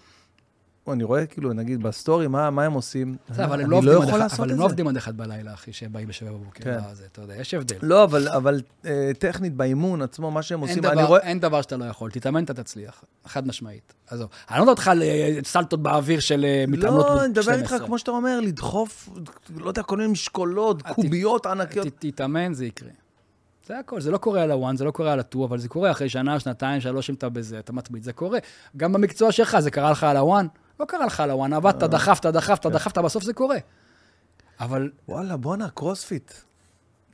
אני 0.89 1.05
רואה 1.05 1.27
כאילו, 1.27 1.53
נגיד, 1.53 1.83
בסטורי, 1.83 2.27
מה 2.27 2.51
מה 2.51 2.65
הם 2.65 2.73
עושים. 2.73 3.17
אבל 3.45 3.61
הם 3.61 3.71
לא 3.71 3.77
עובדים 3.77 3.93
עד 3.95 3.99
יכול 3.99 4.11
אחד- 4.11 4.19
לעשות 4.19 4.39
אבל 4.39 4.47
את 4.49 4.51
הם 4.51 4.57
זה. 4.57 4.61
לא 4.61 4.67
עובדים 4.67 4.89
עד 4.89 4.97
אחד 4.97 5.17
בלילה, 5.17 5.55
אחי, 5.55 5.73
שהם 5.73 5.93
באים 5.93 6.09
בשבע 6.09 6.31
בבוקר. 6.33 6.65
כן. 6.65 6.79
בזה, 6.91 7.05
אתה 7.13 7.21
יודע, 7.23 7.35
יש 7.37 7.55
הבדל. 7.55 7.77
לא, 7.83 8.05
אבל, 8.05 8.29
אבל 8.29 8.61
אה, 8.87 9.11
טכנית, 9.19 9.55
באימון 9.55 10.03
עצמו, 10.03 10.31
מה 10.31 10.43
שהם 10.43 10.61
עושים, 10.61 10.85
אני 10.87 11.03
רואה... 11.03 11.21
אין 11.21 11.41
דבר 11.41 11.63
שאתה 11.63 11.77
לא 11.77 11.85
יכול, 11.85 12.11
תתאמן, 12.11 12.45
אתה 12.45 12.55
תצליח. 12.55 13.05
חד 13.27 13.47
משמעית. 13.47 13.95
עזוב. 14.11 14.29
אני 14.51 14.59
לא 14.59 14.65
מדבר 14.65 14.73
איתך 14.73 14.89
על 14.89 15.03
אה, 15.03 15.39
סלטות 15.45 15.83
באוויר 15.83 16.21
של 16.21 16.45
אה, 16.45 16.65
מתעמלות 16.69 17.07
לא, 17.07 17.21
אני 17.21 17.29
מדבר 17.29 17.53
איתך, 17.53 17.67
12. 17.69 17.87
כמו 17.87 17.99
שאתה 17.99 18.11
אומר, 18.11 18.41
לדחוף, 18.41 19.09
לא 19.57 19.69
יודע, 19.69 19.83
כל 19.83 19.97
מיני 19.97 20.13
משקולות, 20.13 20.83
קוביות 20.83 21.47
ענקיות. 21.47 21.87
תתאמן, 21.99 22.55
זה 22.55 22.67
יקרה. 22.67 22.91
זה 23.67 23.79
הכל, 23.79 24.01
זה 24.01 24.11
לא 24.11 24.19
קורה 24.19 24.43
על 24.43 24.51
ה 24.51 24.56
one, 24.56 24.77
זה 24.77 24.85
לא 24.85 24.91
קורה 24.91 25.13
על 25.13 25.21
ה 25.21 25.25
two, 25.25 25.45
אבל 25.45 25.59
זה 25.59 25.69
קורה 25.69 25.91
אחרי 25.91 26.09
שנה, 26.09 26.41
שנתיים, 26.41 26.81
שלוש, 26.81 27.11
אם 27.11 27.15
אתה 27.15 27.29
בזה, 27.29 27.59
אתה 27.59 27.73
מתמיד, 27.73 28.03
זה 28.03 28.13
קורה. 28.13 28.39
גם 28.77 28.93
במקצוע 28.93 29.33
שלך, 29.33 29.59
זה 29.61 29.71
קרה 29.71 29.91
לך 29.91 30.05
על 30.05 30.17
ה 30.17 30.23
one? 30.23 30.47
לא 30.81 30.85
קרה 30.85 31.07
לך 31.07 31.21
ה 31.21 31.27
one, 31.27 31.53
עבדת, 31.53 31.83
דחפת, 31.83 32.27
דחפת, 32.27 32.67
דחפת, 32.67 32.99
בסוף 32.99 33.25
זה 33.25 33.33
קורה. 33.33 33.57
אבל 34.61 34.91
וואלה, 35.09 35.37
בואנה, 35.37 35.69
קרוספיט. 35.75 36.33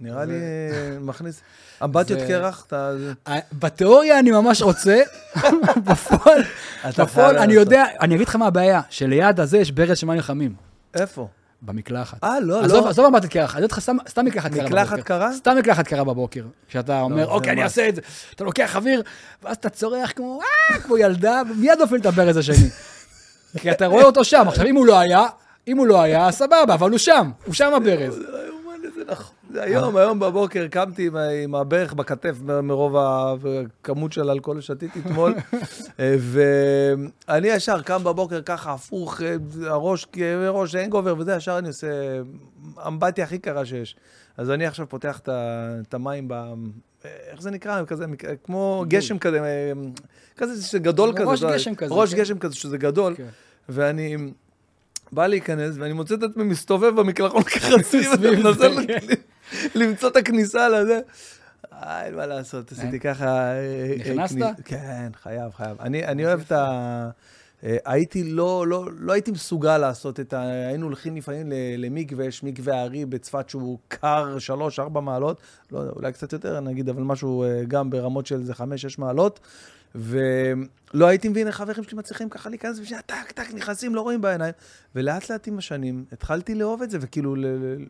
נראה 0.00 0.24
לי 0.24 0.34
אה, 0.34 0.98
מכניס... 1.00 1.40
אמבטיות 1.84 2.18
קרח, 2.28 2.64
אתה... 2.66 2.90
אה, 3.28 3.38
בתיאוריה 3.52 4.18
אני 4.18 4.30
ממש 4.30 4.62
רוצה, 4.62 5.00
בפועל, 5.86 6.42
בפועל, 6.98 7.38
אני. 7.38 7.52
יודע, 7.54 7.84
אני 8.00 8.14
אגיד 8.14 8.28
לך 8.28 8.36
מה 8.36 8.46
הבעיה, 8.46 8.80
שליד 8.90 9.40
הזה 9.40 9.58
יש 9.58 9.70
ברז 9.70 10.04
מים 10.04 10.20
חמים, 10.20 10.54
איפה? 10.94 11.28
במקלחת. 11.62 12.24
אה, 12.24 12.40
לא, 12.40 12.62
לא. 12.66 12.88
עזוב 12.88 13.06
אמבטית 13.06 13.30
קרח, 13.30 13.56
אני 13.56 13.64
אגיד 13.64 13.72
לך 13.72 13.78
סתם- 14.08 14.24
מקלחת 14.24 14.50
קרה 14.54 14.62
בבוקר. 14.62 14.82
מקלחת 14.82 15.00
קרה? 15.00 15.32
סתם 15.32 15.56
מקלחת 15.58 15.86
קרה 15.88 16.04
בבוקר. 16.04 16.44
כשאתה 16.68 17.00
אומר, 17.00 17.24
זה 17.26 17.30
אוקיי, 17.30 17.52
אני 17.52 17.62
אעשה 17.64 17.88
את 17.88 17.94
זה. 17.94 18.00
אתה 18.34 18.44
לוקח 18.44 18.76
אוויר, 18.76 19.02
ואז 19.42 19.56
אתה 19.56 19.68
צורח 19.68 20.12
כמו, 20.16 20.40
אה, 20.72 20.80
כמו 20.80 20.98
ילדה, 20.98 21.42
ומיד 21.50 21.78
נופל 21.78 21.96
את 21.96 22.06
הברז 22.06 22.36
השני. 22.36 22.68
כי 23.60 23.70
אתה 23.70 23.86
רואה 23.86 24.04
אותו 24.04 24.24
שם. 24.24 24.44
עכשיו, 24.48 24.66
אם 24.66 24.76
הוא 24.76 24.86
לא 24.86 24.98
היה, 24.98 25.26
אם 25.68 25.78
הוא 25.78 25.86
לא 25.86 26.02
היה, 26.02 26.30
סבבה, 26.30 26.74
אבל 26.74 26.90
הוא 26.90 26.98
שם, 26.98 27.30
הוא 27.46 27.54
שם 27.54 27.74
הברז. 27.74 28.14
זה 28.14 28.22
לא 28.32 28.38
נכון. 29.08 29.34
זה 29.50 29.62
היום, 29.62 29.96
היום 29.96 30.18
בבוקר 30.18 30.66
קמתי 30.66 31.10
עם 31.44 31.54
הברך 31.54 31.92
בכתף 31.92 32.36
מרוב 32.62 32.96
הכמות 32.96 34.12
של 34.12 34.30
אלכוהול 34.30 34.60
ששתיתי 34.60 35.00
אתמול, 35.00 35.34
אה, 36.00 36.16
ואני 36.18 37.48
ישר 37.48 37.82
קם 37.82 38.04
בבוקר 38.04 38.42
ככה 38.42 38.72
הפוך, 38.72 39.22
אה, 39.22 39.36
הראש, 39.66 40.04
כאבי 40.04 40.48
ראש, 40.48 40.74
אין 40.74 40.90
גובר 40.90 41.14
וזה, 41.18 41.34
ישר 41.34 41.58
אני 41.58 41.68
עושה 41.68 41.86
אמבטיה 42.86 43.24
הכי 43.24 43.38
קרה 43.38 43.64
שיש. 43.64 43.96
אז 44.38 44.50
אני 44.50 44.66
עכשיו 44.66 44.88
פותח 44.88 45.20
את 45.24 45.94
המים 45.94 46.28
ב... 46.28 46.34
איך 47.04 47.42
זה 47.42 47.50
נקרא? 47.50 47.84
כזה, 47.84 48.04
כמו 48.44 48.84
גשם 48.88 49.18
כזה, 49.18 49.40
אה, 49.40 49.72
כזה 50.36 50.62
שגדול 50.66 51.12
כזה. 51.12 51.24
ראש 51.24 51.44
גשם 51.44 51.74
כזה, 51.74 51.94
ראש 51.94 52.14
כן. 52.14 52.20
גשם 52.20 52.38
כזה, 52.38 52.54
שזה 52.54 52.78
גדול. 52.78 53.14
כן. 53.14 53.26
ואני 53.68 54.16
בא 55.12 55.26
להיכנס, 55.26 55.74
ואני 55.78 55.92
מוצא 55.92 56.14
את 56.14 56.22
עצמי 56.22 56.44
מסתובב 56.44 57.00
במקלחון 57.00 57.42
ככה 57.52 57.82
סביב, 57.82 58.14
סביב 58.14 58.34
מנסה 58.34 58.52
זה, 58.52 58.68
ל- 58.68 58.86
כן. 58.86 59.14
למצוא 59.74 60.08
את 60.08 60.16
הכניסה 60.16 60.68
לזה. 60.68 61.00
אה, 61.72 62.06
אין 62.06 62.14
מה 62.14 62.26
לעשות, 62.26 62.72
עשיתי 62.72 63.00
ככה... 63.00 63.26
אה, 63.26 63.92
אה, 64.04 64.14
נכנסת? 64.14 64.46
כן, 64.64 65.10
חייב, 65.22 65.52
חייב. 65.52 65.76
אני 65.80 66.26
אוהב 66.26 66.40
את 66.40 66.52
ה... 66.52 67.10
אה, 67.64 67.76
הייתי 67.84 68.24
לא, 68.24 68.66
לא, 68.66 68.88
לא 68.98 69.12
הייתי 69.12 69.30
מסוגל 69.30 69.78
לעשות 69.78 70.20
את 70.20 70.32
ה... 70.32 70.40
היינו 70.40 70.86
הולכים 70.86 71.16
לפעמים 71.16 71.52
למקווה, 71.78 72.24
יש 72.24 72.42
מקווה 72.42 72.80
הארי 72.80 73.04
בצפת 73.04 73.48
שהוא 73.48 73.78
קר 73.88 74.36
3-4 74.96 75.00
מעלות, 75.00 75.40
לא 75.72 75.78
יודע, 75.78 75.92
אולי 75.92 76.12
קצת 76.12 76.32
יותר 76.32 76.60
נגיד, 76.60 76.88
אבל 76.88 77.02
משהו 77.02 77.42
אה, 77.42 77.64
גם 77.68 77.90
ברמות 77.90 78.26
של 78.26 78.34
איזה 78.34 78.52
5-6 78.52 78.58
מעלות. 78.98 79.40
ולא 79.94 81.06
הייתי 81.06 81.28
מבין 81.28 81.46
איך 81.46 81.56
חברים 81.56 81.84
שלי 81.84 81.98
מצליחים 81.98 82.28
ככה 82.28 82.48
להיכנס 82.48 82.78
ושנייה, 82.78 83.02
טק, 83.02 83.32
טק, 83.34 83.46
נכנסים, 83.54 83.94
לא 83.94 84.00
רואים 84.00 84.20
בעיניים. 84.20 84.52
ולאט 84.94 85.30
לאט 85.30 85.48
עם 85.48 85.58
השנים 85.58 86.04
התחלתי 86.12 86.54
לאהוב 86.54 86.82
את 86.82 86.90
זה, 86.90 86.98
וכאילו, 87.00 87.34
ל... 87.34 87.46
ל... 87.46 87.84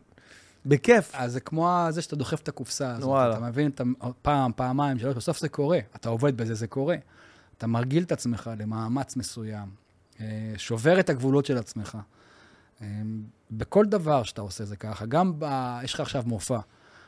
בכיף. 0.65 1.11
אז 1.13 1.33
זה 1.33 1.39
כמו 1.39 1.87
זה 1.89 2.01
שאתה 2.01 2.15
דוחף 2.15 2.41
את 2.41 2.47
הקופסה 2.47 2.91
הזאת, 2.91 3.09
וואלה. 3.09 3.37
אתה 3.37 3.45
מבין, 3.45 3.71
אתה 3.75 3.83
פעם, 4.21 4.51
פעמיים, 4.55 4.99
שלוש, 4.99 5.15
בסוף 5.15 5.39
זה 5.39 5.49
קורה, 5.49 5.79
אתה 5.95 6.09
עובד 6.09 6.37
בזה, 6.37 6.53
זה 6.53 6.67
קורה. 6.67 6.95
אתה 7.59 7.67
מרגיל 7.67 8.03
את 8.03 8.11
עצמך 8.11 8.49
למאמץ 8.59 9.15
מסוים, 9.15 9.69
אה, 10.19 10.25
שובר 10.57 10.99
את 10.99 11.09
הגבולות 11.09 11.45
של 11.45 11.57
עצמך. 11.57 11.97
אה, 12.81 12.87
בכל 13.51 13.85
דבר 13.85 14.23
שאתה 14.23 14.41
עושה 14.41 14.65
זה 14.65 14.75
ככה, 14.75 15.05
גם 15.05 15.33
ב... 15.39 15.45
יש 15.83 15.93
לך 15.93 15.99
עכשיו 15.99 16.23
מופע, 16.25 16.59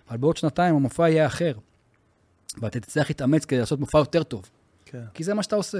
אבל 0.09 0.17
בעוד 0.17 0.37
שנתיים 0.37 0.75
המופע 0.75 1.09
יהיה 1.09 1.25
אחר, 1.25 1.53
ואתה 2.57 2.79
תצטרך 2.79 3.09
להתאמץ 3.09 3.45
כדי 3.45 3.59
לעשות 3.59 3.79
מופע 3.79 3.97
יותר 3.97 4.23
טוב, 4.23 4.49
כן. 4.85 5.03
כי 5.13 5.23
זה 5.23 5.33
מה 5.33 5.43
שאתה 5.43 5.55
עושה. 5.55 5.79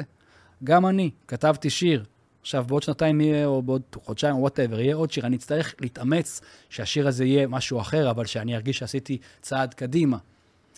גם 0.63 0.85
אני, 0.85 1.11
כתבתי 1.27 1.69
שיר, 1.69 2.05
עכשיו 2.41 2.65
בעוד 2.67 2.83
שנתיים 2.83 3.21
יהיה, 3.21 3.45
או 3.45 3.61
בעוד 3.61 3.81
חודשיים, 3.95 4.35
או 4.35 4.41
וואטאבר, 4.41 4.79
יהיה 4.79 4.95
עוד 4.95 5.11
שיר, 5.11 5.25
אני 5.25 5.35
אצטרך 5.35 5.75
להתאמץ 5.79 6.41
שהשיר 6.69 7.07
הזה 7.07 7.25
יהיה 7.25 7.47
משהו 7.47 7.81
אחר, 7.81 8.11
אבל 8.11 8.25
שאני 8.25 8.55
ארגיש 8.55 8.77
שעשיתי 8.77 9.17
צעד 9.41 9.73
קדימה. 9.73 10.17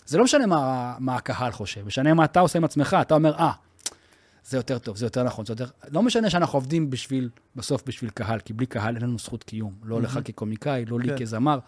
זה 0.06 0.18
לא 0.18 0.24
משנה 0.24 0.46
מה, 0.46 0.94
מה 0.98 1.16
הקהל 1.16 1.52
חושב, 1.52 1.86
משנה 1.86 2.14
מה 2.14 2.24
אתה 2.24 2.40
עושה 2.40 2.58
עם 2.58 2.64
עצמך, 2.64 2.96
אתה 3.00 3.14
אומר, 3.14 3.34
אה, 3.34 3.52
זה 4.48 4.56
יותר 4.56 4.78
טוב, 4.78 4.96
זה 4.96 5.06
יותר 5.06 5.22
נכון, 5.22 5.46
זה 5.46 5.52
יותר... 5.52 5.66
לא 5.90 6.02
משנה 6.02 6.30
שאנחנו 6.30 6.56
עובדים 6.56 6.90
בשביל, 6.90 7.28
בסוף 7.56 7.82
בשביל 7.86 8.10
קהל, 8.10 8.40
כי 8.40 8.52
בלי 8.52 8.66
קהל 8.66 8.94
אין 8.94 9.02
לנו 9.02 9.18
זכות 9.18 9.44
קיום. 9.44 9.74
לא 9.84 10.02
לך 10.02 10.18
כקומיקאי, 10.24 10.84
לא 10.84 11.00
לי 11.00 11.08
כן. 11.08 11.18
כזמר, 11.18 11.58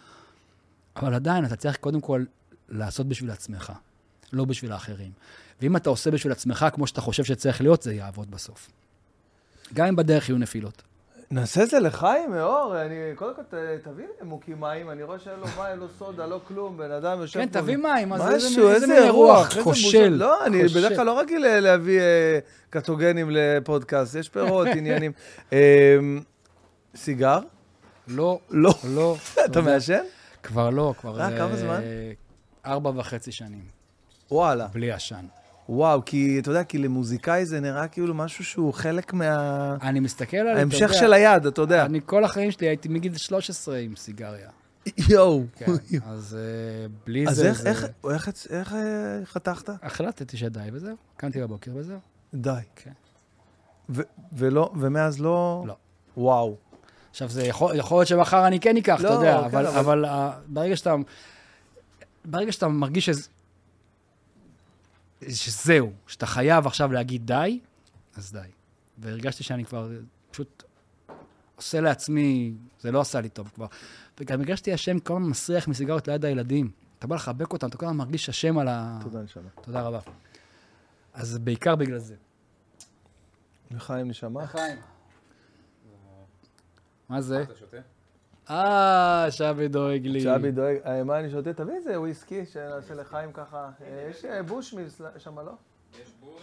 אבל 0.96 1.14
עדיין 1.14 1.44
אתה 1.44 1.56
צריך 1.56 1.76
קודם 1.76 2.00
כל 2.00 2.24
לעשות 2.68 3.06
בשביל 3.08 3.30
עצמך, 3.30 3.72
לא 4.32 4.44
בשביל 4.44 4.72
האחרים. 4.72 5.12
ואם 5.62 5.76
אתה 5.76 5.90
עושה 5.90 6.10
בשביל 6.10 6.32
עצמך 6.32 6.66
כמו 6.72 6.86
שאתה 6.86 7.00
חושב 7.00 7.24
שצריך 7.24 7.60
להיות, 7.60 7.82
זה 7.82 7.94
יעבוד 7.94 8.30
בסוף. 8.30 8.70
גם 9.74 9.86
אם 9.86 9.96
בדרך 9.96 10.28
יהיו 10.28 10.38
נפילות. 10.38 10.82
נעשה 11.30 11.62
את 11.62 11.70
זה 11.70 11.80
לחיים, 11.80 12.30
מאור. 12.30 12.82
אני, 12.82 12.94
קודם 13.14 13.34
כל, 13.34 13.42
תביא 13.82 14.04
לי 14.04 14.26
מוקים 14.28 14.60
מים, 14.60 14.90
אני 14.90 15.02
רואה 15.02 15.18
שאין 15.18 15.38
לו 15.40 15.46
מים, 15.58 15.80
לא 15.80 15.86
סודה, 15.98 16.26
לא 16.26 16.40
כלום, 16.48 16.78
בן 16.78 16.90
אדם 16.90 17.20
יושב 17.20 17.40
כן. 17.40 17.46
תביא 17.46 17.76
מים, 17.76 18.12
אז 18.12 18.20
איזה 18.30 18.48
משהו, 18.48 18.68
איזה 18.68 18.74
איזה 18.74 19.00
מין 19.00 19.10
רוח, 19.10 19.46
איזה 19.46 19.58
איזה 19.58 19.62
כושל. 19.62 20.08
לא, 20.08 20.46
אני. 20.46 20.62
בדרך 20.62 20.96
כלל 20.96 21.06
לא 21.06 21.20
רגיל 21.20 21.44
אה, 21.44 21.60
להביא 21.60 22.00
אה, 22.00 22.38
קטוגנים 22.70 23.30
לפודקאסט, 23.30 24.14
יש 24.14 24.28
פירות, 24.28 24.68
עניינים. 24.76 25.12
אה, 25.52 25.98
סיגר? 26.96 27.38
לא, 28.08 28.38
לא. 28.50 28.74
לא. 28.84 29.16
אתה 29.50 29.60
מעשן? 29.60 30.02
כבר 30.42 30.70
לא, 30.70 30.94
כבר... 31.00 31.20
אה, 31.20 31.38
כמה 31.38 31.56
זמן? 31.56 31.80
ארבע 32.66 32.90
וחצי 32.96 33.32
שנים, 33.32 33.64
וואלה. 34.30 34.66
בלי 34.66 34.92
עשן. 34.92 35.26
וואו, 35.68 36.02
כי 36.04 36.38
אתה 36.38 36.50
יודע, 36.50 36.64
כי 36.64 36.78
למוזיקאי 36.78 37.46
זה 37.46 37.60
נראה 37.60 37.88
כאילו 37.88 38.14
משהו 38.14 38.44
שהוא 38.44 38.74
חלק 38.74 39.12
מה... 39.12 39.76
אני 39.82 40.00
מסתכל 40.00 40.36
על... 40.36 40.48
אתה 40.48 40.58
ההמשך 40.58 40.80
יודע, 40.80 40.94
של 40.94 41.12
היד, 41.12 41.46
אתה 41.46 41.60
יודע. 41.60 41.84
אני 41.84 42.00
כל 42.06 42.24
החיים 42.24 42.50
שלי 42.50 42.66
הייתי 42.66 42.88
מגיל 42.88 43.16
13 43.16 43.76
עם 43.78 43.96
סיגריה. 43.96 44.48
יואו. 45.08 45.44
כן, 45.56 45.66
אז 46.06 46.36
אה, 46.38 46.86
בלי 47.06 47.28
אז 47.28 47.36
זה... 47.36 47.48
איך- 47.48 47.62
זה- 47.62 47.68
איך- 48.50 48.72
אה, 48.72 49.20
חתכת? 49.24 49.70
החלטתי 49.82 50.36
שדי 50.36 50.68
וזהו, 50.72 50.96
קמתי 51.16 51.40
בבוקר 51.40 51.70
וזהו. 51.74 51.98
די. 52.34 52.52
כן. 52.76 52.90
ולא, 54.32 54.70
ומאז 54.76 55.20
לא... 55.20 55.64
לא. 55.66 55.76
וואו. 56.16 56.56
עכשיו, 57.10 57.28
זה 57.28 57.42
יכול, 57.46 57.74
להיות 57.74 58.06
שמחר 58.06 58.46
אני 58.46 58.60
כן 58.60 58.76
אקח, 58.76 59.00
לא, 59.00 59.08
אתה 59.08 59.14
יודע, 59.14 59.48
כן, 59.50 59.66
אבל, 59.66 60.04
uh, 60.04 60.08
ברגע 60.46 60.76
שאתה... 60.76 60.94
ברגע 62.24 62.52
שאתה 62.52 62.68
מרגיש. 62.68 63.08
שזהו, 65.22 65.92
שאתה 66.06 66.26
חייב 66.26 66.66
עכשיו 66.66 66.92
להגיד 66.92 67.26
די, 67.26 67.60
אז 68.16 68.32
די. 68.32 68.48
והרגשתי 68.98 69.44
שאני 69.44 69.64
כבר 69.64 69.90
פשוט 70.30 70.62
עושה 71.56 71.80
לעצמי, 71.80 72.54
זה 72.80 72.92
לא 72.92 73.00
עשה 73.00 73.20
לי 73.20 73.28
טוב 73.28 73.50
כבר. 73.54 73.66
וגם 74.20 74.40
הרגשתי 74.40 74.74
אשם 74.74 74.98
כל 74.98 75.12
הזמן 75.16 75.28
מסריח 75.28 75.68
מסיגרות 75.68 76.08
ליד 76.08 76.24
הילדים. 76.24 76.70
אתה 76.98 77.06
בא 77.06 77.16
לחבק 77.16 77.52
אותם, 77.52 77.68
אתה 77.68 77.76
כל 77.76 77.86
הזמן 77.86 77.96
מרגיש 77.96 78.28
אשם 78.28 78.58
על 78.58 78.68
ה... 78.68 78.98
תודה, 79.02 79.22
נשמה. 79.22 79.48
תודה 79.62 79.82
רבה. 79.82 80.00
אז 81.14 81.38
בעיקר 81.38 81.76
בגלל 81.76 81.98
זה. 81.98 82.14
לחיים 83.70 84.08
נשמה. 84.08 84.46
חיים. 84.46 84.78
מה 87.08 87.20
זה? 87.20 87.42
אתה 87.42 87.54
שותה? 87.54 87.76
אה, 88.50 89.26
שבי 89.30 89.68
דואג 89.68 90.06
לי. 90.06 90.20
שבי 90.20 90.50
דואג, 90.50 90.76
אה, 90.86 91.04
מה 91.04 91.18
אני 91.20 91.30
שותה? 91.30 91.52
תביא 91.52 91.74
איזה 91.74 92.00
וויסקי 92.00 92.46
שנעשה 92.46 92.94
לחיים 92.94 93.32
ככה. 93.32 93.70
אה, 93.82 94.08
יש 94.10 94.24
אה, 94.24 94.42
בוש 94.42 94.74
שם, 95.18 95.38
לא? 95.38 95.52
יש 96.02 96.08
בוש. 96.20 96.42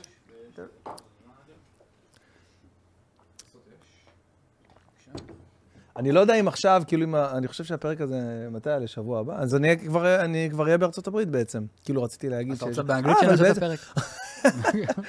אני 5.97 6.11
לא 6.11 6.19
יודע 6.19 6.33
אם 6.35 6.47
עכשיו, 6.47 6.83
כאילו, 6.87 7.03
אם 7.05 7.15
אני 7.15 7.47
חושב 7.47 7.63
שהפרק 7.63 8.01
הזה, 8.01 8.17
מתי 8.51 8.69
היה? 8.69 8.79
לשבוע 8.79 9.19
הבא? 9.19 9.33
אז 9.39 9.55
אני 9.55 9.77
כבר- 9.79 10.19
אני 10.21 10.47
כבר 10.51 10.65
אהיה 10.65 10.77
בארצות 10.77 11.07
הברית 11.07 11.27
בעצם. 11.29 11.63
כאילו, 11.85 12.03
רציתי 12.03 12.29
להגיד 12.29 12.51
אתה 12.53 12.65
שיש- 12.65 12.69
רוצה 12.69 12.83
באנגלית 12.83 13.17
שנעשה 13.21 13.51
את 13.51 13.57
הפרק? 13.57 13.79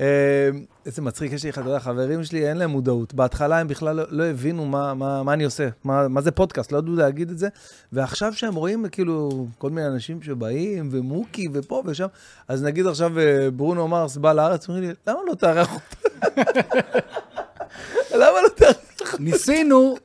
אה, 0.00 0.48
איזה 0.86 1.02
מצחיק, 1.02 1.32
יש 1.32 1.44
לי, 1.44 1.50
אתה 1.50 1.60
יודע, 1.60 1.78
חברים 1.78 2.24
שלי, 2.24 2.48
אין 2.48 2.56
להם 2.56 2.70
מודעות. 2.70 3.14
בהתחלה 3.14 3.58
הם 3.58 3.68
בכלל 3.68 3.96
לא, 3.96 4.04
לא 4.08 4.24
הבינו 4.24 4.66
מה, 4.66 4.94
מה, 4.94 5.22
מה 5.22 5.32
אני 5.32 5.44
עושה, 5.44 5.68
מה, 5.84 6.08
מה 6.08 6.20
זה 6.20 6.30
פודקאסט, 6.30 6.72
לא 6.72 6.78
ידעו 6.78 6.94
להגיד 6.94 7.30
את 7.30 7.38
זה. 7.38 7.48
ועכשיו 7.92 8.32
שהם 8.32 8.54
רואים, 8.54 8.88
כאילו, 8.92 9.46
כל 9.58 9.70
מיני 9.70 9.86
אנשים 9.86 10.22
שבאים, 10.22 10.88
ומוקי, 10.92 11.48
ופה 11.52 11.82
ושם, 11.86 12.06
אז 12.48 12.62
נגיד 12.62 12.86
עכשיו 12.86 13.18
אה, 13.18 13.50
ברונו 13.50 13.88
מרס 13.88 14.16
בא 14.16 14.32
לארץ, 14.32 14.68
אומרים 14.68 14.88
לי, 14.88 14.94
למה 15.06 15.18
לא 15.28 15.34
תארח 15.34 15.74
אותה? 15.74 16.30
למה 18.20 18.42
לא 18.42 18.48
תארח 18.56 18.89
ניסינו, 19.18 19.96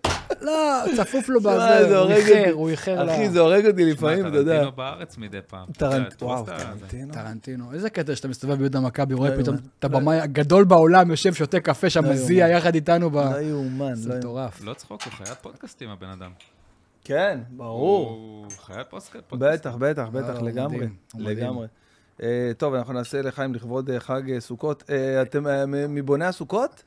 לא, 0.42 0.84
צפוף 0.98 1.30
לו 1.30 1.42
שמע, 1.42 1.56
בזה, 1.56 1.90
זה 1.90 1.98
הוא 1.98 2.12
איחר. 2.12 2.52
הוא 2.52 2.70
איחר. 2.70 3.06
אחי, 3.06 3.30
זה 3.30 3.40
הורג 3.40 3.66
אותי 3.68 3.86
לפעמים, 3.86 4.28
אתה 4.28 4.38
יודע. 4.38 4.52
טרנטינו 4.54 4.72
בארץ 4.72 5.18
מדי 5.18 5.40
פעם. 5.48 5.68
אתה 5.72 5.86
יודע, 5.86 5.98
טרנט... 5.98 6.14
תפוס 6.14 6.30
וואו, 6.30 6.46
טרנטינו. 6.46 7.14
טרנטינו. 7.14 7.74
איזה 7.74 7.90
קטע 7.90 8.16
שאתה 8.16 8.28
מסתובב 8.28 8.56
ביהודה 8.58 8.80
מכבי, 8.80 9.14
לא 9.14 9.20
רואה 9.20 9.32
פתאום 9.32 9.56
יאומן. 9.56 9.70
את 9.80 9.84
הבמאי 9.84 10.20
הגדול 10.20 10.64
בעולם 10.64 11.12
יושב, 11.12 11.34
שותה 11.34 11.60
קפה 11.60 11.90
שם, 11.90 12.06
לא 12.06 12.12
מזיע. 12.12 12.48
יחד 12.48 12.76
איתנו 12.76 13.10
ב... 13.10 13.16
לא 13.16 13.42
יאומן, 13.42 13.96
זה 13.96 14.10
לא 14.10 14.14
יאומן. 14.14 14.20
מטורף. 14.20 14.62
לא 14.64 14.74
צחוק, 14.74 15.04
הוא 15.04 15.14
חיית 15.14 15.38
פודקאסטים 15.42 15.90
הבן 15.90 16.10
אדם. 16.10 16.32
כן, 17.04 17.40
ברור. 17.50 18.10
הוא 18.10 18.52
חייב 18.66 18.84
פודקאסט. 18.90 19.16
בטח, 19.32 19.76
בטח, 19.76 20.08
בטח, 20.12 20.42
לגמרי. 20.42 20.88
לגמרי. 21.16 21.68
אה, 22.24 22.52
טוב, 22.58 22.74
אנחנו 22.74 22.94
נעשה 22.94 23.22
לחיים 23.22 23.54
לכבוד 23.54 23.90
אה, 23.90 24.00
חג 24.00 24.32
אה, 24.32 24.40
סוכות. 24.40 24.84
אתם 25.22 25.44
מבוני 25.90 26.26
הסוכות? 26.26 26.84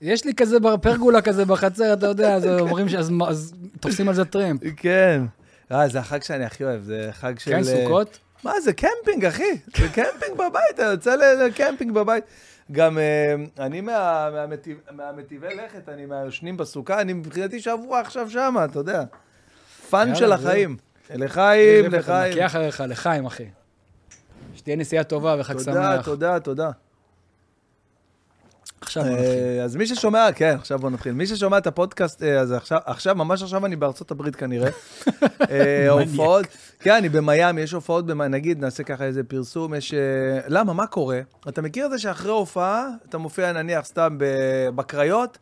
יש 0.00 0.24
לי 0.24 0.34
כזה 0.34 0.56
פרגולה 0.82 1.22
כזה 1.22 1.44
בחצר, 1.44 1.92
אתה 1.92 2.06
יודע, 2.06 2.34
אז 2.34 2.46
אומרים 2.46 2.88
שאז 2.88 3.10
אז 3.28 3.54
תופסים 3.80 4.08
על 4.08 4.14
זה 4.14 4.24
טרמפ. 4.24 4.60
כן. 4.76 5.22
אה, 5.72 5.88
זה 5.88 5.98
החג 5.98 6.22
שאני 6.22 6.44
הכי 6.44 6.64
אוהב, 6.64 6.82
זה 6.82 7.08
חג 7.12 7.38
של... 7.38 7.50
כן, 7.50 7.56
אה, 7.56 7.64
סוכות? 7.64 8.18
מה, 8.44 8.52
זה 8.60 8.72
קמפינג, 8.72 9.24
אחי. 9.24 9.42
זה 9.76 9.88
קמפינג 9.88 10.32
בבית, 10.34 10.62
אתה 10.74 10.82
יוצא 10.82 11.14
לקמפינג 11.16 11.92
בבית. 11.92 12.24
גם 12.72 12.98
אה, 12.98 13.34
אני 13.58 13.80
מה- 13.80 14.28
מהמטיב- 14.32 14.80
מהמטיבי 14.96 15.46
לכת, 15.54 15.88
אני 15.88 16.06
מהיושנים 16.06 16.56
בסוכה, 16.56 17.00
אני 17.00 17.12
מבחינתי 17.12 17.60
שבוע 17.60 18.00
עכשיו 18.00 18.30
שמה, 18.30 18.64
אתה 18.64 18.78
יודע. 18.78 19.04
fun 19.90 20.14
של. 20.14 20.32
החיים. 20.32 20.76
לחיים, 21.14 21.84
לחיים. 21.92 22.30
נקי 22.32 22.46
אחריך, 22.46 22.82
לחיים, 22.88 23.26
אחי. 23.26 23.44
שתהיה 24.56 24.76
נסיעה 24.76 25.04
טובה 25.04 25.36
וחג 25.38 25.58
תודה, 25.58 25.72
שמח. 25.96 26.04
תודה, 26.04 26.40
תודה. 26.40 26.70
עכשיו 28.98 29.12
בוא 29.12 29.20
נתחיל. 29.20 29.58
אה, 29.58 29.64
אז 29.64 29.76
מי 29.76 29.86
ששומע, 29.86 30.32
כן, 30.34 30.56
עכשיו 30.58 30.78
בוא 30.78 30.90
נתחיל. 30.90 31.12
מי 31.12 31.26
ששומע 31.26 31.58
את 31.58 31.66
הפודקאסט, 31.66 32.22
אה, 32.22 32.40
אז 32.40 32.52
עכשיו, 32.52 32.78
עכשיו, 32.84 33.14
ממש 33.14 33.42
עכשיו 33.42 33.66
אני 33.66 33.76
בארצות 33.76 34.10
הברית 34.10 34.36
כנראה. 34.36 34.70
אה, 35.50 35.88
הופעות, 35.90 36.46
כן, 36.80 36.94
אני 36.94 37.08
במיאמי, 37.08 37.60
יש 37.60 37.72
הופעות, 37.72 38.06
נגיד, 38.06 38.60
נעשה 38.60 38.82
ככה 38.82 39.04
איזה 39.04 39.24
פרסום, 39.24 39.74
יש... 39.74 39.94
למה, 40.48 40.72
מה 40.72 40.86
קורה? 40.86 41.20
אתה 41.48 41.62
מכיר 41.62 41.86
את 41.86 41.90
זה 41.90 41.98
שאחרי 41.98 42.32
הופעה, 42.32 42.88
אתה 43.08 43.18
מופיע 43.18 43.52
נניח 43.52 43.84
סתם 43.84 44.18
בקריות, 44.74 45.38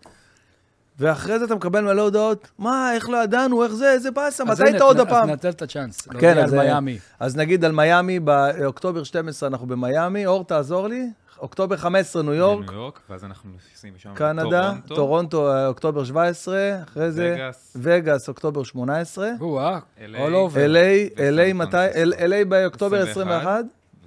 ואחרי 0.99 1.39
זה 1.39 1.45
אתה 1.45 1.55
מקבל 1.55 1.81
מלא 1.81 2.03
הודעות, 2.03 2.49
מה, 2.59 2.95
איך 2.95 3.09
לא 3.09 3.25
ידענו, 3.25 3.65
איך 3.65 3.73
זה, 3.73 3.93
איזה 3.93 4.11
באסה, 4.11 4.45
אז 4.49 4.61
מתי 4.61 4.71
היית 4.71 4.83
עוד 4.83 4.97
אז 4.97 5.07
הפעם? 5.07 5.31
ננצל 5.31 5.49
את 5.49 5.63
הצ'אנס. 5.63 6.09
כן, 6.19 6.39
אז, 6.39 6.53
על 6.53 6.59
מיאמי. 6.59 6.99
אז 7.21 7.37
נגיד 7.37 7.65
על 7.65 7.73
מיאמי, 7.73 8.21
באוקטובר 8.21 9.03
12 9.03 9.49
אנחנו 9.49 9.67
במיאמי, 9.67 10.27
אור 10.27 10.45
תעזור 10.45 10.89
לי, 10.89 11.11
אוקטובר 11.45 11.77
15 11.77 12.23
ניו 12.23 12.35
יורק, 12.35 12.71
ניו 12.71 12.75
יורק, 12.75 13.01
ואז 13.11 13.25
אנחנו 13.25 13.51
נוסעים 13.53 13.95
משם 13.97 14.15
קנדה, 14.15 14.73
טורונטו, 14.87 15.51
אה, 15.53 15.67
אוקטובר 15.67 16.05
17, 16.05 16.83
אחרי 16.83 17.11
זה 17.13 17.33
וגאס. 17.35 17.77
וגאס, 17.81 18.29
אוקטובר 18.29 18.63
18, 18.63 19.29
או-אה, 19.41 19.79
all 19.99 20.51
over. 20.51 20.57
LA, 20.57 21.19
LA 21.19 21.55
מתי? 21.55 21.77
LA 22.19 22.45
באוקטובר 22.49 23.03
21, 23.03 23.65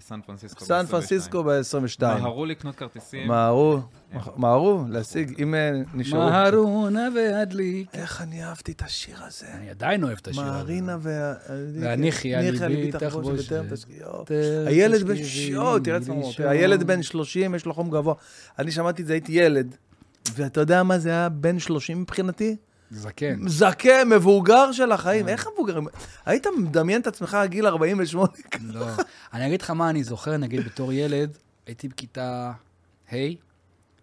21, 0.08 0.12
וסן 0.12 0.22
פרנסיסקו 0.22 0.66
סן 0.66 0.84
ב-22. 0.84 0.90
פרנסיסקו 0.90 1.44
ב-22. 1.44 2.02
מהרו 2.02 2.46
לקנות 2.46 2.76
כרטיסים. 2.76 3.28
מהרו, 3.28 3.80
מהרו, 4.36 4.84
להשיג, 4.90 5.42
אם 5.42 5.56
אה, 5.56 5.72
נשארו. 5.94 6.30
מהרו 6.30 6.90
נא 6.90 7.10
והדליקו. 7.16 7.88
איך 7.94 8.22
אני 8.22 8.44
אהבתי 8.44 8.72
את 8.72 8.82
השיר 8.82 9.24
הזה. 9.24 9.46
אני 9.54 9.70
עדיין 9.70 10.04
אוהב 10.04 10.18
את 10.22 10.28
השיר 10.28 10.44
הזה. 10.44 10.52
מרינה 10.52 10.98
וה... 11.00 11.34
והניחי 11.82 12.36
על 12.36 12.44
ליבי 12.68 12.92
תחבוש 12.92 13.52
הילד 14.68 15.04
בן... 15.04 15.16
יואו, 15.50 15.80
תראה 15.80 15.98
את. 15.98 16.02
צמרמורת. 16.02 16.40
הילד 16.40 16.84
בן 16.84 17.04
30, 17.04 17.56
יש 17.56 17.66
לו 17.66 17.74
חום 17.74 17.90
גבוה. 17.90 18.14
אני 18.60 18.72
שמעתי 18.72 19.02
את 19.02 19.08
זה, 19.08 19.14
הייתי 19.14 19.32
ילד. 19.32 19.76
ואתה 20.36 20.60
יודע 20.60 20.84
מה 20.84 21.00
זה 21.00 21.10
היה 21.10 21.30
בן 21.30 21.60
30 21.60 22.02
מבחינתי? 22.02 22.56
זקן. 22.92 23.48
זקן, 23.48 24.10
מבוגר 24.10 24.72
של 24.72 24.92
החיים. 24.92 25.28
איך 25.28 25.48
מבוגרים? 25.54 25.88
היית 26.26 26.48
מדמיין 26.58 27.02
את 27.02 27.08
עצמך 27.08 27.38
גיל 27.46 27.68
48? 27.68 28.28
לא. 28.62 28.88
אני 29.34 29.48
אגיד 29.48 29.62
לך 29.62 29.70
מה 29.70 29.90
אני 29.90 30.04
זוכר, 30.04 30.38
נגיד 30.38 30.66
בתור 30.66 30.94
ילד, 30.94 31.38
הייתי 31.66 31.88
בכיתה 31.88 32.52
ה', 33.14 33.16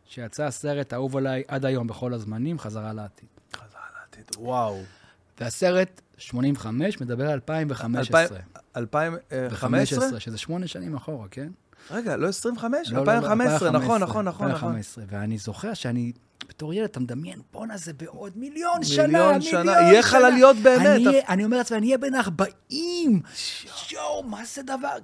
שיצא 0.06 0.44
הסרט 0.44 0.92
האהוב 0.92 1.16
עליי 1.16 1.42
עד 1.48 1.64
היום 1.64 1.86
בכל 1.86 2.14
הזמנים, 2.14 2.58
חזרה 2.58 2.92
לעתיד. 2.92 3.28
וואו. 4.38 4.82
והסרט 5.40 6.00
85 6.18 7.00
מדבר 7.00 7.26
על 7.26 7.32
2015. 7.32 8.20
2015? 8.22 8.38
2015, 8.76 10.20
שזה 10.20 10.38
שמונה 10.38 10.66
שנים 10.66 10.96
אחורה, 10.96 11.28
כן? 11.30 11.48
רגע, 11.90 12.16
לא 12.16 12.28
25? 12.28 12.90
לא, 12.90 12.98
לא, 12.98 13.04
לא, 13.04 13.12
2015, 13.12 13.70
נכון, 13.70 13.80
נכון, 13.80 14.02
נכון. 14.02 14.24
נכון. 14.24 14.50
2015, 14.50 15.04
ואני 15.08 15.38
זוכר 15.38 15.74
שאני, 15.74 16.12
בתור 16.48 16.74
ילד, 16.74 16.84
אתה 16.84 17.00
מדמיין, 17.00 17.38
בואנה, 17.52 17.76
זה 17.76 17.92
בעוד 17.92 18.32
מיליון 18.38 18.82
שנה, 18.84 19.06
מיליון 19.06 19.40
שנה. 19.40 19.62
שנה. 19.62 19.72
יהיה 19.72 20.02
חלליות 20.02 20.56
באמת. 20.56 20.86
אני 20.86 21.06
אהיה- 21.06 21.22
אני 21.28 21.44
אומר 21.44 21.56
לעצמי, 21.56 21.78
אני 21.78 21.86
אהיה 21.86 21.98
בן 21.98 22.14
40. 22.14 23.20
יואו, 23.92 24.22
מה 24.22 24.44
זה 24.44 24.62
דבר? 24.62 24.96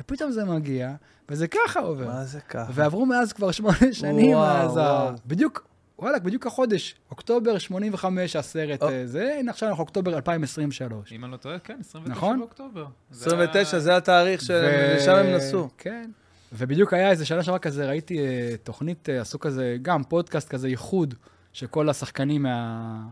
ופתאום 0.00 0.30
זה 0.30 0.44
מגיע, 0.44 0.94
וזה 1.28 1.46
ככה 1.48 1.80
עובר. 1.80 2.06
מה 2.06 2.24
זה 2.24 2.40
ככה? 2.40 2.70
ועברו 2.74 3.06
מאז 3.06 3.32
כבר 3.32 3.50
שמונה 3.50 3.76
שנים, 3.92 4.36
וואו, 4.36 4.56
אז 4.70 4.76
וואו. 4.76 5.10
בדיוק, 5.26 5.66
וואלכ, 5.98 6.22
בדיוק 6.22 6.46
החודש, 6.46 6.94
אוקטובר 7.10 7.58
85 7.58 8.36
הסרט 8.36 8.82
או. 8.82 8.88
אה, 8.88 9.02
זה, 9.06 9.36
הנה 9.40 9.50
עכשיו 9.50 9.68
אנחנו 9.68 9.82
אוקטובר 9.82 10.16
2023. 10.16 11.12
אם 11.12 11.24
אני 11.24 11.32
לא 11.32 11.36
טועה, 11.36 11.58
כן, 11.58 11.76
29 11.80 12.16
נכון? 12.18 12.38
באוקטובר. 12.38 12.86
זה 13.10 13.26
29, 13.26 13.70
היה- 13.76 13.80
זה 13.84 13.96
התאריך 13.96 14.42
שלשם 14.42 15.14
הם 15.14 15.26
נסעו. 15.36 15.68
כן. 15.78 16.10
ובדיוק 16.58 16.92
היה 16.92 17.10
איזה 17.10 17.24
שנה 17.24 17.42
שעברה 17.42 17.58
כזה, 17.58 17.88
ראיתי 17.88 18.18
אה, 18.18 18.54
תוכנית, 18.62 19.08
אה, 19.08 19.20
עשו 19.20 19.38
כזה, 19.40 19.76
גם 19.82 20.04
פודקאסט 20.04 20.48
כזה, 20.48 20.68
איחוד 20.68 21.14
של 21.52 21.66
כל 21.66 21.88
השחקנים 21.88 22.42
מה... 22.42 23.02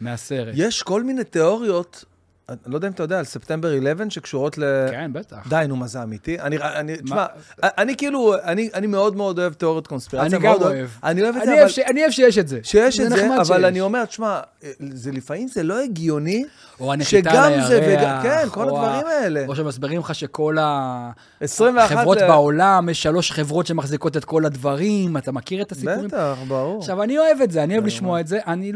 מהסרט. 0.00 0.54
יש 0.56 0.82
כל 0.82 1.02
מיני 1.02 1.24
תיאוריות, 1.24 2.04
אני 2.48 2.58
לא 2.66 2.76
יודע 2.76 2.88
אם 2.88 2.92
אתה 2.92 3.02
יודע, 3.02 3.18
על 3.18 3.24
ספטמבר 3.24 3.78
11 3.78 4.10
שקשורות 4.10 4.58
ל... 4.58 4.64
כן, 4.90 5.10
בטח. 5.12 5.36
די, 5.48 5.64
נו, 5.68 5.76
מה 5.76 5.86
זה 5.86 6.02
אמיתי? 6.02 6.40
אני, 6.40 6.56
אני, 6.58 6.96
תשמע, 6.96 7.26
אני 7.62 7.96
כאילו, 7.96 8.34
אני, 8.42 8.70
אני 8.74 8.86
מאוד 8.86 9.16
מאוד 9.16 9.38
אוהב 9.38 9.52
תיאוריות 9.52 9.86
קונספירציה. 9.86 10.26
אני 10.26 10.44
גם 10.44 10.50
מאוד 10.50 10.62
אוהב. 10.62 10.88
אני 11.04 11.22
אוהב 11.22 11.36
את 11.36 11.42
זה, 11.42 11.46
אני 11.46 11.52
אבל... 11.52 11.60
אוהב 11.60 11.68
ש- 11.70 11.78
אני 11.78 12.00
אוהב 12.00 12.10
שיש 12.12 12.38
את 12.38 12.48
זה. 12.48 12.60
שיש 12.62 13.00
את 13.00 13.10
זה, 13.10 13.28
אבל. 13.40 13.64
אני 13.64 13.80
אומר, 13.80 14.04
תשמע, 14.04 14.40
זה 14.80 15.12
לפעמים 15.12 15.48
זה 15.48 15.62
לא 15.62 15.78
הגיוני, 15.80 16.44
או 16.80 16.92
הנחיתה 16.92 17.30
שגם 17.30 17.42
על 17.52 17.66
זה 17.66 17.80
וגם, 17.88 18.22
כן, 18.22 18.46
כל 18.50 18.62
הדברים 18.62 19.06
האלה. 19.06 19.44
או 19.48 19.56
שמסבירים 19.56 20.00
לך 20.00 20.14
שכל 20.14 20.56
ה- 20.60 21.10
21 21.40 21.92
החברות 21.92 22.18
ל- 22.18 22.26
בעולם, 22.28 22.88
יש 22.88 23.02
שלוש 23.02 23.32
חברות 23.32 23.66
שמחזיקות 23.66 24.16
את 24.16 24.24
כל 24.24 24.44
הדברים, 24.44 25.16
אתה 25.16 25.32
מכיר 25.32 25.62
את 25.62 25.72
הסיפורים? 25.72 26.04
בטח, 26.08 26.36
ברור. 26.48 26.78
עכשיו, 26.80 27.02
אני 27.02 27.18
אוהב 27.18 27.40
את 27.40 27.50
זה, 27.50 27.62
אני 27.62 27.74
אוהב 27.74 27.86
לשמוע 27.86 28.20
את 28.20 28.26
זה. 28.26 28.38
אני, 28.46 28.72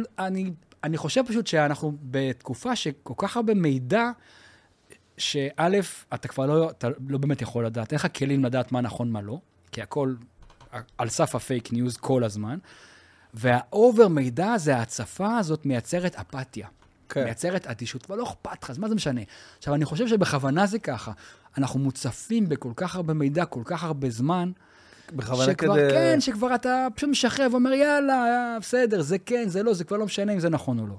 אני, 0.85 0.97
חושב 0.97 1.23
פשוט 1.29 1.47
שאנחנו 1.47 1.97
בתקופה 2.03 2.77
שכל 2.77 3.15
כך 3.17 3.37
הרבה 3.37 3.55
מידע, 3.55 4.11
שא', 5.19 5.69
אתה 6.15 6.29
כבר 6.29 6.47
לא, 6.47 6.71
אתה 6.71 6.89
לא 7.09 7.19
באמת 7.19 7.43
יכול 7.43 7.67
לדעת, 7.67 7.93
אין 7.93 7.97
לך 7.97 8.07
כלים 8.17 8.45
לדעת 8.45 8.73
מה 8.73 8.81
נכון, 8.81 9.11
מה 9.11 9.21
לא, 9.21 9.41
כי 9.73 9.83
הכל 9.83 10.15
על 10.99 11.09
סף 11.09 11.35
ה 11.35 11.42
fake 11.42 11.73
news 11.73 11.97
כל 11.97 12.25
הזמן. 12.25 12.59
וה 13.35 13.59
over 13.59 14.09
מידע 14.09 14.53
הזה, 14.53 14.77
ההצפה 14.77 15.39
הזאת 15.39 15.67
מייצרת 15.67 16.17
אפתיה. 16.17 16.69
כן. 17.09 17.25
מייצרת 17.25 17.67
אדישות, 17.67 18.03
כבר 18.03 18.17
לא 18.17 18.23
אכפת 18.23 18.63
לך, 18.63 18.71
אז 18.71 18.79
מה 18.79 18.89
זה 18.89 18.95
משנה? 18.95 19.21
עכשיו, 19.59 19.75
אני 19.75 19.85
חושב 19.85 20.09
שבכוונה 20.09 20.67
זה 20.67 20.79
ככה. 20.79 21.13
אנחנו 21.59 21.81
מוצפים 21.81 22.49
בכל 22.49 22.73
כך 22.77 22.97
הרבה 22.97 23.15
מידע, 23.15 23.45
כל 23.45 23.63
כך 23.65 23.85
הרבה 23.85 24.11
זמן, 24.11 24.53
בכוונה 25.13 25.45
שכבר, 25.53 25.75
כדי... 25.75 25.91
כן, 25.91 26.21
שכבר 26.21 26.55
אתה 26.55 26.87
פשוט 26.95 27.11
משחרר 27.11 27.47
ואומר, 27.51 27.73
יאללה, 27.73 28.57
בסדר, 28.61 29.03
זה 29.03 29.19
כן, 29.19 29.45
זה 29.49 29.63
לא, 29.63 29.75
זה 29.75 29.85
כבר 29.85 29.97
לא 29.97 30.05
משנה 30.05 30.33
אם 30.33 30.41
זה 30.41 30.49
נכון 30.51 30.79
או 30.79 30.87
לא. 30.87 30.95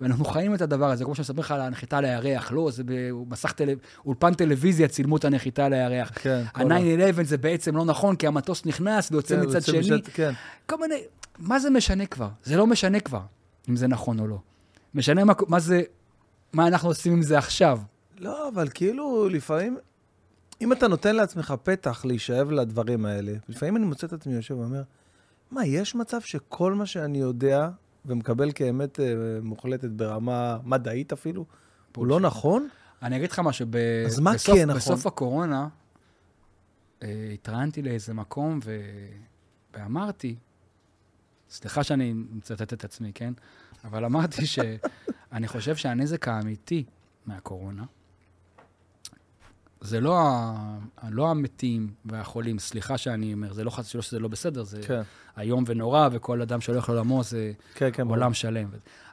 ואנחנו 0.00 0.24
חיים 0.24 0.54
את 0.54 0.60
הדבר 0.62 0.90
הזה, 0.90 1.04
כמו 1.04 1.14
שמספר 1.14 1.40
לך 1.40 1.50
על 1.50 1.60
הנחיתה 1.60 1.98
על 1.98 2.04
הירח, 2.04 2.52
לא, 2.52 2.70
זה 2.70 2.82
במסך 2.86 3.52
טל... 3.52 3.68
אולפן 4.06 4.34
טלוויזיה 4.34 4.88
צילמו 4.88 5.16
את 5.16 5.24
הנחיתה 5.24 5.66
על 5.66 5.72
הירח. 5.72 6.10
כן, 6.14 6.42
כל 6.52 6.72
ה- 6.72 6.76
ה-9-11 6.76 7.22
זה 7.22 7.38
בעצם 7.38 7.76
לא 7.76 7.84
נכון, 7.84 8.16
כי 8.16 8.26
המטוס 8.26 8.66
נכנס 8.66 9.10
ויוצא 9.12 9.36
כן, 9.36 9.42
מצד 9.48 9.62
שני. 9.62 9.78
משת- 9.78 10.08
כן. 10.14 10.32
כל 10.66 10.76
מיני, 10.80 10.94
מה 11.38 11.58
זה 11.58 11.70
משנה 11.70 12.06
כבר? 12.06 12.28
זה 12.44 12.56
לא 12.56 12.66
משנה 12.66 13.00
כבר, 13.00 13.20
אם 13.70 13.76
זה 13.76 13.86
נכון 13.86 14.20
או 14.20 14.26
לא. 14.26 14.38
משנה 14.94 15.24
מה, 15.24 15.32
מה 15.48 15.60
זה, 15.60 15.82
מה 16.52 16.66
אנחנו 16.66 16.88
עושים 16.88 17.12
עם 17.12 17.22
זה 17.22 17.38
עכשיו. 17.38 17.78
לא, 18.18 18.48
אבל 18.48 18.68
כאילו, 18.74 19.28
לפעמים, 19.28 19.76
אם 20.60 20.72
אתה 20.72 20.88
נותן 20.88 21.16
לעצמך 21.16 21.54
פתח 21.62 22.04
להישאב 22.04 22.50
לדברים 22.50 23.06
האלה, 23.06 23.32
לפעמים 23.48 23.76
אני 23.76 23.84
מוצא 23.84 24.06
את 24.06 24.12
עצמי 24.12 24.34
יושב 24.34 24.58
ואומר, 24.58 24.82
מה, 25.50 25.66
יש 25.66 25.94
מצב 25.94 26.20
שכל 26.20 26.74
מה 26.74 26.86
שאני 26.86 27.18
יודע 27.18 27.68
ומקבל 28.06 28.52
כאמת 28.52 29.00
אה, 29.00 29.14
מוחלטת 29.42 29.90
ברמה 29.90 30.58
מדעית 30.64 31.12
אפילו, 31.12 31.44
הוא 31.96 32.06
לא 32.06 32.20
נכון? 32.20 32.68
אני 33.02 33.16
אגיד 33.16 33.30
לך 33.30 33.38
משהו, 33.38 33.66
ב... 33.70 33.76
אז 34.06 34.20
מה 34.20 34.34
בסוף, 34.34 34.54
כן 34.54 34.70
נכון? 34.70 34.80
בסוף 34.80 35.06
הקורונה, 35.06 35.68
אה, 37.02 37.30
התראיינתי 37.34 37.82
לאיזה 37.82 38.14
מקום 38.14 38.60
ו... 38.64 38.80
ואמרתי, 39.74 40.36
סליחה 41.50 41.84
שאני 41.84 42.12
מצטט 42.12 42.72
את 42.72 42.84
עצמי, 42.84 43.12
כן? 43.14 43.32
אבל 43.84 44.04
אמרתי 44.04 44.46
שאני 45.32 45.48
חושב 45.48 45.76
שהנזק 45.76 46.28
האמיתי 46.28 46.84
מהקורונה, 47.26 47.84
זה 49.84 50.00
לא, 50.00 50.18
ה... 50.18 50.78
לא 51.10 51.30
המתים 51.30 51.92
והחולים, 52.04 52.58
סליחה 52.58 52.98
שאני 52.98 53.32
אומר, 53.32 53.52
זה 53.52 53.64
לא 53.64 53.70
חס 53.70 53.86
ושלום 53.86 54.02
שזה 54.02 54.18
לא 54.18 54.28
בסדר, 54.28 54.62
זה 54.62 54.82
כן, 54.82 55.02
איום 55.38 55.64
ונורא, 55.66 56.08
וכל 56.12 56.42
אדם 56.42 56.60
שהולך 56.60 56.88
לעולמו 56.88 57.22
זה 57.22 57.52
כן, 57.74 57.88
כן. 57.92 58.08
עולם 58.08 58.34
שלם. 58.34 58.68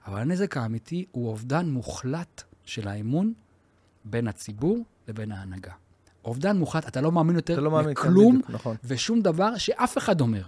אבל 0.07 0.19
הנזק 0.19 0.57
האמיתי 0.57 1.05
הוא 1.11 1.27
אובדן 1.27 1.69
מוחלט 1.69 2.43
של 2.65 2.87
האמון 2.87 3.33
בין 4.05 4.27
הציבור 4.27 4.77
לבין 5.07 5.31
ההנהגה. 5.31 5.71
אובדן 6.25 6.57
מוחלט, 6.57 6.87
אתה 6.87 7.01
לא 7.01 7.11
מאמין 7.11 7.35
יותר 7.35 7.59
לא 7.59 7.71
מאמין, 7.71 7.95
כן, 7.95 8.01
לכלום 8.01 8.35
בדיוק, 8.35 8.49
נכון. 8.51 8.75
ושום 8.83 9.21
דבר 9.21 9.57
שאף 9.57 9.97
אחד 9.97 10.21
אומר. 10.21 10.43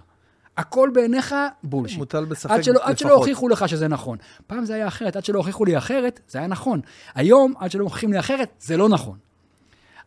הכל 0.56 0.90
בעיניך 0.94 1.34
בולשיט. 1.62 1.98
מוטל 1.98 2.24
בספק 2.24 2.50
עד 2.50 2.64
שלא, 2.64 2.80
עד 2.82 2.98
שלא 2.98 3.08
לפחות. 3.08 3.20
הוכיחו 3.20 3.48
לך 3.48 3.68
שזה 3.68 3.88
נכון. 3.88 4.18
פעם 4.46 4.64
זה 4.64 4.74
היה 4.74 4.88
אחרת, 4.88 5.16
עד 5.16 5.24
שלא 5.24 5.38
הוכיחו 5.38 5.64
לי 5.64 5.78
אחרת, 5.78 6.20
זה 6.28 6.38
היה 6.38 6.46
נכון. 6.46 6.80
היום, 7.14 7.54
עד 7.58 7.70
שלא 7.70 7.84
מוכיחים 7.84 8.12
לי 8.12 8.18
אחרת, 8.18 8.48
זה 8.60 8.76
לא 8.76 8.88
נכון. 8.88 9.18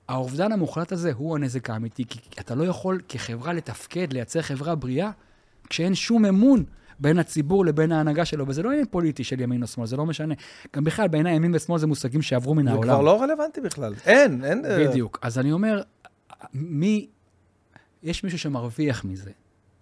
האובדן 0.08 0.52
המוחלט 0.52 0.92
הזה 0.92 1.12
הוא 1.14 1.36
הנזק 1.36 1.70
האמיתי, 1.70 2.06
כי 2.10 2.20
אתה 2.40 2.56
לא 2.56 2.64
יכול 2.64 3.02
כחברה 3.10 3.54
לתפקד, 3.54 4.14
לייצר 4.14 4.42
חברה 4.42 4.76
בריאה, 4.76 5.12
כשאין 5.70 5.96
שום 5.96 6.26
אמון 6.26 6.64
בין 7.00 7.20
הציבור 7.20 7.66
לבין 7.66 7.92
ההנהגה 7.92 8.26
שלו, 8.26 8.48
וזה 8.48 8.64
לא 8.64 8.70
עניין 8.70 8.86
פוליטי 8.86 9.24
של 9.24 9.40
ימין 9.40 9.62
או 9.62 9.68
שמאל, 9.68 9.88
זה 9.88 9.98
לא 9.98 10.06
משנה. 10.06 10.36
גם 10.76 10.84
בכלל, 10.84 11.08
בעיניי 11.08 11.36
ימין 11.36 11.56
ושמאל 11.56 11.80
זה 11.80 11.88
מושגים 11.88 12.22
שעברו 12.22 12.56
מן 12.56 12.64
זה 12.64 12.72
העולם. 12.72 12.94
כבר 12.94 13.02
לא 13.02 13.22
רלוונטי 13.22 13.62
בכלל. 13.62 13.94
אין, 14.06 14.44
אין... 14.44 14.66
אה, 14.66 14.88
בדיוק. 14.88 15.20
אז 15.22 15.40
אני 15.40 15.52
אומר, 15.52 15.82
מי... 16.54 17.08
יש 18.04 18.24
מישהו 18.24 18.40
שמרוויח 18.40 19.06
מזה. 19.06 19.32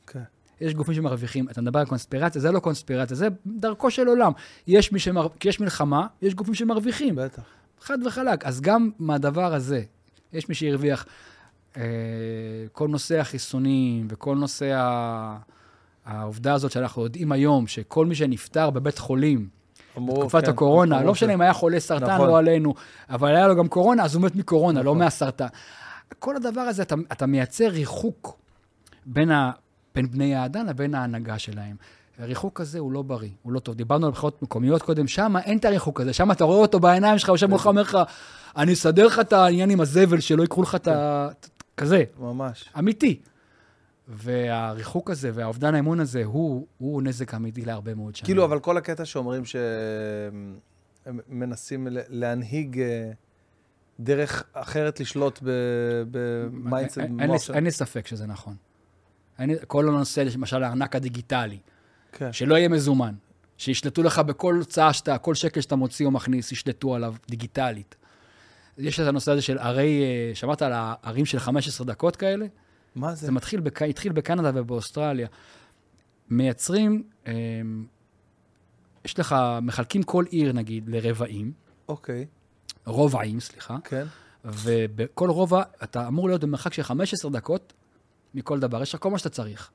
כן. 0.08 0.24
יש 0.62 0.74
גופים 0.74 0.94
שמרוויחים. 0.94 1.50
אתה 1.50 1.62
מדבר 1.62 1.80
על 1.80 1.86
קונספירציה, 1.86 2.42
זה 2.42 2.52
לא 2.52 2.60
קונספירציה, 2.60 3.18
זה 3.18 3.28
דרכו 3.48 3.92
של 3.92 4.08
עולם. 4.08 4.32
יש 4.68 4.92
מי 4.92 5.00
שמר... 5.00 5.28
כי 5.40 5.50
יש 5.50 5.60
מלחמה, 5.60 6.08
יש 6.22 6.36
גופים 6.36 6.54
שמרוויחים. 6.54 7.16
בטח. 7.16 7.44
חד 7.82 7.98
וחלק. 8.06 8.46
אז 8.46 8.62
גם 8.62 8.90
מהדבר 9.00 9.54
הזה, 9.54 9.84
יש 10.36 10.50
מי 10.50 10.56
שהרוויח. 10.56 11.06
אה, 11.78 11.84
כל 12.72 12.88
נושא 12.88 13.20
החיסונים 13.20 14.08
וכל 14.10 14.36
נושא. 14.36 14.76
העובדה 16.06 16.54
הזאת 16.54 16.72
שאנחנו 16.72 17.04
יודעים 17.04 17.32
היום, 17.32 17.68
שכל 17.68 18.06
מי 18.06 18.16
שנפטר 18.16 18.70
בבית 18.70 18.98
חולים, 18.98 19.48
אמרו, 19.98 20.16
בתקופת 20.16 20.44
כן, 20.44 20.50
הקורונה, 20.52 21.04
לא 21.04 21.12
משנה 21.12 21.34
אם 21.34 21.42
היה 21.42 21.54
חולה 21.54 21.80
סרטן, 21.80 22.14
נכון. 22.14 22.28
לא 22.28 22.38
עלינו, 22.38 22.74
אבל 23.10 23.36
היה 23.36 23.48
לו 23.48 23.56
גם 23.56 23.68
קורונה, 23.68 24.04
אז 24.04 24.16
הוא 24.16 24.24
מת 24.24 24.36
מקורונה, 24.36 24.80
לא 24.80 24.92
נכון. 24.92 24.98
מהסרטן. 24.98 25.48
כל 26.20 26.36
הדבר 26.36 26.62
הזה, 26.62 26.82
אתה, 26.82 26.96
אתה 27.12 27.26
מייצר 27.26 27.68
ריחוק 27.68 28.38
בין, 29.06 29.32
ה, 29.32 29.52
בין 29.96 30.12
בני 30.12 30.36
האדם 30.36 30.66
לבין 30.66 30.96
ההנהגה 30.96 31.40
שלהם. 31.40 31.76
הריחוק 32.20 32.62
הזה 32.62 32.80
הוא 32.80 32.92
לא 32.92 33.02
בריא, 33.02 33.30
הוא 33.44 33.54
לא 33.54 33.60
טוב. 33.60 33.76
דיברנו 33.76 34.06
על 34.06 34.12
בחירות 34.12 34.42
מקומיות 34.42 34.82
קודם, 34.82 35.08
שם 35.08 35.34
אין 35.46 35.58
את 35.58 35.66
הריחוק 35.66 36.02
הזה, 36.02 36.14
שם 36.14 36.32
אתה 36.32 36.44
רואה 36.44 36.58
אותו 36.58 36.80
בעיניים 36.80 37.18
שלך, 37.18 37.30
יושב 37.30 37.48
מולך, 37.48 37.68
אומר 37.68 37.82
לך, 37.82 37.98
אני 38.58 38.74
אסדר 38.74 39.08
לך 39.08 39.20
את 39.20 39.34
העניין 39.34 39.70
עם 39.70 39.82
הזבל, 39.82 40.20
שלא 40.20 40.42
ייקחו 40.42 40.62
לך 40.62 40.76
את 40.76 40.88
ה... 40.88 41.30
כזה, 41.78 42.04
ממש. 42.20 42.70
אמיתי. 42.80 43.20
והריחוק 44.08 45.10
הזה 45.12 45.32
והאובדן 45.34 45.76
האמון 45.76 46.00
הזה 46.00 46.24
הוא, 46.24 46.68
הוא 46.78 47.02
נזק 47.02 47.34
אמיתי 47.34 47.66
להרבה 47.66 47.96
מאוד 47.96 48.16
שנים. 48.16 48.26
כאילו, 48.26 48.46
אבל 48.46 48.60
כל 48.60 48.78
הקטע 48.78 49.06
שאומרים 49.06 49.46
שהם 49.46 50.60
מנסים 51.30 51.88
להנהיג 51.92 52.80
אה, 52.80 53.12
דרך 54.00 54.44
אחרת 54.54 55.00
לשלוט 55.00 55.40
במיינדסט, 56.12 56.98
אין- 56.98 57.20
אין 57.54 57.64
לי- 57.64 57.72
ספק 57.72 58.08
שזה 58.08 58.26
נכון. 58.28 58.56
כל 59.68 59.88
הנושא, 59.88 60.20
למשל, 60.20 60.64
הארנק 60.64 60.96
הדיגיטלי, 60.96 61.58
כן. 62.18 62.34
שלא 62.34 62.56
יהיה 62.56 62.70
מזומן, 62.70 63.14
שישלטו 63.58 64.04
לך 64.04 64.20
בכל 64.20 64.56
הוצאה 64.56 64.94
שאתה, 64.94 65.18
כל 65.18 65.36
שקל 65.36 65.62
שאתה 65.62 65.76
מוציא 65.76 66.06
או 66.06 66.12
מכניס, 66.12 66.52
ישלטו 66.52 66.96
עליו 66.96 67.16
דיגיטלית. 67.30 67.96
יש 68.78 69.00
את 69.00 69.08
הנושא 69.08 69.32
הזה 69.32 69.42
של 69.42 69.58
ערי, 69.58 70.02
אה, 70.04 70.36
שמעת 70.36 70.62
על 70.62 70.72
הערים 70.76 71.26
של 71.26 71.40
15 71.40 71.88
דקות 71.88 72.16
כאלה? 72.16 72.46
מה 72.96 73.16
זה? 73.16 73.26
זה 73.26 73.32
מתחיל, 73.32 73.60
בק... 73.60 73.82
התחיל 73.82 74.12
בקנדה 74.12 74.52
ובאוסטרליה. 74.56 75.28
מייצרים, 76.30 77.04
אה, 77.28 77.34
יש 79.06 79.20
לך, 79.20 79.36
מחלקים 79.62 80.04
כל 80.04 80.26
עיר, 80.30 80.54
נגיד, 80.54 80.90
לרבעים, 80.90 81.52
אוקיי, 81.88 82.26
רובעים, 82.86 83.40
סליחה, 83.40 83.78
כן. 83.84 84.06
ובכל 84.46 85.30
רובע 85.30 85.64
אתה 85.84 86.08
אמור 86.08 86.28
להיות 86.28 86.42
במרחק 86.42 86.74
של 86.74 86.84
15 86.84 87.32
דקות 87.32 87.74
מכל 88.36 88.60
דבר. 88.60 88.82
יש 88.82 88.94
לך 88.94 89.02
כל 89.02 89.12
מה 89.12 89.18
שאתה 89.18 89.30
צריך. 89.30 89.72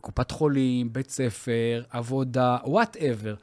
קופת 0.00 0.30
חולים, 0.30 0.92
בית 0.92 1.10
ספר, 1.10 1.82
עבודה, 1.90 2.56
whatever, 2.64 3.34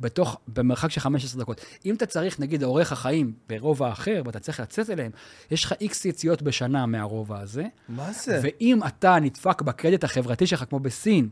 בתוך, 0.00 0.40
במרחק 0.48 0.90
של 0.90 1.00
15 1.00 1.42
דקות. 1.42 1.60
אם 1.86 1.94
אתה 1.94 2.06
צריך, 2.06 2.40
נגיד, 2.40 2.62
עורך 2.62 2.92
החיים 2.92 3.32
ברובע 3.48 3.92
אחר, 3.92 4.22
ואתה 4.24 4.38
צריך 4.38 4.60
לצאת 4.60 4.90
אליהם, 4.90 5.10
יש 5.50 5.64
לך 5.64 5.74
איקס 5.80 6.04
יציאות 6.04 6.42
בשנה 6.42 6.86
מהרובע 6.86 7.40
הזה, 7.40 7.64
מה 7.88 8.12
זה? 8.12 8.40
ואם 8.42 8.80
אתה 8.86 9.18
נדפק 9.20 9.62
בקרדיט 9.62 10.04
החברתי 10.04 10.46
שלך, 10.46 10.64
כמו 10.70 10.80
בסין, 10.80 11.28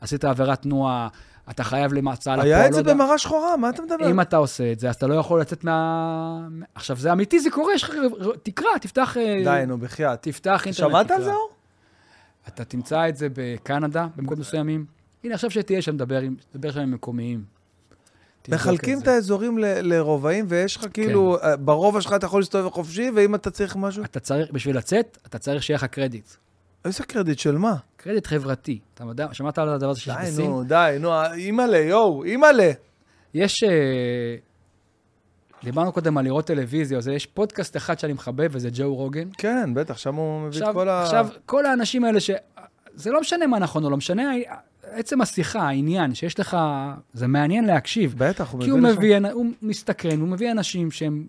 עשית 0.00 0.24
עבירת 0.24 0.62
תנועה, 0.62 1.08
אתה 1.50 1.64
חייב 1.64 1.92
למעצר 1.92 2.32
לפועל, 2.36 2.46
היה 2.46 2.66
את 2.66 2.72
זה 2.72 2.82
לא 2.82 2.90
יודע. 2.90 2.94
במראה 2.94 3.18
שחורה, 3.18 3.56
מה 3.56 3.70
אתה 3.70 3.82
מדבר? 3.82 4.10
אם 4.10 4.20
אתה 4.20 4.36
עושה 4.36 4.72
את 4.72 4.80
זה, 4.80 4.88
אז 4.88 4.94
אתה 4.94 5.06
לא 5.06 5.14
יכול 5.14 5.40
לצאת 5.40 5.64
מה... 5.64 6.48
עכשיו, 6.74 6.96
זה 6.96 7.12
אמיתי, 7.12 7.40
זה 7.40 7.50
קורה, 7.50 7.74
יש 7.74 7.82
לך... 7.82 7.90
תקרא, 8.42 8.68
תפתח... 8.80 9.16
אה, 9.16 9.40
די, 9.44 9.66
נו, 9.66 9.78
בחייאת. 9.78 10.22
תפתח 10.22 10.66
אינטרנט, 10.66 10.90
שמעת 10.90 11.10
על. 11.10 11.22
זה, 11.22 11.32
אור? 11.32 11.50
אתה 12.48 12.64
תמצא 12.64 13.08
את 13.08 13.16
זה 13.16 13.28
בקנדה, 13.32 14.06
במקומות 14.16 14.38
מסוימים. 14.38 14.84
הנה, 15.24 15.34
עכשיו 15.34 15.50
שתהיה 15.50 15.82
שם, 15.82 15.96
דבר 15.96 16.20
שם 16.72 16.80
עם 16.80 16.90
מקומיים. 16.90 17.44
מחלקים 18.48 18.98
את. 18.98 19.08
האזורים 19.08 19.58
ל- 19.58 19.94
לרובעים, 19.94 20.44
ויש 20.48 20.76
לך 20.76 20.86
כאילו, 20.92 21.38
אה, 21.42 21.56
ברובע 21.56 22.00
שלך 22.00 22.12
אתה 22.12 22.26
יכול 22.26 22.40
להסתובב 22.40 22.68
חופשי, 22.68 23.10
ואם 23.14 23.34
אתה 23.34 23.50
צריך 23.50 23.76
משהו... 23.76 24.04
אתה 24.04 24.20
צריך, 24.20 24.50
בשביל 24.52 24.76
לצאת, 24.76 25.18
אתה 25.26 25.38
צריך 25.38 25.62
שיהיה 25.62 25.76
לך 25.76 25.84
קרדיט. 25.84 26.26
איזה 26.84 27.04
קרדיט 27.04 27.38
של 27.38 27.58
מה? 27.58 27.74
קרדיט 27.96 28.26
חברתי. 28.26 28.78
אתה 28.94 29.04
יודע, 29.04 29.28
שמעת 29.32 29.58
על 29.58 29.68
הדבר 29.68 29.90
הזה 29.90 30.00
שיש 30.00 30.14
די, 30.14 30.22
בסין? 30.22 30.46
נו, 30.46 30.64
די, 30.64 30.96
נו, 31.00 31.24
אימא'לה, 31.32 31.78
יואו, 31.78 32.24
אימא'לה. 32.24 32.70
יש... 33.34 33.64
דיברנו 35.64 35.92
קודם 35.92 36.18
על 36.18 36.24
לראות 36.24 36.46
טלוויזיה, 36.46 36.98
אז 36.98 37.08
יש 37.08 37.26
פודקאסט 37.26 37.76
אחד 37.76 37.98
שאני 37.98 38.12
מחבב, 38.12 38.48
וזה 38.52 38.68
ג'ו 38.72 38.94
רוגן. 38.94 39.28
כן, 39.38 39.74
בטח, 39.74 39.98
שם 39.98 40.14
הוא 40.14 40.40
מביא 40.40 40.58
את 40.58 40.62
עכשיו, 40.62 40.74
כל 40.74 40.88
ה... 40.88 41.02
עכשיו, 41.02 41.28
כל 41.46 41.66
האנשים 41.66 42.04
האלה 42.04 42.20
ש... 42.20 42.30
זה 42.94 43.10
לא 43.10 43.20
משנה 43.20 43.46
מה 43.46 43.58
נכון 43.58 43.84
או 43.84 43.90
לא 43.90 43.96
משנה, 43.96 44.32
עצם 44.82 45.20
השיחה, 45.20 45.60
העניין, 45.60 46.14
שיש 46.14 46.40
לך... 46.40 46.56
זה 47.12 47.26
מעניין 47.26 47.64
להקשיב. 47.64 48.14
בטח, 48.18 48.52
הוא 48.52 48.62
כי 48.62 48.70
הוא 48.70 48.78
מביא. 48.78 48.92
מביא, 48.92 49.16
אנ- 49.16 49.32
הוא 49.32 49.46
מסתקרן, 49.62 50.20
הוא 50.20 50.28
מביא 50.28 50.50
אנשים 50.50 50.90
שהם, 50.90 51.26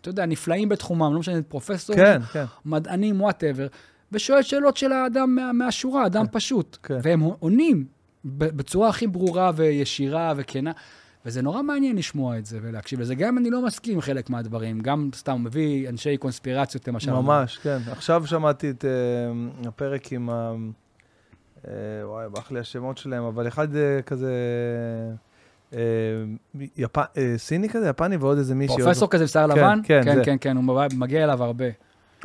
אתה 0.00 0.08
יודע, 0.08 0.26
נפלאים 0.26 0.68
בתחומם, 0.68 1.12
לא 1.14 1.18
משנה, 1.20 1.42
פרופסורים, 1.42 2.02
כן, 2.04 2.22
כן. 2.32 2.44
מדענים, 2.64 3.20
וואטאבר, 3.20 3.66
ושואל 4.12 4.42
שאלות 4.42 4.76
של 4.76 4.92
האדם 4.92 5.34
מה, 5.34 5.52
מהשורה, 5.52 6.06
אדם 6.06 6.24
פשוט. 6.32 6.78
כן. 6.82 6.98
והם 7.02 7.20
עונים 7.20 7.84
בצורה 8.24 8.88
הכי 8.88 9.06
ברורה 9.06 9.50
וישירה 9.56 10.32
וכנה. 10.36 10.72
וזה 11.26 11.42
נורא 11.42 11.62
מעניין 11.62 11.96
לשמוע 11.96 12.38
את 12.38 12.46
זה 12.46 12.58
ולהקשיב 12.62 13.00
לזה. 13.00 13.14
גם 13.14 13.28
אם 13.28 13.38
אני 13.38 13.50
לא 13.50 13.62
מסכים 13.66 13.94
עם 13.94 14.00
חלק 14.00 14.30
מהדברים, 14.30 14.80
גם 14.80 15.10
סתם, 15.14 15.44
מביא 15.44 15.88
אנשי 15.88 16.16
קונספירציות 16.16 16.88
למשל. 16.88 17.12
ממש, 17.12 17.58
כן. 17.62 17.78
עכשיו 17.90 18.26
שמעתי 18.26 18.70
את 18.70 18.84
אה, 18.84 18.90
הפרק 19.68 20.12
עם 20.12 20.30
ה... 20.30 20.52
אה, 21.68 21.72
וואי, 22.04 22.26
ברח 22.30 22.50
לי 22.52 22.58
השמות 22.60 22.98
שלהם, 22.98 23.24
אבל 23.24 23.48
אחד 23.48 23.76
אה, 23.76 24.02
כזה... 24.02 24.32
יפ... 26.76 26.96
סיני 27.36 27.68
כזה, 27.68 27.88
יפני, 27.88 28.16
ועוד 28.16 28.38
איזה 28.38 28.54
מישהי. 28.54 28.74
עוד- 28.74 28.82
פרופסור 28.84 29.10
כזה 29.10 29.24
עם 29.24 29.28
שיער 29.28 29.48
כן, 29.54 29.58
לבן? 29.58 29.80
כן, 29.84 30.00
כן. 30.04 30.24
כן, 30.24 30.36
כן, 30.40 30.56
הוא 30.56 30.64
מגיע- 30.96 31.24
אליו 31.24 31.42
הרבה. 31.44 31.64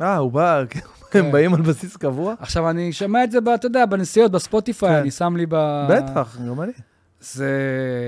אה, 0.00 0.16
הוא 0.16 0.32
בא, 0.32 0.62
כן. 1.10 1.18
הם 1.24 1.32
באים 1.32 1.54
על 1.54 1.62
בסיס 1.62 1.96
קבוע? 1.96 2.34
עכשיו, 2.40 2.70
אני 2.70 2.92
שומע 2.92 3.24
את 3.24 3.30
זה, 3.30 3.38
אתה 3.54 3.66
יודע, 3.66 3.86
בנסיעות, 3.86 4.32
בספוטיפיי, 4.32 4.88
כן. 4.88 4.94
אני 4.94 5.10
שם 5.10 5.36
לי 5.36 5.46
ב... 5.48 5.86
בטח, 5.90 6.36
גם 6.48 6.60
אני. 6.60 6.72
זה, 7.20 7.52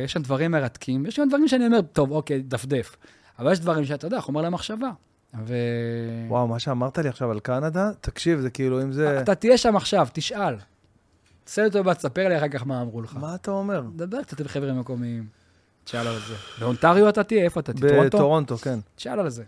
יש 0.05 0.13
שם 0.13 0.23
דברים 0.23 0.51
מרתקים, 0.51 1.07
יש 1.07 1.17
שם 1.17 1.27
דברים 1.29 1.49
שאני 1.49 1.67
אומר, 1.67 1.81
טוב, 1.83 2.11
אוקיי, 2.11 2.43
דפדף. 2.43 2.97
אבל 3.39 3.53
יש 3.53 3.61
דברים 3.61 3.85
שאתה 3.85 4.07
יודע, 4.07 4.21
חומר 4.21 4.43
למחשבה. 4.43 4.91
ו... 5.47 5.55
וואו, 6.29 6.49
מה 6.49 6.59
שאמרת 6.59 6.99
לי 6.99 7.09
עכשיו 7.09 7.31
על 7.31 7.41
קנדה, 7.41 7.91
תקשיב, 8.01 8.41
זה 8.41 8.51
כאילו, 8.51 8.83
אם 8.83 8.93
זה... 8.93 9.21
אתה 9.21 9.35
תהיה 9.35 9.59
שם 9.59 9.77
עכשיו, 9.77 10.09
תשאל. 10.13 10.57
תעשה 11.45 11.65
לי 11.65 11.71
טובה, 11.71 11.95
תספר 11.95 12.29
לי 12.29 12.39
אחר 12.39 12.49
כך 12.49 12.67
מה 12.67 12.83
אמרו 12.83 13.03
לך. 13.03 13.17
מה 13.17 13.35
אתה 13.35 13.51
אומר? 13.51 13.83
דבר 13.97 14.23
קצת 14.23 14.41
עם 14.41 14.49
חבר'ה 14.49 14.73
מקומיים. 14.73 15.27
תשאל 15.85 16.07
על 16.07 16.19
זה. 16.29 16.35
באונטריו 16.61 17.09
אתה 17.09 17.25
תהיה? 17.25 17.45
איפה 17.45 17.61
אתה 17.61 17.73
תהיה? 17.73 17.91
טורונטו? 17.91 18.19
בטורונטו, 18.19 18.57
כן. 18.57 18.79
תשאל 18.97 19.21
על 19.21 19.29
זה. 19.31 19.45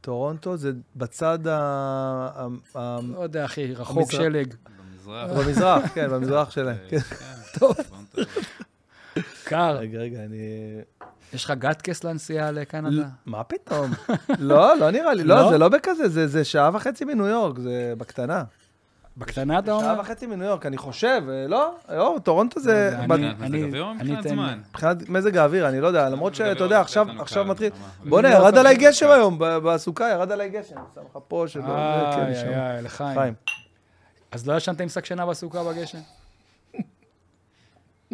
טורונטו 0.00 0.56
זה 0.56 0.72
בצד 0.96 1.46
ה... 1.46 2.46
לא 2.74 3.22
יודע, 3.22 3.44
אחי, 3.44 3.74
רחוק. 3.74 4.10
שלג. 4.10 4.54
במזרח. 4.78 5.30
במזרח, 5.30 5.82
כן, 5.94 6.10
במזרח 6.10 6.50
שלהם. 6.50 6.76
טוב. 7.58 7.76
קר. 9.44 9.76
רגע, 9.76 9.98
רגע, 9.98 10.18
אני... 10.24 10.36
יש 11.32 11.44
לך 11.44 11.50
גטקס 11.58 12.04
לנסיעה 12.04 12.50
לקנדה? 12.50 13.04
מה 13.26 13.44
פתאום? 13.44 13.90
לא, 14.38 14.76
לא 14.76 14.90
נראה 14.90 15.14
לי. 15.14 15.24
לא? 15.24 15.36
לא, 15.36 15.50
זה 15.50 15.58
לא 15.58 15.68
בכזה, 15.68 16.08
זה- 16.08 16.26
זה 16.26 16.44
שעה 16.44 16.70
וחצי 16.74 17.04
מניו 17.04 17.26
יורק, 17.26 17.58
זה 17.58 17.94
בקטנה. 17.98 18.44
בקטנה 19.16 19.58
אתה 19.58 19.66
שעה 19.66 19.90
אומר? 19.92 20.00
וחצי 20.00 20.26
מניו 20.26 20.46
יורק, 20.46 20.66
אני 20.66 20.76
חושב, 20.78 21.22
אה, 21.28 21.46
לא? 21.48 21.74
לא, 21.88 22.16
טורונטו 22.22 22.60
לא 22.60 22.64
זה... 22.64 22.96
מבחינת 23.02 23.38
מזג 23.40 23.62
אוויר 23.64 23.82
או 23.82 23.90
אני 23.90 23.98
מבחינת 24.12 24.28
זמן? 24.28 24.60
מבחינת 24.70 25.08
מזג 25.08 25.36
האוויר, 25.36 25.68
אני 25.68 25.80
לא 25.80 25.86
יודע, 25.86 26.08
למרות 26.08 26.34
שאתה 26.34 26.64
יודע, 26.64 26.76
לא 26.76 26.80
עכשיו 27.20 27.44
מתחיל... 27.44 27.70
בוא'נה, 28.08 28.28
לא, 28.30 28.34
ירד 28.34 28.58
עליי 28.58 28.76
גשם 28.76 29.10
היום, 29.10 29.38
ב- 29.38 29.44
בסוכה 29.58 30.08
ירד 30.10 30.32
עליי 30.32 30.48
גשם. 30.50 30.76
שם 30.94 31.00
לך 31.00 31.18
פה, 31.28 31.44
שלא... 31.48 31.62
זה, 31.64 31.70
כן, 32.16 32.48
איי. 32.48 32.54
איי, 32.74 32.82
לחיים. 32.82 33.14
חיים. 33.18 33.34
אז 34.32 34.48
לא 34.48 34.56
ישנת 34.56 34.80
עם 34.80 34.88
שק 34.88 35.04
שינה 35.04 35.26
בסוכה 35.26 35.64
בגשם? 35.64 35.98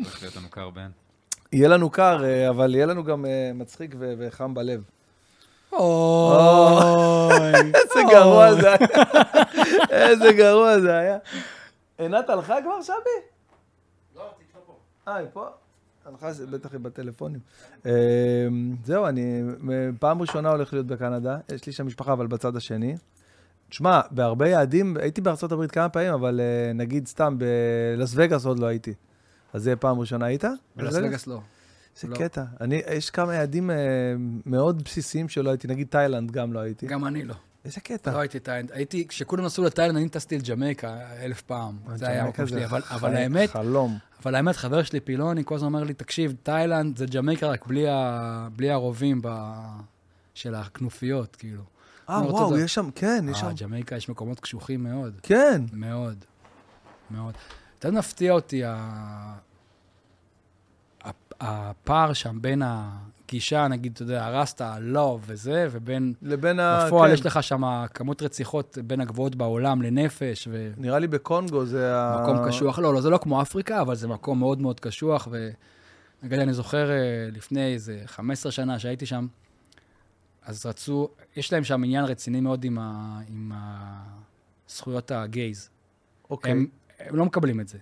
הולך 0.05 0.23
להיות 0.23 0.37
לנו 0.37 0.49
קר 0.51 0.71
בן. 0.71 0.91
יהיה 1.53 1.69
לנו 1.69 1.91
קר, 1.91 2.25
אה, 2.25 2.49
אבל 2.49 2.75
יהיה 2.75 2.87
לנו 2.87 3.05
גם 3.05 3.27
אה, 3.27 3.51
מצחיק 3.55 3.95
וחם 3.99 4.55
בלב. 4.55 4.83
אוי. 5.73 7.33
איזה 7.75 8.03
גרוע 8.11 8.55
זה 8.55 8.69
היה. 8.73 8.89
איזה 10.09 10.33
גרוע 10.33 10.81
זה 10.81 10.97
היה. 10.97 11.19
עינת 11.99 12.31
הלכה 12.31 12.57
כבר, 12.63 12.83
שבי? 12.83 12.95
לא, 14.17 14.23
תקפה 14.39 14.59
פה. 14.67 14.73
אה, 15.09 15.17
היא 15.17 15.27
פה? 15.33 15.47
הלכה, 16.07 16.31
בטח 16.51 16.73
היא 16.73 16.81
בטלפונים. 16.81 17.41
אה, 17.87 17.93
זהו, 18.85 19.07
אני 19.07 19.43
פעם 19.99 20.21
ראשונה 20.21 20.51
הולך 20.51 20.73
להיות 20.73 20.87
בקנדה. 20.87 21.39
יש 21.55 21.67
לי 21.67 21.73
שם 21.73 21.87
משפחה, 21.87 22.13
אבל 22.13 22.27
בצד 22.27 22.57
השני. 22.57 22.97
תשמע, 23.69 24.01
בהרבה 24.11 24.49
יעדים, 24.49 24.97
הייתי 24.97 25.21
בארצות 25.21 25.53
הברית 25.53 25.71
כמה 25.71 25.89
פעמים, 25.89 26.13
אבל 26.13 26.41
נגיד 26.75 27.07
סתם 27.07 27.37
בלאס 27.39 28.13
וגאס 28.17 28.47
עוד 28.47 28.59
לא 28.59 28.67
הייתי. 28.67 28.95
אז 29.53 29.63
זה 29.63 29.77
פעם 29.77 30.01
ראשונה 30.01 30.27
היית? 30.27 30.45
בלאס 30.77 30.95
וגאס 30.95 31.27
לא. 31.27 31.41
זה 32.01 32.09
לא. 32.09 32.17
קטע. 32.17 32.45
אני, 32.61 32.83
יש 32.91 33.11
כמה 33.11 33.35
יעדים 33.35 33.71
אה, 33.71 33.77
מאוד 34.47 34.83
בסיסיים 34.83 35.29
שלא 35.29 35.51
הייתי, 35.51 35.69
נגיד 35.69 35.87
תאילנד 35.91 36.31
גם 36.31 36.53
לא 36.53 36.61
הייתי. 36.61 36.87
גם 36.87 37.05
אני 37.05 37.25
לא. 37.25 37.35
איזה 37.65 37.81
קטע. 37.81 38.13
לא 38.13 38.19
הייתי 38.19 38.39
תאילנד. 38.39 38.73
הייתי, 38.73 39.09
כשכולם 39.09 39.45
נסעו 39.45 39.65
לתאילנד, 39.65 39.97
אני 39.97 40.09
טסתי 40.09 40.39
לג'מייקה 40.39 40.99
אלף 41.23 41.43
פעם. 41.43 41.79
זה 41.95 42.09
היה 42.09 42.25
המקום 42.25 42.47
שלי. 42.47 42.65
אבל, 42.65 42.83
אבל 42.91 43.17
האמת, 43.17 43.51
חלום. 43.51 43.99
אבל 44.23 44.35
האמת, 44.35 44.57
חבר 44.57 44.83
שלי, 44.83 45.01
פילוני, 45.01 45.45
כל 45.45 45.55
הזמן 45.55 45.67
אומר 45.67 45.85
לי, 45.85 45.95
תקשיב, 45.95 46.35
תאילנד 46.43 46.97
זה 46.97 47.07
ג'מייקה 47.07 47.47
רק 47.47 47.67
בלי, 47.67 47.89
ה... 47.89 48.49
בלי 48.57 48.71
הרובים 48.71 49.21
ב... 49.23 49.29
של 50.35 50.55
הכנופיות, 50.55 51.37
כאילו. 51.37 51.63
אה, 52.11 52.23
וואו. 52.23 52.59
יש 52.59 52.75
שם, 52.75 52.89
כן, 52.95 53.25
יש 53.31 53.43
אה, 53.43 53.51
שם. 53.51 53.65
ג'מייקה 53.65 53.97
יש 53.97 54.09
מקומות 54.09 54.41
קשוחים 54.41 54.83
מאוד. 54.85 55.21
כן. 55.23 55.63
מאוד. 55.73 56.25
מאוד. 57.11 57.35
קצת 57.81 57.93
מפתיע 57.93 58.33
אותי 58.33 58.63
הפער 61.41 62.13
שם 62.13 62.39
בין 62.41 62.63
הגישה, 62.65 63.69
נגיד, 63.69 63.93
אתה 63.93 64.03
יודע, 64.03 64.27
הרסת, 64.27 64.65
לא 64.81 65.19
וזה, 65.27 65.69
ובין... 65.71 66.15
לבין 66.23 66.61
ה... 66.61 66.87
בפועל 66.87 67.09
כן. 67.09 67.15
יש 67.15 67.27
לך 67.27 67.43
שם 67.43 67.85
כמות 67.95 68.23
רציחות 68.23 68.79
בין 68.87 69.01
הגבוהות 69.01 69.35
בעולם 69.35 69.83
לנפש, 69.83 70.49
ומקום 70.51 70.83
נראה 70.83 70.99
לי 70.99 71.07
בקונגו 71.07 71.65
זה 71.65 71.97
ה... 71.97 72.49
קשוח. 72.49 72.79
לא, 72.79 72.95
לא, 72.95 73.01
זה 73.01 73.11
לא 73.11 73.19
כמו 73.19 73.43
אפריקה, 73.43 73.81
אבל 73.81 73.95
זה 73.95 74.09
מקום 74.09 74.39
מאוד 74.39 74.63
מאוד 74.63 74.81
קשוח, 74.81 75.29
ונגיד, 75.31 76.39
אני 76.39 76.53
זוכר 76.53 76.91
אה, 76.91 76.97
לפני 77.33 77.75
איזה 77.75 78.03
15 78.07 78.53
שנה 78.53 78.79
שהייתי 78.79 79.07
שם, 79.07 79.27
אז 80.45 80.67
רצו, 80.67 81.09
יש 81.37 81.53
להם 81.53 81.65
שם 81.65 81.85
עניין 81.85 82.05
רציני 82.05 82.41
מאוד 82.41 82.65
עם, 82.65 82.79
ה, 82.79 83.21
עם 83.29 83.53
ה, 83.55 84.03
זכויות 84.69 85.11
הגייז. 85.11 85.69
אוקיי. 86.31 86.53
הם, 86.53 86.67
הם 87.01 87.17
לא 87.17 87.25
מקבלים 87.25 87.61
את 87.61 87.69
זה. 87.69 87.79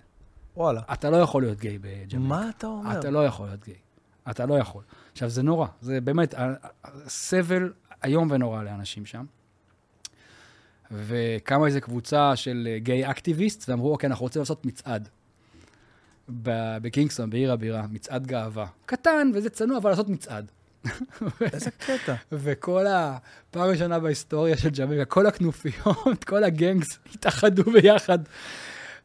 וואלה. 0.57 0.81
אתה 0.93 1.09
לא 1.09 1.17
יכול 1.17 1.41
להיות 1.41 1.59
גיי 1.59 1.77
בג'מייקה. 1.77 2.17
מה 2.17 2.49
אתה 2.57 2.67
אומר? 2.67 2.99
אתה 2.99 3.09
לא 3.09 3.25
יכול 3.25 3.47
להיות 3.47 3.65
גיי. 3.65 3.75
אתה 4.29 4.45
לא 4.45 4.53
יכול. 4.59 4.83
עכשיו, 5.11 5.29
זה 5.29 5.43
נורא. 5.43 5.67
זה 5.81 6.01
באמת 6.01 6.33
סבל 7.07 7.73
איום 8.03 8.27
ונורא 8.31 8.63
לאנשים 8.63 9.05
שם. 9.05 9.25
וקמה 10.91 11.65
איזו 11.65 11.81
קבוצה 11.81 12.35
של 12.35 12.67
אה, 12.71 12.79
גיי 12.79 13.09
אקטיביסט, 13.09 13.69
ואמרו, 13.69 13.91
אוקיי, 13.91 14.07
אנחנו 14.07 14.23
רוצים 14.23 14.39
לעשות 14.41 14.65
מצעד. 14.65 15.09
ב- 16.43 16.77
בקינגסטון, 16.81 17.29
בעיר 17.29 17.51
הבירה, 17.51 17.85
מצעד 17.89 18.27
גאווה. 18.27 18.65
קטן 18.85 19.31
וזה 19.33 19.49
צנוע, 19.49 19.77
אבל 19.77 19.89
לעשות 19.89 20.09
מצעד. 20.09 20.51
איזה 21.53 21.71
קטע. 21.71 22.15
וכל 22.31 22.87
ה... 22.87 23.17
פעם 23.51 23.69
ראשונה 23.69 23.99
בהיסטוריה 23.99 24.57
של 24.57 24.69
ג'מייקה, 24.69 25.05
כל 25.05 25.25
הכנופיות, 25.25 26.23
כל 26.29 26.43
הגנגס 26.43 26.99
התאחדו 27.13 27.63
ביחד. 27.63 28.19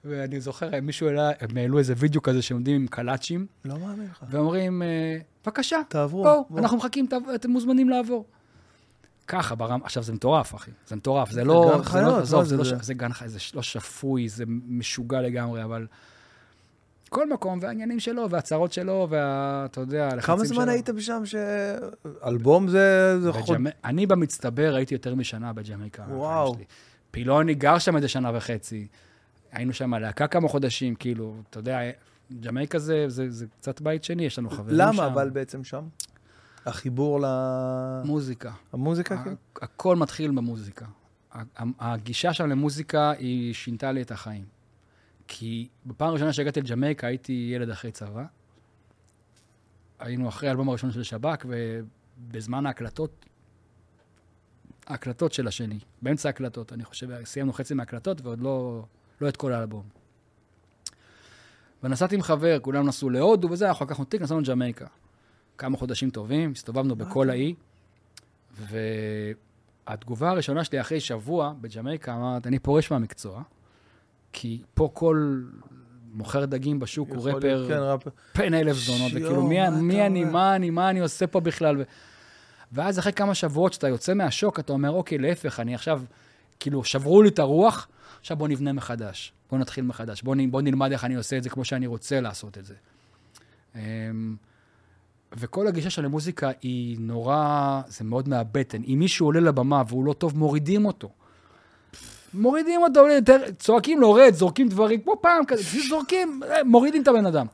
ואני 0.05 0.41
זוכר, 0.41 0.71
מישהו 0.83 1.07
העלה, 1.09 1.31
הם 1.41 1.57
העלו 1.57 1.79
איזה 1.79 1.95
וידאו 1.97 2.23
כזה 2.23 2.43
שעומדים 2.43 2.77
עם 2.77 2.87
קלאצ'ים, 2.87 3.47
לא 3.65 3.79
מאמין 3.79 4.09
לך. 4.11 4.25
ואומרים, 4.31 4.83
אה, 4.83 5.17
בבקשה, 5.45 5.77
תעברו. 5.89 6.23
בואו, 6.23 6.45
בואו. 6.51 6.59
אנחנו 6.63 6.77
מחכים, 6.77 7.07
תב- 7.07 7.29
אתם 7.35 7.51
מוזמנים 7.51 7.89
לעבור. 7.89 8.25
ככה, 9.29 9.55
ברם, 9.55 9.81
עכשיו 9.85 10.03
זה 10.03 10.13
מטורף, 10.13 10.55
אחי, 10.55 10.71
זה 10.87 10.97
מטורף, 10.97 11.31
זה 11.31 11.45
לא... 11.45 11.71
גן 11.73 11.79
זה 11.79 11.85
חיות, 11.85 12.05
לא- 12.07 12.19
עזוב, 12.19 12.43
זה, 12.43 12.49
זה 12.49 12.57
לא 12.57 12.65
זה? 12.65 12.71
ש- 12.83 12.87
זה 12.87 12.95
גן 12.95 13.13
חיות, 13.13 13.31
זה 13.31 13.39
לא 13.55 13.63
שפוי, 13.63 14.29
זה 14.29 14.45
משוגע 14.69 15.21
לגמרי, 15.21 15.65
אבל... 15.65 15.87
כל 17.09 17.31
מקום, 17.31 17.59
והעניינים 17.63 18.01
שלו, 18.01 18.31
והצהרות 18.31 18.73
שלו, 18.73 19.07
ואתה 19.11 19.81
יודע, 19.81 20.09
הלחצים 20.13 20.37
כמה 20.37 20.47
שלו. 20.47 20.55
זמן 20.55 20.69
היית 20.69 20.89
שם 20.99 21.23
ש... 21.25 21.35
אלבום 22.27 22.69
זה... 22.69 23.17
זה 23.21 23.33
חוד... 23.33 23.57
אני 23.85 24.07
במצטבר 24.07 24.75
הייתי 24.77 24.95
יותר 24.95 25.15
משנה 25.15 25.53
בג'מייקה. 25.53 26.03
וואו. 26.09 26.57
פילוני 27.11 27.55
גר 27.55 27.79
שם 27.79 27.97
איזה 27.97 28.09
שנה 28.09 28.31
וחצי. 28.37 28.87
היינו 29.55 29.73
שם 29.73 29.95
להקה 29.95 30.27
כמה 30.27 30.49
חודשים, 30.49 30.95
כאילו, 30.95 31.35
אתה 31.51 31.59
יודע, 31.59 31.81
ג'מייקה 32.41 32.79
זה, 32.79 33.09
זה, 33.09 33.31
זה 33.31 33.47
קצת 33.47 33.81
בית 33.81 34.05
שני, 34.05 34.25
יש 34.25 34.39
לנו 34.39 34.51
חברים 34.51 34.77
שם. 34.77 34.83
למה 34.83 35.07
אבל 35.07 35.31
בעצם 35.31 35.65
שם? 35.65 35.85
החיבור 36.67 37.21
ל... 37.21 37.25
מוזיקה. 38.05 38.53
המוזיקה? 38.73 39.23
כאילו? 39.23 39.37
הכל 39.57 39.97
מתחיל 39.97 40.31
במוזיקה. 40.31 40.87
הגישה 41.79 42.33
שם 42.33 42.47
למוזיקה, 42.47 43.11
היא 43.11 43.55
שינתה 43.55 43.93
לי 43.93 44.03
את 44.03 44.11
החיים. 44.11 44.45
כי 45.29 45.69
בפעם 45.87 46.09
הראשונה 46.09 46.33
שהגעתי 46.33 46.61
לג'מייקה, 46.61 47.07
הייתי 47.07 47.51
ילד 47.55 47.71
אחרי 47.71 47.93
צבא. 47.93 48.25
היינו 49.99 50.29
אחרי 50.29 50.49
האלבום 50.49 50.69
הראשון 50.69 50.91
של 50.91 51.03
שב"כ, 51.03 51.47
ובזמן 51.49 52.67
ההקלטות, 52.67 53.27
ההקלטות 54.87 55.33
של 55.33 55.49
השני, 55.49 55.79
באמצע 56.03 56.29
ההקלטות, 56.29 56.73
אני 56.73 56.85
חושב, 56.85 57.25
סיימנו 57.25 57.53
חצי 57.53 57.75
מההקלטות 57.75 58.21
ועוד 58.21 58.41
לא, 58.41 58.85
לא 59.21 59.29
את 59.29 59.37
כל 59.37 59.53
האלבום. 59.53 59.83
ונסעתי 61.83 62.15
עם 62.15 62.23
חבר, 62.23 62.59
כולם 62.63 62.87
נסעו 62.87 63.11
להודו 63.11 63.51
וזה, 63.51 63.69
אנחנו 63.69 63.87
לקחנו 63.87 64.05
תיק, 64.05 64.23
נסענו 64.23 64.41
לג'מייקה. 64.41 64.87
כמה 65.59 65.77
חודשים 65.77 66.11
טובים, 66.11 66.53
הסתובבנו 66.53 66.97
בכל 66.97 67.31
האי, 67.31 67.55
והתגובה 69.89 70.31
הראשונה 70.31 70.65
שלי 70.65 70.81
אחרי 70.81 71.01
שבוע 71.01 71.53
בג'מייקה, 71.61 72.15
אמרת, 72.15 72.47
אני 72.47 72.59
פורש 72.59 72.91
מהמקצוע, 72.91 73.43
כי 74.33 74.63
פה 74.75 74.91
כל 74.93 75.43
מוכר 76.13 76.45
דגים 76.45 76.79
בשוק 76.79 77.11
הוא 77.11 77.29
רפר 77.29 77.69
כן, 77.69 77.79
ראפר. 77.79 78.11
פן 78.33 78.55
אלף 78.55 78.77
זונות, 78.77 79.13
וכאילו, 79.15 79.43
מי, 79.47 79.61
מה 79.61 79.71
מי 79.71 80.07
אני? 80.07 80.25
מה 80.25 80.57
אני, 80.57 80.71
מה 80.71 80.91
אני 80.91 81.01
עושה 81.01 81.27
פה 81.27 81.41
בכלל? 81.41 81.79
ו... 81.79 81.83
ואז 82.73 82.99
אחרי 82.99 83.13
כמה 83.13 83.35
שבועות 83.35 83.73
שאתה 83.73 83.89
יוצא 83.89 84.15
מהשוק, 84.15 84.61
אתה 84.61 84.73
אומר, 84.73 84.91
אוקיי, 84.91 85.19
להפך, 85.19 85.61
אני 85.61 85.75
עכשיו, 85.75 86.03
כאילו, 86.61 86.85
שברו 86.85 87.23
לי 87.23 87.29
את 87.29 87.39
הרוח, 87.39 87.89
עכשיו 88.25 88.37
בוא 88.37 88.49
נבנה 88.49 88.73
מחדש, 88.73 89.33
בוא 89.51 89.59
נתחיל 89.59 89.85
מחדש, 89.85 90.23
בוא, 90.23 90.35
נ- 90.35 90.51
בוא 90.51 90.63
נלמד 90.63 90.93
איך 90.93 91.05
אני 91.05 91.15
עושה 91.15 91.39
את 91.39 91.43
זה 91.43 91.51
כמו 91.51 91.65
שאני 91.65 91.87
רוצה 91.87 92.21
לעשות 92.21 92.59
את 92.59 92.65
זה. 92.67 92.75
אמ, 93.75 94.37
וכל 95.33 95.67
הגישה 95.67 95.91
של 95.91 96.05
המוזיקה 96.05 96.51
היא 96.63 96.97
נורא, 97.01 97.83
זה 97.89 98.05
מאוד 98.05 98.29
מהבטן. 98.29 98.83
אם 98.87 98.97
מישהו 98.99 99.27
עולה 99.27 99.41
לבמה 99.41 99.83
והוא 99.89 100.05
לא 100.05 100.13
טוב, 100.13 100.39
מורידים 100.39 100.85
אותו. 100.87 101.11
מורידים 102.35 102.81
אותו, 102.83 103.01
צועקים 103.59 104.01
לו, 104.01 104.13
רד, 104.13 104.35
זורקים 104.35 104.69
דברים, 104.69 105.01
כמו 105.01 105.15
פעם 105.21 105.45
כזה, 105.47 105.63
זורקים, 105.89 106.41
אה, 106.51 106.65
מורידים 106.65 107.03
את 107.03 107.09
הבן 107.09 107.27
אדם. 107.27 107.47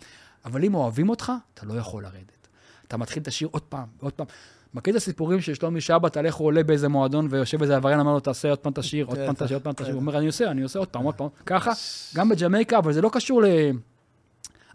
אבל 0.45 0.65
אם 0.65 0.75
אוהבים 0.75 1.09
אותך, 1.09 1.33
אתה 1.55 1.67
לא 1.67 1.75
יכול 1.75 2.03
לרדת. 2.03 2.49
אתה 2.89 2.97
מתחיל 2.97 3.23
את 3.23 3.29
השיר 3.29 3.49
עוד 3.53 3.63
פעם, 3.63 3.87
עוד 4.01 4.13
פעם. 4.13 4.27
מכיר 4.75 4.91
את 4.93 4.97
הסיפורים 4.97 5.41
של 5.41 5.55
שלומי 5.55 5.81
שבת 5.81 6.17
על 6.17 6.27
איך 6.27 6.35
הוא 6.35 6.47
עולה 6.47 6.63
באיזה 6.63 6.89
מועדון 6.89 7.27
ויושב 7.31 7.63
איזה 7.63 7.77
עבריין, 7.77 8.01
אמר 8.01 8.13
לו, 8.13 8.21
תעשה 8.21 8.51
עוד 8.51 8.59
פעם 8.59 8.73
את 8.73 8.79
השיר, 8.79 9.07
עוד 9.07 9.19
פעם 9.19 9.35
את 9.35 9.43
השיר, 9.43 9.57
עוד 9.57 9.63
פעם 9.63 9.73
את 9.73 9.81
השיר. 9.81 9.95
הוא 9.95 10.01
אומר, 10.01 10.19
אני 10.19 10.27
עושה, 10.27 10.51
אני 10.51 10.63
עושה 10.63 10.79
עוד 10.79 10.89
פעם, 10.89 11.03
עוד 11.03 11.15
פעם. 11.15 11.29
ככה, 11.47 11.71
גם 12.15 12.29
בג'מייקה, 12.29 12.79
אבל 12.79 12.93
זה 12.93 13.01
לא 13.01 13.11
קשור 13.13 13.43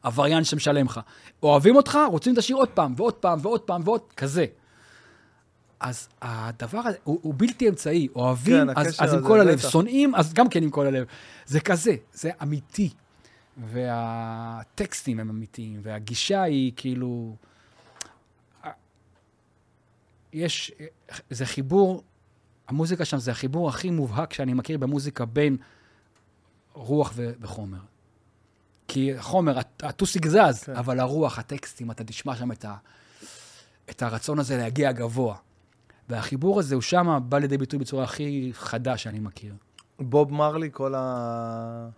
לעבריין 0.04 0.44
שמשלם 0.44 0.86
לך. 0.86 1.00
אוהבים 1.44 1.76
אותך, 1.76 1.98
רוצים 2.12 2.34
את 2.34 2.38
השיר 2.38 2.56
עוד 2.56 2.70
פעם, 2.70 2.94
ועוד 2.98 3.14
פעם, 3.14 3.40
ועוד 3.42 3.62
פעם, 3.62 3.82
ועוד, 3.86 4.02
כזה. 4.18 4.46
אז 5.80 6.08
הדבר 6.22 6.80
הזה, 6.80 6.98
הוא, 7.04 7.20
הוא 7.22 7.34
בלתי 7.38 7.70
אמצעי. 7.70 8.08
אוהבים, 8.16 8.68
כן, 8.68 8.80
אז, 8.80 8.96
אז 9.00 9.14
עם 9.14 9.24
כל 9.24 9.40
הלב. 9.40 9.60
שונאים, 9.60 10.16
אז 10.16 10.34
גם 10.34 10.50
כן 10.50 10.64
עם 10.64 10.70
כל 10.70 10.88
הלב. 10.88 11.06
זה 11.46 11.60
כזה, 11.60 11.96
זה 12.14 12.30
אמיתי. 12.44 12.90
והטקסטים 13.72 15.20
הם 15.20 15.30
אמיתיים, 15.30 15.80
והגישה 15.84 16.44
היא 16.44 16.72
כאילו... 16.76 17.36
יש, 20.36 20.72
זה 21.30 21.46
חיבור, 21.46 22.04
המוזיקה 22.68 23.06
שם 23.06 23.18
זה 23.18 23.32
החיבור 23.32 23.70
הכי 23.70 23.92
מובהק 23.92 24.34
שאני 24.34 24.54
מכיר 24.54 24.78
במוזיקה 24.78 25.26
בין 25.26 25.58
רוח 26.74 27.12
ו- 27.16 27.32
וחומר. 27.42 27.78
כי 28.88 29.12
חומר, 29.20 29.60
הט- 29.60 29.84
הטוסיק 29.84 30.28
זז, 30.28 30.64
כן. 30.66 30.76
אבל 30.76 31.00
הרוח, 31.00 31.40
הטקסטים, 31.40 31.92
אתה 31.92 32.04
תשמע 32.04 32.36
שם 32.36 32.52
את, 32.52 32.66
ה, 32.66 32.76
את 33.90 34.02
הרצון 34.02 34.40
הזה 34.40 34.58
להגיע 34.58 34.92
גבוה. 34.92 35.36
והחיבור 36.10 36.60
הזה, 36.60 36.76
הוא 36.76 36.82
שם 36.82 37.20
בא 37.30 37.38
לידי 37.38 37.58
ביטוי 37.58 37.80
בצורה 37.80 38.04
הכי 38.04 38.50
חדה 38.54 38.98
שאני 38.98 39.20
מכיר. 39.20 39.54
בוב 40.00 40.34
מרלי, 40.34 40.70
כל 40.72 40.94
ה... 40.98 41.90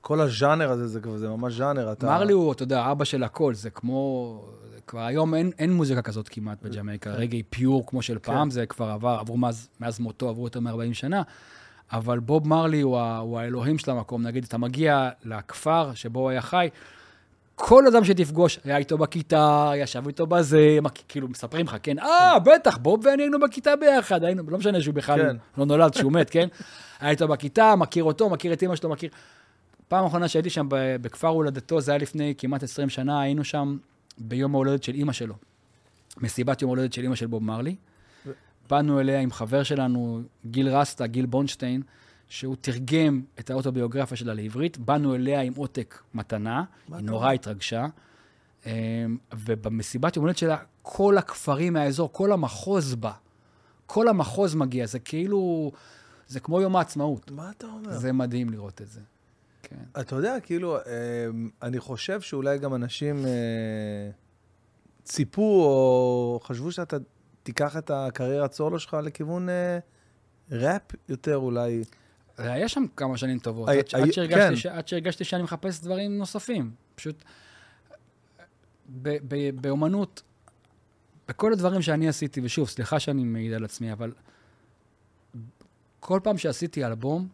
כל 0.00 0.20
הז'אנר 0.20 0.70
הזה, 0.70 0.88
זה, 0.88 1.00
כבר- 1.00 1.16
זה 1.16 1.28
ממש 1.28 1.54
ז'אנר. 1.54 1.92
אתה... 1.92 2.06
מרלי 2.06 2.32
הוא, 2.32 2.52
אתה 2.52 2.62
יודע, 2.62 2.90
אבא 2.92 3.04
של 3.04 3.22
הכל, 3.22 3.54
זה 3.54 3.70
כמו... 3.70 4.44
כבר 4.90 5.00
היום 5.00 5.34
אין, 5.34 5.50
אין 5.58 5.72
מוזיקה 5.72 6.02
כזאת 6.02 6.28
כמעט 6.28 6.62
בג'מייקה, 6.62 7.10
רגעי 7.10 7.42
פיור 7.42 7.86
כמו 7.86 8.02
של 8.02 8.18
פעם, 8.18 8.50
זה 8.50 8.66
כבר 8.66 8.90
עבר, 8.90 9.16
עברו 9.20 9.36
מאז, 9.36 9.68
מאז 9.80 10.00
מותו, 10.00 10.28
עברו 10.28 10.46
יותר 10.46 10.60
מ-40 10.60 10.94
שנה, 10.94 11.22
אבל 11.92 12.18
בוב 12.18 12.48
מרלי 12.48 12.80
הוא, 12.80 12.98
ה, 12.98 13.18
הוא 13.18 13.38
האלוהים 13.38 13.78
של 13.78 13.90
המקום. 13.90 14.22
נגיד, 14.22 14.44
אתה 14.44 14.58
מגיע 14.58 15.10
לכפר 15.24 15.94
שבו 15.94 16.20
הוא 16.20 16.30
היה 16.30 16.42
חי, 16.42 16.68
כל 17.54 17.86
אדם 17.86 18.04
שתפגוש, 18.04 18.58
היה 18.64 18.76
איתו 18.76 18.98
בכיתה, 18.98 19.72
ישב 19.76 20.06
איתו 20.06 20.26
בזה, 20.26 20.78
כאילו, 21.08 21.28
מספרים 21.28 21.66
לך, 21.66 21.76
כן? 21.82 21.98
אה, 21.98 22.38
בטח, 22.38 22.76
בוב 22.76 23.00
ואני 23.04 23.22
היינו 23.22 23.40
בכיתה 23.40 23.76
ביחד, 23.76 24.24
היינו, 24.24 24.42
לא 24.48 24.58
משנה 24.58 24.80
שהוא 24.80 24.94
בכלל 24.94 25.18
כן. 25.18 25.36
לא 25.58 25.66
נולד, 25.66 25.94
שהוא 25.94 26.12
מת, 26.12 26.30
כן? 26.30 26.48
היה 27.00 27.10
איתו 27.10 27.28
בכיתה, 27.28 27.76
מכיר 27.76 28.04
אותו, 28.04 28.30
מכיר 28.30 28.52
את 28.52 28.62
אמא 28.62 28.76
שלו, 28.76 28.90
מכיר... 28.90 29.10
פעם 29.88 30.04
אחרונה 30.04 30.28
שהייתי 30.28 30.50
שם 30.50 30.66
בכפר 30.70 31.28
הולדתו, 31.28 31.80
זה 31.80 31.92
היה 31.92 31.98
לפני 31.98 32.34
כמעט 32.38 32.62
20 32.62 32.88
שנה, 32.88 33.20
היינו 33.20 33.44
שם 33.44 33.76
ביום 34.18 34.54
ההולדת 34.54 34.82
של 34.82 34.94
אימא 34.94 35.12
שלו. 35.12 35.34
מסיבת 36.16 36.62
יום 36.62 36.70
ההולדת 36.70 36.92
של 36.92 37.02
אימא 37.02 37.14
של 37.14 37.26
בוב 37.26 37.42
מרלי. 37.42 37.76
ו- 38.26 38.30
באנו 38.70 39.00
אליה 39.00 39.20
עם 39.20 39.32
חבר 39.32 39.62
שלנו, 39.62 40.22
גיל 40.46 40.68
רסטה, 40.68 41.06
גיל 41.06 41.26
בונשטיין, 41.26 41.82
שהוא 42.28 42.56
תרגם 42.60 43.22
את 43.40 43.50
האוטוביוגרפיה 43.50 44.16
שלה 44.16 44.34
לעברית. 44.34 44.78
באנו 44.78 45.14
אליה 45.14 45.40
עם 45.40 45.52
עותק 45.56 46.02
מתנה, 46.14 46.64
היא 46.88 46.96
נורא 46.96 47.32
התרגשה. 47.32 47.86
אמ, 48.66 48.70
ובמסיבת 49.34 50.16
יום 50.16 50.24
הולדת 50.24 50.38
שלה, 50.38 50.56
כל 50.82 51.18
הכפרים 51.18 51.72
מהאזור, 51.72 52.12
כל 52.12 52.32
המחוז 52.32 52.94
בא. 52.94 53.12
כל 53.86 54.08
המחוז 54.08 54.54
מגיע, 54.54 54.86
זה 54.86 54.98
כאילו, 54.98 55.72
זה 56.28 56.40
כמו 56.40 56.60
יום 56.60 56.76
העצמאות. 56.76 57.30
מה 57.30 57.50
אתה 57.50 57.66
אומר? 57.66 57.98
זה 57.98 58.12
מדהים 58.12 58.50
לראות 58.50 58.82
את 58.82 58.90
זה. 58.90 59.00
כן. 59.70 60.00
אתה 60.00 60.16
יודע, 60.16 60.36
כאילו, 60.42 60.76
אה, 60.76 60.82
אני 61.62 61.80
חושב 61.80 62.20
שאולי 62.20 62.58
גם 62.58 62.74
אנשים 62.74 63.26
אה, 63.26 64.10
ציפו 65.04 65.42
או 65.42 66.40
חשבו 66.42 66.72
שאתה 66.72 66.96
תיקח 67.42 67.76
את 67.76 67.90
הקריירת 67.94 68.52
סולו 68.52 68.78
שלך 68.78 68.96
לכיוון 69.02 69.48
אה, 69.48 69.78
ראפ 70.50 70.82
יותר 71.08 71.36
אולי. 71.36 71.82
היה 72.38 72.68
שם 72.68 72.84
כמה 72.96 73.16
שנים 73.16 73.38
טובות, 73.38 73.68
היה- 73.68 73.80
עד 73.80 73.86
היה- 73.94 74.04
עד 74.04 74.12
שהרגשתי 74.12 74.40
כן. 74.48 74.56
ש- 74.56 74.66
עד 74.66 74.88
שהרגשתי 74.88 75.24
שאני 75.24 75.42
מחפש 75.42 75.80
דברים 75.80 76.18
נוספים. 76.18 76.70
פשוט, 76.94 77.22
ב- 79.02 79.18
ב- 79.28 79.60
באומנות, 79.60 80.22
בכל 81.28 81.52
הדברים 81.52 81.82
שאני 81.82 82.08
עשיתי, 82.08 82.40
ושוב, 82.44 82.68
סליחה 82.68 83.00
שאני 83.00 83.24
מעיד 83.24 83.52
על 83.52 83.64
עצמי, 83.64 83.92
אבל 83.92 84.12
כל 86.00 86.20
פעם 86.22 86.38
שעשיתי 86.38 86.84
אלבום, 86.84 87.28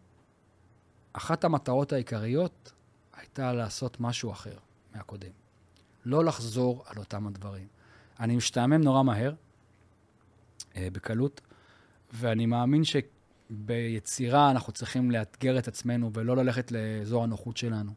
אחת 1.16 1.44
המטרות 1.44 1.92
העיקריות 1.92 2.72
הייתה 3.16 3.52
לעשות 3.52 4.00
משהו 4.00 4.32
אחר 4.32 4.56
מהקודם. 4.94 5.30
לא 6.04 6.24
לחזור 6.24 6.84
על 6.86 6.98
אותם 6.98 7.26
הדברים. 7.26 7.66
אני 8.20 8.36
משתעמם 8.36 8.80
נורא 8.82 9.02
מהר, 9.02 9.32
אה, 10.76 10.88
בקלות, 10.92 11.40
ואני 12.12 12.46
מאמין 12.46 12.82
שביצירה 12.84 14.50
אנחנו 14.50 14.72
צריכים 14.72 15.10
לאתגר 15.10 15.58
את 15.58 15.68
עצמנו 15.68 16.10
ולא 16.12 16.36
ללכת 16.36 16.72
לאזור 16.72 17.24
הנוחות 17.24 17.56
שלנו. 17.56 17.92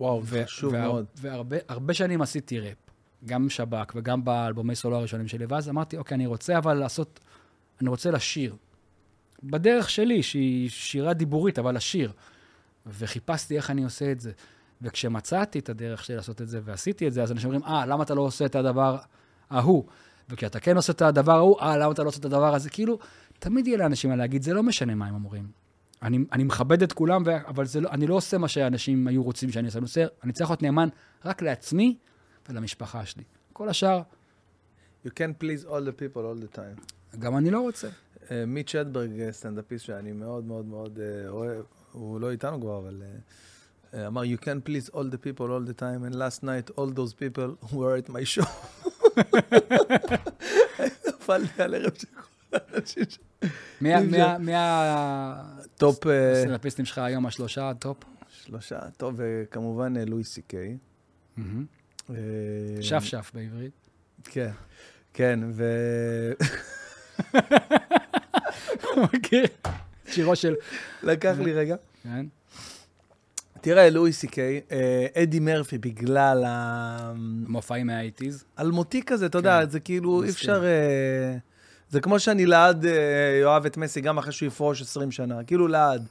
וואו, 0.00 0.20
ו- 0.24 0.44
חשוב 0.44 0.72
והר- 0.72 0.82
מאוד. 0.82 1.06
והרבה 1.16 1.56
הרבה 1.68 1.94
שנים 1.94 2.22
עשיתי 2.22 2.60
ראפ, 2.60 2.76
גם 3.24 3.48
שב"כ 3.48 3.92
וגם 3.94 4.24
באלבומי 4.24 4.74
סולו 4.74 4.96
הראשונים 4.96 5.28
שלי, 5.28 5.46
ואז 5.48 5.68
אמרתי, 5.68 5.96
אוקיי, 5.96 6.14
אני 6.14 6.26
רוצה 6.26 6.58
אבל 6.58 6.74
לעשות, 6.74 7.20
אני 7.80 7.88
רוצה 7.88 8.10
לשיר. 8.10 8.56
בדרך 9.50 9.90
שלי, 9.90 10.22
שהיא 10.22 10.70
שירה 10.70 11.14
דיבורית, 11.14 11.58
אבל 11.58 11.76
לשיר. 11.76 12.12
וחיפשתי 12.86 13.56
איך 13.56 13.70
אני 13.70 13.84
עושה 13.84 14.12
את 14.12 14.20
זה. 14.20 14.32
וכשמצאתי 14.82 15.58
את 15.58 15.68
הדרך 15.68 16.04
שלי 16.04 16.16
לעשות 16.16 16.42
את 16.42 16.48
זה 16.48 16.60
ועשיתי 16.64 17.08
את 17.08 17.12
זה, 17.12 17.22
אז 17.22 17.32
אנשים 17.32 17.50
אומרים, 17.50 17.64
אה, 17.64 17.86
למה 17.86 18.02
אתה 18.02 18.14
לא 18.14 18.20
עושה 18.20 18.46
את 18.46 18.54
הדבר 18.54 18.98
ההוא? 19.50 19.84
וכשאתה 20.28 20.60
כן 20.60 20.76
עושה 20.76 20.92
את 20.92 21.02
הדבר 21.02 21.32
ההוא, 21.32 21.60
אה, 21.60 21.76
למה 21.76 21.92
אתה 21.92 22.02
לא 22.02 22.08
עושה 22.08 22.18
את 22.20 22.24
הדבר 22.24 22.54
הזה? 22.54 22.70
כאילו, 22.70 22.98
תמיד 23.38 23.66
יהיה 23.66 23.78
לאנשים 23.78 24.10
מה 24.10 24.16
להגיד, 24.16 24.42
זה 24.42 24.54
לא 24.54 24.62
משנה 24.62 24.94
מה 24.94 25.06
הם 25.06 25.14
אומרים. 25.14 25.48
אני, 26.02 26.18
אני 26.32 26.44
מכבד 26.44 26.82
את 26.82 26.92
כולם, 26.92 27.22
ו... 27.26 27.36
אבל 27.46 27.64
לא, 27.80 27.88
אני 27.90 28.06
לא 28.06 28.14
עושה 28.14 28.38
מה 28.38 28.48
שאנשים 28.48 29.06
היו 29.06 29.22
רוצים 29.22 29.52
שאני 29.52 29.66
אעשה. 29.66 29.78
אני, 29.78 29.84
עושה, 29.84 30.04
אני 30.24 30.32
צריך 30.32 30.50
להיות 30.50 30.62
נאמן 30.62 30.88
רק 31.24 31.42
לעצמי 31.42 31.96
ולמשפחה 32.48 33.06
שלי. 33.06 33.22
כל 33.52 33.68
השאר, 33.68 34.02
You 35.06 35.08
can 35.08 35.34
please 35.42 35.64
all 35.64 35.84
the 35.84 35.92
people 35.92 36.22
all 36.24 36.54
the 36.54 36.58
time. 36.58 37.18
גם 37.18 37.36
אני 37.36 37.50
לא 37.50 37.60
רוצה. 37.60 37.88
אה, 38.30 38.46
מיץ' 38.46 38.74
אדברג, 38.74 39.20
אה, 39.20 39.32
סטנדאפיסט 39.32 39.84
שאני 39.84 40.12
מאוד 40.12 40.44
מאוד 40.44 40.66
מאוד 40.66 40.98
אה, 40.98 41.28
אוהב, 41.28 41.64
הוא 41.92 42.20
לא 42.20 42.30
איתנו 42.30 42.60
כבר, 42.60 42.78
אבל 42.78 43.02
אמר, 44.06 44.22
You 44.22 44.44
can 44.44 44.68
please 44.68 44.90
all 44.94 45.08
the 45.12 45.18
people 45.18 45.46
all 45.46 45.64
the 45.70 45.80
time, 45.80 46.04
and 46.04 46.14
last 46.14 46.42
night 46.42 46.70
all 46.76 46.90
those 46.90 47.14
people 47.14 47.56
were 47.72 47.96
at 47.96 48.08
my 48.08 48.24
show. 48.24 48.48
נפלתי 51.08 51.62
על 51.62 51.74
ערב 51.74 51.94
של 51.94 52.06
כל 52.14 52.56
האנשים 52.56 53.04
ש... 53.08 53.18
מי, 53.80 53.94
הסטנדאפיסטים 56.32 56.84
שלך 56.84 56.98
היום, 56.98 57.26
השלושה, 57.26 57.70
הטופ? 57.70 57.98
שלושה, 58.30 58.78
טוב, 58.96 59.14
וכמובן 59.16 59.96
לואי 59.96 60.24
סי 60.24 60.42
קיי. 60.42 60.76
מהמם. 61.36 61.64
אה, 62.10 62.14
שפשף 62.80 63.30
בעברית. 63.34 63.72
כן, 64.24 64.50
כן, 65.14 65.40
ו... 65.52 65.64
מכיר? 69.14 69.46
שירו 70.08 70.36
של... 70.36 70.54
לקח 71.02 71.34
לי 71.38 71.52
רגע. 71.52 71.76
כן. 72.02 72.26
תראה, 73.60 73.90
לואי 73.90 74.12
סי 74.12 74.26
קיי, 74.28 74.60
אה, 74.72 75.22
אדי 75.22 75.40
מרפי, 75.40 75.78
בגלל 75.78 76.44
ה... 76.46 77.12
מופעים 77.48 77.86
מהאייטיז. 77.86 78.44
אלמותי 78.60 79.02
כזה, 79.06 79.26
אתה 79.26 79.38
יודע, 79.38 79.60
כן, 79.64 79.70
זה 79.70 79.80
כאילו, 79.80 80.22
אני 80.22 80.28
מסכים. 80.28 80.50
אפשר... 80.50 80.64
אה, 80.64 81.36
זה 81.90 82.00
כמו 82.00 82.18
שאני 82.20 82.46
לעד 82.46 82.86
אה, 82.86 82.92
יאהב 83.42 83.66
את 83.66 83.76
מסי, 83.76 84.00
גם 84.00 84.18
אחרי 84.18 84.32
שהוא 84.32 84.46
יפרוש 84.46 84.82
20 84.82 85.10
שנה, 85.10 85.44
כאילו 85.44 85.68
לעד. 85.68 86.06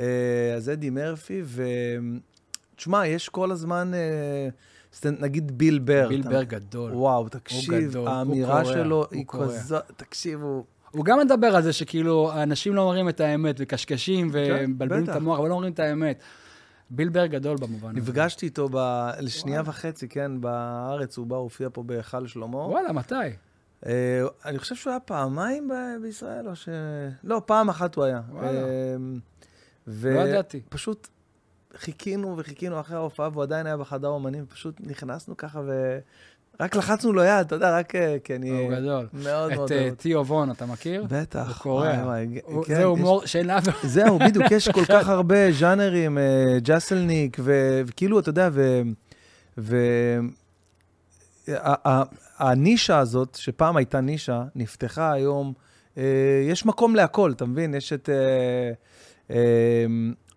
אה, 0.00 0.04
אז 0.56 0.70
אדי 0.70 0.90
מרפי, 0.90 1.40
ו... 1.44 1.64
תשמע, 2.76 3.06
יש 3.06 3.28
כל 3.28 3.50
הזמן, 3.50 3.90
אה, 3.94 4.48
סטנד- 4.48 4.73
נגיד 5.20 5.58
ביל 5.58 5.78
בר. 5.78 6.06
ביל 6.08 6.20
אתה- 6.20 6.28
בר 6.30 6.42
גדול. 6.42 6.92
וואו, 6.92 7.28
תקשיב, 7.28 7.74
גדול, 7.90 8.08
האמירה 8.08 8.62
קורע, 8.62 8.74
שלו 8.74 9.04
היא. 9.10 9.24
כזאת, 9.28 9.82
תקשיב, 9.96 10.42
הוא... 10.42 10.64
הוא 10.90 11.04
גם 11.04 11.18
מדבר 11.18 11.56
על 11.56 11.62
זה 11.62 11.72
שכאילו, 11.72 12.32
אנשים 12.42 12.74
לא 12.74 12.80
אומרים 12.80 13.08
את 13.08 13.20
האמת, 13.20 13.56
וקשקשים, 13.58 14.30
ומבלבלים 14.32 15.04
את. 15.04 15.08
המוח, 15.08 15.38
אבל 15.38 15.48
לא 15.48 15.54
אומרים 15.54 15.72
את 15.72 15.78
האמת. 15.80 16.20
ביל 16.90 17.08
בר 17.08 17.26
גדול 17.26 17.56
במובן 17.56 17.90
הזה. 17.90 17.98
נפגשתי 18.00 18.46
איתו 18.46 18.68
ב... 18.72 18.76
לשנייה 19.20 19.62
וחצי, 19.64 20.08
כן, 20.08 20.40
בארץ, 20.40 21.16
הוא 21.18 21.26
בא, 21.26 21.36
הופיע 21.36 21.68
פה 21.72 21.82
בהיכל 21.82 22.26
שלמה. 22.26 22.56
וואלה, 22.56 22.92
מתי? 22.92 23.14
אה, 23.86 23.92
אני 24.44 24.58
חושב 24.58 24.74
שהוא 24.74 24.90
היה 24.90 25.00
פעמיים 25.00 25.68
ב- 25.68 26.02
בישראל, 26.02 26.48
או 26.48 26.56
ש... 26.56 26.68
לא, 27.24 27.42
פעם 27.46 27.68
אחת 27.68 27.94
הוא 27.94 28.04
היה. 28.04 28.20
וואלה. 28.30 28.48
אה, 28.48 28.96
ו- 29.86 30.14
לא 30.14 30.20
ידעתי. 30.20 30.60
פשוט 30.68 31.08
חיכינו 31.78 32.34
וחיכינו 32.38 32.80
אחרי 32.80 32.96
ההופעה, 32.96 33.28
והוא 33.32 33.42
עדיין 33.42 33.66
היה 33.66 33.76
בחדר 33.76 34.08
אומנים, 34.08 34.46
פשוט 34.46 34.74
נכנסנו 34.80 35.36
ככה 35.36 35.60
ו... 35.66 35.98
רק 36.60 36.76
לחצנו 36.76 37.12
לו 37.12 37.24
יד, 37.24 37.46
אתה 37.46 37.54
יודע, 37.54 37.78
רק 37.78 37.94
אה, 37.94 38.16
כי 38.24 38.36
אני 38.36 38.50
הוא 38.50 38.70
גדול. 38.70 39.06
מאוד 39.12 39.48
מאוד 39.54 39.62
את 39.62 39.72
אה. 39.72 39.90
תיאו 39.98 40.26
וון, 40.26 40.50
אתה 40.50 40.66
מכיר? 40.66 41.04
בטח. 41.10 41.46
הוא 41.48 41.54
קורע. 41.62 42.14
הוא- 42.44 42.64
כן, 42.64 42.74
זה 42.74 42.84
הומור 42.84 43.26
שאין 43.26 43.46
לאף 43.46 43.68
אחד. 43.68 43.88
זהו, 43.88 44.18
בדיוק, 44.18 44.44
יש 44.50 44.68
כל 44.68 44.84
כך 44.94 45.08
הרבה 45.08 45.52
ז'אנרים, 45.52 46.18
אה, 46.18 46.22
ג'סלניק, 46.62 47.36
ו- 47.40 47.80
וכאילו, 47.86 48.18
אתה 48.20 48.28
יודע, 48.28 48.48
ו... 49.58 49.76
הנישה 52.38 52.98
הזאת, 52.98 53.34
שפעם 53.34 53.76
הייתה 53.76 54.00
נישה, 54.00 54.42
נפתחה 54.54 55.12
היום, 55.12 55.52
יש 56.48 56.66
מקום 56.66 56.94
להכל, 56.96 57.32
אתה 57.36 57.44
מבין? 57.46 57.74
יש 57.74 57.92
את 57.92 58.08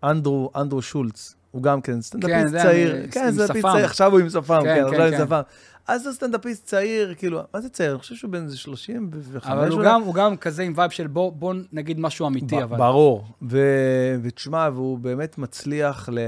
אנדרו, 0.03 0.51
אנדרו 0.55 0.81
שולץ, 0.81 1.35
הוא 1.51 1.63
גם 1.63 1.81
כן 1.81 2.01
סטנדאפיסט 2.01 2.47
זה 2.47 2.59
צעיר. 2.59 2.95
אני- 2.95 3.11
כן, 3.11 3.25
עם 3.27 3.31
סטנדאפיסט. 3.31 3.67
צעיר, 3.67 3.85
עכשיו 3.85 4.11
הוא 4.11 4.19
עם 4.19 4.29
שפם, 4.29 4.59
כן, 4.63 4.83
כן, 4.91 4.97
כן, 4.97 5.01
עם 5.01 5.11
כן. 5.11 5.25
שפם. 5.25 5.41
אז 5.87 6.05
הוא 6.05 6.13
סטנדאפיסט 6.13 6.65
צעיר, 6.65 7.13
כאילו, 7.17 7.41
מה 7.53 7.61
זה 7.61 7.69
צעיר? 7.69 7.91
אני 7.91 7.99
חושב 7.99 8.15
שהוא 8.15 8.31
בן 8.31 8.43
איזה 8.43 8.57
35 8.57 9.43
אבל 9.45 9.69
הוא. 9.71 9.83
גם- 9.83 10.01
הוא 10.01 10.13
גם 10.13 10.37
כזה 10.37 10.63
עם 10.63 10.73
vibe 10.75 10.91
של 10.91 11.07
בוא 11.07 11.31
בוא 11.31 11.53
נגיד 11.73 11.99
משהו 11.99 12.27
אמיתי, 12.27 12.63
אבל... 12.63 12.77
ברור. 12.77 13.25
ו- 13.49 14.15
ותשמע, 14.23 14.69
והוא 14.73 14.99
באמת 14.99 15.37
מצליח 15.37 16.09
ל... 16.11 16.19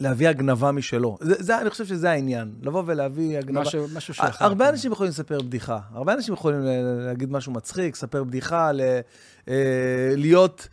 להביא 0.00 0.28
הגנבה 0.28 0.72
משלו. 0.72 1.18
זה, 1.20 1.34
זה, 1.38 1.60
אני 1.60 1.70
חושב 1.70 1.84
שזה 1.86 2.10
העניין, 2.10 2.52
לבוא 2.62 2.82
ולהביא 2.86 3.38
הגנבה. 3.38 3.60
משהו 3.60 3.86
משהו 3.94 4.14
שלך. 4.14 4.42
הרבה 4.42 4.64
כן. 4.64 4.70
אנשים 4.70 4.92
יכולים 4.92 5.10
לספר 5.10 5.38
בדיחה, 5.42 5.78
הרבה 5.94 6.12
אנשים 6.12 6.34
יכולים 6.34 6.60
להגיד 7.06 7.32
משהו 7.32 7.52
מצחיק, 7.52 7.94
לספר 7.94 8.24
בדיחה, 8.24 8.72
ל- 8.72 8.80
אה, 9.48 9.54
להיות... 10.16 10.68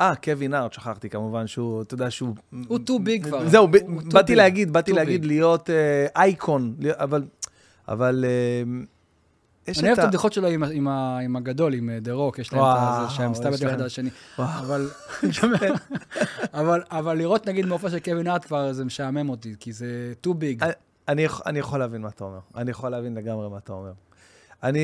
אה, 0.00 0.14
קווין 0.14 0.54
ארט, 0.54 0.72
שכחתי 0.72 1.10
כמובן 1.10 1.46
שהוא, 1.46 1.82
אתה 1.82 1.94
יודע 1.94 2.10
שהוא... 2.10 2.34
הוא 2.68 2.78
too 2.86 3.06
big 3.06 3.24
כבר. 3.24 3.48
זהו, 3.48 3.68
באתי. 4.12 4.34
להגיד, 4.34 4.72
באתי 4.72 4.92
להגיד. 4.92 5.24
להיות 5.24 5.70
אה, 5.70 6.06
אייקון, 6.16 6.74
אבל... 6.92 7.24
אבל... 7.88 8.24
אה, 8.28 8.62
יש 9.68 9.78
אני 9.78 9.88
אוהב 9.88 9.98
את. 9.98 10.04
הבדיחות 10.04 10.32
שלו 10.32 10.48
עם 10.48 10.64
עם 10.64 10.88
עם 10.88 11.36
הגדול, 11.36 11.74
עם 11.74 11.90
דה 12.00 12.12
רוק, 12.12 12.38
יש 12.38 12.52
להם 12.52 12.62
את 12.62 13.08
זה 13.08 13.14
שהם 13.14 13.32
יש 13.32 13.38
מסתלבטים 13.38 13.68
אחד. 13.68 13.80
על 13.80 13.86
השני. 13.86 14.10
אבל, 14.38 14.88
אבל, 16.60 16.82
אבל 16.90 17.18
לראות 17.18 17.48
נגיד 17.48 17.66
מופע 17.66 17.90
של 17.90 17.98
קווין 17.98 18.26
ארט 18.28 18.44
כבר 18.44 18.72
זה 18.72 18.84
משעמם 18.84 19.28
אותי, 19.28 19.54
כי 19.60 19.72
זה 19.72 19.86
too 20.26 20.30
big. 20.30 20.64
אני- 21.08 21.26
אני 21.46 21.58
יכול 21.58 21.78
להבין 21.78 22.00
מה 22.02 22.08
אתה 22.08 22.24
אומר. 22.24 22.38
אני 22.56 22.70
יכול 22.70 22.90
להבין 22.90 23.14
לגמרי 23.14 23.48
מה 23.48 23.58
אתה 23.58 23.72
אומר. 23.72 23.92
אני, 24.62 24.80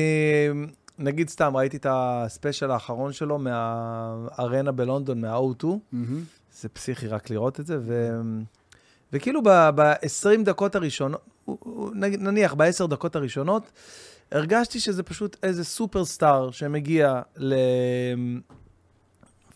נגיד 0.99 1.29
סתם, 1.29 1.57
ראיתי 1.57 1.77
את 1.77 1.85
הספיישל 1.89 2.71
האחרון 2.71 3.13
שלו 3.13 3.39
מהארנה 3.39 4.71
בלונדון, 4.71 5.21
מה-O2. 5.21 5.65
מהמם. 5.91 6.23
זה 6.53 6.69
פסיכי 6.69 7.07
רק 7.07 7.29
לראות 7.29 7.59
את 7.59 7.65
זה, 7.65 7.77
ו... 7.81 8.21
וכאילו 9.13 9.41
ב-20 9.43 10.43
דקות 10.45 10.75
הראשונות, 10.75 11.21
נניח 11.95 12.53
ב-10 12.53 12.87
דקות 12.87 13.15
הראשונות, 13.15 13.71
הרגשתי 14.31 14.79
שזה 14.79 15.03
פשוט 15.03 15.37
איזה 15.43 15.63
סופרסטאר 15.63 16.51
שמגיע 16.51 17.21
ל... 17.37 17.53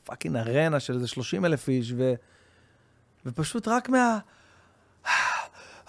fucking 0.05 0.35
ארנה 0.35 0.80
של 0.80 0.93
איזה 0.93 1.07
30 1.07 1.45
אלף 1.45 1.69
איש, 1.69 1.93
ו... 1.97 2.14
ופשוט 3.26 3.68
רק 3.68 3.89
מה... 3.89 4.19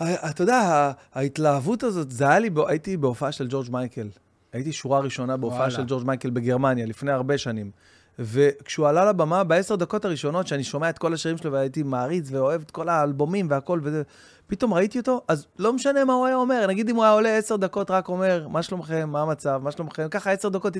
אתה 0.02 0.42
יודע, 0.42 0.92
ההתלהבות 1.14 1.82
הזאת, 1.82 2.10
זה 2.10 2.28
היה 2.28 2.38
לי, 2.38 2.50
הייתי 2.68 2.96
בהופעה 2.96 3.32
של 3.32 3.46
ג'ורג' 3.50 3.70
מייקל. 3.70 4.08
הייתי 4.52 4.72
שורה 4.72 5.00
ראשונה 5.00 5.36
בהופעה. 5.36 5.70
של 5.70 5.84
ג'ורג' 5.86 6.06
מייקל 6.06 6.30
בגרמניה, 6.30 6.86
לפני 6.86 7.10
הרבה 7.10 7.38
שנים. 7.38 7.70
וכשהוא 8.18 8.88
עלה 8.88 9.04
לבמה, 9.04 9.44
בעשר 9.44 9.76
דקות 9.76 10.04
הראשונות, 10.04 10.46
שאני 10.46 10.64
שומע 10.64 10.90
את 10.90 10.98
כל 10.98 11.14
השירים 11.14 11.38
שלו 11.38 11.52
והייתי 11.52 11.82
מעריץ 11.82 12.28
ואוהב 12.30 12.62
את 12.62 12.70
כל 12.70 12.88
האלבומים 12.88 13.46
והכל 13.50 13.80
וזה, 13.82 14.02
פתאום 14.46 14.74
ראיתי 14.74 14.98
אותו, 14.98 15.22
אז 15.28 15.46
לא 15.58 15.72
משנה 15.72 16.04
מה 16.04 16.12
הוא 16.12 16.26
היה 16.26 16.36
אומר, 16.36 16.66
נגיד 16.66 16.88
אם 16.88 16.96
הוא 16.96 17.04
היה 17.04 17.12
עולה 17.12 17.36
עשר 17.36 17.56
דקות, 17.56 17.90
רק 17.90 18.08
אומר, 18.08 18.48
מה 18.48 18.62
שלומכם, 18.62 19.10
מה 19.10 19.22
המצב, 19.22 19.60
מה 19.62 19.72
שלומכם, 19.72 20.08
ככה 20.08 20.30
עשר 20.30 20.48
דקות, 20.48 20.76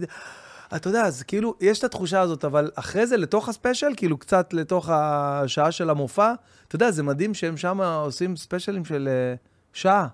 אתה 0.77 0.89
יודע, 0.89 1.03
אז 1.05 1.23
כאילו, 1.23 1.55
יש 1.61 1.79
את 1.79 1.85
התחושה 1.85 2.21
הזאת, 2.21 2.45
אבל 2.45 2.71
אחרי 2.75 3.07
זה, 3.07 3.17
לתוך 3.17 3.49
הספיישל, 3.49 3.93
כאילו 3.97 4.19
קצת 4.19 4.53
לתוך 4.53 4.89
השעה 4.93 5.73
של 5.73 5.91
המופע, 5.91 6.33
אתה 6.69 6.77
יודע, 6.77 6.91
זה 6.91 7.03
מדהים 7.03 7.35
שהם 7.35 7.57
שם 7.57 7.81
עושים 7.81 8.37
ספיישלים 8.37 8.85
של 8.85 9.09
אה, 9.09 9.35
שעה. 9.73 10.07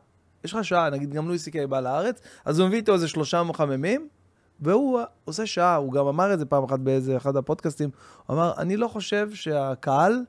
יש 0.44 0.54
לך 0.54 0.64
שעה, 0.64 0.90
נגיד 0.90 1.14
גם 1.14 1.28
לואי 1.28 1.38
סי 1.38 1.50
קיי 1.50 1.66
בא 1.66 1.80
לארץ, 1.80 2.20
אז 2.44 2.58
הוא 2.58 2.68
מביא 2.68 2.78
איתו 2.78 2.94
איזה 2.94 3.08
שלושה 3.08 3.42
מחממים, 3.42 4.08
והוא 4.60 4.98
אה, 4.98 5.04
עושה 5.24 5.46
שעה, 5.46 5.76
הוא 5.76 5.92
גם 5.92 6.06
אמר 6.06 6.34
את 6.34 6.38
זה 6.38 6.44
פעם 6.44 6.64
אחת 6.64 6.78
באיזה 6.78 7.16
אחד 7.16 7.36
הפודקאסטים, 7.36 7.90
הוא 8.26 8.36
אמר, 8.36 8.52
אני 8.58 8.76
לא 8.76 8.88
חושב 8.88 9.30
שהקהל 9.34 10.24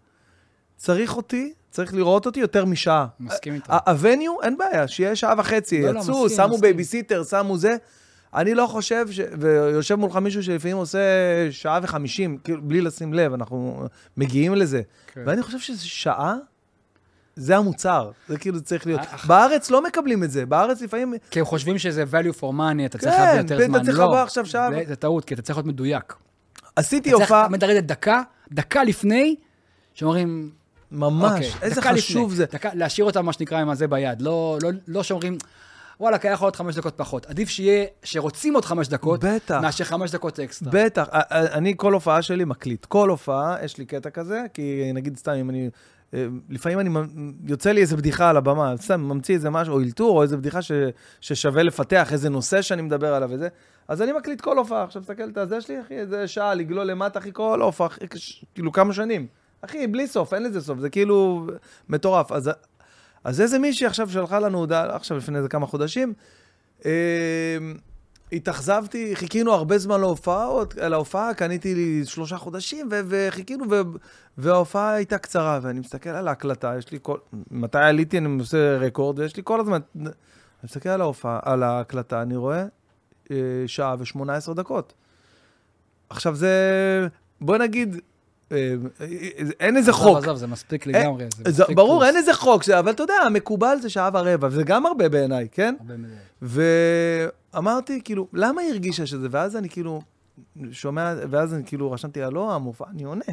צריך 0.77 1.17
אותי, 1.17 1.53
צריך 1.69 1.93
לראות 1.93 2.25
אותי 2.25 2.39
יותר 2.39 2.65
משעה. 2.65 3.07
מסכים 3.19 3.53
איתך. 3.53 3.73
ה 3.87 3.95
venue, 3.95 4.41
אין 4.41 4.57
בעיה, 4.57 4.87
שיהיה 4.87 5.15
שעה 5.15 5.33
וחצי, 5.37 5.81
לא, 5.81 5.91
לא, 5.91 5.99
יצאו, 5.99 6.25
מסכים, 6.25 6.45
שמו. 6.47 6.57
בייביסיטר, 6.57 7.23
שמו 7.23 7.57
זה. 7.57 7.75
אני 8.33 8.53
לא 8.53 8.67
חושב, 8.67 9.05
ש... 9.11 9.19
ויושב 9.39 9.95
מולך 9.95 10.15
מישהו 10.15 10.43
שלפעמים 10.43 10.77
עושה 10.77 10.99
שעה 11.51 11.79
וחמישים, 11.83 12.37
כאילו, 12.37 12.61
בלי 12.61 12.81
לשים 12.81 13.13
לב, 13.13 13.33
אנחנו 13.33 13.87
מגיעים 14.17 14.55
לזה. 14.55 14.81
כן. 15.07 15.23
ואני 15.25 15.43
חושב 15.43 15.59
שזה 15.59 15.85
שעה, 15.85 16.35
זה 17.35 17.57
המוצר, 17.57 18.11
זה 18.27 18.37
כאילו 18.37 18.61
צריך 18.61 18.85
להיות. 18.87 19.01
אח- 19.01 19.25
בארץ 19.25 19.69
לא 19.71 19.83
מקבלים 19.83 20.23
את 20.23 20.31
זה, 20.31 20.45
בארץ 20.45 20.81
לפעמים, 20.81 21.13
כי 21.31 21.39
הם 21.39 21.45
חושבים 21.45 21.77
שזה 21.77 22.03
value 22.03 22.39
for 22.39 22.43
money, 22.53 22.85
אתה 22.85 22.97
צריך 22.97 23.15
כן, 23.15 23.21
להביא 23.23 23.39
יותר 23.55 23.65
זמן. 23.65 23.83
צריך 23.85 23.99
לא, 23.99 24.03
לבוא 24.05 24.17
עכשיו 24.17 24.45
שעה 24.45 24.69
זה- 24.87 24.95
טעות, 24.95 25.25
כי 25.25 25.33
אתה 25.33 25.41
צריך 25.41 25.57
להיות 25.57 25.65
מדויק. 25.67 26.13
עשיתי 26.75 27.09
אתה 27.09 27.17
צריך 27.17 27.31
הופעה, 27.31 27.47
לרדת 27.61 27.83
דקה, 27.83 28.21
דקה 28.51 28.83
לפני, 28.83 29.35
שאומרים, 29.93 30.51
ממש, 30.91 31.31
אוקיי, 31.53 31.69
איזה 31.69 31.81
חשוב 31.81 32.33
זה. 32.33 32.45
להשאיר 32.73 33.05
אותם, 33.05 33.25
מה 33.25 33.33
שנקרא, 33.33 33.57
עם 33.59 33.69
הזה 33.69 33.87
ביד. 33.87 34.21
לא, 34.21 34.57
לא, 34.63 34.69
לא 34.87 35.03
שאומרים, 35.03 35.37
וואלה, 35.99 36.17
כי 36.17 36.27
היה 36.27 36.33
יכול 36.33 36.45
להיות 36.45 36.55
חמש 36.55 36.75
דקות 36.75 36.93
פחות. 36.97 37.25
עדיף 37.25 37.49
שיהיה, 37.49 37.85
שרוצים 38.03 38.53
עוד 38.55 38.65
חמש 38.65 38.87
דקות, 38.87 39.19
בטח. 39.23 39.59
מאשר 39.61 39.83
חמש 39.83 40.11
דקות 40.11 40.39
אקסטרה. 40.39 40.69
בטח, 40.73 41.07
אני 41.31 41.73
כל 41.77 41.93
הופעה 41.93 42.21
שלי 42.21 42.45
מקליט. 42.45 42.85
כל 42.85 43.09
הופעה, 43.09 43.55
יש 43.63 43.77
לי 43.77 43.85
קטע 43.85 44.09
כזה, 44.09 44.41
כי 44.53 44.91
נגיד 44.93 45.17
סתם, 45.17 45.31
אם 45.31 45.49
אני... 45.49 45.69
אה, 46.15 46.27
לפעמים 46.49 46.79
אני, 46.79 46.89
יוצא 47.43 47.71
לי 47.71 47.81
איזה 47.81 47.97
בדיחה 47.97 48.29
על 48.29 48.37
הבמה, 48.37 48.73
סתם 48.77 49.01
ממציא 49.01 49.35
איזה 49.35 49.49
משהו, 49.49 49.73
או 49.73 49.79
אלתור, 49.79 50.17
או 50.17 50.21
איזה 50.23 50.37
בדיחה 50.37 50.61
ש, 50.61 50.71
ששווה 51.21 51.63
לפתח, 51.63 52.13
איזה 52.13 52.29
נושא 52.29 52.61
שאני 52.61 52.81
מדבר 52.81 53.13
עליו 53.13 53.29
וזה, 53.31 53.47
אז 53.87 54.01
אני 54.01 54.11
מקליט 54.11 54.41
כל 54.41 54.57
הופעה. 54.57 54.83
עכשיו, 54.83 55.01
תסתכל, 55.01 55.29
את 55.29 55.37
הזה 55.37 55.61
שלי, 55.61 55.81
אחי, 55.81 55.93
איזה 55.93 56.27
שעה 56.27 56.53
לגלול 56.53 56.83
למטה, 56.87 57.19
אחי, 57.19 57.29
כל 57.33 57.61
הופעה, 57.61 57.87
כאילו 58.55 58.71
כמה 58.71 58.93
שנים. 58.93 59.27
אחי, 59.61 59.87
בלי 59.87 60.07
סוף, 60.07 60.33
אין 60.33 60.43
לזה 60.43 60.61
סוף, 60.61 60.79
זה 60.79 60.89
כאילו 60.89 61.47
מטורף. 61.89 62.31
אז, 62.31 62.51
אז 63.23 63.41
איזה 63.41 63.59
מישהי 63.59 63.87
עכשיו 63.87 64.09
שלחה 64.09 64.39
לנו 64.39 64.57
הודעה, 64.57 64.95
עכשיו 64.95 65.17
לפני 65.17 65.37
איזה 65.37 65.49
כמה 65.49 65.65
חודשים, 65.65 66.13
אה, 66.85 67.57
התאכזבתי, 68.31 69.15
חיכינו 69.15 69.53
הרבה 69.53 69.77
זמן 69.77 69.99
להופעות, 69.99 70.75
להופעה, 70.75 71.33
קניתי 71.33 71.75
לי 71.75 72.05
שלושה 72.05 72.37
חודשים, 72.37 72.87
ו- 72.91 73.01
וחיכינו, 73.07 73.65
ו- 73.69 73.81
וההופעה 74.37 74.93
הייתה 74.93 75.17
קצרה, 75.17 75.59
ואני 75.61 75.79
מסתכל 75.79 76.09
על 76.09 76.27
ההקלטה, 76.27 76.73
יש 76.77 76.91
לי 76.91 76.99
כל... 77.01 77.17
מתי 77.51 77.77
עליתי, 77.77 78.17
אני 78.17 78.39
עושה 78.39 78.77
רקורד, 78.77 79.19
ויש 79.19 79.37
לי 79.37 79.41
כל 79.45 79.59
הזמן... 79.59 79.79
אני 79.95 80.09
מסתכל 80.63 80.89
על 80.89 81.01
ההופעה, 81.01 81.39
על 81.41 81.63
ההקלטה, 81.63 82.21
אני 82.21 82.35
רואה 82.35 82.65
אה, 83.31 83.37
שעה 83.67 83.95
ושמונה 83.99 84.37
דקות. 84.55 84.93
עכשיו 86.09 86.35
זה... 86.35 87.07
בוא 87.41 87.57
נגיד, 87.57 87.95
אין 89.59 89.77
איזה 89.77 89.93
חוק. 89.93 90.07
עזוב, 90.07 90.23
עזוב, 90.23 90.37
זה 90.37 90.47
מספיק 90.47 90.87
לגמרי. 90.87 91.25
ברור. 91.75 92.05
אין 92.05 92.17
איזה 92.17 92.33
חוק, 92.33 92.69
אבל 92.69 92.91
אתה 92.91 93.03
יודע, 93.03 93.13
המקובל 93.25 93.77
זה 93.81 93.89
שעה 93.89 94.09
ורבע, 94.13 94.47
וזה 94.51 94.63
גם 94.63 94.85
הרבה 94.85 95.09
בעיניי, 95.09 95.47
כן? 95.51 95.75
הרבה 95.79 95.97
מזה. 95.97 96.15
ואמרתי, 97.55 98.01
כאילו, 98.03 98.27
למה 98.33 98.61
היא 98.61 98.71
הרגישה 98.71 99.05
שזה? 99.05 99.27
ואז 99.31 99.55
אני 99.55 99.69
כאילו 99.69 100.01
שומע, 100.71 101.13
ואז 101.29 101.53
אני 101.53 101.63
כאילו 101.65 101.91
רשמתי 101.91 102.21
לה, 102.21 102.29
לא, 102.29 102.55
המופע, 102.55 102.85
אני 102.91 103.03
עונה. 103.03 103.23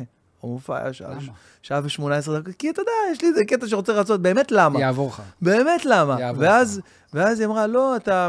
המופע 0.43 0.79
היה 0.79 0.93
שעה, 0.93 1.11
למה? 1.11 1.33
שעה 1.63 1.81
ושמונה 1.85 2.17
עשרה 2.17 2.41
דקות, 2.41 2.55
כי 2.55 2.71
אתה 2.71 2.81
יודע, 2.81 2.93
יש 3.13 3.23
לי 3.23 3.29
איזה 3.29 3.45
קטע 3.45 3.69
שרוצה 3.69 3.93
לעשות, 3.93 4.23
באמת 4.23 4.53
למה? 4.53 4.81
יעבור 4.81 5.09
לך. 5.09 5.23
באמת 5.43 5.85
למה? 5.85 6.21
יעבור 6.21 6.43
ואז, 6.43 6.81
ואז 7.13 7.41
היא 7.41 7.47
אמרה, 7.47 7.67
לא, 7.67 7.97
אתה... 7.97 8.29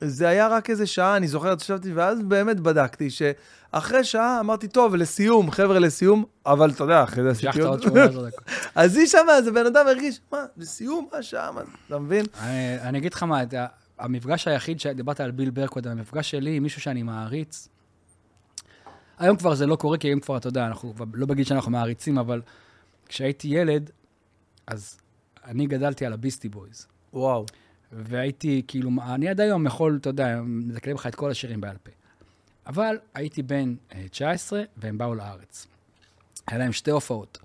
זה 0.00 0.28
היה 0.28 0.48
רק 0.48 0.70
איזה 0.70 0.86
שעה, 0.86 1.16
אני 1.16 1.28
זוכרת, 1.28 1.62
ישבתי, 1.62 1.92
ואז 1.92 2.18
באמת 2.22 2.60
בדקתי 2.60 3.08
שאחרי 3.10 4.04
שעה 4.04 4.40
אמרתי, 4.40 4.68
טוב, 4.68 4.94
לסיום, 4.94 5.50
חבר'ה, 5.50 5.78
לסיום, 5.78 6.24
אבל 6.46 6.70
אתה 6.70 6.84
יודע, 6.84 7.02
אחרי 7.02 7.22
זה 7.22 7.30
עשיתי 7.30 7.60
עוד 7.60 7.68
עוד... 7.68 7.82
18 7.82 8.28
דקות. 8.28 8.44
אז 8.74 8.96
היא 8.96 9.06
שמה, 9.06 9.36
איזה 9.36 9.52
בן 9.52 9.66
אדם 9.66 9.86
הרגיש, 9.86 10.20
מה, 10.32 10.38
לסיום, 10.56 11.08
מה 11.12 11.22
שעה, 11.22 11.52
מה, 11.52 11.60
אתה 11.86 11.98
מבין? 11.98 12.26
אני 12.40 12.80
אני 12.80 12.98
אגיד 12.98 13.14
לך 13.14 13.22
מה, 13.22 13.42
המפגש 14.00 14.48
היחיד 14.48 14.80
שדיברת 14.80 15.20
על 15.20 15.30
ביל 15.30 15.50
בר 15.50 15.66
קודם, 15.66 15.90
המפגש 15.90 16.30
שלי 16.30 16.56
עם 16.56 16.62
מישהו 16.62 16.80
שאני 16.80 17.02
מעריץ, 17.02 17.68
היום 19.18 19.36
כבר 19.36 19.54
זה 19.54 19.66
לא 19.66 19.76
קורה, 19.76 19.98
כי 19.98 20.08
היום 20.08 20.20
כבר, 20.20 20.36
אתה 20.36 20.48
יודע, 20.48 20.66
אנחנו 20.66 20.94
כבר 20.94 21.04
לא 21.14 21.26
בגיל 21.26 21.44
שאנחנו 21.44 21.70
מעריצים, 21.70 22.18
אבל 22.18 22.42
כשהייתי 23.06 23.48
ילד, 23.48 23.90
אז 24.66 24.98
אני 25.44 25.66
גדלתי 25.66 26.06
על 26.06 26.12
הביסטי 26.12 26.48
בויז. 26.48 26.86
וואו. 27.12 27.46
והייתי 27.92 28.62
כאילו, 28.68 28.90
אני 29.02 29.28
עד 29.28 29.40
היום 29.40 29.66
יכול, 29.66 29.98
אתה 30.00 30.10
יודע, 30.10 30.40
מדקלם 30.44 30.94
לך 30.94 31.06
את 31.06 31.14
כל 31.14 31.30
השירים 31.30 31.60
בעל 31.60 31.76
פה. 31.82 31.90
אבל 32.66 32.98
הייתי 33.14 33.42
בן 33.42 33.74
אה, 33.94 34.08
19, 34.10 34.62
והם 34.76 34.98
באו 34.98 35.14
לארץ. 35.14 35.66
היה 36.46 36.58
להם 36.58 36.72
שתי 36.72 36.90
הופעות 36.90 37.38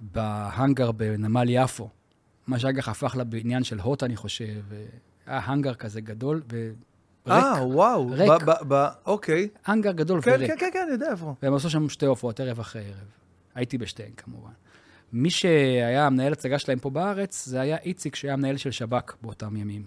בהאנגר 0.00 0.92
בנמל 0.92 1.46
יפו, 1.48 1.88
מה 2.46 2.58
שאגב 2.58 2.82
הפך 2.86 3.16
לבניין 3.18 3.64
של 3.64 3.80
הוט, 3.80 4.02
אני 4.02 4.16
חושב. 4.16 4.60
היה 5.28 5.40
האנגר 5.44 5.74
כזה 5.74 6.00
גדול 6.00 6.42
וריק. 6.52 6.74
אה, 7.28 7.66
וואו. 7.66 8.10
ריק. 8.10 8.30
ב- 8.30 8.50
ב- 8.50 8.74
ב- 8.74 8.88
אוקיי. 9.06 9.48
האנגר 9.66 9.92
גדול 9.92 10.22
כן, 10.22 10.30
וריק. 10.34 10.50
כן, 10.50 10.56
כן, 10.58 10.70
כן, 10.72 10.82
אני 10.82 10.92
יודע 10.92 11.10
איפה. 11.10 11.34
והם 11.42 11.54
עשו 11.54 11.70
שם 11.70 11.88
שתי 11.88 12.06
הופעות, 12.06 12.40
ערב 12.40 12.60
אחרי 12.60 12.82
ערב. 12.82 13.08
הייתי 13.54 13.78
בשתיהן, 13.78 14.10
כמובן. 14.16 14.50
מי 15.12 15.30
שהיה 15.30 16.06
המנהל 16.06 16.32
הצגה 16.32 16.58
שלהם 16.58 16.78
פה 16.78 16.90
בארץ, 16.90 17.46
זה 17.46 17.60
היה 17.60 17.76
איציק, 17.76 18.14
שהיה 18.14 18.32
המנהל 18.34 18.56
של 18.56 18.70
שב"כ 18.70 19.16
באותם 19.22 19.56
ימים. 19.56 19.82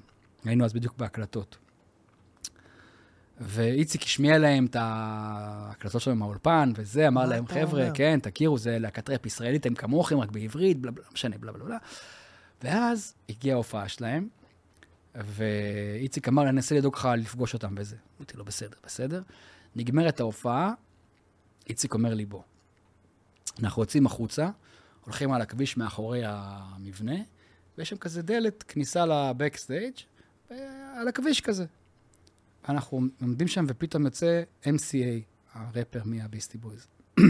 היינו 0.46 0.66
אז 0.66 0.74
בדיוק 0.74 0.98
בהקלטות. 0.98 1.58
ואיציק 3.42 4.04
השמיע 4.04 4.38
להם 4.38 4.66
את 4.66 4.76
ההקלטות 4.80 6.02
שלו 6.02 6.16
מהאולפן, 6.16 6.72
וזה, 6.76 7.08
אמר 7.08 7.26
להם, 7.26 7.48
חבר'ה, 7.48 7.82
אומר?" 7.82 7.92
כן, 7.94 8.20
תכירו, 8.20 8.58
זה 8.58 8.80
להקת 8.80 9.10
ראפ 9.10 9.26
ישראלית, 9.26 9.66
הם 9.66 9.76
כמוכם, 9.76 10.20
רק 10.20 10.32
בעברית, 10.32 10.80
בלה 10.82 10.92
בלה, 10.92 11.04
לא 11.06 11.12
משנה, 11.14 11.38
בלה 11.38 11.52
בלה 11.52 11.64
בלה. 11.64 11.78
ואז 12.64 13.14
הגיעה 13.30 13.56
ההופעה 13.56 13.88
שלהם, 13.88 14.28
ואיציק 15.16 16.28
אמר, 16.28 16.42
אני 16.42 16.50
אנסה 16.50 16.76
לדאוג 16.76 16.96
לך 16.96 17.10
לפגוש 17.18 17.54
אותם 17.54 17.76
וזה. 17.78 17.96
אמרתי 18.18 18.38
לו, 18.38 18.46
בסדר, 18.46 18.78
בסדר. 18.86 19.22
נגמרת 19.76 20.20
ההופעה, 20.20 20.74
איציק 21.70 21.94
אומר 21.94 22.14
לי, 22.14 22.26
בוא. 22.26 22.42
אנחנו 23.60 23.82
יוצאים 23.82 24.06
החוצה, 24.06 24.50
הולכים 25.06 25.32
על 25.32 25.42
הכביש 25.42 25.78
מאחורי 25.78 26.22
המבנה, 26.26 27.16
ויש 27.78 27.90
שם 27.90 27.98
כזה 27.98 28.22
דלת, 28.22 28.64
כניסה 28.64 29.06
לבקסטייג', 29.06 29.94
על 30.96 31.08
הכביש 31.08 31.42
כזה. 31.42 31.66
אנחנו 32.70 33.02
עומדים 33.22 33.48
שם, 33.48 33.66
ופתאום 33.68 34.06
יוצא 34.06 34.44
MCA, 34.64 35.22
הראפר 35.54 36.02
מהביסטי 36.06 36.58
בויז. 36.58 36.88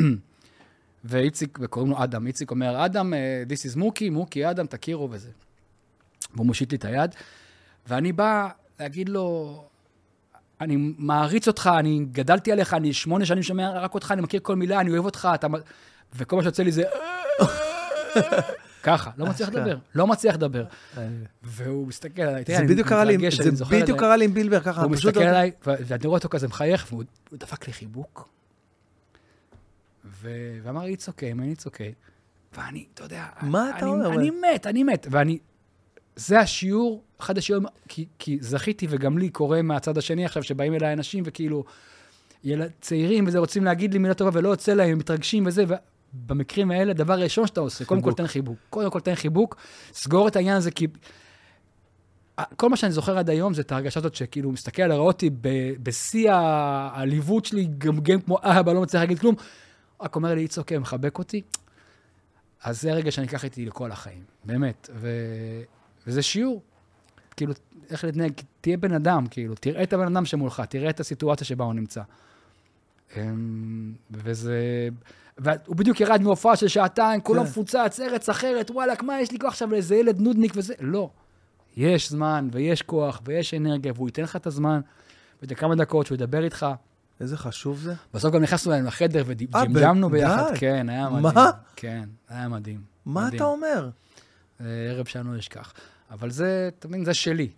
ואיציק, 1.03 1.60
וקוראים 1.62 1.91
לו 1.91 2.03
אדם, 2.03 2.28
איציק 2.28 2.52
אומר, 2.52 2.86
אדם, 2.86 3.14
אה, 3.14 3.44
this 3.48 3.74
is 3.74 3.80
מוקי, 3.80 4.10
מוקי, 4.10 4.49
אדם, 4.49 4.68
תכירו 4.68 5.12
וזה. 5.12 5.30
והוא 6.34 6.45
מושיט 6.45 6.72
לי 6.72 6.78
את 6.78 6.86
היד, 6.86 7.16
ואני 7.88 8.12
בא 8.12 8.49
להגיד 8.80 9.10
לו, 9.10 9.64
אני 10.62 10.94
מעריץ 10.98 11.48
אותך, 11.48 11.70
אני 11.80 12.06
גדלתי 12.12 12.52
עליך, 12.52 12.74
אני 12.74 12.94
שמונה 12.94 13.26
שנים 13.26 13.44
שומע 13.44 13.72
רק 13.72 13.94
אותך, 13.94 14.12
אני 14.12 14.22
מכיר 14.22 14.40
כל 14.44 14.56
מילה, 14.56 14.80
אני 14.80 14.91
אוהב 14.91 15.06
אותך, 15.06 15.30
אתה... 15.36 15.48
מ-" 15.48 15.53
וכל 16.16 16.36
מה 16.36 16.41
שיוצא 16.41 16.64
לי 16.64 16.72
זה... 16.72 16.84
ככה, 18.84 19.12
לא 19.18 19.26
מצליח. 19.26 19.49
לדבר, 19.49 19.78
לא 19.95 20.08
מצליח 20.08 20.36
לדבר. 20.36 20.66
והוא 21.44 21.88
מסתכל 21.88 22.22
עליי, 22.22 22.44
תראה, 22.44 22.58
זה 22.58 22.64
אני 22.64 22.74
בדיוק 22.74 22.88
קרה 22.88 23.03
לי, 23.03 23.18
מתרגש, 23.18 23.40
אני 23.40 23.49
זה 23.52 23.56
זוכר 23.56 23.78
את 23.78 23.84
בדיוק 23.84 23.99
קרה 23.99 24.18
לי 24.18 24.26
עם 24.26 24.34
בילבר, 24.34 24.60
ככה, 24.60 24.82
הוא. 24.82 24.91
מסתכל 24.91 25.24
עליי, 25.24 25.52
ואני 25.66 26.08
רואה 26.08 26.18
אותו 26.18 26.30
כזה 26.30 26.48
מחייך, 26.48 26.88
והוא 26.90 27.03
הוא 27.30 27.40
דפק 27.40 27.68
לי 27.68 27.74
חיבוק. 27.74 28.30
ואמר 30.03 30.84
לי, 30.84 30.95
it's 30.99 31.08
okay, 31.08 31.38
man, 31.38 31.60
it's 31.60 31.66
okay. 31.68 32.12
ואני, 32.58 32.86
אתה 32.94 33.03
יודע, 33.03 33.26
מה 33.41 33.78
אתה 33.78 33.86
אומר? 33.86 34.14
אני 34.14 34.30
מת, 34.30 34.68
אני 34.68 34.84
מת. 34.84 35.08
ואני, 35.12 35.40
זה 36.16 36.40
השיעור, 36.40 37.04
אחד 37.20 37.38
השיעורים, 37.38 37.68
כי, 37.88 38.06
כי 38.20 38.38
זכיתי, 38.42 38.88
וגם 38.90 39.18
לי 39.18 39.30
קורה 39.30 39.62
מהצד 39.62 39.98
השני 39.98 40.26
עכשיו, 40.26 40.44
שבאים 40.44 40.74
אליי 40.74 40.94
אנשים 40.94 41.24
וכאילו, 41.28 41.64
ילד, 42.44 42.72
צעירים 42.82 43.28
וזה, 43.28 43.40
רוצים 43.40 43.64
להגיד 43.64 43.94
לי 43.94 44.00
מילה 44.00 44.14
טובה 44.14 44.40
ולא 44.40 44.50
יוצא 44.50 44.74
להם, 44.74 44.90
הם 44.90 44.98
מתרגשים 44.98 45.46
וזה, 45.46 45.64
ו- 45.68 45.74
במקרים 46.14 46.72
האלה, 46.72 46.92
הדבר 46.92 47.14
הראשון 47.14 47.48
שאתה 47.48 47.60
עושה, 47.60 47.86
קודם 47.86 48.02
כל 48.02 48.10
חיבוק. 48.10 48.18
תן 48.18 48.28
חיבוק. 48.28 48.58
קודם 48.70 48.92
כל 48.92 49.00
תן 49.00 49.16
חיבוק, 49.16 49.56
סגור 49.94 50.28
את 50.28 50.36
העניין 50.36 50.58
הזה, 50.58 50.72
כי... 50.72 50.88
כל 52.56 52.70
מה 52.70 52.78
שאני 52.78 52.92
זוכר 52.92 53.18
עד 53.18 53.30
היום 53.30 53.54
זה 53.54 53.62
את 53.62 53.72
ההרגשה 53.72 54.00
הזאת 54.00 54.16
שכאילו, 54.16 54.52
מסתכל 54.52 54.82
על 54.82 54.92
אותי 54.92 55.30
ב- 55.30 55.74
בשיא 55.84 56.32
העליבות 56.32 57.46
שלי, 57.46 57.68
גמגם 57.78 58.22
כמו 58.22 58.38
אבא, 58.42 58.74
לא 58.74 58.82
מצליח 58.82 59.02
להגיד 59.02 59.20
כלום, 59.20 59.36
רק 60.02 60.16
אומר 60.16 60.34
לי, 60.34 60.46
it's 60.46 60.58
okay, 60.58 60.80
מחבק 60.80 61.18
אותי. 61.18 61.42
אז 62.64 62.82
זה 62.82 62.92
הרגע 62.92 63.12
שאני 63.12 63.28
אקח 63.28 63.44
איתי 63.44 63.66
לכל 63.66 63.92
החיים, 63.92 64.24
באמת. 64.46 64.90
ו... 64.94 65.10
וזה 66.07 66.22
שיעור. 66.22 66.61
כאילו, 67.36 67.53
איך 67.90 68.03
להתנהג, 68.03 68.32
תהיה 68.61 68.78
בן 68.78 68.94
אדם, 68.94 69.28
כאילו, 69.28 69.56
תראה 69.56 69.84
את 69.84 69.94
הבן 69.94 70.15
אדם 70.15 70.26
שמולך, 70.26 70.61
תראה 70.69 70.90
את 70.90 70.99
הסיטואציה 70.99 71.48
שבה 71.48 71.65
הוא 71.65 71.73
נמצא. 71.73 72.02
אמ, 73.18 73.94
וזה... 74.11 74.90
והוא 75.38 75.76
בדיוק 75.76 75.99
ירד 75.99 76.22
מהופעה 76.22 76.56
של 76.56 76.68
שעתיים, 76.68 77.22
כולו 77.22 77.41
כן. 77.41 77.48
מפוצץ, 77.48 77.99
ארץ 77.99 78.30
אחרת, 78.30 78.72
וואלכ, 78.72 79.03
מה 79.03 79.22
יש 79.22 79.32
לי 79.32 79.40
כוח 79.40 79.49
עכשיו 79.49 79.72
לאיזה 79.72 79.95
ילד 79.95 80.19
נודניק 80.19 80.53
וזה? 80.56 80.73
לא. 80.80 81.10
יש 81.78 82.10
זמן, 82.10 82.48
ויש 82.52 82.82
כוח, 82.82 83.22
ויש 83.26 83.53
אנרגיה, 83.53 83.91
והוא 83.95 84.07
ייתן 84.07 84.23
לך 84.23 84.36
את 84.36 84.48
הזמן, 84.48 84.82
ואת 85.41 85.53
כמה 85.53 85.76
דקות 85.76 86.06
שהוא 86.06 86.15
ידבר 86.15 86.44
איתך. 86.44 86.65
איזה 87.19 87.38
חשוב 87.38 87.80
זה. 87.80 87.94
בסוף 88.14 88.34
גם 88.34 88.41
נכנסנו 88.41 88.72
אליהם 88.72 88.86
לחדר 88.86 89.19
אה, 89.19 89.26
וג'מג'מנו 89.28 90.10
ביחד. 90.10 90.52
כן, 90.56 90.90
היה 90.90 91.10
מה? 91.10 91.19
מדהים. 91.19 91.45
כן, 91.76 92.10
היה 92.30 92.48
מדהים. 92.48 92.82
מה 93.06 93.26
מדהים. 93.26 93.36
אתה 93.36 93.44
אומר? 93.44 93.90
זה 94.60 94.88
ערב 94.90 95.06
שאני 95.06 95.34
לא 95.34 95.40
אשכח. 95.40 95.73
אבל 96.12 96.32
זה, 96.32 96.70
אתה 96.80 96.88
מבין, 96.88 97.06
זה 97.06 97.14
שלי. 97.14 97.50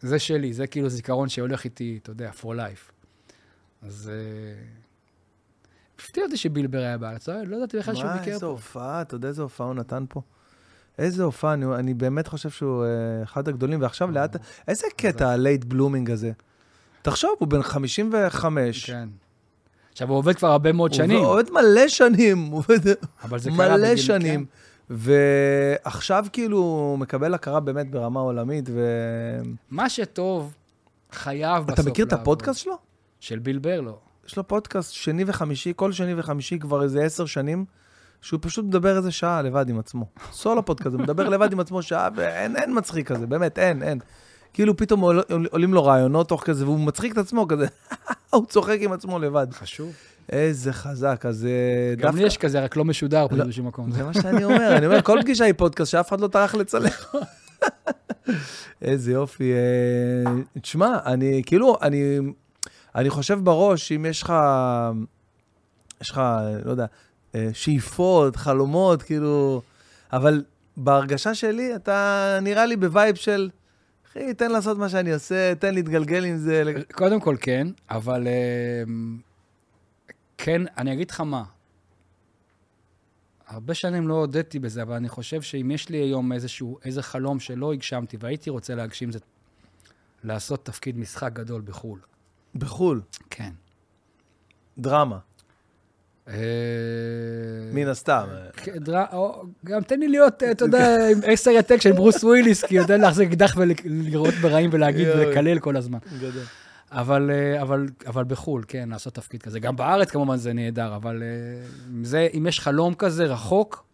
זה 0.00 0.18
שלי, 0.18 0.52
זה 0.52 0.66
כאילו 0.66 0.88
זיכרון 0.88 1.28
שהולך 1.28 1.64
איתי, 1.64 1.98
אתה 2.02 2.10
יודע, 2.10 2.30
for 2.40 2.46
life. 2.46 2.92
אז... 3.82 4.10
אה, 4.12 4.62
הפתיע 5.98 6.24
אותי 6.24 6.36
שבילבר 6.36 6.78
היה 6.78 6.98
בארץ, 6.98 7.28
לא 7.28 7.56
ידעתי 7.56 7.78
בכלל 7.78 7.94
שהוא 7.94 8.04
מה, 8.04 8.18
ביקר 8.18 8.30
איזה 8.30 8.40
פה. 8.40 8.46
הופעה, 8.46 9.02
אתה 9.02 9.14
יודע 9.14 9.28
איזה 9.28 9.42
הופעה 9.42 9.66
הוא 9.66 9.74
נתן 9.74 10.04
פה? 10.08 10.20
איזה 10.98 11.22
הופעה, 11.22 11.52
אני, 11.52 11.66
אני 11.74 11.94
באמת 11.94 12.28
חושב 12.28 12.50
שהוא 12.50 12.84
אה, 12.84 13.22
אחד 13.22 13.48
הגדולים, 13.48 13.82
ועכשיו 13.82 14.10
לאט... 14.10 14.36
איזה 14.68 14.86
קטע 14.96 15.30
הלייט 15.30 15.64
בלומינג 15.64 16.10
הזה? 16.10 16.32
תחשוב, 17.02 17.30
הוא 17.38 17.48
בן 17.48 17.62
55. 17.62 18.90
כן. 18.90 19.08
עכשיו, 19.92 20.08
הוא 20.08 20.16
עובד 20.16 20.36
כבר 20.36 20.48
הרבה 20.48 20.72
מאוד 20.72 20.92
שנים, 20.92 21.18
הוא 21.18 21.26
עובד 21.26 21.50
מלא 21.50 21.88
שנים, 21.88 22.38
הוא 22.38 22.62
אבל 23.22 23.38
זה 23.38 23.50
קרה 23.50 23.76
מלא 23.76 23.88
בגיל... 23.88 23.96
שנים. 23.96 24.46
ועכשיו 24.92 26.26
כאילו 26.32 26.96
מקבל 26.98 27.34
הכרה 27.34 27.60
באמת 27.60 27.90
ברמה 27.90 28.20
עולמית, 28.20 28.64
ו... 28.68 28.80
מה 29.70 29.90
שטוב, 29.90 30.54
חייב 31.12 31.64
בסוף 31.64 31.80
אתה 31.80 31.90
מכיר 31.90 32.06
את 32.06 32.12
לעבוד. 32.12 32.22
הפודקאסט 32.22 32.60
שלו? 32.60 32.78
של 33.20 33.38
בילבר, 33.38 33.80
לא. 33.80 33.98
יש 34.26 34.36
לו 34.36 34.48
פודקאסט 34.48 34.92
שני 34.92 35.24
וחמישי, 35.26 35.72
כל 35.76 35.92
שני 35.92 36.14
וחמישי 36.16 36.58
כבר 36.58 36.82
איזה 36.82 37.02
עשר 37.04 37.26
שנים, 37.26 37.64
שהוא 38.20 38.40
פשוט 38.42 38.64
מדבר 38.64 38.96
איזה 38.96 39.10
שעה 39.10 39.42
לבד 39.42 39.68
עם 39.68 39.78
עצמו. 39.78 40.06
סולו 40.32 40.64
פודקאסט, 40.64 40.94
הוא 40.94 41.02
מדבר 41.02 41.28
לבד 41.28 41.52
עם 41.52 41.60
עצמו 41.60 41.82
שעה, 41.82 42.08
ואין 42.14 42.56
אין 42.56 42.78
מצחיק 42.78 43.08
כזה, 43.08 43.26
באמת, 43.26 43.58
אין, 43.58 43.82
אין. 43.82 43.98
כאילו 44.52 44.76
פתאום 44.76 45.00
עול, 45.00 45.22
עולים 45.50 45.74
לו 45.74 45.84
רעיונות 45.84 46.28
תוך 46.28 46.44
כזה, 46.44 46.64
והוא 46.64 46.80
מצחיק 46.80 47.12
את 47.12 47.18
עצמו 47.18 47.48
כזה, 47.48 47.66
הוא 48.30 48.46
צוחק 48.46 48.78
עם 48.80 48.92
עצמו 48.92 49.18
לבד. 49.18 49.46
חשוב. 49.52 49.92
איזה 50.28 50.72
חזק, 50.72 51.24
אז 51.28 51.46
אה, 51.46 51.94
גם 51.94 52.16
לי 52.16 52.22
יש 52.22 52.36
כזה, 52.36 52.64
רק 52.64 52.76
לא 52.76 52.84
משודר 52.84 53.28
פה 53.28 53.36
לא. 53.36 53.42
באיזשהו 53.44 53.64
מקום. 53.64 53.92
זה 53.92 54.04
מה 54.04 54.14
שאני 54.14 54.44
אומר, 54.44 54.76
אני 54.76 54.86
אומר, 54.86 55.02
כל 55.02 55.18
פגישה 55.22 55.44
היא 55.44 55.54
פודקאסט 55.56 55.90
שאף 55.90 56.08
אחד 56.08 56.20
לא 56.20 56.28
טרח 56.28 56.54
לצלם. 56.54 56.90
איזה 58.82 59.12
יופי. 59.12 59.52
אה, 59.52 60.32
תשמע, 60.60 60.98
אני 61.06 61.42
כאילו, 61.46 61.76
אני, 61.82 62.18
אני 62.94 63.10
חושב 63.10 63.38
בראש, 63.42 63.92
אם 63.92 64.06
יש 64.06 64.22
לך, 64.22 64.32
יש 66.00 66.10
לך, 66.10 66.20
לא 66.64 66.70
יודע, 66.70 66.86
אה, 67.34 67.48
שאיפות, 67.52 68.36
חלומות, 68.36 69.02
כאילו, 69.02 69.62
אבל 70.12 70.44
בהרגשה 70.76 71.34
שלי, 71.34 71.76
אתה 71.76 72.38
נראה 72.42 72.66
לי 72.66 72.76
ב 72.76 72.84
vibe 72.84 73.14
של, 73.14 73.50
אחי, 74.10 74.34
תן 74.34 74.50
לעשות 74.50 74.78
מה 74.78 74.88
שאני 74.88 75.12
עושה, 75.12 75.54
תן 75.54 75.74
להתגלגל 75.74 76.24
עם 76.24 76.36
זה. 76.36 76.62
קודם 76.92 77.20
כל 77.20 77.36
כן, 77.40 77.66
אבל 77.90 78.26
אמ, 78.28 79.18
כן, 80.44 80.62
אני 80.78 80.92
אגיד 80.92 81.10
לך 81.10 81.20
מה. 81.20 81.42
הרבה 83.46 83.74
שנים 83.74 84.08
לא 84.08 84.14
הודיתי 84.14 84.58
בזה, 84.58 84.82
אבל 84.82 84.94
אני 84.94 85.08
חושב 85.08 85.42
שאם 85.42 85.70
יש 85.70 85.88
לי 85.88 85.98
היום 85.98 86.32
איזשהו, 86.32 86.78
איזה 86.84 87.02
חלום 87.02 87.40
שלא 87.40 87.72
הגשמתי 87.72 88.16
והייתי 88.20 88.50
רוצה 88.50 88.74
להגשים, 88.74 89.12
זה 89.12 89.18
לעשות 90.24 90.66
תפקיד 90.66 90.98
משחק 90.98 91.32
גדול 91.32 91.62
בחו"ל. 91.64 91.98
בחו"ל, 92.54 93.00
כן. 93.30 93.50
דרמה, 94.78 95.18
אה, 96.28 96.34
מן 97.72 97.88
הסתם. 97.88 98.26
כן, 98.56 98.78
גם 99.64 99.82
תן 99.82 100.00
לי 100.00 100.08
להיות, 100.08 100.42
אה, 100.42 100.50
אתה 100.50 100.64
יודע, 100.64 101.08
עם 101.10 101.18
עשר 101.26 101.50
העתק 101.50 101.80
של 101.80 101.92
ברוס 101.92 102.24
וויליס, 102.24 102.64
כי 102.64 102.74
יודע 102.74 102.96
להחזיק 102.96 103.28
אקדח 103.28 103.56
ולראות 103.56 104.34
ברעים 104.34 104.70
ולהגיד. 104.72 105.08
ולקלל 105.08 105.58
כל 105.58 105.76
הזמן. 105.76 105.98
גדול. 106.18 106.42
אבל, 106.92 107.30
אה, 107.30 107.62
אבל, 107.62 107.86
אבל 108.06 108.24
בחו"ל, 108.24 108.64
כן, 108.68 108.88
לעשות 108.88 109.14
תפקיד 109.14 109.42
כזה. 109.42 109.60
גם 109.60 109.76
בארץ 109.76 110.10
כמובן 110.10 110.36
זה 110.36 110.52
נהדר, 110.52 110.96
אבל 110.96 111.22
אה, 111.22 111.66
זה, 112.02 112.28
אם 112.36 112.46
יש 112.46 112.60
חלום 112.60 112.94
כזה 112.94 113.24
רחוק, 113.24 113.84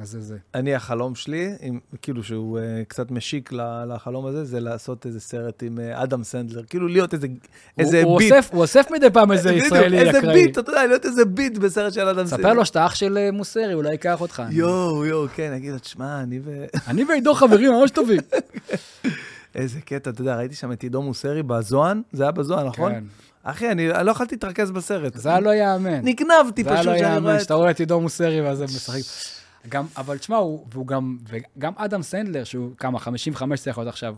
אז 0.00 0.10
זה 0.10 0.20
זה. 0.20 0.36
אני, 0.54 0.74
החלום 0.74 1.14
שלי, 1.14 1.52
עם, 1.60 1.78
כאילו 2.02 2.24
שהוא 2.24 2.58
uh, 2.58 2.62
קצת 2.88 3.10
משיק 3.10 3.52
לחלום 3.88 4.26
הזה, 4.26 4.44
זה 4.44 4.60
לעשות 4.60 5.06
איזה 5.06 5.20
סרט 5.20 5.62
עם 5.62 5.78
אה, 5.78 6.02
אדם 6.02 6.24
סנדלר. 6.24 6.62
כאילו 6.64 6.88
להיות 6.88 7.14
איזה, 7.14 7.26
איזה 7.78 8.02
הוא, 8.02 8.12
הוא 8.12 8.18
ביט. 8.18 8.32
אוסף, 8.32 8.50
הוא 8.52 8.62
אוסף 8.62 8.86
מדי 8.90 9.10
פעם 9.10 9.32
איזה 9.32 9.52
ישראלי 9.52 9.98
איזה 9.98 10.18
אקראי. 10.18 10.34
ביט, 10.34 10.58
אתה 10.58 10.70
יודע, 10.70 10.86
להיות 10.86 11.04
איזה 11.04 11.24
ביט 11.24 11.58
בסרט 11.58 11.92
של 11.92 12.08
אדם 12.08 12.26
סנדלר. 12.26 12.42
ספר 12.42 12.52
לו 12.52 12.66
שאתה 12.66 12.86
אח 12.86 12.94
של 12.94 13.30
מוסרי, 13.32 13.74
אולי 13.74 13.90
ייקח 13.90 14.20
אותך. 14.20 14.42
יואו, 14.50 15.06
יואו, 15.06 15.26
כן, 15.34 15.52
אגיד 15.52 15.72
לו, 15.72 15.78
תשמע, 15.78 16.20
אני 16.20 16.40
ו... 16.44 16.64
אני 16.86 17.04
ועידו 17.04 17.34
חברים 17.34 17.72
ממש 17.72 17.90
טובים. 17.90 18.20
איזה 19.54 19.80
קטע, 19.80 20.10
אתה 20.10 20.20
יודע, 20.20 20.36
ראיתי 20.36 20.54
שם 20.54 20.72
את 20.72 20.82
עידו 20.82 21.02
מוסרי 21.02 21.42
בזוהן, 21.42 22.02
זה 22.12 22.22
היה 22.22 22.32
בזוהן, 22.32 22.66
נכון? 22.66 22.92
כן. 22.92 23.04
אחי, 23.42 23.70
אני 23.70 23.88
לא 23.88 24.10
יכולתי 24.10 24.34
להתרכז 24.34 24.70
בסרט. 24.70 25.14
זה 25.16 25.28
היה 25.28 25.40
לא 25.40 25.54
יאמן. 25.54 26.00
נגנבתי 26.02 26.64
זה 26.64 26.70
היה 26.70 26.78
פשוט, 26.78 26.92
לא 26.92 26.98
שאני 26.98 27.08
רואה 27.08 27.14
יאמן, 27.14 27.36
את... 27.36 27.40
שאתה 27.40 27.54
רואה 27.54 27.70
את 27.70 27.80
עידו 27.80 28.00
מוסרי 28.00 28.40
ואז 28.40 28.60
הם 28.60 28.66
משחקים. 28.66 29.02
גם, 29.68 29.86
אבל 29.96 30.18
תשמע, 30.18 30.36
הוא, 30.36 30.66
והוא 30.72 30.86
גם, 30.86 31.16
וגם 31.28 31.72
אדם 31.76 32.02
סנדלר, 32.02 32.44
שהוא 32.44 32.70
כמה, 32.78 32.98
55 32.98 33.60
צריך 33.60 33.78
להיות 33.78 33.88
עכשיו. 33.88 34.14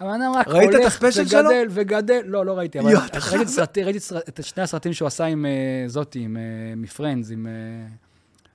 אבל 0.00 0.10
אני 0.10 0.24
רק 0.36 0.48
ראית 0.48 0.70
את 0.70 0.74
הולך 0.74 0.86
הספיישל 0.86 1.26
שלו? 1.26 1.40
וגדל 1.40 1.66
וגדל, 1.70 2.20
לא, 2.24 2.46
לא 2.46 2.58
ראיתי, 2.58 2.80
אבל 2.80 2.92
ראיתי, 2.96 3.42
את 3.42 3.48
סרטי, 3.48 3.82
ראיתי 3.82 3.98
את 3.98 4.28
את 4.28 4.44
שני 4.44 4.62
הסרטים 4.62 4.92
שהוא 4.92 5.06
עשה 5.06 5.24
עם 5.24 5.46
אה, 5.46 5.88
זאתי, 5.88 6.18
עם, 6.18 6.36
אה, 6.36 6.42
מ 6.76 6.82
Friends, 6.82 7.30
עם... 7.30 7.46
אה, 7.46 7.52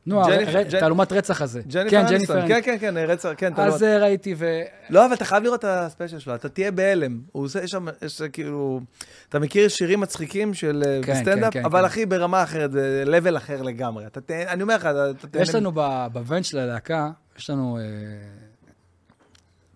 נו, 0.07 0.21
תעלומת 0.79 1.11
רצח 1.11 1.41
הזה. 1.41 1.61
ג'ניפר 1.67 1.89
כן, 1.89 2.05
אניסטון, 2.05 2.39
ג'ניפר 2.39 2.61
כן, 2.61 2.61
כן, 2.63 2.77
כן, 2.79 2.97
רצח, 2.97 3.29
כן, 3.37 3.53
אז 3.57 3.81
לא... 3.81 3.87
אה, 3.87 3.97
ראיתי, 3.97 4.35
ו... 4.37 4.61
לא, 4.89 5.05
אבל 5.05 5.13
אתה 5.13 5.25
חייב 5.25 5.43
לראות 5.43 5.59
את 5.59 5.65
הספיישל 5.67 6.19
שלו, 6.19 6.35
אתה 6.35 6.49
תהיה 6.49 6.71
בהלם. 6.71 7.21
הוא 7.31 7.45
עושה, 7.45 7.63
יש 7.63 7.71
שם, 7.71 7.85
יש 8.05 8.21
כאילו... 8.21 8.79
אתה 9.29 9.39
מכיר 9.39 9.67
שירים 9.67 9.99
מצחיקים 9.99 10.53
של 10.53 10.83
אה, 10.85 10.99
כן, 11.03 11.13
בסטנדאפ, 11.13 11.53
כן, 11.53 11.59
כן, 11.59 11.65
אבל 11.65 11.79
כן. 11.79 11.85
אחי, 11.85 12.05
ברמה 12.05 12.43
אחרת, 12.43 12.71
זה 12.71 13.03
level 13.07 13.37
אחר 13.37 13.61
לגמרי. 13.61 14.05
אני 14.29 14.61
אומר 14.61 14.75
לך, 14.75 14.85
אתה 14.85 15.27
תהנה... 15.27 15.43
יש 15.43 15.55
לנו 15.55 15.71
ב- 15.75 16.07
בוונט 16.13 16.45
של 16.45 16.57
הלהקה, 16.57 17.09
יש 17.37 17.49
לנו... 17.49 17.77
אה, 17.77 17.83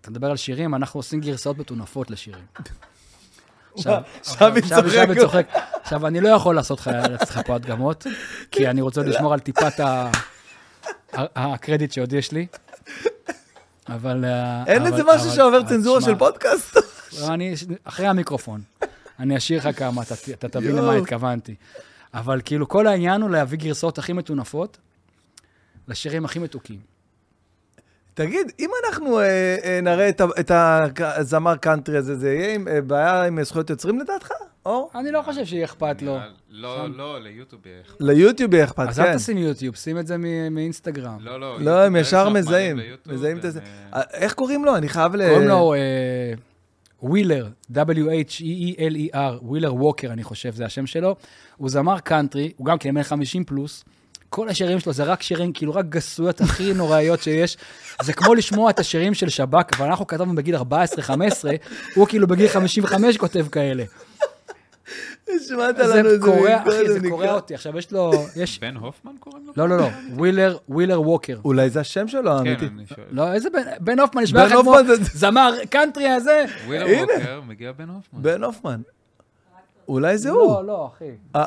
אתה 0.02 0.12
מדבר 0.12 0.30
על 0.30 0.38
שירים, 0.38 0.76
אנחנו 0.76 0.98
עושים 1.00 1.20
גרסאות 1.22 1.58
מטונפות 1.58 2.12
לשירים. 2.12 2.46
צוחקת. 3.76 5.18
צוחק. 5.20 5.48
עכשיו, 5.84 6.08
אני 6.08 6.22
לא 6.22 6.30
יכול 6.30 6.56
לעשות 6.56 6.88
לך 7.22 7.42
פה 7.46 7.56
הדגמות, 7.56 8.08
כי 8.52 8.68
אני 8.68 8.82
רוצה 8.82 9.02
לשמור 9.02 9.34
על 9.34 9.40
טיפת 9.40 9.80
הקרדיט 11.14 11.92
שעוד 11.92 12.14
יש 12.14 12.32
לי. 12.32 12.48
אבל... 13.90 14.26
אה, 14.26 14.64
אין 14.68 14.86
איזה 14.86 15.04
משהו 15.04 15.32
שעובר 15.32 15.64
צנזורה 15.64 16.02
של 16.02 16.16
פודקאסט? 16.16 16.78
אני, 17.28 17.54
אחרי 17.84 18.08
המיקרופון, 18.08 18.62
אני 19.20 19.38
אשאיר 19.38 19.60
לך 19.60 19.80
כמה, 19.80 20.02
אתה, 20.02 20.50
תבין 20.50 20.76
למה. 20.76 20.94
התכוונתי. 20.94 21.56
אבל 22.14 22.42
כאילו, 22.46 22.68
כל 22.68 22.88
העניין 22.88 23.22
הוא 23.22 23.30
להביא 23.30 23.58
גרסאות 23.58 23.98
הכי 23.98 24.14
מטונפות 24.14 24.78
לשירים 25.88 26.26
הכי 26.26 26.40
מתוקים. 26.40 26.91
תגיד, 28.14 28.52
אם 28.60 28.70
אנחנו 28.86 29.20
אה, 29.20 29.56
אה, 29.64 29.80
נראה 29.82 30.10
את 30.10 30.22
את 30.40 30.52
הזמר 31.04 31.56
קאנטרי 31.56 31.98
הזה, 31.98 32.16
זה 32.16 32.34
יהיה 32.34 32.56
עם 32.56 32.68
אה, 32.68 32.82
בעיה 32.82 33.24
עם 33.24 33.44
זכויות 33.44 33.70
יוצרים 33.70 34.00
לדעתך? 34.00 34.30
או? 34.66 34.90
אני 34.96 35.12
לא 35.12 35.22
חושב 35.22 35.46
שיהיה 35.46 35.66
אכפת 35.66 36.02
לו. 36.02 36.18
לא, 36.50 36.90
לא, 36.98 37.20
ליוטיוב 37.22 37.68
יהיה 37.68 37.82
אכפת. 37.82 37.96
ליוטיוב 38.00 38.54
יהיה 38.54 38.66
אכפת, 38.66 38.88
אז 38.90 39.00
כן. 39.00 39.06
אל 39.06 39.16
תשים 39.18 39.38
יוטיוב, 39.38 39.76
שים 39.76 39.98
את 39.98 40.08
זה 40.08 40.18
מ- 40.18 40.56
מאינסטגרם. 40.56 41.18
לא, 41.20 41.40
לא. 41.40 41.62
לא, 41.62 41.84
הם 41.84 41.96
ישר 41.96 42.30
מזהים, 42.30 42.80
מזהים 43.06 43.38
את 43.38 43.42
זה. 43.42 43.60
אה, 43.60 44.00
אה, 44.00 44.02
איך 44.14 44.34
קוראים 44.34 44.66
לו? 44.66 44.76
אני 44.76 44.90
חייב 44.90 45.16
ל... 45.16 45.30
קוראים 45.30 45.48
לו 45.48 45.74
אה, 45.74 46.34
ווילר, 47.04 47.48
W-H-E-E-L-E-R, 47.74 49.18
ווילר 49.42 49.76
ווקר, 49.76 50.12
אני 50.12 50.24
חושב, 50.24 50.54
זה 50.54 50.66
השם 50.66 50.86
שלו. 50.86 51.16
הוא 51.58 51.70
זמר 51.70 52.00
קאנטרי, 52.00 52.52
הוא 52.58 52.66
גם 52.66 52.78
כן 52.78 52.94
בן 52.96 53.04
50 53.04 53.44
פלוס. 53.44 53.84
כל 54.34 54.50
השירים 54.50 54.80
שלו 54.80 54.94
זה 54.94 55.04
רק 55.04 55.22
שירים, 55.22 55.54
כאילו 55.54 55.76
רק 55.76 55.86
גסויות 55.90 56.42
הכי 56.42 56.74
נוראיות 56.74 57.22
שיש. 57.22 57.58
זה 58.02 58.14
כמו 58.14 58.34
לשמוע 58.34 58.70
את 58.70 58.80
השירים 58.80 59.14
של 59.14 59.30
שב"כ, 59.30 59.78
אבל 59.78 59.86
אנחנו 59.86 60.08
כתבנו 60.08 60.36
בגיל 60.36 60.56
14-15, 60.56 60.60
הוא 61.96 62.08
כאילו 62.08 62.28
בגיל 62.28 62.48
55 62.48 63.18
כותב 63.18 63.48
כאלה. 63.52 63.84
השמעת 65.36 65.76
זה 65.78 65.84
לנו 65.84 66.14
את 66.14 66.22
זה 66.22 66.28
קורע, 66.28 66.62
אחי, 66.62 66.92
זה 66.92 67.10
קורע. 67.10 67.34
אותי. 67.34 67.56
עכשיו 67.56 67.78
יש 67.78 67.92
לו, 67.92 68.12
יש... 68.36 68.60
בן 68.60 68.76
הופמן 68.76 69.12
קוראים 69.20 69.46
לו? 69.48 69.54
לא, 69.58 69.70
לא, 69.70 69.78
לא, 69.78 69.88
ווילר, 70.14 70.58
ווילר 70.70 71.02
ווקר. 71.02 71.38
אולי 71.46 71.70
זה 71.70 71.80
השם 71.80 72.08
שלו, 72.08 72.32
האמיתי. 72.32 72.70
כן, 72.70 72.74
אני 72.78 72.86
שואל. 72.88 73.06
לא, 73.12 73.34
איזה 73.34 73.50
בן, 73.50 73.62
בן 73.80 74.00
הופמן, 74.00 74.22
נשמע 74.22 74.46
לך 74.46 74.52
כמו 74.52 74.76
זמר 75.14 75.54
קאנטרי 75.70 76.10
הזה. 76.10 76.46
ווילר. 76.68 77.02
ווקר, 77.02 77.42
מגיע 77.48 77.72
בן 77.72 77.90
הופמן. 77.90 78.22
בן 78.22 78.44
הופמן. 78.44 78.82
אולי 79.88 80.18
זה 80.18 80.30
לא, 80.30 80.34
הוא. 80.34 80.64
לא, 80.64 80.92
אחי. 80.96 81.44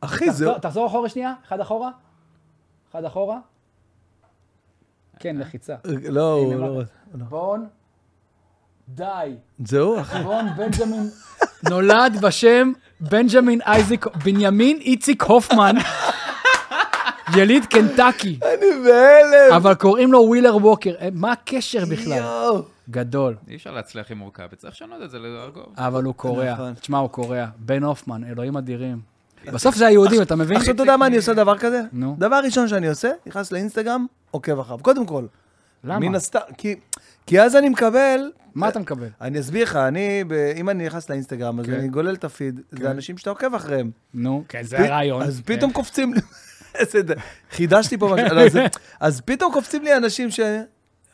אחי, 0.00 0.24
זה 0.24 0.30
תחזור- 0.32 0.52
הוא. 0.52 0.58
תחזור 0.58 0.86
אחורה 0.86 1.08
שנייה, 1.08 1.34
אחד 1.48 1.60
אחורה. 1.60 1.90
אחד 2.90 3.04
אחורה. 3.04 3.38
כן, 5.18 5.36
לחיצה. 5.36 5.74
לא, 6.08 6.32
הוא 6.32 6.54
לא... 6.54 6.74
מה- 7.14 7.24
בון, 7.24 7.66
די. 8.88 9.34
זה 9.64 9.80
הוא, 9.80 10.00
אחי. 10.00 10.22
בון 10.22 10.46
בנג'מין 10.56 11.10
נולד 11.70 12.16
בשם 12.22 12.72
בנג'מין 13.00 13.60
אייזיק, 13.66 14.06
בנימין 14.24 14.76
איציק 14.80 15.22
הופמן, 15.22 15.74
יליד 17.36 17.64
קנטקי, 17.66 18.38
אני 18.42 18.66
בהלם. 18.84 19.54
אבל 19.56 19.74
קוראים 19.74 20.12
לו 20.12 20.18
ווילר 20.18 20.56
ווקר. 20.56 20.94
אה, 21.00 21.08
מה 21.12 21.32
הקשר 21.32 21.84
בכלל? 21.90 22.16
יואו. 22.18 22.62
גדול. 22.90 23.36
אי 23.48 23.56
אפשר 23.56 23.70
להצליח 23.70 24.10
עם 24.10 24.18
מורכב, 24.18 24.48
צריך 24.56 24.74
לשנות 24.74 25.02
את 25.02 25.10
זה 25.10 25.18
לארגוב. 25.18 25.64
אבל 25.76 26.04
הוא 26.04 26.14
קורע. 26.14 26.52
נכון. 26.52 26.74
תשמע, 26.74 26.98
הוא 26.98 27.10
קורע. 27.10 27.46
בן 27.58 27.82
הופמן, 27.84 28.24
אלוהים 28.24 28.56
אדירים. 28.56 29.00
בסוף 29.46 29.76
זה 29.76 29.86
היהודים, 29.86 30.22
אתה 30.22 30.36
מבין? 30.36 30.56
עכשיו, 30.56 30.74
אתה 30.74 30.82
יודע 30.82 30.96
מה 30.96 31.06
אני 31.06 31.16
עושה 31.16 31.34
דבר 31.34 31.58
כזה? 31.58 31.82
נו. 31.92 32.16
דבר 32.18 32.40
ראשון 32.44 32.68
שאני 32.68 32.88
עושה, 32.88 33.10
נכנס 33.26 33.52
לאינסטגרם, 33.52 34.06
עוקב 34.30 34.58
אחריו. 34.60 34.78
קודם 34.82 35.06
כל. 35.06 35.24
למה? 35.84 35.98
מן 35.98 36.14
הסתם, 36.14 36.38
כי- 36.58 36.74
כי 37.26 37.40
אז 37.40 37.56
אני 37.56 37.68
מקבל... 37.68 38.30
מה 38.54 38.68
אתה 38.68 38.78
מקבל? 38.78 39.06
אני 39.20 39.40
אסביר 39.40 39.62
לך, 39.62 39.76
אני, 39.76 40.24
ב- 40.28 40.52
אם 40.56 40.70
אני 40.70 40.86
נכנס 40.86 41.10
לאינסטגרם, 41.10 41.60
אז 41.60 41.66
כן. 41.66 41.72
אני 41.72 41.88
גולל 41.88 42.14
את 42.14 42.24
הפיד, 42.24 42.60
כן. 42.76 42.82
זה 42.82 42.90
אנשים 42.90 43.18
שאתה 43.18 43.30
עוקב 43.30 43.54
אחריהם. 43.54 43.90
נו, 44.14 44.44
כן, 44.48 44.62
זה 44.62 44.76
פ- 44.76 44.80
הרעיון. 44.80 45.22
אז 45.22 45.40
כן. 45.46 45.56
פתאום 45.56 45.72
קופצים 45.72 46.14
לי, 46.14 46.20
חידשתי 47.50 47.98
פה 47.98 48.14
משהו, 48.14 48.36
לא, 48.36 48.42
אז 49.00 49.20
פתאום 49.20 49.52
קופצים 49.52 49.82
לי 49.84 49.96
אנשים 49.96 50.30
ש... 50.30 50.40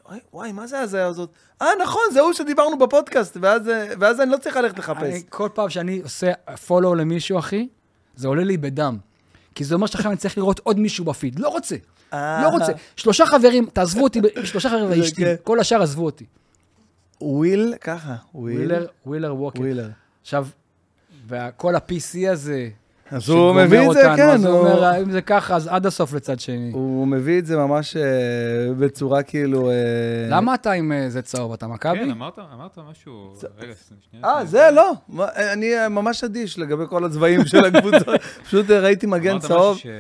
וואי, 0.09 0.19
וואי, 0.33 0.53
מה 0.53 0.67
זה 0.67 0.79
ההזיה 0.79 1.07
הזאת? 1.07 1.31
אה, 1.63 1.67
נכון, 1.83 2.03
זה 2.13 2.21
הוא 2.21 2.33
שדיברנו 2.33 2.79
בפודקאסט, 2.79 3.37
ואז 3.41 3.63
ואז 3.99 4.21
אני 4.21 4.31
לא 4.31 4.37
צריך 4.37 4.57
ללכת 4.57 4.79
לחפש. 4.79 5.03
אני, 5.03 5.23
כל 5.29 5.49
פעם 5.55 5.71
שאני 5.71 6.01
עושה 6.03 6.33
follow 6.67 6.95
למישהו, 6.95 7.39
אחי, 7.39 7.69
זה 8.17 8.29
עולה 8.29 8.45
לי 8.45 8.57
בדם. 8.57 8.99
כי 9.55 9.65
זה 9.65 9.75
אומר 9.75 9.87
שעכשיו 9.87 10.11
אני 10.11 10.19
צריך 10.19 10.39
לראות 10.39 10.59
עוד 10.59 10.79
מישהו 10.79 11.05
בפיד. 11.05 11.39
לא 11.39 11.49
רוצה. 11.49 11.77
אה. 12.13 12.43
לא 12.43 12.49
רוצה. 12.49 12.73
שלושה 12.97 13.27
חברים, 13.27 13.67
תעזבו 13.73 14.03
אותי, 14.03 14.21
שלושה 14.45 14.69
חברים 14.69 14.91
ואשתי. 15.01 15.23
כן. 15.25 15.35
כל 15.45 15.61
השאר 15.61 15.83
עזבו 15.83 16.05
אותי. 16.05 16.25
וויל, 17.21 17.75
ככה, 17.81 18.17
וויל. 18.35 18.57
ווילר, 18.57 18.87
ווילר 19.07 19.35
ווקר. 19.37 19.61
ווילר. 19.61 19.89
עכשיו, 20.23 20.47
וכל 21.29 21.75
ה-PC 21.75 22.31
הזה, 22.31 22.69
אז 23.11 23.29
הוא 23.29 23.55
מביא 23.55 23.89
את 23.89 23.93
זה, 23.93 23.99
אותנו, 24.01 24.17
כן, 24.17 24.29
אז 24.29 24.45
הוא 24.45 24.59
אומר, 24.59 25.03
אם 25.03 25.11
זה 25.11 25.23
ככה, 25.23 25.57
אז 25.57 25.67
עד 25.67 25.87
הסוף 25.87 26.13
לצד 26.13 26.41
שני. 26.41 26.71
הוא 26.73 27.07
מביא 27.07 27.39
את 27.39 27.47
זה 27.47 27.57
ממש 27.57 27.97
אה, 27.97 28.03
בצורה 28.79 29.23
כאילו... 29.23 29.71
אה, 29.71 29.75
למה 30.31 30.55
אתה 30.55 30.73
עם 30.73 30.93
אה, 30.93 31.11
זה 31.11 31.23
צהוב? 31.23 31.53
אתה 31.53 31.67
מכבי? 31.67 31.99
כן, 31.99 32.11
אמרת 32.11 32.39
אמרת 32.39 32.79
משהו... 32.91 33.35
רגע, 33.59 33.73
שנייה. 34.11 34.27
אה. 34.27 34.45
זה 34.45 34.71
לא. 34.73 34.93
מה, 35.09 35.27
אני 35.53 35.79
אה, 35.79 35.89
ממש 35.89 36.25
אדיש 36.25 36.59
לגבי 36.59 36.85
כל 36.89 37.05
הצבעים 37.05 37.45
של 37.45 37.65
הקבוצות. 37.65 38.21
פשוט 38.47 38.71
אה, 38.71 38.81
ראיתי 38.81 39.07
מגן 39.07 39.31
אמרת 39.31 39.43
צהוב. 39.43 39.77
משהו 39.77 39.91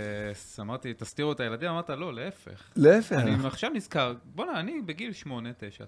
שאמרתי, 0.57 0.95
תסתירו 0.95 1.33
את 1.33 1.41
הילדים, 1.41 1.71
אמרת, 1.71 1.91
לא, 1.91 2.15
להפך. 2.15 2.63
להפך. 2.77 3.17
אני 3.17 3.47
עכשיו 3.47 3.71
נזכר, 3.75 4.15
בואנה, 4.35 4.61
אני 4.61 4.81
בגיל 4.87 5.13
8-9, 5.25 5.29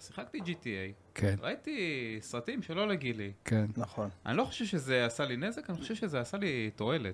שיחקתי 0.01 0.39
GTA, 0.39 0.93
כן, 1.15 1.35
ראיתי 1.41 2.19
סרטים 2.21 2.63
שלא 2.63 2.89
לגילי. 2.89 3.33
כן. 3.45 3.65
נכון. 3.77 4.09
אני 4.27 4.37
לא 4.37 4.45
חושב 4.45 4.65
שזה 4.65 5.07
עשה 5.07 5.25
לי 5.25 5.37
נזק, 5.37 5.71
אני 5.71 5.79
חושב 5.79 5.95
שזה 5.95 6.21
עשה 6.21 6.39
לי 6.39 6.71
תועלת. 6.77 7.08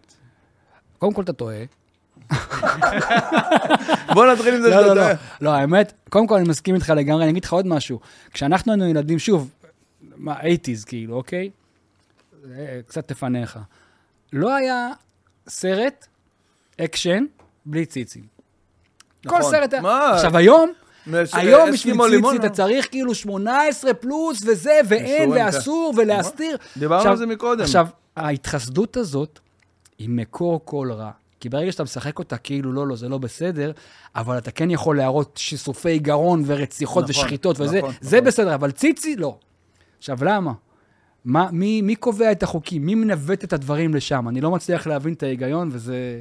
קודם 0.98 1.12
כל 1.12 1.22
אתה 1.22 1.32
טועה. 1.32 1.56
בוא 4.14 4.26
נתחיל 4.26 4.54
עם 4.54 4.62
זה 4.62 4.68
לא, 4.68 4.76
שאתה 4.76 4.86
לא, 4.86 4.94
לא. 4.94 5.00
יודע. 5.00 5.14
לא, 5.40 5.50
האמת, 5.50 5.92
קודם 6.10 6.26
כל 6.26 6.36
אני 6.36 6.48
מסכים 6.48 6.74
איתך 6.74 6.92
לגמרי, 6.96 7.22
אני 7.22 7.30
אגיד 7.30 7.44
לך 7.44 7.52
עוד 7.52 7.66
משהו. 7.66 8.00
כשאנחנו 8.32 8.72
היינו 8.72 8.86
ילדים, 8.86 9.18
שוב, 9.18 9.50
מה, 10.16 10.40
80's 10.40 10.86
כאילו, 10.86 11.16
אוקיי? 11.16 11.50
אה, 12.52 12.80
קצת 12.86 13.10
לפניך. 13.10 13.58
לא 14.32 14.54
היה 14.54 14.88
סרט 15.48 16.06
אקשן 16.80 17.24
בלי 17.66 17.86
ציצים. 17.86 18.22
כל 19.26 19.38
נכון. 19.38 19.50
סרט 19.50 19.72
היה... 19.72 19.82
מה? 19.82 20.10
עכשיו, 20.10 20.36
היום, 20.36 20.72
היום 21.32 21.70
בשביל 21.72 21.96
ציצי 21.96 22.36
אתה 22.36 22.48
צריך 22.48 22.90
כאילו 22.90 23.14
18 23.14 23.94
פלוס 23.94 24.42
וזה, 24.46 24.80
ואין, 24.88 25.30
ואסור, 25.32 25.94
ולהסתיר. 25.96 26.56
דיברנו 26.76 27.10
על 27.10 27.16
זה 27.16 27.26
מקודם. 27.26 27.62
עכשיו, 27.62 27.86
ההתחסדות 28.16 28.96
הזאת 28.96 29.40
היא 29.98 30.08
מקור 30.08 30.60
כל 30.64 30.92
רע. 30.92 31.10
כי 31.40 31.48
ברגע 31.48 31.72
שאתה 31.72 31.82
משחק 31.82 32.18
אותה 32.18 32.36
כאילו, 32.36 32.72
לא, 32.72 32.86
לא, 32.86 32.96
זה 32.96 33.08
לא 33.08 33.18
בסדר, 33.18 33.72
אבל 34.14 34.38
אתה 34.38 34.50
כן 34.50 34.70
יכול 34.70 34.96
להראות 34.96 35.36
שיסופי 35.36 35.98
גרון 35.98 36.42
ורציחות 36.46 37.04
נכון, 37.04 37.24
ושחיטות 37.24 37.60
וזה, 37.60 37.78
נכון, 37.78 37.92
זה 38.00 38.16
נכון. 38.16 38.28
בסדר, 38.28 38.54
אבל 38.54 38.70
ציצי, 38.70 39.16
לא. 39.16 39.38
עכשיו, 39.98 40.18
למה? 40.22 40.52
מה, 41.24 41.48
מי, 41.52 41.82
מי 41.82 41.96
קובע 41.96 42.32
את 42.32 42.42
החוקים? 42.42 42.86
מי 42.86 42.94
מנווט 42.94 43.44
את 43.44 43.52
הדברים 43.52 43.94
לשם? 43.94 44.28
אני 44.28 44.40
לא 44.40 44.50
מצליח 44.50 44.86
להבין 44.86 45.12
את 45.12 45.22
ההיגיון, 45.22 45.68
וזה... 45.72 46.20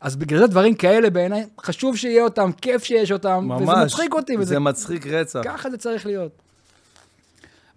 אז 0.00 0.16
בגלל 0.16 0.38
זה 0.38 0.46
דברים 0.46 0.74
כאלה 0.74 1.10
בעיניי, 1.10 1.46
חשוב 1.60 1.96
שיהיה 1.96 2.24
אותם, 2.24 2.50
כיף 2.52 2.84
שיש 2.84 3.12
אותם, 3.12 3.50
וזה 3.56 3.64
ממש. 3.64 3.92
מצחיק 3.92 4.14
אותי, 4.14 4.36
וזה 4.36 4.44
זה 4.44 4.58
מצחיק 4.58 5.06
רצח. 5.06 5.40
ככה 5.44 5.70
זה 5.70 5.76
צריך 5.76 6.06
להיות. 6.06 6.32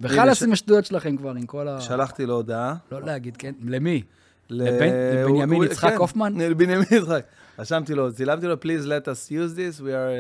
וחלאס 0.02 0.44
עם 0.44 0.52
השטויות 0.52 0.86
שלכם 0.86 1.18
כבר, 1.18 1.32
עם 1.32 1.46
כל 1.46 1.68
ה... 1.68 1.82
שלחתי 1.82 2.26
לו 2.26 2.36
הודעה. 2.36 2.76
לא 2.92 3.02
להגיד, 3.02 3.38
כן? 3.38 3.54
למי? 3.64 4.04
לבנימין 4.50 5.64
יצחק 5.64 5.90
כן, 5.90 5.96
הופמן? 5.98 6.34
לבנימין 6.42 6.86
יצחק. 6.92 7.22
רשמתי 7.60 7.94
לו, 7.94 8.14
צילמתי 8.14 8.48
לו, 8.48 8.54
please 8.54 8.86
let 8.86 9.06
us 9.08 9.32
use 9.32 9.58
this, 9.58 9.82
we 9.82 9.84
are 9.84 10.12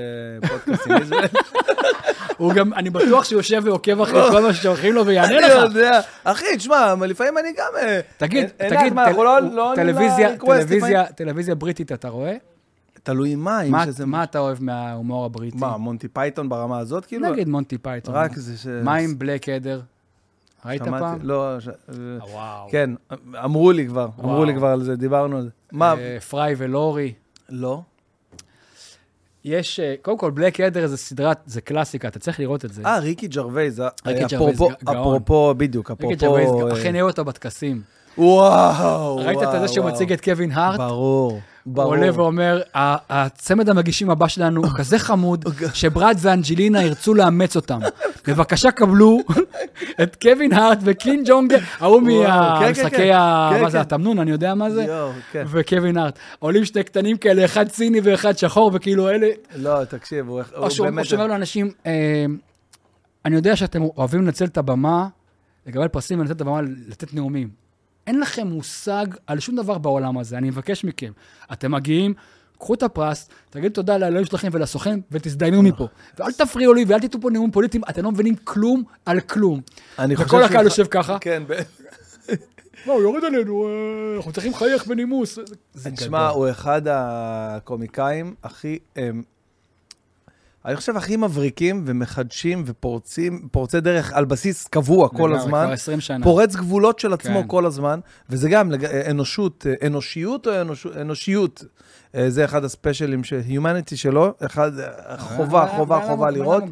uh, 0.43 0.49
podcast 0.49 0.87
in 0.87 0.91
Israel. 0.91 1.37
הוא 2.37 2.53
גם, 2.53 2.73
אני 2.73 2.89
בטוח 2.89 3.23
שהוא 3.23 3.39
יושב 3.39 3.61
ועוקב 3.65 4.01
אחרי 4.01 4.31
כל 4.31 4.41
מה 4.41 4.53
ששולחים 4.53 4.93
לו 4.93 5.05
ויענה 5.05 5.37
אני 5.37 5.45
לך. 5.47 5.63
יודע. 5.63 5.99
אחי, 6.23 6.45
תשמע, 6.57 6.93
לפעמים 7.07 7.37
אני 7.37 7.53
גם... 7.57 7.71
אה, 7.81 7.99
תגיד, 8.17 8.47
תגיד, 8.57 8.93
לא- 9.17 9.39
לא 9.39 9.73
טלוויזיה, 11.15 11.55
בריטית 11.55 11.91
אתה 11.91 12.09
רואה? 12.09 12.35
תלוי 13.03 13.35
מה, 13.35 13.61
אם 13.61 13.73
שזה... 13.85 14.05
מה 14.05 14.23
אתה 14.23 14.39
אוהב 14.39 14.57
מההומור 14.63 15.25
הבריטי? 15.25 15.57
מה, 15.57 15.77
מונטי 15.77 16.07
פייתון 16.07 16.49
ברמה 16.49 16.79
הזאת, 16.79 17.05
כאילו? 17.05 17.31
נגיד 17.31 17.47
מונטי 17.49 17.77
פייתון. 17.77 18.15
רק 18.15 18.35
זה 18.35 18.57
ש... 18.57 18.67
מה 18.83 18.95
עם 18.95 19.19
בלק 19.19 19.49
אדר? 19.49 19.81
ראית 20.65 20.83
שמעתי- 20.85 21.03
פעם? 21.03 21.17
לא, 21.21 21.59
ש- 21.59 21.67
אה, 21.67 21.73
וואו. 22.31 22.67
כן, 22.71 22.89
אמרו 23.43 23.71
לי 23.71 23.87
כבר, 23.87 24.07
אמרו 24.19 24.31
וואו. 24.31 24.45
לי 24.45 24.55
כבר 24.55 24.67
על 24.67 24.83
זה, 24.83 24.95
דיברנו 24.95 25.37
על 25.37 25.43
זה. 25.43 25.49
מה? 25.71 25.93
אה, 25.97 26.19
פריי 26.19 26.55
ולורי. 26.57 27.13
לא. 27.49 27.81
יש, 29.45 29.79
אה, 29.79 29.95
קודם 30.01 30.17
כל, 30.17 30.31
בלק 30.31 30.59
אדר 30.61 30.87
זה 30.87 30.97
סדרת, 30.97 31.37
זה 31.45 31.61
קלאסיקה, 31.61 32.07
אתה 32.07 32.19
צריך 32.19 32.39
לראות 32.39 32.65
את 32.65 32.73
זה. 32.73 32.81
אה, 32.85 32.99
ריקי 32.99 33.27
ג'רווייז. 33.27 33.79
אה, 33.81 33.87
ריקי 34.05 34.25
אפרופו- 34.25 34.69
ג'רווייז. 34.69 34.75
אפרופו, 35.01 35.53
בדיוק, 35.57 35.91
ריקי 35.91 36.03
אפרופו... 36.03 36.25
ג'רווייז, 36.25 36.49
אה, 36.49 36.81
אכן 36.81 36.91
נראה 36.93 37.07
אותו 37.07 37.25
בטקסים. 37.25 37.81
וואו, 38.17 39.15
ראית 39.17 39.37
את 39.43 39.61
זה 39.61 39.67
שהוא 39.67 39.83
וואו. 39.83 39.93
מציג 39.95 40.13
את 40.13 40.23
קווין 40.23 40.51
הארט? 40.51 40.79
ברור, 40.79 41.39
הוא. 41.75 41.83
עולה 41.83 42.09
ואומר, 42.13 42.61
"ה- 42.75 43.23
הצמד 43.23 43.69
המגישים 43.69 44.09
הבא 44.09 44.27
שלנו 44.27 44.61
הוא 44.63 44.71
כזה 44.77 44.99
חמוד, 44.99 45.45
שברד 45.73 46.17
ואנג'לינה 46.21 46.83
ירצו 46.83 47.13
לאמץ 47.13 47.55
אותם. 47.55 47.79
בבקשה 48.27 48.71
קבלו 48.71 49.19
את 50.03 50.15
קווין 50.21 50.53
הארט 50.53 50.79
וקין 50.81 51.23
ג'ונג, 51.25 51.53
ההוא 51.79 52.01
וואו, 52.01 52.23
כן, 52.23 52.59
כן, 52.59 52.65
מהמשחקי 52.65 52.95
כן. 52.95 53.11
ה... 53.13 53.51
מה 53.61 53.69
זה. 53.69 53.81
התמנון, 53.81 54.19
אני 54.19 54.31
יודע 54.31 54.53
מה 54.53 54.69
זה? 54.69 54.85
וקווין 55.47 55.97
הארט. 55.97 56.19
עולים 56.39 56.65
שני 56.65 56.83
קטנים 56.83 57.17
כאלה, 57.17 57.45
אחד 57.45 57.67
ציני 57.67 57.99
ואחד 58.03 58.37
שחור, 58.37 58.71
וכאילו 58.73 59.09
אלה... 59.09 59.27
לא, 59.55 59.83
תקשיב, 59.85 60.27
הוא 60.27 60.41
הוא 60.55 60.63
או 60.65 60.71
שהוא 60.71 60.85
באמת... 60.87 61.05
או 61.05 61.09
שאומר 61.09 61.27
לאנשים, 61.27 61.71
אה, 61.85 62.25
אני 63.25 63.35
יודע 63.35 63.55
שאתם 63.55 63.81
אוהבים 63.81 64.21
לנצל 64.21 64.45
את 64.45 64.57
הבמה, 64.57 65.07
לקבל 65.67 65.87
פרסים 65.87 66.19
ולנצל 66.19 66.33
את 66.33 66.41
הבמה 66.41 66.61
לתת 66.87 67.13
נאומים. 67.13 67.66
אין 68.07 68.19
לכם 68.19 68.47
מושג 68.47 69.05
על 69.27 69.39
שום 69.39 69.55
דבר 69.55 69.77
בעולם 69.77 70.17
הזה, 70.17 70.37
אני 70.37 70.49
מבקש 70.49 70.83
מכם. 70.83 71.11
אתם 71.53 71.71
מגיעים, 71.71 72.13
קחו 72.59 72.73
את 72.73 72.83
הפרס, 72.83 73.29
תגידו 73.49 73.73
תודה 73.73 73.97
לאלוהים 73.97 74.25
שלכם 74.25 74.49
ולסוכן, 74.51 74.99
ותזדיינו 75.11 75.61
מפה. 75.63 75.87
ואל 76.19 76.31
תפריעו 76.31 76.73
לי 76.73 76.85
ואל 76.87 76.99
תיתנו 76.99 77.21
פה 77.21 77.29
נאומים 77.29 77.51
פוליטיים, 77.51 77.83
אתם 77.89 78.03
לא 78.03 78.11
מבינים 78.11 78.35
כלום 78.43 78.83
על 79.05 79.19
כלום. 79.19 79.61
אני 79.99 80.15
חושב 80.15 80.27
וכל 80.27 80.37
שהוא- 80.37 80.49
הקהל 80.49 80.65
יושב 80.65 80.85
ככה, 80.91 81.17
כן, 81.19 81.43
ב- 81.47 81.53
לא, 82.87 82.93
הוא 82.93 83.01
יורד 83.01 83.23
עלינו, 83.23 83.67
אה, 83.67 83.71
אנחנו 84.17 84.31
צריכים 84.31 84.51
לחייך 84.51 84.87
בנימוס. 84.87 85.39
תשמע. 85.95 86.27
הוא 86.29 86.49
אחד 86.49 86.81
הקומיקאים 86.89 88.35
הכי... 88.43 88.79
אמ, 90.67 90.71
אני 90.71 90.75
חושב, 90.75 90.97
הכי 90.97 91.15
מבריקים 91.15 91.83
ומחדשים 91.85 92.63
ופורצים, 92.65 93.47
פורצי 93.51 93.81
דרך 93.81 94.13
על 94.13 94.25
בסיס 94.25 94.67
קבוע 94.67 95.09
כל 95.09 95.35
הזמן. 95.35 95.63
כבר 95.65 95.71
20 95.71 96.01
שנה. 96.01 96.23
פורץ 96.25 96.55
גבולות 96.55 96.99
של 96.99 97.13
עצמו 97.13 97.41
כן. 97.41 97.47
כל 97.47 97.65
הזמן, 97.65 97.99
וזה 98.29 98.49
גם 98.49 98.71
אנושות, 99.09 99.65
אה, 99.69 99.87
אנושיות 99.87 100.47
או 100.47 100.61
אנוש, 100.61 100.85
אנושיות? 101.01 101.63
אה, 102.15 102.29
זה 102.29 102.45
אחד 102.45 102.63
הספיישלים, 102.63 103.23
של 103.23 103.41
Humanity 103.49 103.95
שלו, 103.95 104.33
אחד, 104.45 104.79
אה, 104.79 105.17
חובה, 105.17 105.67
חובה, 105.75 106.01
חובה 106.07 106.29
לראות. 106.29 106.63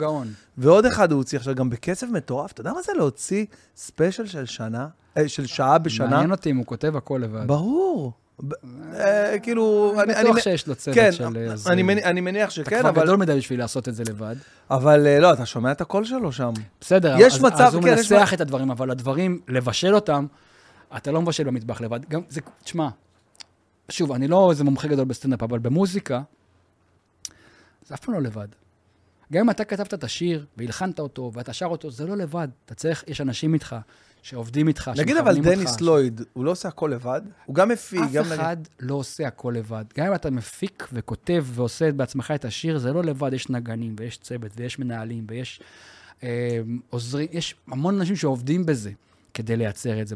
ועוד 0.57 0.85
אחד 0.85 1.11
הוא 1.11 1.17
הוציא 1.17 1.38
עכשיו, 1.38 1.55
גם 1.55 1.69
בקצב 1.69 2.07
מטורף. 2.11 2.51
אתה 2.51 2.61
יודע 2.61 2.73
מה 2.73 2.81
זה 2.81 2.91
להוציא 2.97 3.45
ספיישל 3.76 4.26
של 4.26 4.45
שנה, 4.45 4.88
אה, 5.17 5.27
של 5.27 5.45
שעה 5.45 5.77
בשנה? 5.77 6.07
מעניין 6.07 6.31
אותי 6.31 6.51
אם 6.51 6.57
הוא 6.57 6.65
כותב 6.65 6.95
הכל 6.95 7.19
לבד. 7.23 7.47
ברור. 7.47 8.13
ב- 8.44 8.53
אה, 8.94 9.40
כאילו, 9.40 9.94
אני... 10.03 10.14
בטוח 10.14 10.34
אני- 10.36 10.41
שיש 10.41 10.68
לו 10.68 10.76
צוות 10.76 10.95
כן, 10.95 11.12
של... 11.12 11.24
אה, 11.24 11.53
אני. 11.72 11.84
מניח, 11.84 12.06
אני 12.06 12.22
מניח 12.22 12.45
אתה 12.45 12.52
שכן, 12.56 12.80
כבר 12.80 12.90
אבל, 12.90 13.03
גדול 13.03 13.18
מדי 13.18 13.38
בשביל 13.38 13.60
לעשות 13.60 13.90
את 13.90 13.95
זה 13.95 14.03
לבד. 14.10 14.36
אבל 14.70 15.07
אה, 15.07 15.20
לא, 15.20 15.34
אתה 15.34 15.45
שומע 15.45 15.72
את 15.72 15.82
הקול 15.82 16.06
שלו 16.06 16.32
שם. 16.32 16.52
בסדר, 16.82 17.16
יש 17.20 17.34
אז, 17.34 17.41
מצב, 17.41 17.62
אז 17.62 17.74
הוא 17.74 17.84
כן, 17.84 17.90
מנסח 17.90 18.30
את 18.34 18.41
הדברים, 18.41 18.72
אבל 18.72 18.91
הדברים, 18.91 19.41
לבשל 19.48 19.95
אותם, 19.95 20.26
אתה 20.98 21.12
לא 21.12 21.22
מבשל 21.22 21.44
במטבח 21.44 21.82
לבד. 21.82 21.99
גם 22.10 22.22
זה, 22.30 22.41
תשמע, 22.64 22.88
שוב, 23.90 24.12
אני 24.12 24.28
לא 24.28 24.52
איזה 24.52 24.64
מומחה 24.64 24.88
גדול 24.88 25.06
בסטנדאפ, 25.06 25.44
אבל 25.44 25.60
במוזיקה, 25.60 26.22
זה 27.88 27.95
אף 27.95 27.99
פעם 27.99 28.14
לא 28.16 28.22
לבד. 28.22 28.48
גם 29.34 29.41
אם 29.41 29.49
אתה 29.49 29.64
כתבת 29.66 29.94
את 29.94 30.03
השיר 30.03 30.45
והלחנת 30.57 30.99
אותו 30.99 31.32
ואתה 31.34 31.53
שר 31.53 31.66
אותו, 31.66 31.91
זה 31.91 32.07
לא 32.07 32.18
לבד. 32.18 32.48
אתה 32.66 32.76
צריך, 32.76 33.03
יש 33.07 33.22
אנשים 33.22 33.53
איתך 33.53 33.76
שעובדים 34.26 34.68
איתך, 34.68 34.91
נגיד 34.97 35.18
אבל 35.18 35.34
שמכוונים 35.34 35.60
דניס 35.60 35.72
אותך, 35.72 35.81
לויד, 35.81 36.22
הוא 36.34 36.45
לא 36.45 36.52
עושה 36.52 36.68
הכל 36.68 36.91
לבד? 36.93 37.22
הוא 37.45 37.56
גם 37.56 37.69
מפיק, 37.69 38.02
אף 38.02 38.11
גם... 38.11 38.26
נגיד- 38.26 38.34
אחד 38.39 38.57
לא 38.80 38.95
עושה 38.95 39.27
הכל 39.27 39.53
לבד. 39.57 39.85
גם 39.97 40.06
אם 40.07 40.15
אתה 40.15 40.30
מפיק 40.30 40.88
וכותב 40.93 41.45
ועושה 41.47 41.91
בעצמך 41.91 42.31
את 42.35 42.45
השיר, 42.45 42.77
זה 42.77 42.93
לא 42.93 43.03
לבד, 43.03 43.34
יש 43.34 43.49
נגנים 43.49 43.95
ויש 43.99 44.18
צוות 44.18 44.52
ויש 44.57 44.80
מנהלים 44.80 45.26
ויש 45.30 45.60
אה, 46.23 46.60
עוזרים, 46.89 47.27
יש 47.31 47.56
המון 47.68 47.99
אנשים 47.99 48.15
שעובדים 48.15 48.65
בזה 48.65 48.91
כדי 49.34 49.56
לייצר 49.57 50.02
את 50.02 50.07
זה. 50.07 50.15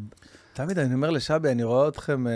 תמיד 0.53 0.79
אני 0.79 0.93
אומר 0.93 1.09
לשבי, 1.09 1.49
אני 1.51 1.63
רואה 1.63 1.87
אתכם 1.87 2.27
אה, 2.27 2.33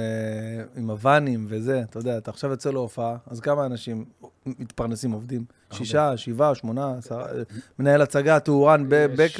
עם 0.75 0.89
הוואנים 0.89 1.45
וזה, 1.49 1.81
אתה 1.89 1.99
יודע, 1.99 2.17
אתה 2.17 2.31
עכשיו 2.31 2.49
יוצא 2.51 2.71
להופעה, 2.71 3.15
אז 3.27 3.39
כמה 3.39 3.65
אנשים 3.65 4.05
מתפרנסים, 4.45 5.11
עובדים? 5.11 5.45
שישה, 5.71 6.17
שבעה, 6.17 6.55
שמונה, 6.55 6.93
עשרה, 6.97 7.25
אה, 7.31 7.41
מנהל 7.79 8.01
הצגה, 8.01 8.39
תאורן, 8.39 8.85
ב- 8.89 9.05
בק... 9.17 9.31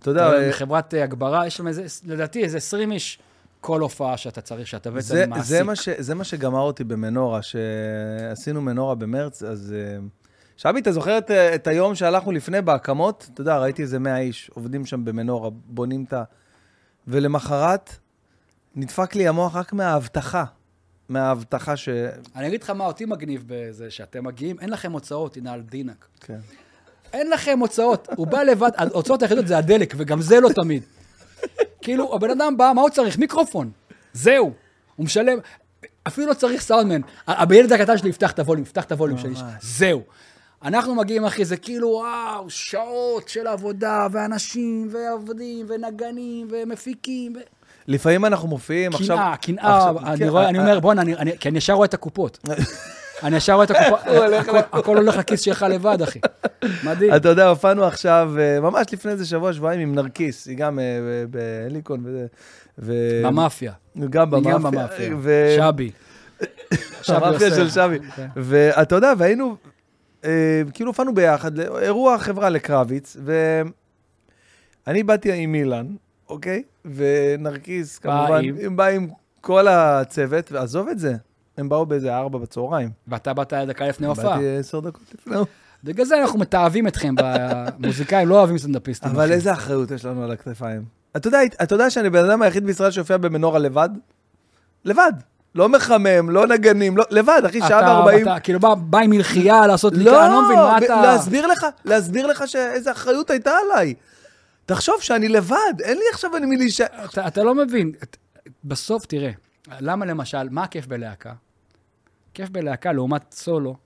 אתה 0.00 0.10
יודע, 0.10 0.32
אה, 0.32 0.52
חברת 0.52 0.94
אה, 0.94 1.04
הגברה, 1.04 1.46
יש 1.46 1.56
שם 1.56 1.68
איזה, 1.68 1.84
לדעתי 2.06 2.44
איזה 2.44 2.56
20 2.56 2.92
איש 2.92 3.18
כל 3.60 3.80
הופעה 3.80 4.16
שאתה 4.16 4.40
צריך, 4.40 4.68
שאתה 4.68 4.90
בעצם 4.90 5.08
זה, 5.14 5.26
מעסיק. 5.26 5.44
זה, 5.44 5.62
מה 5.62 5.76
ש, 5.76 5.88
זה 5.88 6.14
מה 6.14 6.24
שגמר 6.24 6.60
אותי 6.60 6.84
במנורה, 6.84 7.40
שעשינו 7.42 8.60
מנורה 8.60 8.94
במרץ, 8.94 9.42
אז... 9.42 9.74
אה, 9.76 9.98
שבי, 10.56 10.80
אתה 10.80 10.92
זוכר 10.92 11.18
את, 11.18 11.30
את 11.30 11.66
היום 11.66 11.94
שהלכנו 11.94 12.32
לפני 12.32 12.62
בהקמות? 12.62 13.30
אתה 13.34 13.40
יודע, 13.40 13.58
ראיתי 13.58 13.82
איזה 13.82 13.98
100 13.98 14.18
איש 14.18 14.50
עובדים 14.54 14.86
שם 14.86 15.04
במנורה, 15.04 15.50
בונים 15.50 16.04
את 16.04 16.12
ה... 16.12 16.22
ולמחרת 17.08 17.90
נדפק 18.74 19.14
לי 19.14 19.28
המוח 19.28 19.56
רק 19.56 19.72
מההבטחה. 19.72 20.44
מההבטחה 21.08 21.76
ש... 21.76 21.88
אני 22.36 22.46
אגיד 22.46 22.62
לך 22.62 22.70
מה 22.70 22.86
אותי 22.86 23.04
מגניב 23.04 23.44
בזה, 23.46 23.90
שאתם 23.90 24.24
מגיעים, 24.24 24.56
אין 24.60 24.70
לכם 24.70 24.92
הוצאות, 24.92 25.36
הנה 25.36 25.52
על 25.52 25.60
דינק. 25.60 26.06
כן. 26.20 26.38
אין 27.12 27.30
לכם 27.30 27.58
הוצאות. 27.58 28.08
הוא 28.16 28.26
בא 28.26 28.42
לבד, 28.42 28.70
ההוצאות 28.76 29.22
היחידות 29.22 29.46
זה 29.46 29.58
הדלק, 29.58 29.94
וגם 29.96 30.20
זה 30.22 30.40
לא 30.40 30.48
תמיד. 30.54 30.82
כאילו, 31.82 32.14
הבן 32.14 32.30
אדם 32.30 32.56
בא, 32.56 32.72
מה 32.74 32.80
הוא 32.80 32.90
צריך? 32.90 33.18
מיקרופון. 33.18 33.70
זהו. 34.12 34.52
הוא 34.96 35.04
משלם, 35.06 35.38
אפילו 36.06 36.26
לא 36.26 36.34
צריך 36.34 36.62
סאונדמן. 36.62 37.00
הילד 37.26 37.72
הקטן 37.72 37.98
שלי 37.98 38.08
יפתח 38.10 38.30
את 38.32 38.38
הווליום, 38.38 38.62
יפתח 38.62 38.84
את 38.84 38.92
הווליום 38.92 39.18
שלי. 39.18 39.34
זהו. 39.60 40.02
אנחנו 40.64 40.94
מגיעים, 40.94 41.24
אחי, 41.24 41.44
זה 41.44 41.56
כאילו, 41.56 41.88
וואו, 41.88 42.50
שעות 42.50 43.28
של 43.28 43.46
עבודה, 43.46 44.06
ואנשים, 44.12 44.88
ועובדים, 44.92 45.66
ונגנים, 45.68 46.48
ומפיקים. 46.50 47.32
ו... 47.36 47.38
לפעמים 47.88 48.24
אנחנו 48.24 48.48
מופיעים 48.48 48.94
עכשיו... 48.94 49.16
קנאה, 49.16 49.36
קנאה, 49.36 49.90
אני 50.12 50.18
כן, 50.18 50.28
רואה, 50.28 50.48
אני 50.48 50.58
אה, 50.58 50.64
אומר, 50.64 50.80
בואנה, 50.80 51.02
אני- 51.02 51.14
אני- 51.16 51.38
כי 51.38 51.48
אני 51.48 51.58
ישר 51.58 51.72
רואה 51.72 51.86
את 51.86 51.94
הקופות. 51.94 52.38
אני 53.22 53.36
ישר 53.36 53.52
רואה 53.52 53.64
את 53.64 53.70
הקופות, 53.70 53.98
הכל- 54.40 54.58
הכל 54.78 54.96
הולך 54.96 55.16
לכיס 55.16 55.40
שלך 55.40 55.66
לבד, 55.70 56.02
אחי. 56.02 56.18
מדהים. 56.84 57.14
אתה 57.16 57.28
יודע, 57.28 57.48
הופענו 57.48 57.84
עכשיו, 57.84 58.32
אה, 58.38 58.60
ממש 58.60 58.86
לפני 58.92 59.12
איזה 59.12 59.26
שבוע, 59.26 59.52
שבועיים, 59.52 59.80
עם 59.80 59.94
נרקיס, 59.94 60.46
היא 60.46 60.56
גם 60.56 60.78
אה, 60.78 60.84
בהליקון 61.30 62.00
וזה. 62.04 62.26
במאפיה. 63.24 63.72
גם 64.10 64.34
היא 64.34 64.42
במאפיה. 64.42 64.52
גם 64.52 64.62
במאפיה. 64.62 65.14
ו- 65.18 65.56
שבי. 65.56 65.90
שבי 67.02 67.16
המאפיה. 67.16 67.50
של 67.50 67.70
שבי. 67.70 67.98
כן. 68.16 68.26
ואתה 68.36 68.94
יודע, 68.94 69.12
והיינו, 69.18 69.56
אה, 70.24 70.30
כאילו 70.74 70.90
הופענו 70.90 71.14
ביחד, 71.14 71.60
אירוע 71.60 72.18
חברה 72.18 72.48
לקרביץ, 72.48 73.16
ואני 74.86 75.02
באתי 75.02 75.32
עם 75.32 75.54
אילן, 75.54 75.86
אוקיי? 76.28 76.62
ונרקיס, 76.94 77.98
כמובן, 77.98 78.42
בא 78.76 78.86
עם 78.86 79.08
כל 79.40 79.68
הצוות, 79.68 80.52
ועזוב 80.52 80.88
את 80.88 80.98
זה, 80.98 81.14
הם 81.60 81.68
באו 81.68 81.86
באיזה 81.86 82.16
ארבע 82.16 82.38
בצהריים. 82.38 82.90
ואתה 83.08 83.34
באת 83.34 83.52
דקה 83.54 83.88
לפני 83.88 84.06
הופעה. 84.06 84.36
באתי 84.36 84.56
עשר 84.58 84.80
דקות 84.80 85.02
לפני. 85.14 85.36
בגלל 85.84 86.04
זה 86.06 86.20
אנחנו 86.22 86.38
מתעבים 86.38 86.86
אתכם, 86.88 87.14
במוזיקאים 87.18 88.28
לא 88.28 88.38
אוהבים 88.38 88.58
סטנדאפיסטים. 88.58 89.10
אבל. 89.10 89.32
איזה 89.32 89.52
אחריות 89.52 89.90
יש 89.90 90.04
לנו 90.04 90.24
על 90.24 90.30
הכתפיים. 90.30 90.84
אתה 91.16 91.28
יודע, 91.28 91.38
אתה 91.62 91.74
יודע 91.74 91.90
שאני 91.90 92.10
בן 92.10 92.24
אדם 92.24 92.42
היחיד 92.42 92.64
בישראל 92.66 92.90
שהופיע 92.90 93.16
במנורה 93.16 93.58
לבד? 93.58 93.88
לבד. 94.84 95.12
לא 95.54 95.68
מחמם, 95.68 96.30
לא 96.30 96.46
נגנים, 96.46 96.96
לא, 96.96 97.04
לבד, 97.10 97.42
אחי, 97.46 97.60
שעה 97.60 97.80
וארבעים. 97.82 98.22
אתה 98.28 98.40
כאילו 98.40 98.60
בא- 98.60 98.74
בא 98.74 98.98
עם 98.98 99.10
מלחייה 99.10 99.66
לעשות 99.66 99.92
לי, 99.94 100.04
לא, 100.04 100.24
אני 100.26 100.32
לא 100.32 100.44
מבין, 100.44 100.56
מה 100.58 100.78
אתה... 100.78 101.02
להסביר 101.02 101.46
לך, 101.46 101.66
להסביר 101.84 102.26
לך 102.26 102.42
שאיזה 102.48 102.92
אחריות 102.92 103.30
הייתה 103.30 103.52
עליי. 103.64 103.94
תחשוב 104.66 104.94
שאני 105.00 105.28
לבד, 105.28 105.56
אין 105.80 105.96
לי 105.98 106.04
עכשיו 106.12 106.36
אני 106.36 106.46
מי 106.46 106.56
להישאר. 106.56 106.86
אתה, 107.04 107.26
אתה 107.26 107.42
לא 107.42 107.54
מבין. 107.54 107.92
בסוף, 108.64 109.06
תראה, 109.06 109.30
למה 109.80 110.06
למשל, 110.06 110.48
מה 110.50 110.62
הכיף 110.62 110.86
בלהקה? 110.86 111.32
כיף 112.34 112.48
בלהקה 112.48 112.92
לעומת 112.92 113.32
סולו, 113.32 113.76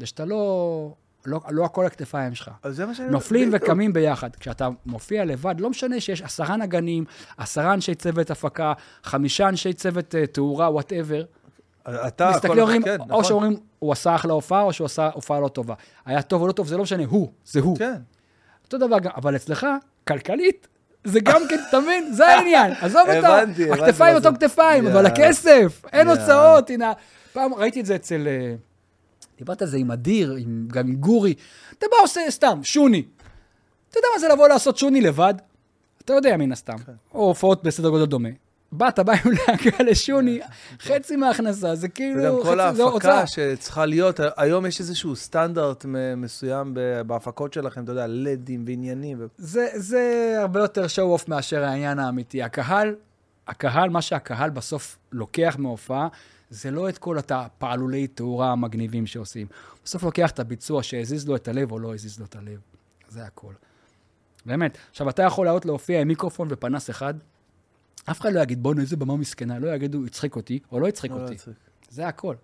זה 0.00 0.06
שאתה 0.06 0.24
לא, 0.24 0.94
לא, 1.26 1.40
לא 1.50 1.64
הכל 1.64 1.86
הכתפיים 1.86 2.34
שלך. 2.34 2.50
אז 2.62 2.76
זה 2.76 2.86
מה 2.86 2.94
שאני... 2.94 3.08
נופלים 3.08 3.48
בדיוק. 3.50 3.62
וקמים 3.62 3.92
ביחד. 3.92 4.36
כשאתה 4.36 4.68
מופיע 4.86 5.24
לבד, 5.24 5.54
לא 5.58 5.70
משנה 5.70 6.00
שיש 6.00 6.22
עשרה 6.22 6.56
נגנים, 6.56 7.04
עשרה 7.36 7.74
אנשי 7.74 7.94
צוות 7.94 8.30
הפקה, 8.30 8.72
חמישה 9.02 9.48
אנשי 9.48 9.72
צוות 9.72 10.14
uh, 10.14 10.26
תאורה, 10.26 10.70
וואטאבר. 10.70 11.24
אתה, 11.88 12.30
מסתכלים, 12.30 12.52
הכל- 12.52 12.60
אומרים, 12.60 12.82
כן, 12.82 13.00
או 13.00 13.06
נכון. 13.06 13.24
שאומרים, 13.24 13.56
הוא 13.78 13.92
עשה 13.92 14.14
אחלה 14.14 14.32
הופעה, 14.32 14.62
או 14.62 14.72
שהוא 14.72 14.84
עשה 14.84 15.10
הופעה 15.14 15.40
לא 15.40 15.48
טובה. 15.48 15.74
היה 16.04 16.22
טוב 16.22 16.42
או 16.42 16.46
לא 16.46 16.52
טוב, 16.52 16.66
זה 16.66 16.76
לא 16.76 16.82
משנה, 16.82 17.04
הוא, 17.04 17.32
זה 17.44 17.60
הוא. 17.60 17.76
כן. 17.78 17.94
אותו 18.64 18.78
דבר, 18.78 18.96
אבל 19.16 19.36
אצלך, 19.36 19.66
כלכלית, 20.08 20.68
זה 21.06 21.20
גם 21.20 21.42
כן, 21.48 21.56
אתה 21.68 21.80
מבין? 21.80 22.12
זה 22.12 22.26
העניין. 22.28 22.72
עזוב 22.80 23.08
אותה. 23.08 23.38
הבנתי, 23.38 23.64
הבנתי 23.64 23.82
הכתפיים. 23.82 24.16
אותו 24.16 24.28
כתפיים, 24.34 24.86
אבל. 24.86 25.06
הכסף, 25.06 25.82
אין. 25.92 26.08
הוצאות. 26.08 26.70
הנה, 26.70 26.92
פעם 27.32 27.54
ראיתי 27.54 27.80
את 27.80 27.86
זה 27.86 27.96
אצל... 27.96 28.28
אה, 28.28 28.54
דיברת 29.38 29.62
על 29.62 29.68
זה 29.68 29.76
עם 29.76 29.90
אדיר, 29.90 30.36
גם 30.66 30.86
עם 30.86 30.94
גורי. 30.94 31.34
אתה 31.78 31.86
בא 31.90 31.96
עושה 32.02 32.20
סתם, 32.30 32.60
שוני. 32.62 33.04
אתה 33.90 33.98
יודע 33.98 34.08
מה 34.14 34.20
זה 34.20 34.28
לבוא 34.28 34.48
לעשות 34.48 34.78
שוני 34.78 35.00
לבד? 35.00 35.34
אתה 36.04 36.12
יודע 36.12 36.36
מן 36.36 36.52
הסתם. 36.52 36.78
כן. 36.78 36.92
או 37.14 37.26
הופעות 37.26 37.62
בסדר 37.62 37.88
גודל 37.88 38.04
דומה. 38.04 38.28
באת, 38.78 38.98
בא 38.98 39.12
עם 39.12 39.32
להקה 39.32 39.82
לשוני, 39.82 40.40
חצי 40.80 41.16
מההכנסה, 41.16 41.74
זה 41.74 41.88
כאילו... 41.88 42.20
וגם 42.34 42.42
כל 42.42 42.60
חצי- 42.60 42.76
זה 42.76 42.82
הוצאה. 42.82 43.14
ההפקה 43.18 43.26
שצריכה 43.26 43.86
להיות, 43.86 44.20
היום 44.36 44.66
יש 44.66 44.80
איזשהו 44.80 45.16
סטנדרט 45.16 45.84
מסוים 46.16 46.74
בהפקות 47.06 47.52
שלכם, 47.52 47.84
אתה 47.84 47.92
יודע, 47.92 48.06
לדים 48.06 48.64
ועניינים. 48.66 49.28
זה, 49.38 49.68
זה 49.74 50.34
הרבה 50.40 50.60
יותר 50.60 50.84
show 50.86 51.20
off 51.20 51.24
מאשר 51.28 51.64
העניין 51.64 51.98
האמיתי. 51.98 52.42
הקהל, 52.42 52.94
הקהל, 53.48 53.90
מה 53.90 54.02
שהקהל 54.02 54.50
בסוף 54.50 54.98
לוקח 55.12 55.56
מהופעה, 55.58 56.08
זה 56.50 56.70
לא 56.70 56.88
את 56.88 56.98
כל 56.98 57.16
הפעלולי 57.30 58.06
תאורה 58.06 58.52
המגניבים 58.52 59.06
שעושים. 59.06 59.46
בסוף 59.84 60.02
לוקח 60.02 60.30
את 60.30 60.38
הביצוע 60.40 60.82
שהזיז 60.82 61.28
לו 61.28 61.36
את 61.36 61.48
הלב 61.48 61.72
או 61.72 61.78
לא 61.78 61.94
הזיז 61.94 62.18
לו 62.20 62.24
את 62.26 62.36
הלב. 62.36 62.58
זה 63.08 63.24
הכל. 63.24 63.52
באמת. 64.46 64.78
עכשיו, 64.90 65.08
אתה 65.08 65.22
יכול 65.22 65.46
לעלות 65.46 65.66
להופיע 65.66 66.00
עם 66.00 66.08
מיקרופון 66.08 66.48
ופנס 66.50 66.90
אחד, 66.90 67.14
אף 68.10 68.20
אחד 68.20 68.32
לא 68.32 68.40
יגיד, 68.40 68.62
בוא'נה, 68.62 68.80
איזה 68.80 68.96
במה 68.96 69.16
מסכנה. 69.16 69.58
לא 69.58 69.74
יגידו, 69.74 70.04
הצחיק 70.06 70.36
אותי, 70.36 70.58
או 70.72 70.80
לא 70.80 70.88
הצחיק 70.88 71.10
לא, 71.10 71.22
אותי. 71.22 71.34
זה 71.88 72.08
הכל. 72.08 72.34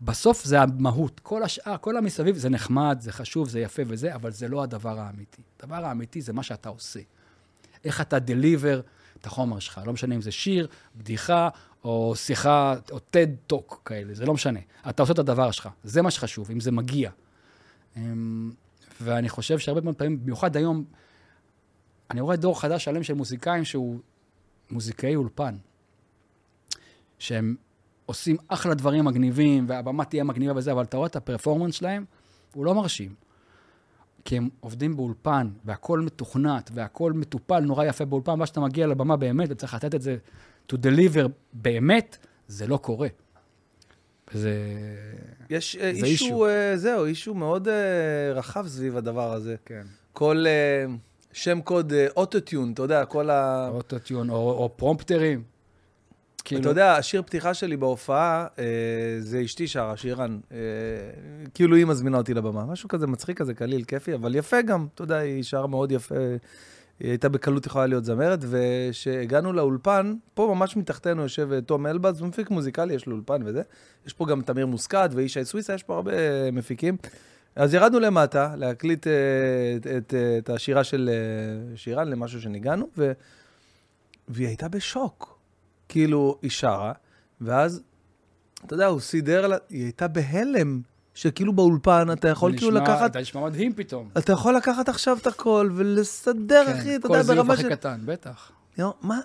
בסוף 0.00 0.44
זה 0.44 0.60
המהות. 0.60 1.20
כל 1.20 1.42
השאר, 1.42 1.76
כל 1.80 1.96
המסביב, 1.96 2.36
זה 2.36 2.48
נחמד, 2.48 2.98
זה 3.00 3.12
חשוב, 3.12 3.48
זה 3.48 3.60
יפה 3.60 3.82
וזה, 3.86 4.14
אבל 4.14 4.30
זה 4.30 4.48
לא 4.48 4.62
הדבר 4.62 4.98
האמיתי. 4.98 5.42
הדבר 5.60 5.84
האמיתי 5.84 6.20
זה 6.20 6.32
מה 6.32 6.42
שאתה 6.42 6.68
עושה. 6.68 7.00
איך 7.84 8.00
אתה 8.00 8.18
דליבר 8.18 8.80
את 9.20 9.26
החומר 9.26 9.58
שלך. 9.58 9.80
לא 9.86 9.92
משנה 9.92 10.14
אם 10.14 10.22
זה 10.22 10.32
שיר, 10.32 10.68
בדיחה, 10.96 11.48
או 11.84 12.12
שיחה, 12.16 12.74
או 12.90 12.96
TED 12.96 13.28
טוק 13.46 13.82
כאלה, 13.84 14.14
זה 14.14 14.26
לא 14.26 14.34
משנה. 14.34 14.60
אתה 14.88 15.02
עושה 15.02 15.12
את 15.12 15.18
הדבר 15.18 15.50
שלך, 15.50 15.68
זה 15.84 16.02
מה 16.02 16.10
שחשוב, 16.10 16.50
אם 16.50 16.60
זה 16.60 16.72
מגיע. 16.72 17.10
אמ, 17.96 18.52
ואני 19.00 19.28
חושב 19.28 19.58
שהרבה 19.58 19.80
מאוד 19.80 19.96
פעמים, 19.96 20.22
במיוחד 20.22 20.56
היום, 20.56 20.84
אני 22.10 22.20
רואה 22.20 22.36
דור 22.36 22.60
חדש 22.60 22.84
שלם 22.84 23.02
של 23.02 23.14
מוזיקאים 23.14 23.64
שהוא 23.64 23.98
מוזיקאי 24.70 25.16
אולפן, 25.16 25.56
שהם 27.18 27.56
עושים 28.06 28.36
אחלה 28.48 28.74
דברים 28.74 29.04
מגניבים, 29.04 29.64
והבמה 29.68 30.04
תהיה 30.04 30.24
מגניבה 30.24 30.52
וזה, 30.56 30.72
אבל 30.72 30.82
אתה 30.82 30.96
רואה 30.96 31.06
את 31.06 31.16
הפרפורמנס 31.16 31.74
שלהם, 31.74 32.04
הוא 32.54 32.64
לא 32.64 32.74
מרשים. 32.74 33.14
כי 34.24 34.36
הם 34.36 34.48
עובדים 34.60 34.96
באולפן, 34.96 35.48
והכל 35.64 36.00
מתוכנת, 36.00 36.70
והכל 36.74 37.12
מטופל 37.12 37.60
נורא 37.60 37.84
יפה 37.84 38.04
באולפן, 38.04 38.40
ואז 38.40 38.48
שאתה 38.48 38.60
מגיע 38.60 38.86
לבמה 38.86 39.16
באמת, 39.16 39.48
וצריך 39.50 39.74
לתת 39.74 39.94
את 39.94 40.02
זה 40.02 40.16
to 40.72 40.74
deliver 40.74 41.28
באמת, 41.52 42.16
זה 42.48 42.66
לא 42.66 42.76
קורה. 42.76 43.08
זה... 44.32 44.54
יש 45.50 45.76
אה, 45.76 45.92
זה 45.94 46.06
אישו, 46.06 46.46
אה, 46.46 46.76
זהו, 46.76 47.04
אישו 47.04 47.34
מאוד 47.34 47.68
אה, 47.68 48.32
רחב 48.34 48.66
סביב 48.68 48.96
הדבר 48.96 49.32
הזה. 49.32 49.56
כן. 49.64 49.82
כל 50.12 50.44
שם 51.34 51.60
קוד 51.60 51.92
אוטוטיון, 52.16 52.72
אתה 52.72 52.82
יודע, 52.82 53.04
כל 53.04 53.30
ה... 53.30 53.68
אוטוטיון, 53.68 54.30
או, 54.30 54.36
או 54.36 54.70
פרומפטרים. 54.76 55.42
כאילו, 56.44 56.60
אתה 56.60 56.68
יודע, 56.68 56.96
השיר 56.96 57.22
פתיחה 57.22 57.54
שלי 57.54 57.76
בהופעה, 57.76 58.46
אה, 58.58 58.64
זה 59.20 59.42
אשתי 59.44 59.68
שרה, 59.68 59.96
שירן. 59.96 60.38
אה, 60.52 60.58
כאילו 61.54 61.76
היא 61.76 61.86
מזמינה 61.86 62.16
אותי 62.18 62.34
לבמה. 62.34 62.64
משהו 62.64 62.88
כזה 62.88 63.06
מצחיק 63.06 63.38
כזה, 63.38 63.54
קליל, 63.54 63.84
כיפי, 63.84 64.14
אבל 64.14 64.34
יפה 64.34 64.62
גם. 64.62 64.86
אתה 64.94 65.02
יודע, 65.02 65.16
היא 65.16 65.42
שרה 65.42 65.66
מאוד 65.66 65.92
יפה. 65.92 66.14
היא 67.00 67.08
הייתה 67.10 67.28
בקלות 67.28 67.66
יכולה 67.66 67.86
להיות 67.86 68.04
זמרת, 68.04 68.38
וכשהגענו 68.42 69.52
לאולפן, 69.52 70.14
פה 70.34 70.54
ממש 70.56 70.76
מתחתנו 70.76 71.22
יושב 71.22 71.52
אה, 71.52 71.60
תום 71.60 71.86
אלבז, 71.86 72.20
הוא 72.20 72.28
מפיק 72.28 72.50
מוזיקלי, 72.50 72.94
יש 72.94 73.06
לו 73.06 73.16
אולפן 73.16 73.42
וזה. 73.44 73.62
יש 74.06 74.12
פה 74.12 74.26
גם 74.26 74.42
תמיר 74.42 74.66
מוסקת 74.66 75.10
וישי 75.12 75.44
סוויסה, 75.44 75.74
יש 75.74 75.82
פה 75.82 75.94
הרבה 75.94 76.12
אה, 76.12 76.50
מפיקים. 76.52 76.96
אז 77.56 77.74
ירדנו 77.74 78.00
למטה 78.00 78.56
להקליט 78.56 79.06
אה, 79.06 79.12
את, 79.76 79.86
את, 79.86 80.14
את 80.38 80.50
השירה 80.50 80.84
של 80.84 81.10
אה, 81.12 81.76
שירן 81.76 82.08
למשהו 82.08 82.40
שניגענו, 82.40 82.88
ו... 82.98 83.12
והיא 84.28 84.46
הייתה 84.46 84.68
בשוק. 84.68 85.38
כאילו, 85.88 86.38
היא 86.42 86.50
שרה, 86.50 86.92
ואז, 87.40 87.82
אתה 88.66 88.74
יודע, 88.74 88.86
הוא 88.86 89.00
סידר 89.00 89.46
לה, 89.46 89.56
היא 89.68 89.82
הייתה 89.82 90.08
בהלם, 90.08 90.80
שכאילו 91.14 91.52
באולפן 91.52 92.06
אתה 92.12 92.28
יכול 92.28 92.56
כאילו 92.56 92.70
נשמע- 92.70 92.82
לקחת, 92.82 93.10
אתה 93.10 93.20
נשמע 93.20 93.44
מדהים 93.44 93.72
פתאום. 93.72 94.08
אתה 94.18 94.32
יכול 94.32 94.56
לקחת 94.56 94.88
עכשיו 94.88 95.18
את 95.20 95.26
הכל 95.26 95.70
ולסדר, 95.74 96.62
אחי, 96.72 96.96
אתה 96.96 97.06
יודע, 97.06 97.08
כן, 97.08 97.08
כל 97.08 97.22
זיוף 97.22 97.36
ברמה 97.36 97.54
הכי 97.54 97.62
של... 97.62 97.70
קטן, 97.70 98.00
בטח. 98.04 98.52
יו, 98.78 98.90
מה? 99.02 99.20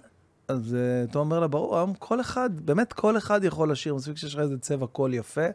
אז 0.47 0.75
אה, 0.75 1.03
אתה 1.03 1.19
אומר 1.19 1.39
לה, 1.39 1.47
ברור, 1.47 1.77
היום 1.77 1.93
כל 1.93 2.21
אחד, 2.21 2.49
באמת 2.59 2.93
כל 2.93 3.17
אחד 3.17 3.43
יכול 3.43 3.71
לשיר, 3.71 3.95
מספיק 3.95 4.17
שיש 4.17 4.33
לך 4.33 4.39
איזה 4.39 4.57
צבע 4.57 4.87
קול 4.87 5.13
יפה. 5.13 5.47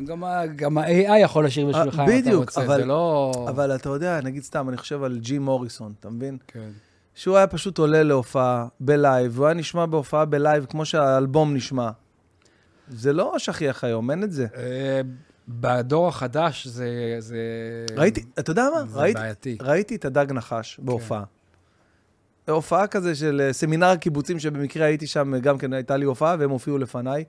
גם 0.00 0.24
גם 0.56 0.78
ה-AI 0.78 1.18
יכול 1.18 1.44
לשיר 1.46 1.66
בשבילך 1.66 2.02
אם 2.08 2.18
אתה 2.28 2.34
רוצה, 2.34 2.64
אבל- 2.64 2.76
זה 2.76 2.84
לא... 2.84 3.32
אבל 3.48 3.74
אתה 3.74 3.88
יודע, 3.88 4.20
נגיד 4.20 4.42
סתם, 4.42 4.68
אני 4.68 4.76
חושב 4.76 5.02
על 5.02 5.18
ג'י 5.18 5.38
מוריסון, 5.38 5.92
אתה 6.00 6.10
מבין? 6.10 6.38
כן. 6.48 6.68
שהוא 7.14 7.36
היה 7.36 7.46
פשוט 7.46 7.78
עולה 7.78 8.02
להופעה 8.02 8.66
בלייב, 8.80 9.32
והוא 9.34 9.46
היה 9.46 9.54
נשמע 9.54 9.86
בהופעה 9.86 10.24
בלייב 10.24 10.64
כמו 10.64 10.84
שהאלבום 10.84 11.54
נשמע. 11.54 11.90
זה 12.88 13.12
לא 13.12 13.34
שכיח 13.38 13.84
היום, 13.84 14.10
אין 14.10 14.22
את 14.24 14.32
זה. 14.32 14.46
אה, 14.56 15.00
בדור 15.48 16.08
החדש 16.08 16.66
זה... 16.66 16.88
זה... 17.18 17.38
ראיתי, 17.96 18.24
אתה 18.38 18.50
יודע 18.50 18.68
מה? 18.74 18.84
זה 18.86 19.00
ראיתי, 19.00 19.20
בעייתי. 19.20 19.58
ראיתי 19.62 19.94
את 19.96 20.04
הדג 20.04 20.32
נחש 20.32 20.80
בהופעה. 20.82 21.24
הופעה 22.48 22.86
כזה 22.86 23.14
של 23.14 23.42
אה, 23.44 23.52
סמינר 23.52 23.86
הקיבוצים, 23.86 24.38
שבמקרה 24.38 24.86
הייתי 24.86 25.06
שם, 25.06 25.38
גם 25.40 25.58
כן 25.58 25.72
הייתה 25.72 25.96
לי 25.96 26.04
הופעה, 26.04 26.36
והם 26.38 26.50
הופיעו 26.50 26.78
לפניי. 26.78 27.24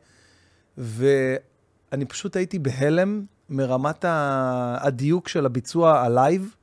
ואני 1.92 2.06
פשוט 2.06 2.36
הייתי 2.36 2.60
בהלם 2.60 3.26
מרמת 3.50 4.06
הדיוק 4.08 5.28
של 5.28 5.46
הביצוע 5.46 6.00
הלייב. 6.00 6.56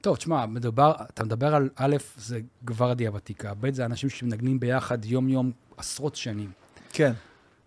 טוב, 0.00 0.16
תשמע, 0.16 0.46
מדובר, 0.46 0.92
אתה 1.14 1.24
מדבר 1.24 1.54
על 1.54 1.68
א', 1.76 1.96
זה 2.16 2.40
גוורדיה 2.64 3.10
ותיקה, 3.14 3.54
ב', 3.60 3.72
זה 3.72 3.84
אנשים 3.84 4.10
שמנגנים 4.10 4.60
ביחד 4.60 5.04
יום-יום 5.04 5.52
עשרות 5.76 6.16
שנים. 6.16 6.50
כן. 6.92 7.12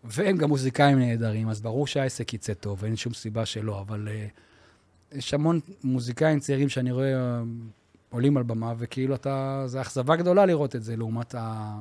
והם 0.04 0.38
גם 0.38 0.50
מוזיקאים 0.50 1.00
נהדרים, 1.00 1.50
אז 1.50 1.62
ברור 1.62 1.88
שהעסק 1.88 2.34
יצא 2.34 2.54
טוב, 2.54 2.86
אין 2.86 2.96
שום 2.96 3.14
סיבה 3.14 3.46
שלא, 3.46 3.82
אבל 3.82 4.08
uh, 4.08 5.18
יש 5.18 5.34
המון 5.34 5.60
מוזיקאים 5.84 6.40
צעירים 6.40 6.70
שאני 6.70 6.92
רואה 6.92 7.14
uh, 7.14 7.46
עולים 8.10 8.38
על 8.38 8.44
במה, 8.44 8.74
וכאילו 8.78 9.16
אתה, 9.16 9.64
זו 9.66 9.82
אכזבה 9.82 10.16
גדולה 10.16 10.46
לראות 10.46 10.76
את 10.76 10.84
זה, 10.84 10.96
לעומת 10.96 11.36
ה... 11.36 11.74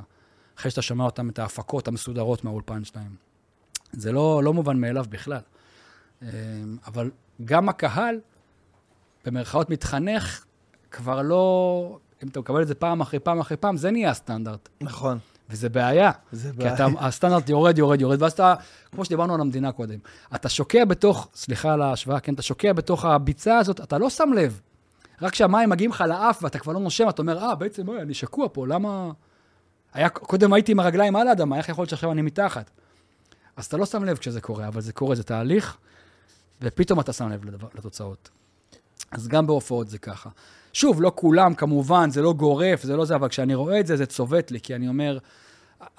אחרי 0.59 0.71
שאתה 0.71 0.83
שומע 0.83 1.05
אותם, 1.05 1.29
את 1.29 1.39
ההפקות 1.39 1.89
המסודרות 1.89 2.45
מהאולפן 2.45 2.85
שלהם. 2.85 3.32
זה 3.93 4.13
לא, 4.13 4.43
לא 4.45 4.55
מובן 4.55 4.81
מאליו 4.81 5.05
בכלל. 5.09 5.41
אה, 6.23 6.29
אבל 6.87 7.11
גם 7.45 7.69
הקהל, 7.69 8.21
במרכאות 9.25 9.71
מתחנך, 9.71 10.45
כבר 10.91 11.23
לא... 11.23 11.99
אם 12.23 12.29
אתה 12.29 12.41
מקבל 12.41 12.63
את 12.63 12.69
זה 12.69 12.75
פעם 12.75 13.01
אחרי 13.01 13.19
פעם 13.19 13.41
אחרי 13.41 13.57
פעם, 13.57 13.77
זה 13.77 13.91
נהיה 13.91 14.11
הסטנדרט. 14.11 14.69
נכון. 14.81 15.19
וזה 15.51 15.69
בעיה. 15.69 16.11
זה 16.33 16.51
כי 16.51 16.57
בעיה. 16.57 16.75
אתה, 16.75 16.87
הסטנדרט 16.99 17.49
יורד, 17.49 17.79
יורד, 17.79 18.01
יורד, 18.01 18.23
ואז 18.23 18.33
אתה, 18.33 18.55
כמו 18.93 19.05
שדיברנו 19.05 19.35
על 19.35 19.41
המדינה 19.41 19.73
קודם, 19.73 19.99
אתה 20.35 20.49
שוקע 20.49 20.85
בתוך, 20.85 21.29
סליחה 21.35 21.73
על 21.73 21.83
ההשוואה, 21.83 22.21
כן, 22.21 22.35
אתה 22.35 22.43
שוקע 22.43 22.73
בתוך 22.73 23.05
הביצה 23.05 23.59
הזאת, 23.59 23.81
אתה 23.81 23.99
לא 23.99 24.11
שם 24.11 24.31
לב. 24.37 24.61
רק 25.23 25.33
כשהמים 25.33 25.71
מגיעים 25.71 25.91
לך 25.91 26.01
לאף 26.01 26.43
ואתה 26.43 26.59
כבר 26.59 26.73
לא 26.73 26.81
נושם, 26.81 27.09
אתה 27.09 27.23
אומר, 27.23 27.39
אה, 27.39 27.55
בעצם, 27.55 27.89
אוי, 27.89 28.03
אני 28.03 28.15
שקוע 28.15 28.47
פה, 28.53 28.67
למה... 28.67 29.11
היה, 29.95 30.09
קודם 30.09 30.53
הייתי 30.53 30.73
עם 30.73 30.81
הרגליים 30.81 31.17
על 31.17 31.29
האדמה, 31.29 31.59
איך 31.59 31.69
יכול 31.69 31.83
להיות 31.83 31.91
שעכשיו 31.91 32.13
אני 32.13 32.23
מתחת? 32.23 32.71
אז 33.57 33.67
אתה 33.67 33.77
לא 33.77 33.87
שם 33.87 34.05
לב 34.05 34.17
כשזה 34.17 34.41
קורה, 34.41 34.69
אבל 34.69 34.81
זה 34.81 34.93
קורה, 34.93 35.15
זה 35.15 35.23
תהליך, 35.23 35.77
ופתאום 36.63 37.01
אתה 37.01 37.13
שם 37.13 37.29
לב 37.29 37.45
לדבר, 37.45 37.69
לתוצאות. 37.75 38.31
אז 39.11 39.29
גם 39.29 39.47
בהופעות 39.47 39.89
זה 39.89 39.99
ככה. 39.99 40.31
שוב, 40.73 41.03
לא 41.03 41.13
כולם, 41.15 41.55
כמובן, 41.55 42.11
זה 42.11 42.23
לא 42.23 42.33
גורף, 42.33 42.83
זה 42.83 42.97
לא 42.97 43.05
זה, 43.05 43.15
אבל 43.15 43.29
כשאני 43.29 43.55
רואה 43.55 43.81
את 43.81 43.87
זה, 43.87 43.97
זה 43.97 44.07
צובט 44.07 44.51
לי, 44.51 44.61
כי 44.61 44.75
אני 44.75 44.89
אומר, 44.89 45.19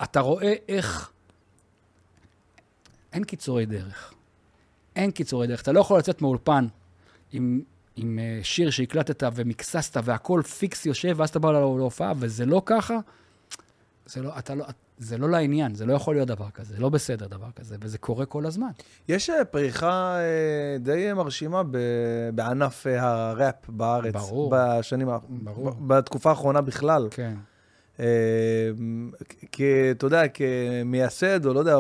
אתה 0.03 0.19
רואה 0.19 0.53
איך... 0.67 1.11
אין 3.13 3.23
קיצורי 3.23 3.65
דרך. 3.65 4.13
אין 4.95 5.11
קיצורי 5.11 5.47
דרך. 5.47 5.61
אתה 5.61 5.71
לא 5.71 5.79
יכול 5.79 5.99
לצאת 5.99 6.21
מאולפן 6.21 6.67
עם, 7.31 7.61
עם 7.95 8.19
אה, 8.19 8.39
שיר 8.43 8.69
שהקלטת 8.69 9.23
ומקססת 9.35 9.97
והכל 10.03 10.41
פיקס 10.41 10.85
יושב, 10.85 11.15
ואז 11.17 11.29
אתה 11.29 11.39
בא 11.39 11.51
להופעה, 11.51 12.13
וזה 12.19 12.45
לא 12.45 12.61
ככה, 12.65 12.97
זה 14.05 14.21
לא, 14.21 14.31
אתה 14.39 14.55
לא, 14.55 14.65
זה 14.97 15.17
לא 15.17 15.29
לעניין, 15.29 15.75
זה 15.75 15.85
לא 15.85 15.93
יכול 15.93 16.15
להיות 16.15 16.27
דבר 16.27 16.49
כזה, 16.49 16.75
זה 16.75 16.81
לא 16.81 16.89
בסדר 16.89 17.27
דבר 17.27 17.47
כזה, 17.55 17.75
וזה 17.81 17.97
קורה 17.97 18.25
כל 18.25 18.45
הזמן. 18.45 18.69
יש 19.07 19.29
אה, 19.29 19.45
פריחה 19.45 20.17
אה, 20.19 20.23
די 20.79 21.13
מרשימה 21.15 21.63
ב- 21.71 21.77
בענף 22.35 22.87
אה, 22.87 23.01
הראפ 23.03 23.69
בארץ. 23.69 24.13
ברור. 24.13 24.53
בשנים, 24.55 25.07
ברור. 25.29 25.71
בתקופה 25.87 26.29
האחרונה 26.29 26.61
בכלל. 26.61 27.07
כן. 27.11 27.33
אה, 27.99 28.05
כ- 29.51 29.61
אתה 29.91 30.05
יודע, 30.05 30.21
כמייסד, 30.27 31.45
או 31.45 31.53
לא 31.53 31.59
יודע, 31.59 31.77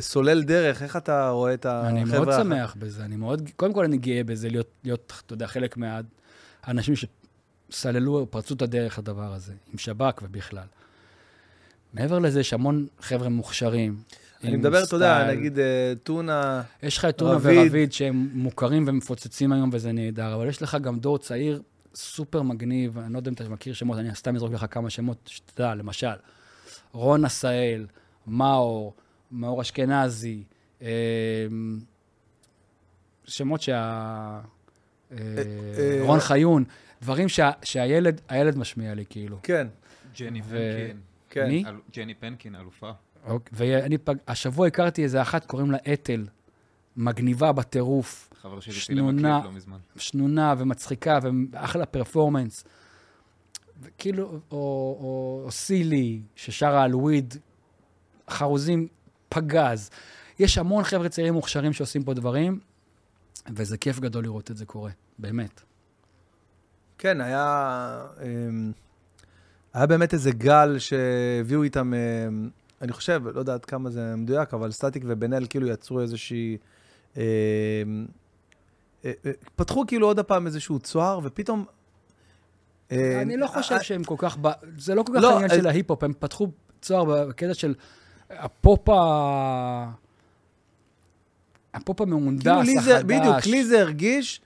סולל 0.00 0.42
דרך, 0.42 0.82
איך 0.82 0.96
אתה 0.96 1.28
רואה 1.28 1.54
את 1.54 1.66
החבר'ה? 1.66 1.88
אני 1.88 2.04
מאוד 2.04 2.28
שמח 2.32 2.76
בזה, 2.78 3.04
אני 3.04 3.16
מאוד, 3.16 3.50
קודם 3.56 3.72
כל 3.72 3.84
אני 3.84 3.96
גאה 3.96 4.24
בזה, 4.24 4.48
להיות, 4.48 4.68
להיות 4.84 5.12
אתה 5.26 5.34
יודע, 5.34 5.46
חלק 5.46 5.76
מהאנשים 5.76 6.94
שסללו, 7.70 8.26
פרצו 8.30 8.54
את 8.54 8.62
הדרך 8.62 8.98
לדבר 8.98 9.34
הזה, 9.34 9.52
עם 9.72 9.78
שב"כ 9.78 10.20
ובכלל. 10.22 10.66
מעבר 11.94 12.18
לזה, 12.18 12.40
יש 12.40 12.52
המון 12.52 12.86
חבר'ה 13.00 13.28
מוכשרים. 13.28 13.96
אני 14.44 14.56
מדבר, 14.56 14.82
אתה 14.82 14.96
יודע. 14.96 15.32
נגיד 15.32 15.58
אה, 15.58 15.92
טונה, 16.02 16.62
יש 16.82 16.98
לך 16.98 17.04
את 17.04 17.16
טונה 17.16 17.32
רביד. 17.32 17.58
ורביד 17.58 17.92
שהם 17.92 18.28
מוכרים 18.32 18.84
ומפוצצים 18.86 19.52
היום 19.52 19.70
וזה 19.72 19.92
נהדר, 19.92 20.34
אבל 20.34 20.48
יש 20.48 20.62
לך 20.62 20.76
גם 20.82 20.98
דור 20.98 21.18
צעיר 21.18 21.62
סופר 21.94 22.42
מגניב, 22.42 22.98
אני 22.98 23.12
לא 23.12 23.18
יודע 23.18 23.28
אם 23.28 23.34
אתה 23.34 23.48
מכיר 23.48 23.74
שמות, 23.74 23.98
אני 23.98 24.14
סתם 24.14 24.36
אזרוק 24.36 24.52
לך 24.52 24.66
כמה 24.70 24.90
שמות, 24.90 25.18
שתדע, 25.26 25.74
למשל, 25.74 26.14
רון 26.92 27.24
עשהאל, 27.24 27.86
מאור, 28.26 28.94
מאור 29.32 29.62
אשכנזי, 29.62 30.42
אה, 30.82 30.88
שמות 33.24 33.62
שה... 33.62 34.40
אה, 35.12 35.18
רון 36.00 36.20
חיון, 36.20 36.64
דברים 37.02 37.28
שה, 37.28 37.50
שהילד 37.62 38.20
הילד 38.28 38.58
משמיע 38.58 38.94
לי, 38.94 39.04
כאילו. 39.10 39.38
כן, 39.42 39.66
ג'ני 40.18 40.40
ו-. 40.44 41.13
כן. 41.34 41.48
מי? 41.48 41.64
אל- 41.66 41.80
ג'ני 41.96 42.14
פנקין, 42.14 42.56
אלופה. 42.56 42.90
אוקיי, 43.26 43.52
ואני 43.52 43.98
פג... 43.98 44.14
השבוע 44.28 44.66
הכרתי 44.66 45.02
איזה 45.04 45.22
אחת, 45.22 45.44
קוראים 45.46 45.70
לה 45.70 45.78
אתל, 45.92 46.26
מגניבה 46.96 47.52
בטירוף. 47.52 48.30
חבר 48.42 48.60
שלי 48.60 48.72
צילם 48.72 48.98
שנונה. 48.98 49.36
הקליפ 49.36 49.52
לא 49.52 49.56
מזמן. 49.56 49.78
שנונה 49.96 50.54
ומצחיקה 50.58 51.18
ואחלה 51.52 51.86
performance. 51.86 52.64
וכאילו, 53.82 54.24
או, 54.30 54.38
או, 54.50 55.42
או 55.44 55.50
סילי, 55.50 56.22
ששרה 56.36 56.82
על 56.82 56.94
weed, 56.94 57.34
חרוזים 58.30 58.88
פגז. 59.28 59.90
יש 60.38 60.58
המון 60.58 60.84
חבר'ה 60.84 61.08
צעירים 61.08 61.34
מוכשרים 61.34 61.72
שעושים 61.72 62.04
פה 62.04 62.14
דברים, 62.14 62.60
וזה 63.54 63.78
כיף 63.78 64.00
גדול 64.00 64.24
לראות 64.24 64.50
את 64.50 64.56
זה 64.56 64.66
קורה, 64.66 64.90
באמת. 65.18 65.62
כן, 66.98 67.20
היה, 67.20 68.06
אמ, 68.22 68.72
היה 69.74 69.86
באמת 69.86 70.12
איזה 70.12 70.30
גל 70.32 70.78
שהביאו 70.78 71.62
איתם, 71.62 71.94
אמ, 71.94 72.48
אני 72.82 72.92
חושב, 72.92 73.22
לא 73.34 73.38
יודע 73.38 73.54
עד 73.54 73.64
כמה 73.64 73.90
זה 73.90 74.16
מדויק, 74.16 74.54
אבל 74.54 74.70
סטטיק 74.70 75.02
ובן 75.06 75.32
אל 75.32 75.46
כאילו 75.50 75.68
יצרו 75.68 76.00
איזושהי... 76.00 76.56
אה, 77.16 77.22
אה, 79.04 79.12
פתחו 79.56 79.84
כאילו 79.86 80.06
עוד 80.06 80.18
הפעם 80.18 80.46
איזשהו 80.46 80.78
צוהר, 80.78 81.20
ופתאום... 81.22 81.64
אה, 82.92 83.22
אני 83.22 83.36
לא 83.36 83.46
חושב 83.46 83.74
אה, 83.74 83.82
שהם 83.82 84.04
כל 84.04 84.14
כך. 84.18 84.38
זה 84.78 84.94
לא 84.94 85.02
כל 85.02 85.12
כך 85.16 85.22
לא, 85.22 85.30
העניין 85.30 85.50
אה, 85.50 85.56
של 85.56 85.66
ההיפ-הופ, 85.66 86.04
הם 86.04 86.12
פתחו 86.18 86.50
צוהר 86.82 87.04
בקטע 87.04 87.54
של 87.54 87.74
הפופ 88.30 88.88
ה... 88.88 89.90
הפופ 91.74 92.00
המהונדס, 92.00 92.44
כאילו 92.44 92.80
החדש. 92.80 93.02
בדיוק, 93.02 93.46
לי 93.46 93.64
זה 93.64 93.80
הרגיש 93.80 94.40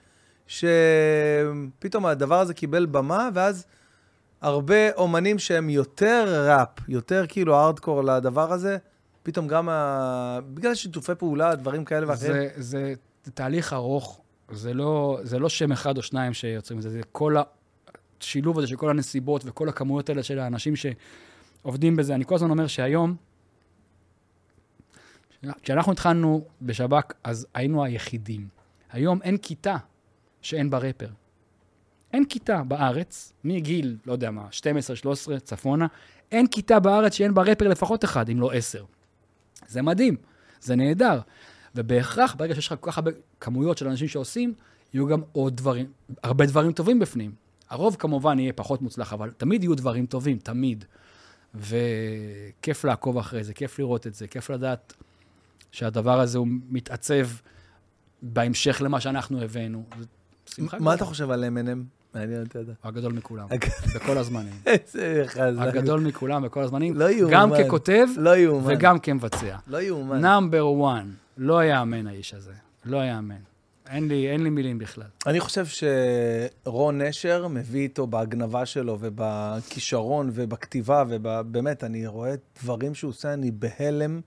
שפתאום 0.46 2.06
הדבר 2.06 2.40
הזה 2.40 2.54
קיבל 2.54 2.86
במה, 2.86 3.28
ואז 3.34 3.66
הרבה 4.40 4.92
אומנים 4.92 5.38
שהם 5.38 5.70
יותר 5.70 6.46
ראפ, 6.48 6.88
יותר 6.88 7.24
כאילו 7.28 7.56
הארדקור 7.56 8.02
לדבר 8.02 8.52
הזה, 8.52 8.78
פתאום 9.22 9.48
גם 9.48 9.68
ה... 9.68 10.38
בגלל 10.54 10.74
שיתופי 10.74 11.14
פעולה, 11.14 11.54
דברים 11.54 11.84
כאלה 11.84 12.08
ואחרים. 12.08 12.32
זה, 12.56 12.94
זה 13.24 13.30
תהליך 13.34 13.72
ארוך, 13.72 14.20
זה 14.50 14.74
לא, 14.74 15.18
זה 15.22 15.38
לא 15.38 15.48
שם 15.48 15.72
אחד 15.72 15.96
או 15.96 16.02
שניים 16.02 16.34
שיוצרים 16.34 16.78
את 16.78 16.82
זה, 16.82 16.90
זה 16.90 17.00
כל 17.12 17.36
השילוב 18.20 18.58
הזה 18.58 18.66
של 18.66 18.76
כל 18.76 18.90
הנסיבות 18.90 19.42
וכל 19.44 19.68
הכמויות 19.68 20.08
האלה 20.08 20.22
של 20.22 20.38
האנשים 20.38 20.74
שעובדים 20.76 21.96
בזה. 21.96 22.14
אני 22.14 22.24
כל 22.24 22.34
הזמן 22.34 22.50
אומר 22.50 22.66
שהיום, 22.66 23.16
כשאנחנו 25.62 25.92
התחלנו 25.92 26.44
בשב"כ, 26.62 27.12
אז 27.24 27.46
היינו 27.54 27.84
היחידים. 27.84 28.48
היום 28.90 29.22
אין 29.22 29.36
כיתה 29.36 29.76
שאין 30.42 30.70
בה 30.70 30.78
רפר. 30.78 31.08
אין 32.12 32.24
כיתה 32.24 32.62
בארץ, 32.62 33.32
מגיל, 33.44 33.96
לא 34.06 34.12
יודע 34.12 34.30
מה, 34.30 34.48
12-13, 35.36 35.40
צפונה, 35.42 35.86
אין 36.32 36.46
כיתה 36.46 36.80
בארץ 36.80 37.14
שאין 37.14 37.34
בה 37.34 37.42
רפר 37.42 37.68
לפחות 37.68 38.04
אחד, 38.04 38.28
אם 38.28 38.40
לא 38.40 38.52
עשר. 38.52 38.84
זה 39.68 39.82
מדהים, 39.82 40.16
זה 40.60 40.76
נהדר. 40.76 41.20
ובהכרח, 41.74 42.34
ברגע 42.34 42.54
שיש 42.54 42.66
לך 42.66 42.74
כל 42.80 42.90
כך 42.90 42.98
הרבה 42.98 43.10
כמויות 43.40 43.78
של 43.78 43.88
אנשים 43.88 44.08
שעושים, 44.08 44.54
יהיו 44.94 45.06
גם 45.06 45.20
עוד 45.32 45.56
דברים, 45.56 45.86
הרבה 46.22 46.46
דברים 46.46 46.72
טובים 46.72 46.98
בפנים. 46.98 47.32
הרוב 47.70 47.96
כמובן 47.98 48.38
יהיה 48.38 48.52
פחות 48.52 48.82
מוצלח, 48.82 49.12
אבל 49.12 49.30
תמיד 49.30 49.62
יהיו 49.62 49.74
דברים 49.74 50.06
טובים, 50.06 50.38
תמיד. 50.38 50.84
וכיף 51.54 52.84
לעקוב 52.84 53.18
אחרי 53.18 53.44
זה, 53.44 53.54
כיף 53.54 53.78
לראות 53.78 54.06
את 54.06 54.14
זה, 54.14 54.26
כיף 54.26 54.50
לדעת 54.50 54.94
שהדבר 55.72 56.20
הזה 56.20 56.38
הוא 56.38 56.48
מתעצב 56.68 57.28
בהמשך 58.22 58.82
למה 58.84 59.00
שאנחנו 59.00 59.42
הבאנו. 59.42 59.84
שמחה 60.46 60.78
מה 60.78 60.94
אתה 60.94 61.04
חושב 61.04 61.30
על 61.30 61.44
M&M? 61.44 61.97
מעניין 62.18 62.42
אותי 62.42 62.58
לדעת. 62.58 62.76
הגדול 62.84 63.12
מכולם, 63.12 63.46
בכל 63.94 64.18
הזמנים. 64.22 64.52
איזה 64.66 65.22
חזק. 65.26 65.40
הגדול 65.58 66.00
מכולם 66.00 66.42
בכל 66.42 66.60
הזמנים, 66.62 66.96
לא 66.96 67.10
יאומן. 67.10 67.34
גם 67.34 67.50
ככותב 67.64 68.06
לא 68.16 68.36
יאומן. 68.36 68.72
וגם 68.76 68.98
כמבצע. 68.98 69.56
לא 69.66 69.82
יאומן. 69.82 70.20
נאמבר 70.20 70.64
1, 70.98 71.04
לא 71.38 71.64
יאמן 71.64 72.06
האיש 72.06 72.34
הזה, 72.34 72.52
לא 72.84 73.04
יאמן. 73.04 73.34
אין 73.90 74.08
לי, 74.08 74.30
אין 74.30 74.42
לי 74.42 74.50
מילים 74.50 74.78
בכלל. 74.78 75.04
אני 75.26 75.40
חושב 75.40 75.66
שרון 75.66 77.00
נשר 77.02 77.48
מביא 77.48 77.80
איתו 77.80 78.06
בהגנבה 78.06 78.66
שלו 78.66 78.98
ובכישרון 79.00 80.30
ובכתיבה, 80.34 81.04
ובאמת, 81.08 81.84
אני 81.84 82.06
רואה 82.06 82.34
דברים 82.62 82.94
שהוא 82.94 83.08
עושה, 83.08 83.32
אני 83.34 83.50
בהלם. 83.50 84.20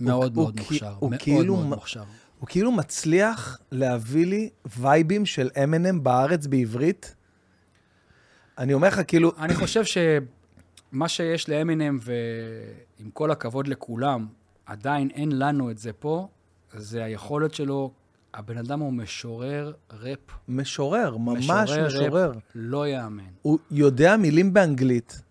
מאוד 0.00 0.36
הוא 0.36 0.42
מאוד 0.44 0.54
כי- 0.60 0.60
מוכשר, 0.62 0.92
הוא 0.98 1.10
מאוד 1.10 1.22
כאילו 1.22 1.56
מאוד 1.56 1.66
מוכשר. 1.66 2.02
הוא 2.40 2.46
כאילו 2.48 2.72
מצליח 2.72 3.58
להביא 3.72 4.26
לי 4.26 4.48
וייבים 4.78 5.26
של 5.26 5.48
M&M 5.54 5.98
בארץ 6.02 6.46
בעברית. 6.46 7.14
אני 8.60 8.74
אומר 8.74 8.88
לך, 8.88 9.00
כאילו, 9.06 9.32
אני 9.38 9.54
חושב 9.54 9.82
שמה 9.84 11.08
שיש 11.08 11.48
לאמינם, 11.48 11.98
ועם 12.02 13.10
כל 13.10 13.30
הכבוד 13.30 13.68
לכולם, 13.68 14.26
עדיין 14.66 15.08
אין 15.14 15.38
לנו 15.38 15.70
את 15.70 15.78
זה 15.78 15.92
פה, 15.92 16.28
זה 16.72 17.04
היכולת 17.04 17.54
שלו, 17.54 17.90
הבן 18.34 18.58
אדם 18.58 18.80
הוא 18.80 18.92
משורר 18.92 19.72
ראפ. 20.02 20.18
משורר, 20.48 21.16
ממש 21.16 21.50
משורר 21.50 21.86
משורר. 21.86 22.28
ראפ, 22.30 22.36
לא 22.54 22.88
יאמן. 22.88 23.22
הוא 23.42 23.58
יודע 23.70 24.16
מילים 24.16 24.52
באנגלית. 24.52 25.22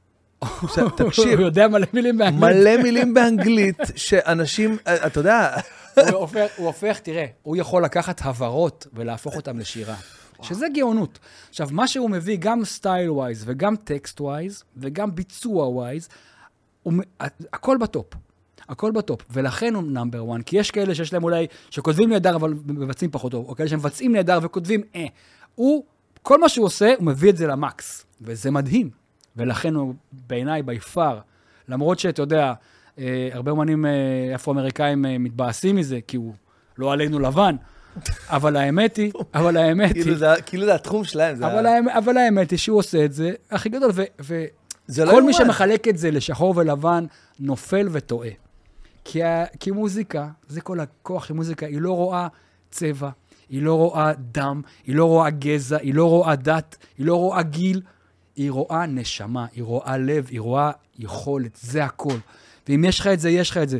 עכשיו, 0.41 0.89
תקשיב, 0.97 1.39
הוא 1.39 1.45
יודע 1.45 1.67
מלא 1.67 1.87
מילים 1.93 2.17
באנגלית. 2.17 2.55
מלא 2.55 2.83
מילים 2.83 3.13
באנגלית, 3.13 3.77
שאנשים, 3.95 4.77
אה, 4.87 5.07
אתה 5.07 5.19
יודע, 5.19 5.55
הוא 5.95 6.05
הופך, 6.05 6.47
הוא 6.57 6.67
הופך, 6.67 6.99
תראה, 6.99 7.25
הוא 7.43 7.57
יכול 7.57 7.83
לקחת 7.83 8.21
הברות 8.25 8.87
ולהפוך 8.93 9.35
אותם 9.35 9.59
לשירה. 9.59 9.95
שזה 10.41 10.67
גאונות. 10.73 11.19
עכשיו, 11.49 11.69
מה 11.71 11.87
שהוא 11.87 12.09
מביא, 12.09 12.37
גם 12.39 12.65
style 12.65 13.11
wise 13.11 13.43
וגם 13.47 13.75
text 13.75 14.21
wise 14.21 14.63
וגם 14.77 15.15
ביצוע 15.15 15.67
wise, 15.67 16.09
הכל 17.53 17.77
בטופ. 17.77 18.13
הכל 18.69 18.91
בטופ, 18.91 19.21
ולכן 19.31 19.75
הוא 19.75 19.83
number 19.83 20.35
1, 20.35 20.43
כי 20.45 20.57
יש 20.57 20.71
כאלה 20.71 20.95
שיש 20.95 21.13
להם 21.13 21.23
אולי, 21.23 21.47
שכותבים 21.69 22.09
נהדר 22.09 22.35
אבל 22.35 22.53
מבצעים 22.67 23.11
פחות 23.11 23.31
טוב, 23.31 23.45
או 23.49 23.55
כאלה 23.55 23.69
שמבצעים 23.69 24.11
נהדר 24.11 24.39
וכותבים 24.41 24.81
אה. 24.95 25.05
הוא, 25.55 25.83
כל 26.21 26.39
מה 26.39 26.49
שהוא 26.49 26.65
עושה, 26.65 26.93
הוא 26.97 27.05
מביא 27.05 27.29
את 27.29 27.37
זה 27.37 27.47
למקס, 27.47 28.05
וזה 28.21 28.51
מדהים. 28.51 28.89
ולכן 29.35 29.75
הוא 29.75 29.93
בעיניי 30.11 30.63
by 30.63 30.79
far, 30.79 31.19
למרות 31.67 31.99
שאתה 31.99 32.21
יודע, 32.21 32.53
אה, 32.99 33.29
הרבה 33.31 33.51
אומנים 33.51 33.85
אה, 33.85 33.91
אפרו-אמריקאים 34.35 35.05
אה, 35.05 35.17
מתבאסים 35.17 35.75
מזה, 35.75 35.99
כי 36.07 36.17
הוא 36.17 36.33
לא 36.77 36.93
עלינו 36.93 37.19
לבן, 37.19 37.55
אבל 38.29 38.55
האמת 38.55 38.95
היא, 38.97 39.11
אבל 39.33 39.57
האמת 39.57 39.95
היא, 39.95 40.03
כאילו 40.03 40.17
זה- 40.17 40.41
כאילו 40.45 40.65
זה 40.65 40.75
התחום 40.75 41.03
שלהם. 41.03 41.35
זה 41.35 41.47
אבל, 41.97 42.17
האמת, 42.17 42.51
היא 42.51 42.59
שהוא 42.59 42.77
עושה 42.79 43.05
את 43.05 43.13
זה 43.13 43.31
הכי 43.51 43.69
גדול, 43.69 43.91
ו, 43.93 44.03
ו, 44.21 44.45
זה 44.87 45.05
לא 45.05 45.25
מי. 45.25 45.33
שמחלק 45.33 45.87
את 45.87 45.97
זה 45.97 46.11
לשחור 46.11 46.53
ולבן, 46.57 47.05
נופל 47.39 47.87
וטועה. 47.91 48.29
כי, 49.05 49.19
כי 49.59 49.71
מוזיקה, 49.71 50.27
זה 50.47 50.61
כל 50.61 50.79
הכוח 50.79 51.25
של 51.25 51.33
מוזיקה, 51.33 51.65
היא 51.65 51.81
לא 51.81 51.91
רואה 51.95 52.27
צבע, 52.71 53.09
היא 53.49 53.61
לא 53.63 53.73
רואה 53.75 54.11
דם, 54.31 54.61
היא 54.87 54.95
לא 54.95 55.05
רואה 55.05 55.29
גזע, 55.29 55.77
היא 55.77 55.93
לא 55.93 56.05
רואה 56.09 56.35
דת, 56.35 56.77
היא 56.97 57.05
לא 57.05 57.15
רואה 57.15 57.41
גיל, 57.41 57.81
היא 58.35 58.51
רואה 58.51 58.85
נשמה, 58.85 59.45
היא 59.55 59.63
רואה 59.63 59.97
לב, 59.97 60.27
היא 60.29 60.39
רואה 60.41 60.71
יכולת, 60.99 61.57
זה 61.61 61.83
הכל. 61.83 62.15
ואם 62.69 62.83
יש 62.85 62.99
לך 62.99 63.07
את 63.07 63.19
זה, 63.19 63.29
יש 63.29 63.49
לך 63.51 63.57
את 63.57 63.69
זה. 63.69 63.77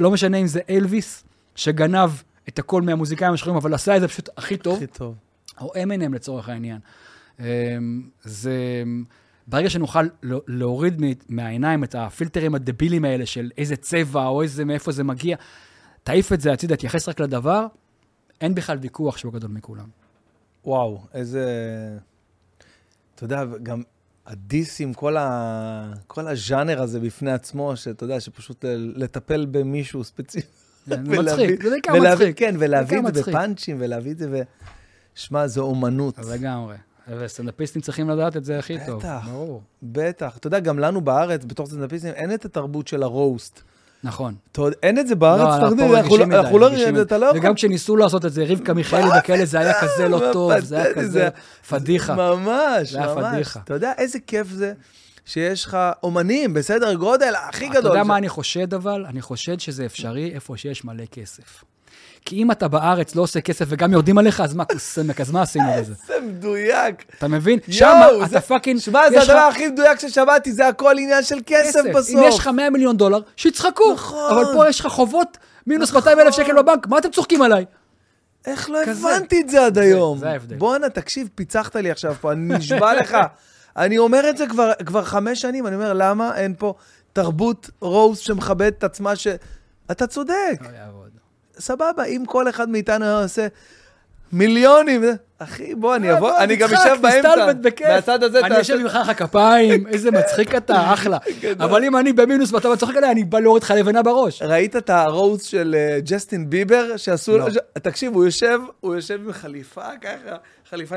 לא 0.00 0.10
משנה 0.10 0.36
אם 0.36 0.46
זה 0.46 0.60
אלוויס, 0.70 1.24
שגנב 1.56 2.10
את 2.48 2.58
הכל 2.58 2.82
מהמוזיקאים 2.82 3.32
השחורים, 3.32 3.56
אבל 3.56 3.74
עשה 3.74 3.96
את 3.96 4.00
זה 4.00 4.08
פשוט 4.08 4.28
הכי 4.36 4.56
טוב, 4.56 4.76
הכי 4.76 4.86
טוב. 4.86 5.14
או 5.60 5.72
M&M 5.74 6.14
לצורך 6.14 6.48
העניין. 6.48 6.78
אמ, 7.40 7.44
זה... 8.22 8.82
ברגע 9.46 9.70
שנוכל 9.70 10.08
לא- 10.22 10.42
להוריד 10.46 11.02
מהעיניים 11.28 11.84
את 11.84 11.94
הפילטרים 11.94 12.54
הדבילים 12.54 13.04
האלה 13.04 13.26
של 13.26 13.50
איזה 13.58 13.76
צבע 13.76 14.26
או 14.26 14.42
איזה, 14.42 14.64
מאיפה 14.64 14.92
זה 14.92 15.04
מגיע, 15.04 15.36
תעיף 16.02 16.32
את 16.32 16.40
זה 16.40 16.52
הצידה, 16.52 16.76
תייחס 16.76 17.08
רק 17.08 17.20
לדבר, 17.20 17.66
אין 18.40 18.54
בכלל 18.54 18.78
ויכוח 18.80 19.16
שהוא 19.16 19.32
גדול 19.32 19.50
מכולם. 19.50 19.88
וואו, 20.64 21.00
איזה... 21.14 21.44
אתה 23.14 23.24
יודע, 23.24 23.44
גם 23.62 23.82
הדיסים, 24.26 24.94
כל, 24.94 25.16
ה... 25.16 25.92
כל 26.06 26.28
הז'אנר 26.28 26.82
הזה 26.82 27.00
בפני 27.00 27.32
עצמו, 27.32 27.76
שאתה 27.76 28.04
יודע, 28.04 28.20
שפשוט 28.20 28.64
ל- 28.64 28.92
לטפל 28.96 29.46
במישהו 29.50 30.04
ספציפי. 30.04 30.65
מצחיק, 31.22 31.62
זה 31.62 31.70
בעיקר 31.70 31.92
מצחיק. 32.00 32.38
כן, 32.38 32.54
ולהביא 32.58 32.98
את 33.08 33.14
זה. 33.14 33.22
בפאנצ'ים, 33.22 33.76
ולהביא 33.80 34.12
את 34.12 34.18
זה 34.18 34.28
ב... 34.28 34.42
שמע, 35.14 35.46
זו 35.46 35.62
אומנות. 35.62 36.18
לגמרי. 36.32 36.76
וסטנדאפיסטים 37.18 37.82
צריכים 37.82 38.10
לדעת 38.10 38.36
את 38.36 38.44
זה 38.44 38.58
הכי 38.58 38.76
טוב. 38.86 38.98
בטח. 38.98 39.24
ברור. 39.30 39.62
בטח. 39.82 40.36
אתה 40.36 40.46
יודע, 40.46 40.60
גם 40.60 40.78
לנו 40.78 41.00
בארץ, 41.00 41.44
בתור 41.44 41.66
סטנדאפיסטים, 41.66 42.12
אין 42.12 42.34
את 42.34 42.44
התרבות 42.44 42.88
של 42.88 43.02
הרוסט. 43.02 43.60
נכון. 44.04 44.34
אין 44.82 44.98
את 44.98 45.06
זה 45.06 45.14
בארץ, 45.14 45.40
לא, 45.40 45.54
אנחנו 45.56 45.66
אנחנו 45.68 45.88
לא- 45.88 45.98
רגישים 45.98 46.28
מדי, 46.28 46.36
אנחנו 46.36 46.58
לא... 46.58 47.02
אתה. 47.02 47.18
לא 47.18 47.26
יכול... 47.26 47.38
וגם 47.38 47.54
כשניסו 47.54 47.96
לעשות 47.96 48.24
את 48.24 48.32
זה, 48.32 48.44
רבקה 48.48 48.74
מיכאלי 48.74 49.08
וכאלה, 49.18 49.44
זה 49.44 49.58
היה 49.58 49.72
כזה 49.80 50.08
לא 50.08 50.20
טוב, 50.32 50.60
זה 50.60 50.76
היה 50.76 50.94
כזה 50.94 51.08
זה- 51.10 51.28
פדיחה. 51.68 52.14
ממש, 52.14 52.92
זה 52.92 52.98
היה 52.98 53.14
ממש. 53.14 53.24
פדיחה. 53.34 53.60
אתה 53.64 53.74
יודע 53.74 53.92
איזה 53.98 54.18
כיף 54.26 54.48
זה 54.50 54.72
שיש 55.26 55.64
לך 55.64 55.78
אומנים 56.02 56.54
בסדר 56.54 56.94
גודל 56.94 57.32
הכי 57.48 57.66
אתה 57.66 57.74
גדול. 57.74 57.90
יודע 57.92 58.04
ש- 58.04 58.06
מה 58.06 58.16
אני 58.16 58.28
חושד 58.28 58.74
אבל? 58.74 59.04
אני 59.08 59.22
חושד 59.22 59.60
שזה 59.60 59.86
אפשרי 59.86 60.30
איפה 60.34 60.56
שיש 60.56 60.84
מלא 60.84 61.04
כסף. 61.12 61.64
כי 62.24 62.36
אם 62.36 62.50
אתה 62.50 62.68
בארץ 62.68 63.14
לא 63.14 63.22
עושה 63.22 63.40
כסף 63.40 63.64
וגם 63.68 63.92
יורדים 63.92 64.18
עליך, 64.18 64.40
אז 64.40 64.54
מה 64.54 64.64
קוסמק, 64.64 65.20
אז 65.20 65.30
מה 65.30 65.42
עשינו 65.42 65.64
בזה? 65.78 65.94
זה 66.06 66.14
מדויק. 66.28 67.04
אתה 67.18 67.28
מבין? 67.28 67.58
זה- 67.68 67.84
אתה 68.24 68.40
fucking... 68.40 68.80
שמע, 68.80 69.10
זה 69.10 69.20
הדבר 69.22 69.36
הכי 69.38 69.68
מדויק 69.68 70.00
ששמעתי, 70.00 70.52
זה 70.52 70.68
הכל 70.68 70.94
עניין 70.98 71.22
של 71.22 71.38
כסף 71.46 71.80
בסוף. 71.94 72.16
אם 72.18 72.24
יש 72.28 72.38
לך 72.38 72.46
100 72.46 72.70
מיליון 72.70 72.96
דולר, 72.96 73.20
שיצחקו. 73.36 73.92
נכון. 73.94 74.32
אבל 74.32 74.44
פה 74.54 74.68
יש 74.68 74.80
לך 74.80 74.86
חובות 74.86 75.38
מינוס 75.66 75.92
200 75.92 76.20
אלף 76.20 76.34
שקל 76.34 76.62
בבנק, 76.62 76.86
מה 76.86 76.98
אתם 76.98 77.10
צוחקים 77.10 77.42
עליי? 77.42 77.64
איך 78.46 78.70
לא. 78.70 78.78
הבנתי 78.82 79.40
את 79.40 79.48
זה 79.48 79.66
עד 79.66 79.78
היום? 79.78 80.18
זה 80.18 80.30
ההבדל. 80.30 80.56
בואנה, 80.56 80.88
תקשיב, 80.88 81.28
פיצחת 81.34 81.76
לי 81.76 81.90
עכשיו 81.90 82.14
פה, 82.20 82.32
אני 82.32 82.54
נשבע 82.58 82.94
לך. 82.94 83.16
אני 83.76 83.98
אומר 83.98 84.30
את 84.30 84.36
זה 84.36 84.46
כבר, 84.46 84.72
כבר 84.86 85.04
חמש 85.04 85.40
שנים, 85.40 85.66
אני 85.66 85.74
אומר, 85.74 85.92
למה 85.92 86.36
אין 86.36 86.54
פה 86.58 86.74
תרבות 87.12 87.70
רוז 87.80 88.18
שמכבדת 88.18 88.78
את 88.78 88.84
עצמה 88.84 89.16
ש... 89.16 89.26
אתה 89.90 90.06
צודק, 90.06 90.58
לא 90.60 90.68
יעבוד. 90.76 91.10
סבבה, 91.58 92.04
אם 92.04 92.24
כל 92.26 92.48
אחד 92.48 92.68
מאיתנו 92.68 93.04
היה 93.04 93.22
עושה 93.22 93.46
מיליונים, 94.32 95.04
אחי, 95.38 95.74
בוא, 95.74 95.96
אני 95.96 96.10
אה, 96.10 96.16
אבוא, 96.18 96.30
בוא, 96.30 96.38
אני 96.38 96.56
גם 96.56 96.68
אשב 96.74 96.96
באמצע. 97.02 97.52
מהצד 97.88 98.22
הזה 98.22 98.40
אני 98.40 98.54
יושב 98.54 98.76
ממך 98.76 98.98
לך 99.02 99.18
כפיים, 99.18 99.86
איזה 99.92 100.10
מצחיק 100.10 100.54
אתה, 100.54 100.92
אחלה. 100.94 101.18
אבל 101.58 101.84
אם 101.84 101.96
אני 101.96 102.12
במינוס 102.12 102.52
ואתה 102.52 102.68
מצחיק 102.68 102.96
עליי, 102.96 103.10
אני 103.10 103.24
בא 103.24 103.38
להוריד 103.40 103.62
לך 103.62 103.70
לבנה 103.70 104.02
בראש. 104.02 104.42
ראית 104.42 104.76
את 104.76 104.90
הרוז 104.90 105.42
של 105.42 105.76
אה, 105.78 106.00
ג'סטין 106.00 106.50
ביבר, 106.50 106.96
שעשו... 106.96 107.38
לא. 107.38 107.46
תקשיב, 107.72 108.14
הוא 108.14 108.24
יושב, 108.24 108.60
הוא 108.80 108.94
יושב 108.94 109.20
עם 109.26 109.32
חליפה 109.32 109.96
ככה, 110.00 110.36
חליפה 110.70 110.96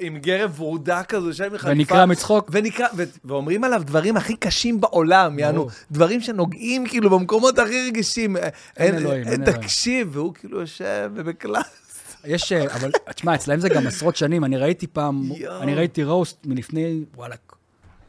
עם, 0.00 0.18
גרב, 0.18 0.60
ורודה 0.60 1.02
כזו, 1.02 1.28
יושב 1.28 1.44
עם 1.44 1.58
חליפה. 1.58 1.94
ונקרע 1.94 2.06
מצחוק. 2.06 2.50
ונקרע, 2.52 2.86
ו- 2.96 3.02
ואומרים 3.24 3.64
עליו 3.64 3.82
דברים 3.84 4.16
הכי 4.16 4.36
קשים 4.36 4.80
בעולם, 4.80 5.38
יענו. 5.38 5.68
דברים 5.90 6.20
שנוגעים 6.20 6.86
כאילו 6.86 7.10
במקומות 7.10 7.58
הכי 7.58 7.86
רגישים. 7.88 8.36
אה, 8.36 8.48
אין 8.76 8.94
אלוהים, 8.94 9.22
אין 9.28 9.42
אלוהים. 9.42 9.62
תקשיב, 9.62 10.08
והוא 10.12 10.34
כאילו 10.34 10.60
יושב 10.60 11.10
ובקלאס. 11.14 11.83
יש, 12.26 12.52
אה, 12.52 12.74
אבל, 12.74 12.90
תשמע, 13.14 13.34
אצלהם 13.34 13.60
זה 13.60 13.68
גם 13.68 13.86
עשרות 13.86 14.16
שנים. 14.16 14.44
אני 14.44 14.56
ראיתי 14.56 14.86
פעם. 14.86 15.30
אני 15.60 15.74
ראיתי 15.74 16.04
roast 16.04 16.46
מלפני, 16.46 17.00
וואלה, 17.16 17.34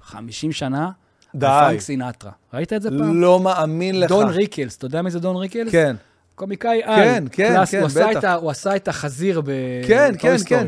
50 0.03 0.51
שנה. 0.51 0.89
די. 1.35 1.45
פרנק 1.47 1.79
סינטרה. 1.79 2.31
ראית 2.53 2.73
את 2.73 2.81
זה 2.81 2.89
פעם? 2.89 3.21
לא 3.21 3.39
מאמין 3.39 3.99
לך. 3.99 4.09
דון 4.09 4.27
ריקלס, 4.29 4.77
אתה 4.77 4.85
יודע 4.85 5.01
מי 5.01 5.11
זה 5.11 5.19
דון 5.19 5.35
ריקלס? 5.35 5.71
כן. 5.71 5.95
קומיקאי 6.35 6.81
על. 6.83 6.95
כן, 6.95 7.23
כן, 7.31 7.65
כן, 7.71 7.79
הוא 7.79 7.85
עשה 7.87 8.07
בטח. 8.09 8.19
את 8.19 8.41
הוא 8.41 8.51
עשה 8.51 8.75
את 8.75 8.87
החזיר 8.87 9.41
ב... 9.41 9.51
כן, 9.87 10.13
כן. 10.19 10.35
כן. 10.45 10.67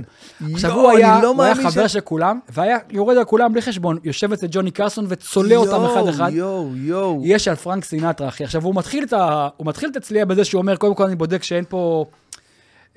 עכשיו 0.53 0.69
יואו, 0.71 0.81
הוא 0.81 0.91
היה, 0.97 1.13
אני 1.15 1.23
לא 1.23 1.27
הוא 1.29 1.43
היה 1.43 1.55
חבר 1.55 1.87
ש- 1.87 1.93
של 1.93 1.99
כולם, 1.99 2.39
והיה 2.49 2.77
יורד 2.89 3.17
על 3.17 3.23
כולם 3.23 3.53
בלי 3.53 3.61
חשבון, 3.61 3.97
יושב 4.03 4.33
אצל 4.33 4.47
ג'וני 4.51 4.71
קרסון 4.71 5.05
וצולע 5.09 5.55
אותם 5.55 5.85
אחד-אחד. 5.85 6.29
יואו, 6.33 6.69
יואו. 6.75 7.21
יש 7.25 7.47
על 7.47 7.55
פרנק 7.55 7.85
סינטרה, 7.85 8.27
אחי. 8.27 8.43
עכשיו, 8.43 8.63
הוא 8.63 8.75
מתחיל 8.75 9.03
את 9.03 9.13
ה... 9.13 9.47
הוא 9.57 9.67
מתחיל 9.67 9.89
את 9.89 9.95
הצליעה 9.95 10.25
בזה 10.25 10.45
שהוא 10.45 10.59
אומר, 10.61 10.75
קודם 10.75 10.95
כל 10.95 11.03
אני 11.03 11.15
בודק 11.15 11.43
שאין 11.43 11.63
פה... 11.69 12.05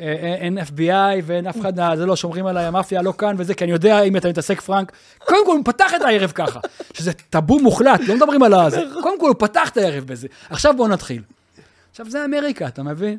אין 0.01 0.59
FBI 0.59 0.93
ואין 1.25 1.47
אף 1.47 1.61
אחד, 1.61 1.73
זה 1.97 2.07
לא, 2.07 2.17
שומרים 2.17 2.47
עליי, 2.47 2.65
המאפיה 2.65 3.03
לא 3.03 3.13
כאן 3.19 3.35
וזה, 3.39 3.55
כי 3.55 3.65
אני 3.65 3.73
יודע 3.73 4.03
אם 4.03 4.17
אתה 4.17 4.29
מתעסק 4.29 4.61
פרנק. 4.61 4.93
קודם 5.19 5.47
כל, 5.47 5.57
הוא 5.57 5.65
פתח 5.65 5.93
את 5.97 6.03
הערב 6.03 6.33
ככה, 6.35 6.61
שזה 6.95 7.13
טאבו 7.13 7.59
מוחלט, 7.59 8.01
לא 8.09 8.17
מדברים 8.17 8.43
על 8.43 8.55
הזה. 8.55 8.81
קודם 9.03 9.21
כל, 9.21 9.27
הוא 9.29 9.37
פתח 9.39 9.69
את 9.69 9.77
הערב 9.77 10.05
בזה. 10.05 10.29
עכשיו 10.51 10.75
בואו 10.77 10.89
נתחיל. 10.89 11.23
עכשיו, 11.91 12.11
זה 12.11 12.25
אמריקה, 12.25 12.67
אתה 12.69 12.83
מבין? 12.83 13.19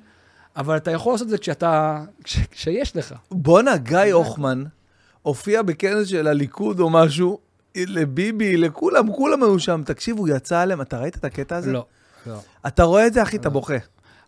אבל 0.58 0.78
אתה 0.78 0.92
יכול 0.92 1.14
לעשות 1.14 1.26
את 1.26 1.30
זה 1.30 1.38
כשאתה... 1.38 2.02
כש- 2.24 2.40
כשיש 2.52 2.96
לך. 2.96 3.14
בואנה, 3.32 3.78
גיא 3.78 4.14
הוחמן 4.14 4.64
הופיע 5.22 5.62
בכנס 5.62 6.08
של 6.08 6.28
הליכוד 6.28 6.80
או 6.80 6.90
משהו, 6.90 7.40
לביבי, 7.76 8.58
לכולם, 8.58 9.14
כולם 9.14 9.44
היו 9.44 9.60
שם. 9.60 9.82
תקשיב, 9.86 10.18
הוא 10.18 10.28
יצא 10.30 10.60
עליהם, 10.60 10.82
אתה 10.82 11.00
ראית 11.00 11.16
את 11.16 11.26
הקטע 11.26 11.56
הזה? 11.56 11.72
לא. 11.72 11.86
לא. 12.28 12.38
אתה 12.68 12.84
רואה 12.84 13.08
את 13.08 13.14
זה, 13.14 13.22
אחי, 13.24 13.38
אתה 13.38 13.50
בוכה. 13.50 13.74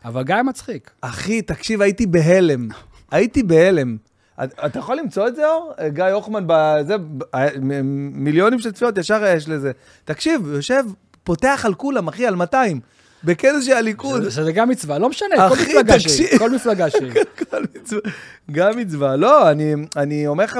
אבל 0.05 0.23
גיא 0.23 0.35
מצחיק. 0.45 0.91
אחי, 1.01 1.41
תקשיב, 1.41 1.81
הייתי 1.81 2.05
בהלם. 2.05 2.67
הייתי 3.11 3.43
בהלם. 3.43 3.97
אתה 4.43 4.79
יכול 4.79 4.95
למצוא 4.97 5.27
את 5.27 5.35
זה, 5.35 5.47
אור? 5.47 5.73
גיא 5.87 6.03
הוחמן, 6.03 6.43
בזה, 6.47 6.95
ב- 6.97 7.23
מ- 7.61 8.23
מיליונים 8.23 8.59
של 8.59 8.71
צפיות, 8.71 8.97
ישר 8.97 9.23
יש 9.25 9.49
לזה. 9.49 9.71
תקשיב, 10.05 10.47
יושב, 10.53 10.83
פותח 11.23 11.61
על 11.65 11.73
כולם, 11.73 12.07
אחי, 12.07 12.25
על 12.27 12.35
200, 12.35 12.79
בכנס 13.23 13.65
של 13.65 13.73
הליכוד. 13.73 14.29
שזה- 14.29 14.51
גם 14.51 14.69
מצווה, 14.69 14.97
לא 14.99 15.09
משנה, 15.09 15.49
כל 15.49 15.55
מפלגה 15.55 15.99
שהיא. 15.99 16.37
כל 16.39 16.51
מפלגה 16.51 16.89
שהיא. 16.89 17.11
כל 17.49 17.63
מצווה, 17.75 18.01
גם 18.51 18.77
מצווה. 18.77 19.15
לא, 19.15 19.51
אני, 19.51 19.73
אני 19.95 20.27
אומר 20.27 20.43
לך. 20.43 20.57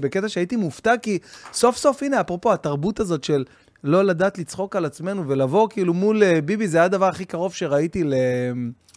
בקטע 0.00 0.28
שהייתי 0.28 0.56
מופתע, 0.56 0.94
כי 1.02 1.18
סוף 1.52 1.76
סוף, 1.76 2.02
הנה, 2.02 2.20
אפרופו 2.20 2.52
התרבות 2.52 3.00
הזאת 3.00 3.24
של 3.24 3.44
לא 3.84 4.04
לדעת 4.04 4.38
לצחוק 4.38 4.76
על 4.76 4.84
עצמנו 4.84 5.28
ולבוא 5.28 5.68
כאילו 5.70 5.94
מול 5.94 6.22
אה, 6.22 6.40
ביבי, 6.40 6.68
זה 6.68 6.78
היה 6.78 6.84
הדבר 6.84 7.06
הכי 7.06 7.24
קרוב 7.24 7.54
שראיתי 7.54 8.04
ל... 8.04 8.14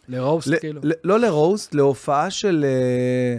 לרוסט, 0.09 0.47
ל... 0.47 0.59
כאילו. 0.59 0.81
ל... 0.83 0.91
לא 1.03 1.19
לרוסט, 1.19 1.73
להופעה 1.75 2.29
של... 2.29 2.65
אה, 2.67 3.37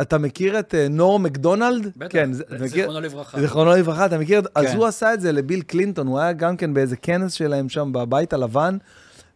אתה 0.00 0.18
מכיר 0.18 0.58
את 0.58 0.74
אה, 0.74 0.86
נור 0.88 1.18
מקדונלד? 1.20 1.92
בטח, 1.96 2.12
כן, 2.12 2.30
אתה 2.40 2.54
מכיר- 2.54 2.66
זיכרונו 2.68 3.00
לברכה. 3.00 3.40
זיכרונו 3.40 3.70
לברכה, 3.70 4.06
אתה 4.06 4.18
מכיר? 4.18 4.42
אז 4.54 4.66
כן. 4.66 4.76
הוא 4.76 4.86
עשה 4.86 5.14
את 5.14 5.20
זה 5.20 5.32
לביל 5.32 5.62
קלינטון, 5.62 6.06
הוא 6.06 6.18
היה 6.18 6.32
גם 6.32 6.56
כן 6.56 6.74
באיזה 6.74 6.96
כנס 6.96 7.32
שלהם 7.32 7.68
שם 7.68 7.92
בבית 7.92 8.32
הלבן, 8.32 8.76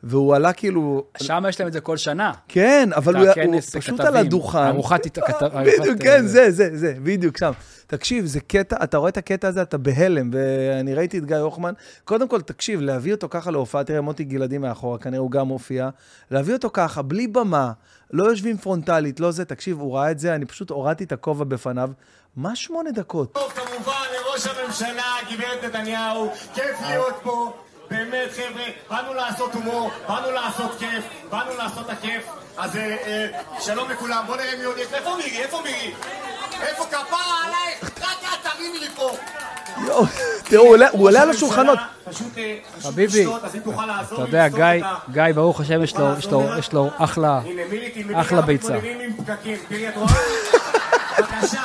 והוא 0.07 0.35
עלה 0.35 0.53
כאילו... 0.53 1.05
שם 1.23 1.45
יש 1.49 1.61
להם 1.61 1.69
את 1.69 1.73
זה 1.73 1.81
כל 1.81 1.97
שנה. 1.97 2.33
כן, 2.49 2.89
אבל 2.97 3.17
הוא, 3.17 3.27
הוא 3.47 3.61
פשוט 3.61 3.95
כתבים, 3.95 4.07
על 4.07 4.17
הדוכן. 4.17 4.59
ארוחת 4.59 5.07
כת- 5.07 5.43
בדיוק, 5.81 6.03
כן, 6.03 6.11
אה, 6.11 6.23
זה, 6.23 6.51
זה, 6.51 6.77
זה, 6.77 6.95
בדיוק 7.03 7.37
שם. 7.37 7.53
תקשיב, 7.87 8.27
זה 8.27 8.41
קטע, 8.41 8.77
אתה 8.85 8.97
רואה 8.99 9.09
את 9.09 9.17
הקטע 9.17 9.49
הזה, 9.49 9.63
אתה 9.63 9.79
בהלם, 9.79 10.31
ואני 10.33 10.95
ראיתי 10.95 11.19
את 11.19 11.25
גיא 11.27 11.37
הוחמן. 11.37 11.73
קודם 12.05 12.29
כל, 12.29 12.41
תקשיב, 12.41 12.81
להביא 12.81 13.13
אותו 13.15 13.29
ככה 13.31 13.51
להופעה, 13.51 13.85
תראה, 13.85 14.01
מוטי 14.01 14.25
גלעדי 14.25 14.59
מאחורה, 14.59 14.99
כנראה 14.99 15.21
הוא 15.21 15.31
גם 15.31 15.49
מופיע. 15.49 15.89
להביא 16.31 16.55
אותו 16.55 16.71
ככה, 16.73 17.03
בלי 17.03 17.27
במה, 17.27 17.73
לא 18.13 18.25
יושבים 18.25 18.57
פרונטלית, 18.57 19.21
לא 19.21 19.31
זה, 19.31 19.45
תקשיב, 19.45 19.81
הוא 19.81 19.97
ראה 19.97 20.11
את 20.11 20.19
זה, 20.19 20.35
אני 20.35 20.45
פשוט 20.45 20.71
הורדתי 20.71 21.05
את 21.05 21.13
הכובע 21.13 21.45
בפניו. 21.45 21.91
מה 22.37 22.57
שמונה 22.57 22.91
דקות? 22.91 23.33
טוב, 23.33 23.53
כמובן, 23.53 23.93
לראש 24.13 24.47
הממשלה, 24.47 25.03
גברת 25.33 25.65
נתניהו, 25.65 26.31
כיף 26.55 26.81
להיות 26.87 27.15
פה. 27.23 27.53
באמת, 27.97 28.31
חבר'ה, 28.33 28.65
באנו 28.91 29.15
לעשות 29.15 29.55
הומור, 29.55 29.91
באנו 30.09 30.31
לעשות 30.31 30.77
כיף, 30.79 31.05
באנו 31.31 31.57
לעשות 31.59 31.91
הכיף. 31.91 32.23
אז 32.57 32.77
אה, 32.77 32.97
אה, 33.07 33.27
שלום 33.61 33.91
לכולם, 33.91 34.25
בואו 34.27 34.37
נראה 34.39 34.57
מי 34.59 34.65
עוד 34.65 34.79
יש. 34.79 34.87
איפה 34.93 35.17
מירי? 35.17 35.43
איפה 35.43 35.61
מירי? 35.65 35.95
איפה 36.63 36.85
כפרה 36.85 37.35
עלייך? 37.47 37.91
רק 38.03 38.17
את 38.23 38.53
תרימי 38.53 38.79
לי 38.79 38.89
פה. 38.97 39.11
יואו, 39.87 40.05
תראו, 40.45 40.65
הוא 40.65 40.77
עולה- 41.09 41.23
על 41.23 41.31
השולחנות. 41.31 41.79
אה, 42.39 42.57
חביבי, 42.83 43.27
אתה 44.13 44.21
יודע, 44.23 44.49
גיא, 45.13 45.33
ברוך 45.35 45.61
השם, 45.61 45.83
יש 45.83 45.95
לו- 46.73 46.91
אחלה... 46.99 47.41
אחלה 48.15 48.41
ביצה. 48.41 48.69
מתמודדים 48.69 49.01
עם 49.01 49.25
פקקים. 49.25 49.57
תראי, 49.69 49.89
את 49.89 49.95
רואה? 49.97 50.13
בבקשה, 51.19 51.63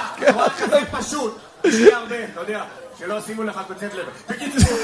כזה 0.59 0.79
פשוט. 0.91 1.37
תשמעי 1.61 1.93
הרבה, 1.93 2.15
אתה 2.33 2.41
יודע, 2.41 2.63
שלא 2.99 3.15
ישימו 3.17 3.43
לך 3.43 3.59
קוצת 3.67 3.93
לב. 3.93 4.05
בקיצור, 4.29 4.77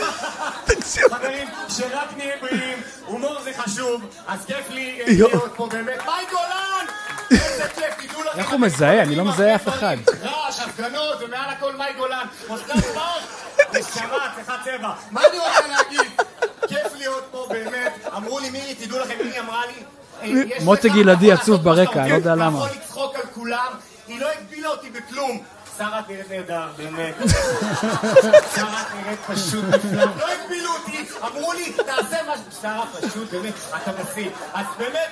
חברים, 1.11 1.47
שרק 1.69 2.09
נהיה 2.17 2.35
בריאים, 2.41 2.77
הומור 3.05 3.41
זה 3.43 3.51
חשוב, 3.57 4.01
אז 4.27 4.45
כיף 4.45 4.69
לי 4.69 4.99
אה. 5.01 5.05
להיות 5.07 5.53
פה 5.55 5.67
באמת. 5.71 6.05
מאי 6.05 6.25
גולן! 6.31 6.85
איזה 7.31 7.63
כיף, 7.75 8.07
תדעו 8.09 8.23
לכם. 8.23 8.39
איך 8.39 8.49
הוא 8.49 8.59
מזהה? 8.59 9.01
אני 9.01 9.15
לא 9.15 9.25
מזהה 9.25 9.55
אף 9.55 9.67
אחד. 9.67 9.97
רעש, 10.23 10.59
הפגנות, 10.59 11.17
ומעל 11.21 11.49
הכל 11.49 11.75
מאי 11.75 11.93
גולן. 11.97 12.25
אוזניים 12.49 12.81
בר, 12.95 13.17
נשמה, 13.79 14.31
צריכה 14.35 14.55
צבע. 14.65 14.91
מה 15.11 15.21
אני 15.29 15.37
רוצה 15.39 15.67
להגיד? 15.67 16.11
כיף 16.67 16.95
להיות 16.97 17.23
פה, 17.31 17.47
באמת. 17.49 17.93
אמרו 18.15 18.39
לי, 18.39 18.49
מירי, 18.49 18.75
תדעו 18.75 18.99
לכם, 18.99 19.13
מירי 19.23 19.39
אמרה 19.39 19.61
לי... 19.65 19.73
אה, 20.21 20.57
לך- 20.73 20.85
גלעדי 20.95 21.31
עצוב 21.31 21.63
ברקע, 21.63 22.01
אני 22.01 22.09
לא 22.09 22.15
יודע 22.15 22.35
למה. 22.35 22.47
אתה 22.47 22.73
יכול 22.73 22.81
לצחוק 22.83 23.15
על 23.15 23.21
כולם, 23.33 23.71
היא 24.07 24.19
לא 24.21 24.27
הגבילה 24.39 24.67
אותי 24.69 24.89
בכלום. 24.89 25.43
שרה 25.77 25.99
את 25.99 26.09
נראית 26.09 26.31
נהדר, 26.31 26.67
באמת. 26.77 27.15
שרה 28.55 28.81
את 28.81 28.87
נראית 28.95 29.19
פשוט 29.27 29.63
נפלא. 29.65 29.91
לא 30.05 30.25
הגבילו 30.31 30.69
אותי, 30.73 30.97
אמרו 31.23 31.53
לי, 31.53 31.73
תעשה 31.73 32.17
מה... 32.27 32.33
שרה 32.61 32.85
פשוט, 33.01 33.31
באמת, 33.31 33.53
אתה 33.83 33.91
בשיא. 33.91 34.29
אז 34.53 34.65
באמת, 34.77 35.09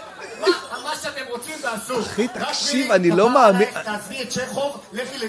מה 0.84 0.96
שאתם 1.02 1.22
רוצים 1.30 1.56
תעשו. 1.62 2.00
אחי, 2.02 2.28
תקשיב, 2.28 2.92
אני 2.92 3.12
לא 3.12 3.30
מאמין- 3.34 3.70
תעזבי 3.84 4.22
את 4.24 4.30
צ'כוב, 4.30 4.86
לכי 4.94 5.18
ל... 5.18 5.24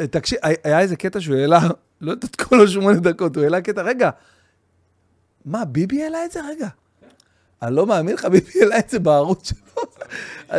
אה, 0.00 0.06
תקשיב, 0.06 0.38
היה- 0.42 0.80
איזה 0.80 0.96
קטע 0.96 1.20
שהוא 1.20 1.36
העלה, 1.36 1.60
לא 2.00 2.10
יודעת 2.10 2.36
כל 2.36 2.64
השמונה 2.64 2.98
דקות, 3.00 3.36
הוא 3.36 3.44
העלה 3.44 3.60
קטע, 3.60 3.82
רגע, 3.82 4.10
מה, 5.44 5.64
ביבי 5.64 6.02
העלה 6.02 6.24
את 6.24 6.32
זה? 6.32 6.40
רגע. 6.50 6.68
אני 7.64 7.76
לא 7.76 7.86
מאמין 7.86 8.14
לך, 8.14 8.24
ביבי 8.24 8.50
העלה 8.60 8.78
את 8.78 8.90
זה 8.90 8.98
בערוץ 8.98 9.48
שלו. 9.48 9.82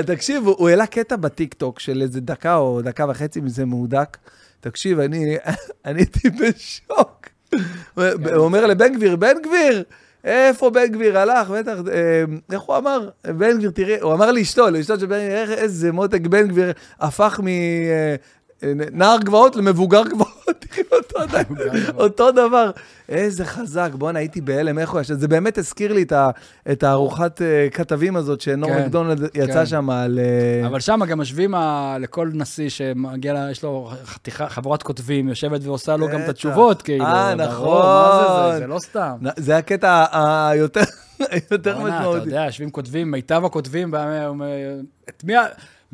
תקשיב, 0.04 0.48
הוא 0.48 0.70
העלה 0.70 0.86
קטע 0.86 1.16
בטיקטוק 1.16 1.80
של 1.80 2.02
איזה 2.02 2.22
דקה 2.22 2.56
או 2.56 2.82
דקה 2.82 3.06
וחצי 3.10 3.42
מזה 3.42 3.66
מהודק. 3.66 4.18
תקשיב, 4.60 5.00
אני 5.00 5.38
הייתי 5.84 6.30
בשוק. 6.30 7.28
הוא 7.96 8.06
אומר 8.36 8.66
לבן 8.66 8.94
גביר, 8.94 9.16
בן 9.16 9.42
גביר, 9.44 9.84
איפה 10.24 10.70
בן 10.70 10.88
גביר 10.88 11.20
הלך? 11.20 11.50
בטח, 11.50 11.78
אה, 11.92 12.24
איך 12.52 12.62
הוא 12.62 12.78
אמר? 12.78 13.10
בן 13.24 13.58
גביר, 13.58 13.70
תראה, 13.70 13.98
הוא 14.02 14.14
אמר 14.14 14.32
לאשתו, 14.32 14.70
לאשתו 14.70 15.00
של 15.00 15.06
בן 15.06 15.28
גביר, 15.28 15.54
איזה 15.54 15.92
מותק 15.92 16.22
בן 16.22 16.48
גביר 16.48 16.72
הפך. 17.00 17.40
אה, 17.48 18.16
נער 18.92 19.18
גבעות 19.20 19.56
למבוגר 19.56 20.04
גבעות, 20.04 20.36
תראי 20.70 20.84
אותו 21.98 22.32
דבר. 22.32 22.72
איזה 23.10 23.46
חזק, 23.46 23.90
בואנה, 23.94 24.20
הייתי 24.20 24.42
בהלם, 24.42 24.80
איך 24.80 24.90
הוא 24.90 25.02
ישב. 25.02 25.14
זה 25.14 25.28
באמת 25.28 25.58
הזכיר 25.58 25.94
לי 25.94 26.06
את 26.72 26.84
הארוחת 26.84 27.42
אה, 27.42 27.68
כתבים 27.72 28.16
הזאת, 28.16 28.42
שנור 28.42 28.70
כן, 28.70 28.82
מקדונלד 28.84 29.24
יצא 29.34 29.54
כן. 29.54 29.66
שם 29.66 29.90
על... 29.90 30.20
אה, 30.20 30.68
אבל 30.68 30.80
שם 30.80 31.00
גם 31.08 31.18
משווים 31.18 31.54
לכל 32.00 32.30
נשיא 32.34 32.70
שמגיע, 32.70 33.48
יש 33.52 33.64
לו 33.64 33.92
חבורת 34.48 34.84
כותבים, 34.84 35.28
יושבת 35.30 35.62
ועושה 35.64 35.98
לו 35.98 36.08
גם 36.08 36.22
את. 36.24 36.30
התשובות, 36.30 36.82
כאילו. 36.82 37.06
אה, 37.06 37.36
נכון. 37.36 38.58
זה? 38.60 38.68
לא 38.68 38.80
סתם. 38.80 39.12
זה 39.38 39.58
הקטע 39.58 40.06
היותר 41.20 41.78
בואנה, 41.78 41.98
אתה 41.98 42.00
משמעותי. 42.00 42.26
יודע, 42.26 42.44
יושבים 42.46 42.70
כותבים, 42.72 43.12
מיטב 43.12 43.46
הכותבים, 43.46 43.94
את 45.10 45.24
מי 45.24 45.36
ה- 45.36 45.46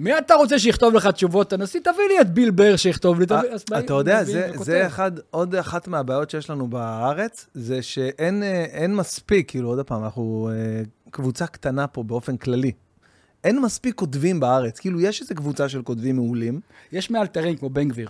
מי 0.02 0.18
אתה 0.18 0.34
רוצה 0.36 0.60
שיכתוב 0.60 0.94
לך 0.94 1.07
תשובות? 1.07 1.53
הנשיא, 1.53 1.80
תביא 1.80 2.03
לי 2.10 2.22
את 2.22 2.34
ביל 2.34 2.52
בר 2.52 2.76
שיכתוב 2.76 3.19
לי. 3.19 3.26
תביא- 3.26 3.52
אז 3.52 3.64
אה, 3.73 3.80
אתה 3.80 3.94
יודע, 3.94 4.23
זה. 4.23 4.52
זה 4.64 4.88
אחד, 4.88 5.11
עוד 5.30 5.56
אחת 5.56 5.88
מהבעיות 5.88 6.30
שיש 6.30 6.49
לנו 6.49 6.68
בארץ, 6.68 7.48
זה 7.53 7.82
שאין 7.82 8.44
אה, 8.44 8.88
מספיק, 8.88 9.49
כאילו, 9.49 9.69
עוד 9.69 9.82
פעם, 9.86 10.03
אנחנו 10.03 10.49
אה, 10.53 10.82
קבוצה 11.11 11.48
קטנה 11.48 11.88
פה 11.88 12.03
באופן 12.03 12.38
כללי. 12.38 12.72
אין 13.44 13.61
מספיק 13.61 13.95
כותבים 13.95 14.40
בארץ. 14.40 14.80
כאילו, 14.80 15.02
יש 15.02 15.22
איזו 15.22 15.36
קבוצה 15.36 15.69
של 15.69 15.82
כותבים 15.82 16.15
מעולים. 16.15 16.60
יש 16.91 17.11
מאלתרים 17.11 17.57
כמו 17.57 17.69
בן 17.69 17.88
גביר. 17.88 18.10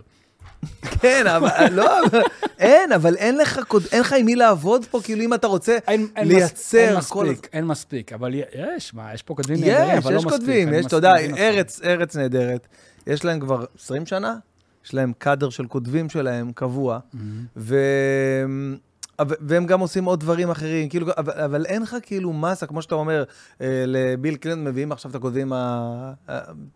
כן, 1.01 1.27
אבל, 1.27 1.49
לא, 1.71 2.05
אבל- 2.05 2.21
אין, 2.59 2.91
אבל 2.91 3.15
אין 3.15 3.37
לך, 3.37 3.59
אין 3.91 4.01
לך 4.01 4.13
עם 4.19 4.25
מי 4.25 4.35
לעבוד 4.35 4.85
פה, 4.91 4.99
כאילו, 5.03 5.21
אם 5.23 5.33
אתה 5.33 5.47
רוצה 5.47 5.77
אין, 5.87 6.07
אין 6.15 6.27
לייצר 6.27 6.77
אין 6.77 7.01
כל... 7.01 7.25
מספיק, 7.25 7.49
אין 7.53 7.65
מספיק, 7.65 8.13
אבל 8.13 8.31
יש, 8.55 8.93
מה, 8.93 9.13
יש 9.13 9.21
פה 9.23 9.35
כותבים 9.35 9.57
נהדרים, 9.61 9.97
יש, 9.97 10.05
אבל 10.05 10.13
לא 10.13 10.17
יש 10.19 10.25
מספיק. 10.25 10.39
כותבים, 10.39 10.73
יש, 10.73 10.85
אתה 10.85 10.95
יודע. 10.95 11.13
ארץ, 11.37 11.81
ארץ 11.83 12.15
נהדרת. 12.15 12.67
יש 13.07 13.25
להם 13.25 13.39
כבר 13.39 13.65
20 13.83 14.05
שנה, 14.05 14.35
יש 14.85 14.93
להם 14.93 15.11
קאדר 15.17 15.49
של 15.49 15.67
כותבים 15.67 16.09
שלהם 16.09 16.51
קבוע, 16.55 16.99
ו... 17.57 17.75
אבל- 19.19 19.35
והם 19.41 19.65
גם 19.65 19.79
עושים 19.79 20.05
עוד 20.05 20.19
דברים 20.19 20.49
אחרים, 20.49 20.89
כאילו, 20.89 21.07
אבל, 21.17 21.33
אבל 21.33 21.65
אין 21.65 21.81
לך 21.81 21.95
כאילו 22.01 22.33
מסה, 22.33 22.65
כמו 22.67 22.81
שאתה 22.81 22.95
אומר, 22.95 23.23
אה, 23.61 23.83
לביל 23.87 24.35
קלינטון 24.35 24.63
מביאים 24.63 24.91
עכשיו 24.91 25.11
את 25.11 25.15
הכותבים, 25.15 25.51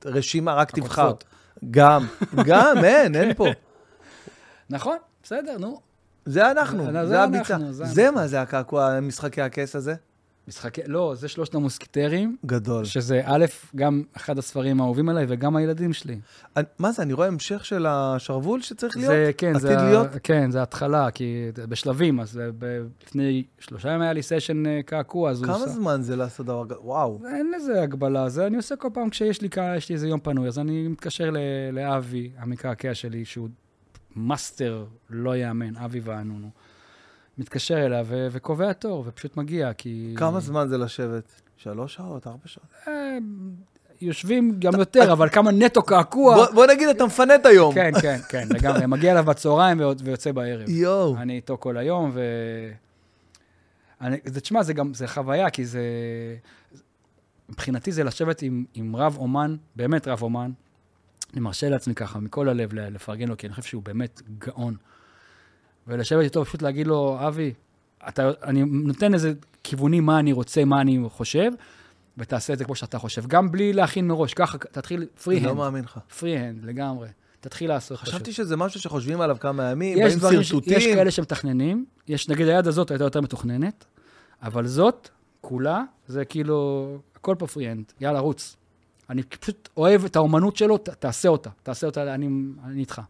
הרשימה, 0.06 0.53
רק 0.53 0.72
תבחר. 0.72 1.12
גם, 1.72 2.06
גם, 2.45 2.78
אין, 2.86 3.16
אין 3.16 3.34
פה. 3.34 3.48
נכון, 4.70 4.98
בסדר, 5.24 5.58
נו. 5.58 5.80
זה 6.26 6.52
אנחנו, 6.52 6.86
זה 6.92 7.06
זה 7.08 7.22
הביצה. 7.22 7.54
אנחנו, 7.56 7.74
זה 7.74 7.86
זה. 7.86 8.12
מה 8.12 8.28
זה 8.28 8.42
הקעקוע, 8.42 9.00
משחקי 9.00 9.42
הכס 9.42 9.76
הזה? 9.76 9.96
משחקי, 10.48 10.82
לא, 10.88 11.14
זה 11.16 11.28
שלושת 11.28 11.56
המוסקיטרים, 11.56 12.38
גדול. 12.46 12.86
שזה 12.86 13.22
א', 13.26 13.46
גם 13.76 14.04
אחד 14.18 14.38
הספרים 14.38 14.82
האהובים 14.82 15.10
עליי 15.10 15.26
וגם 15.30 15.56
הילדים 15.56 15.94
שלי. 15.94 16.20
אני- 16.58 16.66
מה 16.80 16.92
זה, 16.92 17.02
אני 17.04 17.14
רואה 17.14 17.28
המשך 17.28 17.66
של 17.66 17.86
השרוול 17.90 18.62
שצריך 18.62 18.98
להיות? 18.98 19.10
זה, 19.12 19.32
כן, 19.38 19.60
זה, 19.60 19.76
להיות? 19.76 20.08
כן, 20.24 20.52
זה 20.52 20.62
התחלה, 20.62 21.12
כי 21.12 21.36
בשלבים, 21.70 22.20
אז 22.20 22.40
ב- 22.60 22.82
לפני 23.08 23.44
שלושה 23.60 23.90
ימים 23.90 24.02
היה 24.02 24.14
לי 24.14 24.24
סשן 24.24 24.66
אה, 24.66 24.80
קעקוע, 24.86 25.32
אז 25.32 25.40
הוא 25.40 25.46
כמה 25.48 25.56
עושה... 25.56 25.68
זמן 25.70 26.02
זה 26.02 26.16
לעשות 26.16 26.46
דבר 26.46 26.66
כזה? 26.66 26.76
וואו. 26.82 27.20
אין 27.36 27.52
לזה 27.56 27.82
הגבלה, 27.82 28.30
זה 28.30 28.48
אני 28.48 28.58
עושה 28.58 28.76
כל 28.76 28.90
פעם 28.94 29.10
כשיש 29.10 29.42
לי, 29.42 29.50
לי 29.90 29.94
איזה 29.96 30.08
יום 30.08 30.20
פנוי, 30.20 30.48
אז 30.48 30.60
אני 30.60 30.88
מתקשר 30.88 31.30
ל- 31.32 31.38
לאבי, 31.72 32.32
המקעקע 32.38 32.94
שלי, 32.94 33.26
שהוא 33.26 33.50
מאסטר 34.16 34.86
לא 35.10 35.36
יאמן, 35.36 35.76
אבי 35.78 36.00
ואנונו. 36.00 36.50
מתקשר 37.38 37.86
אליו 37.86 38.06
ו- 38.10 38.28
וקובע 38.32 38.74
תור, 38.74 39.04
ופשוט 39.08 39.38
מגיע, 39.38 39.74
כי... 39.74 40.14
כמה 40.18 40.40
זמן 40.40 40.68
זה 40.68 40.78
לשבת? 40.78 41.42
שלוש 41.58 41.94
שעות, 41.96 42.28
ארבע 42.28 42.40
שעות? 42.46 42.68
אה, 42.88 43.18
יושבים 44.02 44.56
גם 44.60 44.74
יותר, 44.80 45.12
אבל 45.14 45.30
כמה 45.30 45.52
נטו 45.52 45.82
קעקוע. 45.82 46.48
בוא- 46.54 46.66
נגיד, 46.66 46.90
אתה 46.90 47.06
מפנה 47.06 47.36
את 47.36 47.46
היום. 47.46 47.74
כן, 47.74 47.92
כן, 48.02 48.20
כן, 48.30 48.48
לגמרי. 48.52 48.86
מגיע 48.96 49.12
אליו 49.12 49.24
בצהריים 49.24 49.78
ויוצא- 50.04 50.32
בערב. 50.32 50.70
יואו. 50.70 51.18
אני 51.18 51.36
איתו 51.36 51.58
כל 51.58 51.78
היום, 51.78 52.12
ו... 52.14 52.22
תשמע, 54.24 54.64
זה 54.64 54.74
גם, 54.74 54.94
זה 54.94 55.08
חוויה, 55.08 55.50
כי 55.50 55.66
זה... 55.66 55.82
מבחינתי 57.50 57.92
זה 57.92 58.04
לשבת 58.04 58.42
עם, 58.42 58.66
עם 58.74 58.96
רב 58.96 59.18
אומן, 59.18 59.56
באמת 59.76 60.08
רב 60.08 60.22
אומן. 60.22 60.52
אני 61.34 61.42
מרשה 61.42 61.70
לעצמי 61.70 61.96
ככה, 61.96 62.20
מכל 62.20 62.50
הלב, 62.50 62.74
לפרגן 62.74 63.28
לו, 63.28 63.38
כי 63.38 63.48
אני 63.48 63.54
חושב 63.54 63.68
שהוא 63.68 63.84
באמת 63.84 64.22
גאון. 64.38 64.76
ולשבת 65.88 66.24
איתו, 66.24 66.46
פשוט 66.46 66.62
להגיד 66.62 66.88
לו, 66.88 67.18
אבי, 67.28 67.54
אתה, 68.08 68.32
אני 68.44 68.64
נותן 68.66 69.14
איזה 69.14 69.34
כיוונים 69.64 70.06
מה 70.06 70.20
אני 70.20 70.34
רוצה, 70.34 70.66
מה 70.66 70.82
אני 70.82 71.00
חושב, 71.10 71.52
ותעשה 72.18 72.54
את 72.54 72.58
זה 72.58 72.66
כמו 72.66 72.76
שאתה 72.76 73.00
חושב. 73.00 73.28
גם 73.28 73.52
בלי 73.52 73.74
להכין 73.74 74.08
מראש, 74.08 74.34
ככה, 74.34 74.58
תתחיל 74.58 75.08
פרי 75.24 75.40
לא 75.40 75.50
הנד. 75.50 75.58
מאמין 75.58 75.84
לך. 75.84 76.00
פרי 76.20 76.38
הנד, 76.38 76.66
לגמרי. 76.66 77.08
תתחיל 77.40 77.70
לעשות. 77.70 78.00
פשוט. 78.00 78.10
חשבתי 78.14 78.34
שזה 78.34 78.58
משהו 78.58 78.80
שחושבים 78.80 79.22
עליו 79.22 79.38
כמה 79.40 79.72
ימים, 79.72 79.98
יש 80.02 80.16
באים 80.16 80.44
ש... 80.44 80.50
שרטוטים. 80.50 80.74
יש 80.78 80.86
כאלה 80.86 81.12
שמתכננים, 81.12 81.86
יש, 82.08 82.30
נגיד 82.30 82.48
היד 82.48 82.68
הזאת 82.68 82.92
הייתה 82.92 83.04
יותר 83.04 83.22
מתוכננת, 83.22 83.86
אבל 84.42 84.68
זאת, 84.68 85.10
כולה, 85.42 85.84
זה 86.08 86.26
כאילו, 86.26 86.88
הכל 87.16 87.36
פה 87.40 87.48
freehand, 87.48 87.86
יאללה, 88.02 88.20
רוץ. 88.20 88.56
אני 89.10 89.23
פשוט 89.23 89.69
אוהב 89.77 90.06
את 90.06 90.15
האומנות 90.15 90.56
שלו, 90.56 90.77
ת, 90.77 90.90
תעשה 90.90 91.30
אותה, 91.30 91.49
תעשה 91.64 91.88
אותה, 91.88 92.14
אני, 92.14 92.27
אני 92.65 92.80
איתך. 92.80 93.02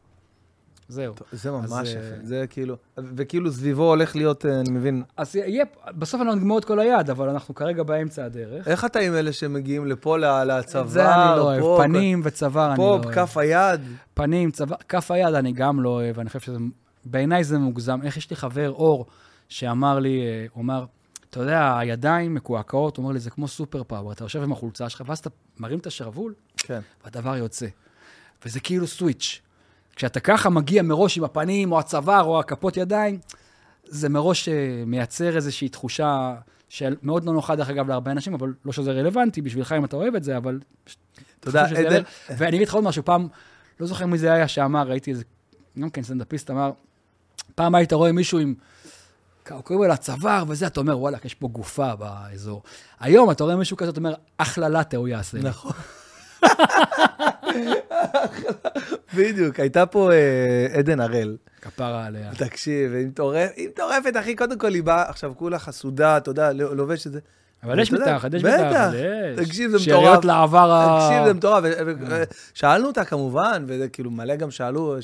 זהו. 0.88 1.14
זה 1.32 1.50
אז, 1.50 1.74
ממש 1.74 1.96
אה, 1.96 2.00
יפה, 2.00 2.16
זה 2.24 2.46
כאילו, 2.50 2.76
וכאילו 2.98 3.52
סביבו 3.52 3.84
הולך 3.90 4.16
להיות, 4.16 4.46
אה, 4.46 4.60
אני 4.60 4.70
מבין, 4.70 5.04
אז 5.18 5.36
יהיה, 5.36 5.66
בסוף 5.98 6.22
לא 6.22 6.36
נגמור 6.36 6.58
את 6.58 6.66
כל 6.66 6.80
היד, 6.80 7.10
אבל 7.10 7.30
אנחנו 7.30 7.56
כרגע 7.56 7.84
באמצע 7.84 8.26
הדרך. 8.26 8.68
איך 8.68 8.86
אתה 8.86 9.00
עם 9.00 9.14
אלה 9.14 9.34
שמגיעים 9.34 9.86
לפה 9.86 10.18
לצוואר, 10.18 10.88
זה 10.88 11.16
אני 11.16 11.38
לא 11.38 11.42
אוהב, 11.42 11.62
פה, 11.62 11.80
פנים 11.84 12.22
וצוואר 12.24 12.66
אני 12.66 12.72
לא 12.72 12.84
פה, 12.84 12.90
אוהב. 12.90 13.06
בכף 13.06 13.38
היד, 13.38 13.82
פנים, 14.14 14.52
צוואר, 14.52 14.78
כף 14.90 15.12
היד 15.12 15.34
אני 15.34 15.52
גם 15.52 15.82
לא 15.82 15.90
אוהב, 15.90 16.20
אני 16.20 16.28
חושב 16.30 16.40
שזה, 16.40 16.58
בעיניי 17.06 17.44
זה 17.44 17.58
מוגזם. 17.58 18.00
איך 18.04 18.18
יש 18.18 18.30
לי 18.30 18.36
חבר, 18.36 18.72
אור, 18.72 19.06
שאמר 19.50 20.00
לי, 20.00 20.22
אה, 20.22 20.46
הוא 20.54 20.64
אמר, 20.64 20.86
אתה 21.36 21.44
יודע, 21.44 21.78
הידיים 21.78 22.34
מקועקעות, 22.34 22.98
הוא 22.98 23.04
אומר 23.04 23.14
לי, 23.14 23.20
זה 23.20 23.30
כמו 23.30 23.48
סופר 23.48 23.84
פאוור, 23.84 24.12
אתה 24.12 24.24
יושב 24.24 24.44
עם 24.44 24.52
החולצה 24.52 24.90
שלך, 24.90 25.04
ואז 25.06 25.20
אתה 25.20 25.30
מרים 25.60 25.80
את 25.80 25.88
השרוול, 25.88 26.34
כן. 26.58 26.80
והדבר 27.04 27.36
יוצא. 27.36 27.68
וזה 28.46 28.60
כאילו 28.60 28.88
סוויץ'. 28.88 29.42
כשאתה 29.96 30.20
ככה 30.20 30.50
מגיע 30.50 30.82
מראש 30.82 31.18
עם 31.18 31.24
הפנים, 31.24 31.72
או 31.72 31.80
הצוואר, 31.80 32.24
או 32.24 32.40
הכפות 32.40 32.78
ידיים, 32.78 33.20
זה 33.86 34.10
מראש 34.10 34.50
אה, 34.50 34.84
מייצר 34.86 35.36
איזושהי 35.36 35.70
תחושה 35.70 36.36
של 36.70 36.96
מאוד 37.02 37.26
לא 37.26 37.34
נוחה, 37.34 37.56
דרך 37.56 37.70
אגב, 37.70 37.88
להרבה 37.88 38.12
אנשים, 38.12 38.34
אבל 38.34 38.54
לא 38.66 38.72
שזה 38.72 38.92
רלוונטי 38.92 39.42
בשבילך 39.42 39.72
אם 39.72 39.86
אתה 39.86 39.96
אוהב 39.96 40.16
את 40.16 40.24
זה, 40.24 40.38
אבל... 40.38 40.60
שזה 41.46 41.62
עדן. 41.62 42.02
ואני 42.38 42.58
אגיד 42.58 42.68
לך 42.68 42.74
עוד 42.74 42.84
משהו, 42.84 43.06
פעם, 43.06 43.28
לא 43.80 43.88
זוכר 43.88 44.06
מי 44.06 44.18
זה 44.18 44.34
היה 44.34 44.48
שאמר, 44.48 44.88
ראיתי 44.88 45.12
איזה, 45.12 45.24
גם 45.80 45.90
כן 45.90 46.04
סטנדאפיסט 46.04 46.52
אמר, 46.52 46.72
פעם 47.56 47.76
היית 47.76 47.94
רואה 47.94 48.12
מישהו 48.12 48.40
עם 48.40 48.56
קעקועים 49.46 49.82
על 49.82 49.92
הצוואר 49.92 50.44
וזה, 50.48 50.68
אתה 50.68 50.80
אומר, 50.80 51.00
וואלה, 51.00 51.18
יש 51.26 51.34
פה 51.34 51.48
גופה 51.48 51.96
באזור. 51.96 52.64
היום 53.00 53.32
אתה 53.32 53.44
רואה 53.44 53.56
מישהו 53.56 53.78
כזה, 53.78 53.90
אתה 53.90 54.00
אומר, 54.00 54.14
אחלה 54.38 54.70
לאטה 54.70 54.98
הוא 54.98 55.08
יעשה. 55.08 55.38
לי." 55.38 55.44
נכון. 55.44 55.72
בדיוק, 59.18 59.60
הייתה 59.60 59.86
פה 59.86 60.12
אה, 60.12 60.68
עדן 60.80 61.00
הראל. 61.00 61.38
כפרה 61.62 62.06
עליה. 62.06 62.32
תקשיב, 62.38 62.94
היא 62.94 63.08
מטורפת, 63.08 63.52
היא 63.56 63.70
מטורפת, 63.70 64.14
אחי, 64.20 64.36
קודם 64.36 64.58
כל 64.58 64.74
היא 64.74 64.84
באה, 64.84 65.10
עכשיו 65.10 65.34
כולה 65.38 65.60
חסודה, 65.60 66.18
אתה 66.18 66.30
יודע, 66.32 66.54
לא- 66.54 66.76
לובש 66.76 67.08
את 67.08 67.12
זה. 67.12 67.20
אבל 67.64 67.80
יש 67.80 67.92
מתחת, 67.92 68.34
יש. 68.34 68.44
מתחת, 68.44 68.94
יש. 68.94 69.48
תקשיב, 69.48 69.72
זה 69.72 69.80
שאריות 69.80 70.04
מטורף. 70.10 70.26
לעבר 70.26 70.72
ה... 70.72 71.00
תקשיב, 71.10 71.26
זה 71.26 71.34
מטורף. 71.34 71.64
ו- 72.10 72.24
שאלנו 72.54 72.88
אותה 72.88 73.06
כמובן, 73.06 73.64
וזה 73.68 73.88
כאילו 73.88 74.12
מלא 74.12 74.36
גם 74.36 74.52
שאלו 74.52 74.96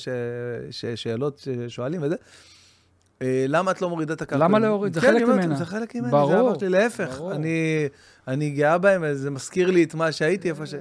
שאלות 0.95 1.45
ששואלים 1.67 2.03
וזה. 2.03 2.15
אה, 3.21 3.45
למה 3.47 3.71
את 3.71 3.81
לא 3.81 3.89
מורידה 3.89 4.13
את 4.13 4.21
הקעקועים? 4.21 4.43
למה 4.51 4.59
להוריד? 4.59 4.93
זה 4.93 5.01
כן, 5.01 5.07
חלק 5.07 5.21
ממנה. 5.27 5.55
זה 5.55 5.65
חלק 5.65 5.95
ממני, 5.95 6.11
ברור, 6.11 6.31
זה 6.31 6.39
עבר 6.39 6.57
שלי, 6.59 6.69
להפך. 6.69 7.17
ברור. 7.17 7.31
אני- 7.33 7.87
אני 8.27 8.49
גאה 8.49 8.77
בהם, 8.77 9.13
זה 9.13 9.31
מזכיר 9.31 9.71
לי 9.71 9.83
את 9.83 9.95
מה 9.95 10.11
שהייתי, 10.11 10.49
איפה 10.49 10.65
ש... 10.65 10.73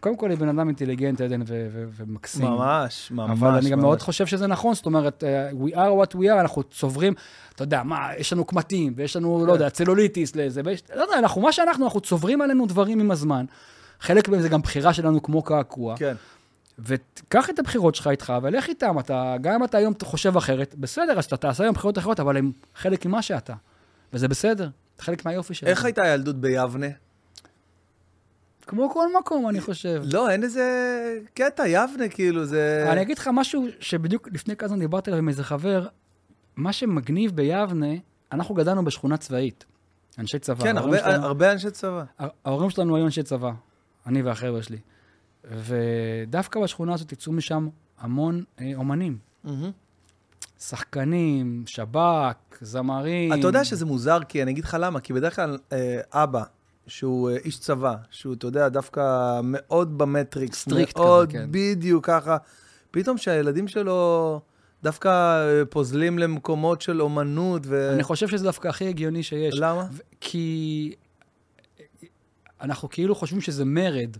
קודם 0.00 0.16
כל, 0.16 0.30
היא 0.30 0.38
בן 0.38 0.48
אדם 0.48 0.68
אינטליגנט, 0.68 1.20
עדן, 1.20 1.40
ו- 1.42 1.44
ו- 1.72 1.84
ומקסים. 1.96 2.44
ממש, 2.46 3.10
ממש. 3.14 3.30
אבל 3.38 3.48
אני 3.48 3.70
גם 3.70 3.78
ממש. 3.78 3.82
מאוד 3.84 4.02
חושב 4.02 4.26
שזה 4.26 4.46
נכון, 4.46 4.74
זאת 4.74 4.86
אומרת, 4.86 5.24
אה, 5.24 5.50
we 5.50 5.74
are 5.74 5.76
what 6.06 6.16
we 6.16 6.22
are, 6.22 6.40
אנחנו 6.40 6.62
צוברים, 6.62 7.14
אתה 7.54 7.62
יודע, 7.62 7.82
מה, 7.82 8.08
יש 8.18 8.32
לנו 8.32 8.44
קמטים, 8.44 8.92
ויש 8.96 9.16
לנו, 9.16 9.38
כן. 9.40 9.46
לא 9.46 9.52
יודע, 9.52 9.70
צלוליטיס 9.70 10.36
לזה, 10.36 10.60
ויש, 10.64 10.82
לא 10.96 11.02
יודע, 11.02 11.18
אנחנו, 11.18 11.40
מה 11.40 11.52
שאנחנו, 11.52 11.84
אנחנו 11.84 12.00
צוברים 12.00 12.40
עלינו 12.40 12.66
דברים 12.66 13.00
עם 13.00 13.10
הזמן. 13.10 13.44
חלק 14.00 14.28
מהם 14.28 14.40
זה 14.40 14.48
גם 14.48 14.62
בחירה 14.62 14.92
שלנו 14.92 15.22
כמו 15.22 15.42
קעקוע. 15.42 15.94
כן. 15.96 16.14
וקח 16.78 17.50
את 17.50 17.58
הבחירות 17.58 17.94
שלך 17.94 18.06
איתך, 18.06 18.32
ולך 18.42 18.68
איתם. 18.68 18.98
אתה, 18.98 19.34
גם 19.40 19.54
אם 19.54 19.64
אתה 19.64 19.78
היום 19.78 19.94
חושב 20.02 20.36
אחרת, 20.36 20.74
בסדר, 20.74 21.18
אז 21.18 21.24
אתה 21.24 21.36
תעשה 21.36 21.62
היום 21.64 21.74
בחירות 21.74 21.98
אחרות, 21.98 22.20
אבל 22.20 22.36
הם 22.36 22.52
חלק 22.74 23.06
ממה 23.06 23.22
שאתה. 23.22 23.54
וזה 24.12 24.28
בסדר, 24.28 24.68
חלק 24.98 25.24
מהיופי 25.24 25.54
שלך. 25.54 25.68
איך 25.68 25.84
הייתה 25.84 26.02
הילדות 26.02 26.36
ביבנה? 26.40 26.86
כמו 28.66 28.90
כל 28.90 29.08
מקום, 29.18 29.48
אני 29.48 29.60
חושב. 29.60 30.02
לא, 30.12 30.30
אין 30.30 30.42
איזה 30.42 30.64
קטע, 31.34 31.68
יבנה, 31.68 32.08
כאילו, 32.08 32.44
זה... 32.44 32.86
אני 32.92 33.02
אגיד 33.02 33.18
לך 33.18 33.30
משהו 33.32 33.66
שבדיוק 33.80 34.28
לפני 34.32 34.56
כמה 34.56 34.68
זמן 34.68 34.78
דיברתי 34.78 35.10
עליו 35.10 35.18
עם 35.22 35.28
איזה 35.28 35.44
חבר, 35.44 35.86
מה 36.56 36.72
שמגניב 36.72 37.36
ביבנה, 37.36 37.86
אנחנו 38.32 38.54
גדלנו 38.54 38.84
בשכונה 38.84 39.16
צבאית, 39.16 39.64
אנשי 40.18 40.38
צבא. 40.38 40.64
כן, 40.64 40.78
הרבה- 40.78 40.98
שלנו- 40.98 41.24
הרבה 41.24 41.52
אנשי 41.52 41.70
צבא. 41.70 42.04
ההורים 42.44 42.70
שלנו 42.70 42.96
היו 42.96 43.04
אנשי 43.04 43.22
צבא, 43.22 43.50
אני 44.06 44.22
והחבר'ה 44.22 44.62
שלי. 44.62 44.78
ודווקא 45.46 46.60
בשכונה 46.60 46.94
הזאת 46.94 47.12
יצאו 47.12 47.32
משם 47.32 47.68
המון 47.98 48.44
אה, 48.60 48.72
אומנים. 48.76 49.18
שחקנים, 50.60 51.62
שב"כ, 51.66 52.58
זמרים. 52.60 53.32
אתה 53.32 53.46
יודע 53.46 53.64
שזה 53.64 53.86
מוזר, 53.86 54.18
כי 54.28 54.42
אני 54.42 54.50
אגיד 54.50 54.64
לך 54.64 54.76
למה, 54.80 55.00
כי 55.00 55.12
בדרך 55.12 55.36
כלל 55.36 55.58
אה, 55.72 56.00
אבא, 56.12 56.42
שהוא 56.86 57.30
אה, 57.30 57.36
איש 57.36 57.58
צבא, 57.58 57.94
שהוא, 58.10 58.34
אתה 58.34 58.46
יודע, 58.46 58.68
דווקא 58.68 59.40
מאוד 59.44 59.98
במטריקס, 59.98 60.60
strict 60.60 60.92
כזה, 60.92 61.04
מאוד 61.04 61.32
כן. 61.32 61.48
בדיוק 61.50 62.06
ככה, 62.06 62.36
פתאום 62.90 63.18
שהילדים 63.18 63.68
שלו 63.68 64.40
דווקא 64.82 65.08
אה, 65.08 65.64
פוזלים 65.64 66.18
למקומות 66.18 66.80
של 66.80 67.02
אומנות, 67.02 67.62
ו... 67.66 67.92
אני 67.94 68.02
חושב 68.02 68.28
שזה 68.28 68.44
דווקא 68.44 68.68
הכי 68.68 68.88
הגיוני 68.88 69.22
שיש. 69.22 69.54
למה? 69.58 69.86
כי 70.20 70.94
אנחנו 72.60 72.88
כאילו 72.88 73.14
חושבים 73.14 73.40
שזה 73.40 73.64
מרד. 73.64 74.16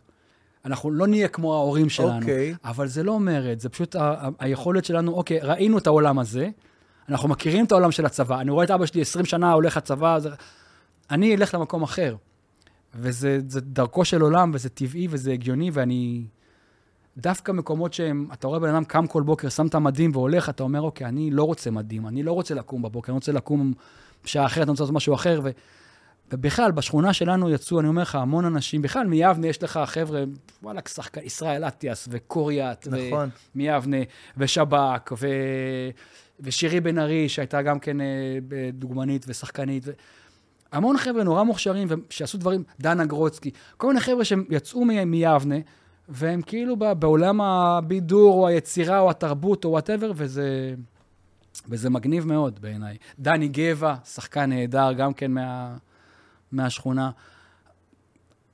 אנחנו 0.67 0.91
לא 0.91 1.07
נהיה 1.07 1.29
כמו 1.29 1.55
ההורים 1.55 1.89
שלנו. 1.89 2.21
אוקיי. 2.21 2.55
אבל 2.65 2.87
זה 2.87 3.03
לא 3.03 3.21
מרד, 3.21 3.61
זה 3.61 3.69
פשוט 3.69 3.97
ה- 3.97 4.29
היכולת 4.39 4.85
שלנו, 4.85 5.13
אוקיי, 5.13 5.39
ראינו 5.43 5.79
את 5.79 5.87
העולם 5.87 6.19
הזה, 6.19 6.49
אנחנו 7.09 7.29
מכירים 7.29 7.65
את 7.65 7.73
העולם 7.73 7.91
של 7.91 8.07
הצבא, 8.07 8.41
אני 8.41 8.51
רואה 8.51 8.65
את 8.65 8.71
אבא 8.71 8.87
שלי 8.87 9.01
20 9.01 9.25
שנה 9.25 9.53
הולך 9.53 9.77
לצבא, 9.77 10.19
זה... 10.19 10.31
אני 11.11 11.35
אלך 11.35 11.55
למקום 11.55 11.83
אחר. 11.83 12.17
וזה 12.95 13.39
זה 13.49 13.61
דרכו 13.61 14.05
של 14.05 14.21
עולם, 14.21 14.51
וזה 14.55 14.69
טבעי, 14.69 15.07
וזה 15.11 15.33
הגיוני, 15.33 15.71
ואני... 15.73 16.25
דווקא 17.17 17.53
מקומות 17.53 17.93
שהם, 17.93 18.29
אתה 18.33 18.47
רואה 18.47 18.59
בן 18.59 18.69
אדם 18.69 18.85
קם 18.85 19.07
כל 19.07 19.23
בוקר, 19.23 19.49
שם 19.49 19.67
את 19.67 19.75
המדים 19.75 20.11
והולך, 20.15 20.49
אתה 20.49 20.63
אומר, 20.63 20.81
אוקיי, 20.81 21.07
אני 21.07 21.31
לא 21.31 21.45
רוצה 21.45 21.71
מדים, 21.71 22.07
אני 22.07 22.23
לא 22.23 22.33
רוצה 22.33 22.55
לקום 22.55 22.83
בבוקר, 22.83 23.13
אני 23.13 23.17
רוצה 23.17 23.33
לקום 23.33 23.73
בשעה 24.25 24.47
אחרת, 24.47 24.63
אני 24.63 24.71
רוצה 24.71 24.83
לעשות 24.83 24.95
משהו 24.95 25.15
אחר, 25.15 25.41
ו... 25.45 25.51
ובכלל, 26.33 26.71
בשכונה 26.71 27.13
שלנו 27.13 27.51
יצאו, 27.51 27.81
אני 27.81 27.89
אומר 27.89 28.03
לך, 28.03 28.15
המון 28.15 28.45
אנשים, 28.45 28.83
בכלל 28.83 29.07
מיבנה 29.07 29.47
יש 29.47 29.63
לך 29.63 29.81
חבר'ה, 29.87 30.25
וואלה, 30.63 30.81
שחקן, 30.89 31.21
ישראל 31.25 31.65
אטיאס 31.65 32.09
וקוריאט, 32.11 32.89
נכון. 32.91 33.29
מיבנה, 33.55 33.97
ושב"כ, 34.37 35.13
ושירי 36.41 36.81
בן 36.81 36.99
ארי, 36.99 37.29
שהייתה 37.29 37.63
גם 37.63 37.79
כן 37.79 38.01
אה, 38.01 38.07
דוגמנית 38.73 39.25
ושחקנית. 39.29 39.83
ו... 39.87 39.91
המון 40.73 40.99
חבר'ה 40.99 41.25
נורא 41.25 41.43
מוכשרים, 41.43 41.89
שעשו 42.11 42.39
דברים, 42.39 42.63
דנה 42.81 43.05
גרוצקי, 43.05 43.51
כל 43.77 43.87
מיני 43.87 44.01
חבר'ה 44.01 44.25
שהם 44.25 44.45
יצאו 44.51 44.85
מיבנה, 44.85 45.57
והם 46.09 46.43
כאילו 46.43 46.77
בעולם 46.77 47.41
הבידור, 47.41 48.35
או 48.35 48.47
היצירה, 48.47 48.99
או 48.99 49.11
התרבות, 49.11 49.65
או 49.65 49.71
whatever, 49.71 50.13
וזה, 50.15 50.75
וזה 51.69 51.91
מגניב 51.91 52.27
מאוד 52.27 52.59
בעיניי. 52.61 52.97
דני 53.19 53.49
גבע, 53.49 53.95
שחקן 54.05 54.51
נהדר, 54.51 54.93
גם 54.93 55.13
כן 55.13 55.31
מה, 55.31 55.77
מהשכונה. 56.57 57.11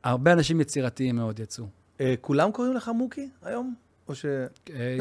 הרבה 0.05 0.33
אנשים 0.33 0.61
יצירתיים 0.61 1.16
מאוד 1.16 1.41
יצאו. 1.41 1.65
אה, 2.01 2.15
כולם 2.20 2.51
קוראים 2.53 2.74
לך 2.74 2.89
מוקי 2.95 3.29
היום? 3.45 3.74
או 4.09 4.15
ש... 4.15 4.24
אה, 4.74 4.97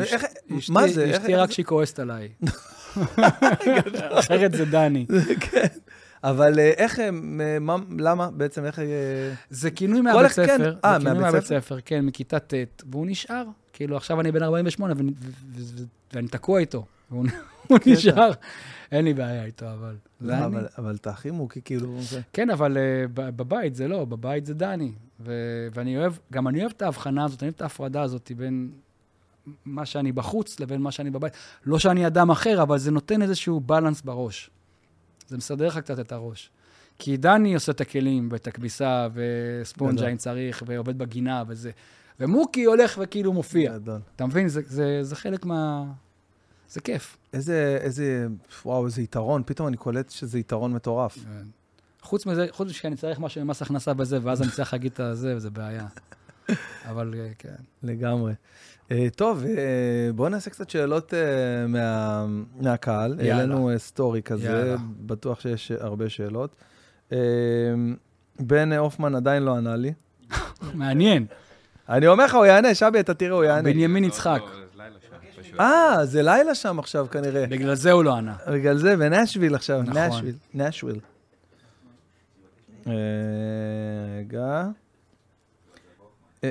מה 0.70 0.88
זה? 0.88 1.12
אשתי 1.18 1.36
רק? 1.36 1.52
שהיא 1.52 1.66
כועסת 1.66 2.00
עליי. 2.00 2.30
אחרת 4.20 4.52
זה 4.54 4.66
דני. 4.66 5.06
כן. 5.40 5.68
אבל 6.24 6.60
אה, 6.60 6.70
איך, 6.78 7.00
מה, 7.62 7.76
למה 8.00 8.32
בעצם, 8.32 8.66
איך... 8.66 8.82
זה 9.50 9.72
כינוי 9.72 10.02
מהבית 10.02 10.26
אחד- 10.32 10.46
כן. 10.46 10.58
ספר. 10.58 10.76
אה, 10.86 11.00
זה 11.00 11.06
כינוי 11.06 11.14
מהבית 11.14 11.34
מהבית 11.34 11.44
ספר? 11.48 11.60
ספר, 11.62 11.78
כן, 11.86 12.06
מכיתה 12.06 12.40
ט', 12.40 12.54
והוא 12.92 13.06
נשאר. 13.08 13.44
כאילו, 13.74 13.98
עכשיו 13.98 14.22
אני 14.22 14.32
בן 14.32 14.44
48 14.44 14.94
ואני- 16.14 16.28
תקוע 16.28 16.60
איתו. 16.60 16.86
והוא 17.12 17.26
הוא 17.68 17.80
נשאר. 17.86 18.32
אין 18.92 19.06
לי 19.06 19.14
בעיה 19.14 19.46
איתו, 19.46 19.66
אבל... 19.72 19.96
זה 20.22 20.38
אני. 20.38 20.46
אבל- 20.46 20.68
אבל 20.78 20.96
אתה 20.96 21.10
הכי 21.10 21.32
מוקי, 21.32 21.62
כאילו... 21.66 21.98
כן, 22.34 22.50
אבל 22.50 22.78
uh, 22.78 23.12
בבית 23.16 23.76
זה 23.76 23.88
לא, 23.88 24.06
בבית 24.06 24.46
זה 24.46 24.54
דני. 24.54 24.92
ו- 25.20 25.68
ואני 25.74 25.98
אוהב, 25.98 26.14
גם 26.34 26.48
אני 26.48 26.60
אוהב 26.62 26.72
את 26.78 26.82
ההבחנה 26.82 27.26
הזאת, 27.26 27.44
אני 27.44 27.48
אוהב 27.48 27.56
את 27.56 27.62
ההפרדה 27.62 28.02
הזאת 28.02 28.32
בין 28.38 28.72
מה 29.66 29.86
שאני 29.86 30.12
בחוץ 30.12 30.60
לבין 30.60 30.82
מה 30.82 30.92
שאני 30.92 31.10
בבית. 31.10 31.34
לא 31.66 31.80
שאני 31.80 32.08
אדם 32.08 32.30
אחר, 32.32 32.62
אבל 32.64 32.78
זה 32.78 32.92
נותן 32.92 33.22
איזשהו 33.22 33.60
בלנס 33.60 34.02
בראש. 34.02 34.50
זה 35.28 35.38
מסדר 35.38 35.68
לך 35.68 35.78
קצת 35.78 36.00
את 36.00 36.12
הראש. 36.12 36.50
כי 37.00 37.18
דני 37.18 37.54
עושה 37.54 37.72
את 37.72 37.82
הכלים 37.82 38.30
ואת 38.32 38.48
הכביסה 38.48 39.08
וספונג'ה. 39.14 40.08
אם 40.12 40.18
צריך, 40.18 40.64
ועובד 40.68 40.98
בגינה 40.98 41.44
וזה. 41.48 41.72
ומוקי 42.20 42.64
הולך 42.64 43.00
וכאילו 43.02 43.34
מופיע. 43.34 43.78
גדול. 43.78 44.00
אתה 44.16 44.26
מבין? 44.26 44.48
זה, 44.48 44.62
זה, 44.66 45.00
זה 45.04 45.16
חלק 45.16 45.46
מה... 45.46 45.86
זה 46.72 46.82
כיף. 46.82 47.18
איזה, 47.34 47.78
איזה, 47.82 48.28
וואו, 48.66 48.86
איזה 48.86 49.02
יתרון, 49.02 49.44
פתאום 49.46 49.68
אני 49.68 49.78
קולט 49.78 50.10
שזה 50.10 50.40
יתרון 50.40 50.74
מטורף. 50.74 51.16
כן. 51.16 51.48
חוץ 52.02 52.26
מזה, 52.26 52.48
חוץ 52.52 52.66
מזה 52.66 52.74
שאני 52.74 52.96
צריך 52.96 53.20
משהו 53.20 53.46
ממס 53.46 53.62
הכנסה 53.62 53.92
וזה, 53.98 54.20
ואז 54.22 54.42
אני 54.42 54.52
צריך 54.52 54.74
להגיד 54.74 54.92
את 54.92 55.00
הזה, 55.00 55.36
וזה 55.36 55.50
בעיה. 55.50 55.88
אבל 56.90 57.14
אה, 57.18 57.30
כן. 57.38 57.56
לגמרי. 57.84 58.34
אה, 58.92 59.08
טוב, 59.16 59.46
אה, 59.46 59.54
בואו 60.16 60.30
נעשה 60.30 60.50
קצת 60.50 60.70
שאלות 60.70 61.14
מה, 61.68 62.26
מהקהל. 62.60 63.20
יאללה. 63.20 63.36
העלינו 63.36 63.70
סטורי 63.78 64.22
כזה, 64.22 64.48
יאללה. 64.48 64.76
בטוח 65.06 65.40
שיש 65.40 65.72
הרבה 65.72 66.10
שאלות. 66.10 66.56
בן 68.40 68.74
הופמן 68.74 69.16
עדיין 69.16 69.44
לא 69.44 69.56
ענה 69.56 69.76
לי. 69.76 69.94
מעניין. 70.74 71.26
אני 71.90 72.08
אומר 72.08 72.26
לך, 72.26 72.36
הוא 72.36 72.46
יענה, 72.46 72.76
שבי, 72.76 73.00
אתה 73.00 73.14
תראה, 73.14 73.36
הוא 73.36 73.44
יענה. 73.44 73.62
בנימין 73.62 74.04
לא, 74.04 74.08
יצחק. 74.08 74.42
לא, 74.42 74.56
זה 74.56 74.62
לילה 74.78 74.96
שם, 75.10 75.42
פשוט. 75.42 75.51
אה, 75.62 76.06
זה 76.06 76.22
לילה 76.22 76.56
שם 76.56 76.80
עכשיו 76.80 77.08
כנראה. 77.12 77.46
בגלל 77.48 77.76
זה 77.76 77.92
הוא 77.92 78.04
לא 78.04 78.16
ענה. 78.16 78.36
בגלל 78.52 78.78
זה, 78.78 78.98
בנשוויל 78.98 79.56
עכשיו, 79.56 79.82
נכון. 79.82 79.98
נשוויל, 79.98 80.36
נשוויל. 80.54 81.00
אה, 82.88 82.94
רגע. 84.20 84.68
אה, 86.44 86.50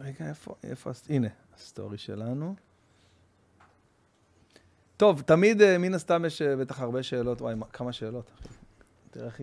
רגע, 0.00 0.28
איפה, 0.28 0.54
איפה, 0.64 0.90
הנה, 1.08 1.28
הסטורי 1.56 1.98
שלנו. 1.98 2.54
טוב, 4.96 5.20
תמיד, 5.20 5.62
אה, 5.62 5.78
מן 5.78 5.94
הסתם 5.94 6.24
יש 6.24 6.42
אה, 6.42 6.56
בטח 6.56 6.80
הרבה 6.80 7.02
שאלות, 7.02 7.40
וואי, 7.40 7.54
מה- 7.54 7.66
כמה 7.72 7.92
שאלות. 7.92 8.30
תראה 9.10 9.26
איך... 9.26 9.40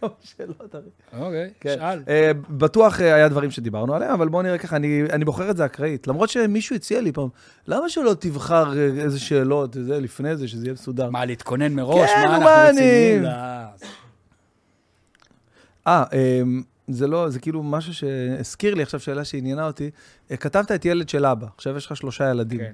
כמה 0.00 0.10
שאלות, 0.20 0.74
אחי. 0.74 1.20
אוקיי, 1.20 1.50
כן. 1.60 1.74
שאל. 1.78 2.02
אה, 2.08 2.30
בטוח 2.50 3.00
אה, 3.00 3.14
היה 3.14 3.28
דברים 3.28 3.50
שדיברנו 3.50 3.94
עליהם, 3.94 4.12
אבל 4.12 4.28
בואו 4.28 4.42
נראה 4.42 4.58
ככה, 4.58 4.76
אני, 4.76 5.02
אני 5.12 5.24
בוחר 5.24 5.50
את 5.50 5.56
זה 5.56 5.64
אקראית. 5.64 6.06
למרות 6.06 6.30
שמישהו 6.30 6.76
הציע 6.76 7.00
לי 7.00 7.12
פעם, 7.12 7.28
למה 7.66 7.88
שלא 7.88 8.14
תבחר 8.18 8.78
אה, 8.78 8.86
איזה 8.86 9.20
שאלות, 9.20 9.74
זה 9.74 10.00
לפני 10.00 10.36
זה, 10.36 10.48
שזה 10.48 10.66
יהיה 10.66 10.72
מסודר? 10.72 11.10
מה, 11.10 11.24
להתכונן 11.24 11.72
מראש? 11.72 12.10
כן, 12.10 12.28
מה, 12.28 12.38
נו, 12.38 12.44
מה 12.44 12.54
אנחנו 12.54 12.70
רציניים? 12.70 13.22
לא. 13.22 13.28
אה, 15.86 16.04
אמ, 16.12 16.62
זה 16.88 17.06
לא, 17.06 17.30
זה 17.30 17.40
כאילו 17.40 17.62
משהו 17.62 17.94
שהזכיר 17.94 18.74
לי 18.74 18.82
עכשיו 18.82 19.00
שאלה 19.00 19.24
שעניינה 19.24 19.66
אותי. 19.66 19.90
כתבת 20.40 20.72
את 20.72 20.84
ילד 20.84 21.08
של 21.08 21.26
אבא, 21.26 21.46
עכשיו 21.56 21.76
יש 21.76 21.86
לך 21.86 21.96
שלושה 21.96 22.30
ילדים. 22.30 22.58
כן. 22.58 22.72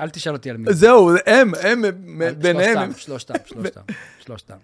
אל 0.00 0.10
תשאל 0.10 0.32
אותי 0.32 0.50
על 0.50 0.56
מי. 0.56 0.72
זהו, 0.74 1.10
הם, 1.26 1.52
הם, 1.62 1.82
ביניהם. 2.38 2.78
הם- 2.78 2.92
שלושתם, 2.96 3.34
שלושתם, 3.44 3.80
שלושתם. 4.24 4.54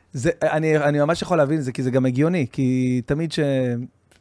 אני, 0.43 0.77
אני 0.79 0.99
ממש 1.01 1.23
יכול 1.23 1.37
להבין 1.39 1.59
את 1.59 1.65
זה, 1.65 1.73
כי 1.73 1.83
זה 1.83 1.91
גם 1.91 2.07
הגיוני, 2.07 2.47
כי 2.53 3.01
תמיד 3.07 3.33
ש, 3.33 3.41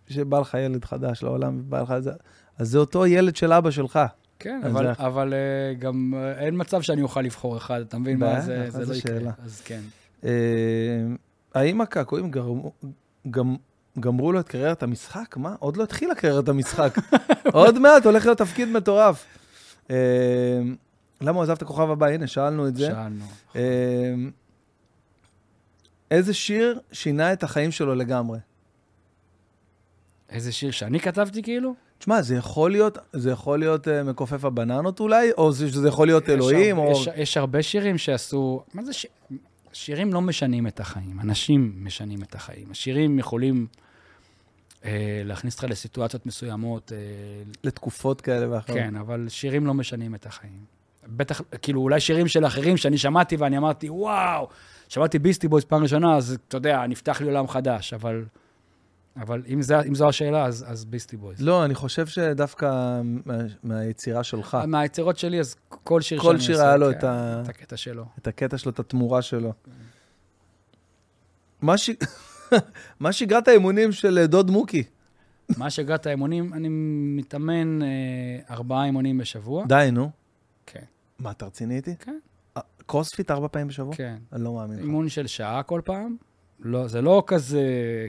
שבא 0.09 0.39
לך 0.39 0.57
ילד 0.65 0.85
חדש 0.85 1.23
לעולם, 1.23 1.61
בא 1.69 1.81
לך 1.81 1.93
זה, 1.99 2.11
אז 2.59 2.69
זה 2.69 2.77
אותו 2.77 3.05
ילד 3.05 3.35
של 3.35 3.53
אבא 3.53 3.71
שלך. 3.71 3.99
כן, 4.39 4.61
אבל, 4.65 4.85
זה- 4.85 5.05
אבל 5.05 5.33
אה, 5.33 5.39
גם 5.79 6.13
אה, 6.17 6.45
אין 6.45 6.53
מצב 6.57 6.81
שאני 6.81 7.01
אוכל 7.01 7.21
לבחור 7.21 7.57
אחד, 7.57 7.81
אתה 7.81 7.97
מבין 7.97 8.19
מה? 8.19 8.41
זה, 8.41 8.65
זה 8.69 8.79
לא 8.79 8.93
יקרה. 8.93 8.95
שאלה. 9.19 9.31
אז 9.45 9.61
כן. 9.65 9.79
אה, 10.25 10.29
האם 11.55 11.81
הקעקועים 11.81 12.31
גמרו 13.99 14.31
לו 14.31 14.39
את 14.39 14.47
קריירת 14.47 14.83
המשחק? 14.83 15.37
מה? 15.37 15.55
עוד 15.59 15.77
לא 15.77 15.83
התחילה 15.83 16.15
קריירת 16.15 16.49
המשחק. 16.49 16.97
עוד 17.53 17.79
מעט 17.79 18.05
הולך 18.05 18.25
להיות 18.25 18.37
תפקיד 18.37 18.67
מטורף. 18.69 19.25
למה 21.21 21.35
הוא 21.35 21.43
עזב 21.43 21.53
את 21.53 21.61
הכוכב 21.61 21.89
הבא? 21.89 22.05
הנה, 22.07 22.27
שאלנו 22.27 22.67
את 22.67 22.75
זה. 22.75 22.85
שאלנו. 22.87 23.25
אה, 23.55 24.13
איזה 26.11 26.33
שיר 26.33 26.79
שינה 26.91 27.33
את 27.33 27.43
החיים 27.43 27.71
שלו 27.71 27.95
לגמרי? 27.95 28.39
איזה 30.29 30.51
שיר 30.51 30.71
שאני 30.71 30.99
כתבתי 30.99 31.43
כאילו? 31.43 31.75
תשמע, 31.99 32.21
זה 32.21 32.35
יכול 32.35 32.71
להיות, 32.71 32.97
זה 33.13 33.31
יכול 33.31 33.59
להיות 33.59 33.87
uh, 33.87 33.91
מכופף 34.05 34.45
הבננות 34.45 34.99
אולי, 34.99 35.31
או 35.37 35.51
זה, 35.51 35.69
שזה 35.69 35.87
יכול 35.87 36.07
להיות 36.07 36.29
אלוהים, 36.29 36.75
יש, 36.75 36.81
או... 36.81 36.87
הרבה- 36.87 36.99
יש, 36.99 37.09
יש 37.17 37.37
הרבה 37.37 37.63
שירים 37.63 37.97
שעשו... 37.97 38.63
מה 38.73 38.83
זה 38.83 38.93
ש... 38.93 39.05
שירים 39.73 40.13
לא 40.13 40.21
משנים 40.21 40.67
את 40.67 40.79
החיים, 40.79 41.19
אנשים 41.19 41.73
משנים 41.77 42.23
את 42.23 42.35
החיים. 42.35 42.67
השירים 42.71 43.19
יכולים 43.19 43.67
אה, 44.85 45.21
להכניס 45.25 45.53
אותך 45.53 45.63
לסיטואציות 45.69 46.25
מסוימות, 46.25 46.91
אה, 46.91 46.97
לתקופות 47.63 48.21
כאלה 48.21 48.51
ואחרות. 48.51 48.77
כן, 48.77 48.95
אבל 48.95 49.25
שירים 49.29 49.65
לא 49.65 49.73
משנים 49.73 50.15
את 50.15 50.25
החיים. 50.25 50.74
בטח, 51.07 51.41
כאילו, 51.61 51.81
אולי 51.81 51.99
שירים 51.99 52.27
של 52.27 52.45
אחרים 52.45 52.77
שאני 52.77 52.97
שמעתי 52.97 53.35
ואני 53.35 53.57
אמרתי, 53.57 53.89
וואו, 53.89 54.47
שמעתי 54.89 55.19
ביסטי 55.19 55.47
בויז 55.47 55.63
פעם 55.65 55.83
ראשונה, 55.83 56.15
אז 56.15 56.37
אתה 56.47 56.57
יודע, 56.57 56.87
נפתח 56.87 57.21
לי 57.21 57.27
עולם 57.27 57.47
חדש, 57.47 57.93
אבל... 57.93 58.25
אבל 59.21 59.43
אם, 59.47 59.61
זה, 59.61 59.81
אם 59.81 59.95
זו 59.95 60.09
השאלה, 60.09 60.45
אז, 60.45 60.65
אז 60.67 60.85
ביסטי 60.85 61.17
בויז. 61.17 61.41
לא, 61.41 61.65
אני 61.65 61.75
חושב 61.75 62.07
שדווקא 62.07 63.01
מה, 63.03 63.33
מהיצירה 63.63 64.23
שלך, 64.23 64.57
מהיצירות 64.67 65.17
שלי, 65.17 65.39
אז 65.39 65.55
כל 65.69 66.01
שיר 66.01 66.19
כל 66.19 66.39
שיר 66.39 66.61
היה 66.61 66.77
לו 66.77 66.91
כן, 66.91 66.97
את 66.97 67.03
ה- 67.03 67.41
את 67.43 67.49
הקטע 67.49 67.77
שלו. 67.77 68.05
את 68.19 68.27
הקטע 68.27 68.57
שלו, 68.57 68.71
את 68.71 68.79
התמורה 68.79 69.21
שלו. 69.21 69.53
מה, 71.61 71.77
ש... 71.77 71.89
מה 72.99 73.11
שגרת 73.11 73.47
האימונים 73.47 73.91
של 73.91 74.17
אה, 74.17 74.27
דוד 74.27 74.51
מוקי? 74.51 74.83
מה 75.57 75.69
שהגעת 75.69 76.05
האימונים, 76.05 76.53
אני 76.53 76.67
מתאמן 77.17 77.81
אה, 77.81 77.87
ארבעה 78.49 78.85
אימונים 78.85 79.17
בשבוע. 79.17 79.65
די, 79.67 79.89
נו. 79.91 80.09
מה, 81.19 81.31
אתה 81.31 81.45
רציני 81.45 81.75
איתי? 81.75 81.95
כן, 81.99 82.17
קרוספיט 82.85 83.31
ארבע 83.31 83.47
פעמים 83.47 83.67
בשבוע? 83.67 83.95
כן. 83.95 84.17
אני 84.33 84.43
לא 84.43 84.53
מאמין 84.53 84.77
לך. 84.77 84.83
אימון 84.83 85.09
של 85.09 85.27
שעה 85.27 85.63
כל 85.63 85.81
פעם. 85.85 86.15
לא, 86.59 86.87
זה 86.87 87.01
לא 87.01 87.23
כזה 87.27 87.61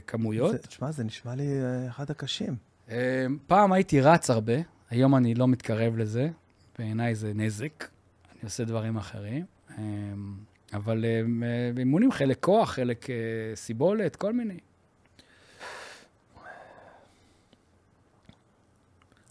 כמויות. 0.06 0.56
תשמע, 0.56 0.90
זה 0.90 1.04
נשמע 1.04 1.34
לי 1.34 1.62
אה, 1.62 1.88
אחד 1.88 2.10
הקשים. 2.10 2.56
אה, 2.90 3.26
פעם 3.46 3.72
הייתי 3.72 4.00
רץ 4.00 4.30
הרבה, 4.30 4.52
היום 4.90 5.16
אני 5.16 5.34
לא 5.34 5.48
מתקרב 5.48 5.96
לזה. 5.96 6.28
בעיניי 6.78 7.14
זה 7.14 7.32
נזק. 7.34 7.88
אני 8.32 8.40
עושה 8.44 8.64
דברים 8.64 8.96
אחרים. 8.96 9.44
אה, 9.78 9.84
אבל 10.72 11.04
אימונים 11.78 12.12
חלק 12.12 12.40
כוח, 12.40 12.70
חלק 12.70 13.06
סיבולת, 13.54 14.16
כל 14.16 14.32
מיני. 14.32 14.58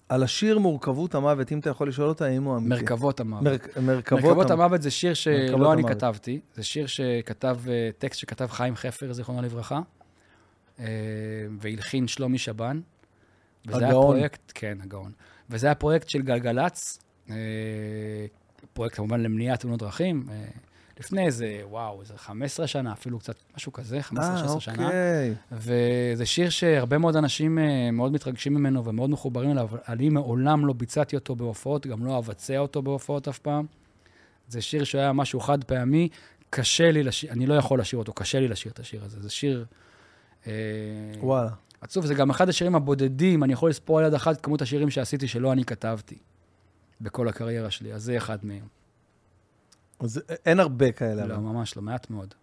על 0.10 0.24
השיר 0.24 0.60
מורכבות 0.60 1.16
המוות, 1.16 1.52
אם 1.52 1.60
אתה 1.60 1.70
יכול 1.70 1.90
לשאול 1.90 2.10
אותה, 2.10 2.26
האם 2.26 2.44
הוא 2.44 2.58
אמיתי. 2.58 2.70
מרכבות 2.70 3.20
המוות. 3.20 3.44
מרכ- 3.44 3.80
מרכבות 3.80 3.84
מרכבות 3.84 4.26
המוות. 4.32 4.52
המוות 4.52 4.82
זה 4.82 4.92
שיר 4.92 5.14
שלא 5.14 5.74
אני 5.74 5.82
המוות. 5.82 5.96
כתבתי, 5.98 6.40
זה 6.56 6.64
שיר 6.64 6.88
שכתב, 6.88 7.58
אה, 7.70 7.90
טקסט 7.98 8.20
שכתב 8.20 8.48
חיים 8.52 8.76
חפר, 8.76 9.14
זיכרונו 9.14 9.42
לברכה, 9.42 9.80
אה, 10.80 10.86
והלחין 11.60 12.08
שלומי 12.08 12.38
שבן. 12.38 12.82
וזה 13.68 13.78
היה 13.78 13.88
הגאון. 13.88 14.04
פרויקט, 14.16 14.52
כן, 14.56 14.78
הגאון. 14.84 15.12
וזה 15.50 15.68
היה 15.68 15.76
פרויקט 15.76 16.10
של 16.10 16.22
גלגלצ, 16.22 17.00
אה, 17.30 17.36
פרויקט 18.74 18.96
כמובן 18.96 19.20
למניעת 19.22 19.60
תאונות 19.60 19.80
דרכים, 19.80 20.26
לפני 21.00 21.26
איזה, 21.26 21.62
וואו, 21.64 22.02
איזה 22.02 22.14
15 22.18 22.68
שנה, 22.68 22.94
אפילו 22.94 23.20
קצת, 23.20 23.36
משהו 23.58 23.74
כזה, 23.74 24.00
15-16 24.00 24.18
אה, 24.20 24.60
שנה. 24.60 24.86
אוקיי. 24.86 25.34
וזה 25.52 26.26
שיר 26.26 26.50
שהרבה 26.50 26.98
מאוד 26.98 27.16
אנשים 27.16 27.60
אה, 27.60 27.92
מאוד 27.92 28.12
מתרגשים 28.12 28.54
ממנו 28.54 28.86
ומאוד 28.86 29.10
מחוברים 29.10 29.52
אליו. 29.52 29.70
אני 29.90 30.10
מעולם 30.10 30.66
לא 30.66 30.74
ביצעתי 30.74 31.16
אותו 31.16 31.36
בהופעות, 31.36 31.88
גם 31.88 32.06
לא 32.06 32.18
אבצע 32.18 32.58
אותו 32.58 32.82
בהופעות 32.82 33.28
אף 33.28 33.40
פעם. 33.40 33.66
זה 34.48 34.62
שיר 34.62 34.84
שהיה 34.84 35.14
משהו 35.14 35.40
חד 35.40 35.64
פעמי, 35.64 36.10
קשה 36.50 36.92
לי 36.92 37.04
לשיר, 37.04 37.32
אני 37.32 37.46
לא 37.46 37.54
יכול 37.54 37.80
לשיר 37.80 38.00
אותו, 38.00 38.14
קשה 38.14 38.40
לי 38.40 38.48
לשיר 38.48 38.72
את 38.72 38.80
השיר 38.80 39.04
הזה. 39.04 39.22
זה 39.22 39.30
שיר... 39.30 39.66
אה, 40.48 40.52
וואלה. 41.20 41.52
עצוב, 41.82 42.06
זה 42.06 42.14
גם 42.14 42.30
אחד 42.30 42.50
השירים 42.50 42.76
הבודדים, 42.76 43.44
אני 43.44 43.54
יכול 43.54 43.70
לספור 43.70 44.00
על 44.00 44.06
יד 44.06 44.14
אחת 44.14 44.42
כמות 44.42 44.62
השירים 44.62 44.90
שעשיתי 44.90 45.28
שלא 45.28 45.52
אני 45.52 45.66
כתבתי 45.66 46.18
בכל 47.02 47.28
הקריירה 47.28 47.72
שלי, 47.72 47.94
אז 47.94 48.04
זה 48.04 48.18
אחד 48.18 48.38
מהם. 48.44 48.85
אז 50.00 50.22
אין 50.46 50.60
הרבה 50.60 50.92
כאלה. 50.92 51.26
לא. 51.26 51.38
ממש 51.38 51.78
לא, 51.78 51.82
מעט 51.82 52.10
מאוד. 52.10 52.34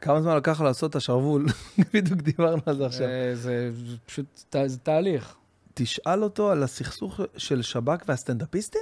כמה 0.00 0.22
זמן 0.22 0.36
לקח 0.36 0.60
לעשות 0.60 0.90
את 0.90 0.96
השרוול? 0.96 1.46
בדיוק 1.94 2.20
דיברנו 2.20 2.62
על 2.66 2.76
זה 2.76 2.86
עכשיו. 2.86 3.06
זה, 3.08 3.32
זה, 3.34 3.70
פשוט, 4.06 4.46
זה 4.66 4.78
תהליך. 4.78 5.34
תשאל 5.74 6.22
אותו 6.22 6.50
על 6.50 6.62
הסכסוך 6.62 7.20
של 7.36 7.62
שב"כ 7.62 8.04
והסטנדאפיסטים? 8.08 8.80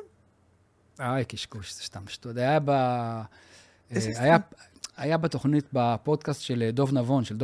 איי, 1.01 1.25
קשקוש, 1.25 1.75
זה 1.75 1.83
סתם 1.83 2.09
שטות. 2.09 2.37
היה 2.37 2.61
ב... 2.61 2.71
אה, 2.71 3.25
היה, 4.17 4.37
היה 4.97 5.17
בתוכנית, 5.17 5.65
בפודקאסט 5.73 6.41
של 6.41 6.63
אה, 6.63 6.71
דוב 6.71 6.93
נבון, 6.93 7.25
של. 7.25 7.37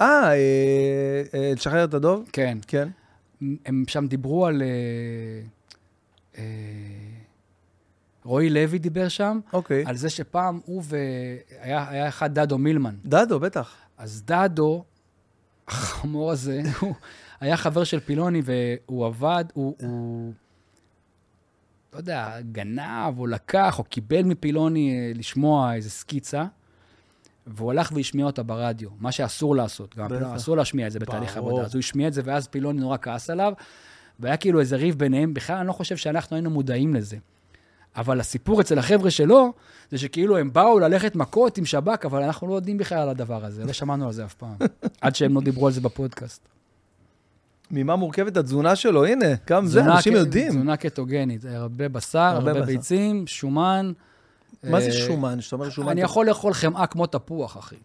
אה, 0.00 0.06
אה, 0.06 1.22
אה, 1.34 1.52
לשחרר 1.56 1.84
את 1.84 1.94
הדוב? 1.94 2.28
כן. 2.32 2.58
כן. 2.66 2.88
הם 3.66 3.84
שם 3.88 4.06
דיברו 4.06 4.46
על... 4.46 4.62
רועי 8.24 8.50
לוי 8.50 8.78
דיבר 8.78 9.08
שם, 9.08 9.40
אוקיי. 9.52 9.84
על 9.86 9.96
זה 9.96 10.10
שפעם 10.10 10.60
הוא 10.64 10.82
ו... 10.84 10.96
היה, 11.60 11.88
היה 11.90 12.08
אחד 12.08 12.34
דדו 12.34 12.58
מילמן. 12.58 12.94
דדו, 13.04 13.40
בטח. 13.40 13.74
אז 13.98 14.22
דדו, 14.26 14.84
החמור 15.68 16.30
הזה, 16.30 16.62
הוא 16.80 16.94
היה 17.40 17.56
חבר 17.56 17.84
של 17.84 18.00
פילוני 18.00 18.42
והוא 18.44 19.06
עבד, 19.06 19.44
הוא, 19.54 19.76
הוא 19.82 20.32
לא 21.92 21.98
יודע, 21.98 22.36
גנב 22.52 23.18
או 23.18 23.26
לקח 23.26 23.78
או 23.78 23.84
קיבל 23.84 24.22
מפילוני 24.22 24.90
אה, 24.90 25.12
לשמוע 25.14 25.74
איזה 25.74 25.90
סקיצה, 25.90 26.44
והוא 27.46 27.70
הלך 27.70 27.92
והשמיע 27.94 28.26
אותה 28.26 28.42
ברדיו, 28.42 28.88
מה 28.98 29.12
שאסור 29.12 29.56
לעשות. 29.56 29.96
גם. 29.96 30.08
פילוני, 30.08 30.36
אסור 30.36 30.56
להשמיע 30.56 30.86
את 30.86 30.92
זה 30.92 30.98
בתהליך. 30.98 31.36
עבודה. 31.36 31.62
אז 31.62 31.74
הוא 31.74 31.78
השמיע 31.78 32.08
את 32.08 32.12
זה, 32.12 32.22
ואז 32.24 32.48
פילוני 32.48 32.80
נורא 32.80 32.96
כעס 33.02 33.30
עליו, 33.30 33.52
והיה 34.20 34.36
כאילו 34.36 34.60
איזה 34.60 34.76
ריב 34.76 34.98
ביניהם. 34.98 35.34
בכלל, 35.34 35.56
אני 35.56 35.66
לא 35.66 35.72
חושב 35.72 35.96
שאנחנו 35.96 36.36
היינו 36.36 36.50
מודעים 36.50 36.94
לזה. 36.94 37.16
אבל 37.96 38.20
הסיפור 38.20 38.60
אצל 38.60 38.78
החבר'ה 38.78 39.10
שלו, 39.10 39.52
זה 39.90 39.98
שכאילו 39.98 40.38
הם 40.38 40.52
באו 40.52 40.78
ללכת 40.78 41.16
מכות 41.16 41.58
עם 41.58 41.64
שב"כ, 41.64 42.04
אבל 42.04 42.22
אנחנו 42.22 42.48
לא 42.48 42.54
יודעים 42.54 42.78
בכלל 42.78 42.98
על 42.98 43.08
הדבר 43.08 43.44
הזה, 43.44 43.64
לא 43.64 43.72
שמענו 43.72 44.06
על 44.06 44.12
זה 44.12 44.24
אף 44.24 44.34
פעם. 44.34 44.54
עד 45.00 45.14
שהם 45.14 45.34
לא 45.34 45.40
דיברו 45.40 45.66
על 45.66 45.72
זה 45.72 45.80
בפודקאסט. 45.80 46.48
ממה 47.70 47.96
מורכבת 47.96 48.36
התזונה 48.36 48.76
שלו? 48.76 49.04
הנה, 49.04 49.26
גם 49.46 49.66
זה, 49.66 49.84
אנשים 49.84 50.12
יודעים. 50.12 50.48
תזונה 50.48 50.76
קטוגנית, 50.76 51.44
הרבה 51.44 51.88
בשר, 51.88 52.18
הרבה 52.18 52.50
הרבה 52.50 52.62
בשר. 52.62 52.66
ביצים, 52.66 53.26
שומן. 53.26 53.92
מה 54.62 54.80
זה 54.80 54.86
אה, 54.86 54.92
שומן? 54.92 55.40
שאתה 55.40 55.56
אומר 55.56 55.70
שומן... 55.70 55.88
אני 55.88 56.00
יכול 56.00 56.26
לאכול 56.26 56.52
חמאה 56.52 56.86
כמו 56.86 57.06
תפוח, 57.06 57.58
אחי. 57.58 57.76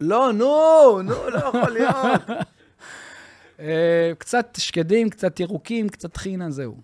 לא, 0.00 0.32
נו, 0.32 1.02
נו, 1.02 1.30
לא 1.30 1.38
יכול 1.38 1.70
להיות. 1.72 1.94
אה, 3.60 4.12
קצת 4.18 4.56
שקדים, 4.60 5.10
קצת 5.10 5.40
ירוקים, 5.40 5.88
קצת 5.88 6.12
טחינה, 6.12 6.50
זהו. 6.50 6.76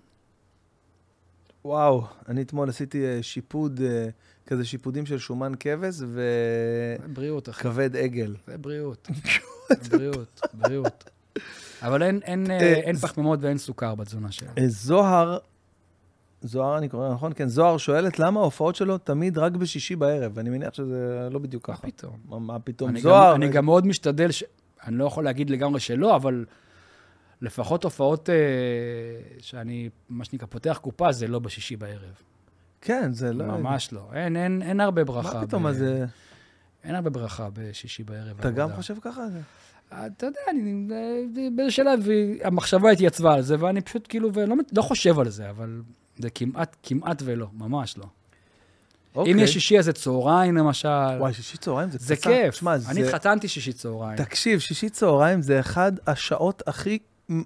וואו, 1.64 2.04
אני 2.28 2.42
אתמול 2.42 2.68
עשיתי 2.68 3.04
אה, 3.06 3.22
שיפוד, 3.22 3.80
אה, 3.84 4.08
כזה 4.46 4.64
שיפודים 4.64 5.06
של 5.06 5.18
שומן 5.18 5.52
כבש 5.60 5.94
זה 5.94 6.06
בריאות, 7.12 7.48
אחי. 7.48 7.68
וכבד 7.68 7.96
עגל. 7.96 8.34
זה 8.46 8.58
בריאות. 8.58 9.08
בריאות, 9.90 10.40
בריאות. 10.54 11.10
אבל 11.82 12.02
אין- 12.02 12.20
אין, 12.24 12.50
אה, 12.50 12.58
אין 12.74 12.96
פחמימות 12.96 13.38
ואין 13.42 13.58
סוכר 13.58 13.94
בתזונה 13.94 14.32
שלנו. 14.32 14.52
זוהר, 14.66 15.38
זוהר 16.42 16.78
אני 16.78 16.88
קורא, 16.88 17.12
נכון? 17.14 17.32
כן, 17.36 17.48
זוהר 17.48 17.76
שואלת 17.78 18.18
למה 18.18 18.40
ההופעות 18.40 18.76
שלו 18.76 18.98
תמיד 18.98 19.38
רק 19.38 19.52
בשישי 19.52 19.96
בערב, 19.96 20.32
ואני 20.34 20.50
מניח 20.50 20.74
שזה 20.74 21.28
לא 21.30 21.38
בדיוק 21.38 21.68
מה 21.70 21.76
ככה. 21.76 21.86
פתאום? 21.86 22.16
מה- 22.28 22.38
מה 22.38 22.58
פתאום? 22.58 22.98
זוהר, 22.98 23.30
גם, 23.34 23.42
אני 23.42 23.52
גם 23.52 23.64
מאוד 23.64 23.86
משתדל, 23.86 24.30
ש... 24.30 24.44
אני 24.86 24.96
לא 24.96 25.04
יכול 25.04 25.24
להגיד 25.24 25.50
לגמרי 25.50 25.80
שלא, 25.80 26.16
אבל 26.16 26.44
לפחות 27.42 27.84
הופעות 27.84 28.30
אה, 28.30 28.34
שאני, 29.38 29.88
מה 30.08 30.24
שנקרא, 30.24 30.46
פותח 30.50 30.78
קופה, 30.82 31.12
זה 31.12 31.26
לא 31.26 31.38
בשישי 31.38 31.76
בערב. 31.76 32.14
כן, 32.80 33.12
זה 33.12 33.32
לא... 33.32 33.44
ממש 33.44 33.92
לא. 33.92 34.08
אין, 34.14 34.36
אין, 34.36 34.62
אין 34.62 34.80
הרבה 34.80 35.04
ברכה. 35.04 35.40
מה 35.40 35.46
פתאום, 35.46 35.62
ב... 35.62 35.66
אז 35.66 35.76
זה... 35.76 36.04
אין 36.84 36.94
הרבה 36.94 37.10
ברכה 37.10 37.48
בשישי 37.52 38.02
בערב. 38.02 38.40
אתה 38.40 38.50
גם. 38.50 38.72
חושב 38.72 38.94
ככה? 39.00 39.26
אתה 39.88 40.26
יודע, 40.26 40.40
אני, 40.50 40.94
אה, 40.94 41.48
באיזה 41.56 41.70
שלב 41.70 42.00
המחשבה 42.44 42.90
התייצבה 42.90 43.34
על 43.34 43.42
זה, 43.42 43.56
ואני 43.58 43.80
פשוט 43.80 44.06
כאילו, 44.08 44.34
ולא 44.34 44.56
לא 44.76 44.82
חושב 44.82 45.18
על 45.18 45.28
זה, 45.28 45.50
אבל 45.50 45.82
זה 46.18 46.30
כמעט, 46.30 46.76
כמעט 46.82 47.22
ולא, 47.24 47.46
ממש 47.52 47.98
לא. 47.98 48.06
אוקיי. 49.14 49.32
אם 49.32 49.38
יש 49.38 49.52
שישי, 49.52 49.78
אז 49.78 49.84
זה 49.84 49.92
צהריים 49.92 50.56
למשל. 50.56 50.88
וואי, 50.88 51.34
שישי 51.34 51.58
צהריים 51.58 51.90
זה 51.90 51.98
זה 52.00 52.16
פצצה. 52.16 52.30
כיף. 52.30 52.54
שמע, 52.54 52.74
אני 52.74 53.02
זה... 53.02 53.08
התחתנתי 53.08 53.48
שישי 53.48 53.72
צהריים. 53.72 54.16
תקשיב, 54.16 54.60
שישי 54.60 54.88
צהריים 54.88 55.42
זה 55.42 55.60
אחד 55.60 55.92
השעות 56.06 56.62
הכי 56.66 56.98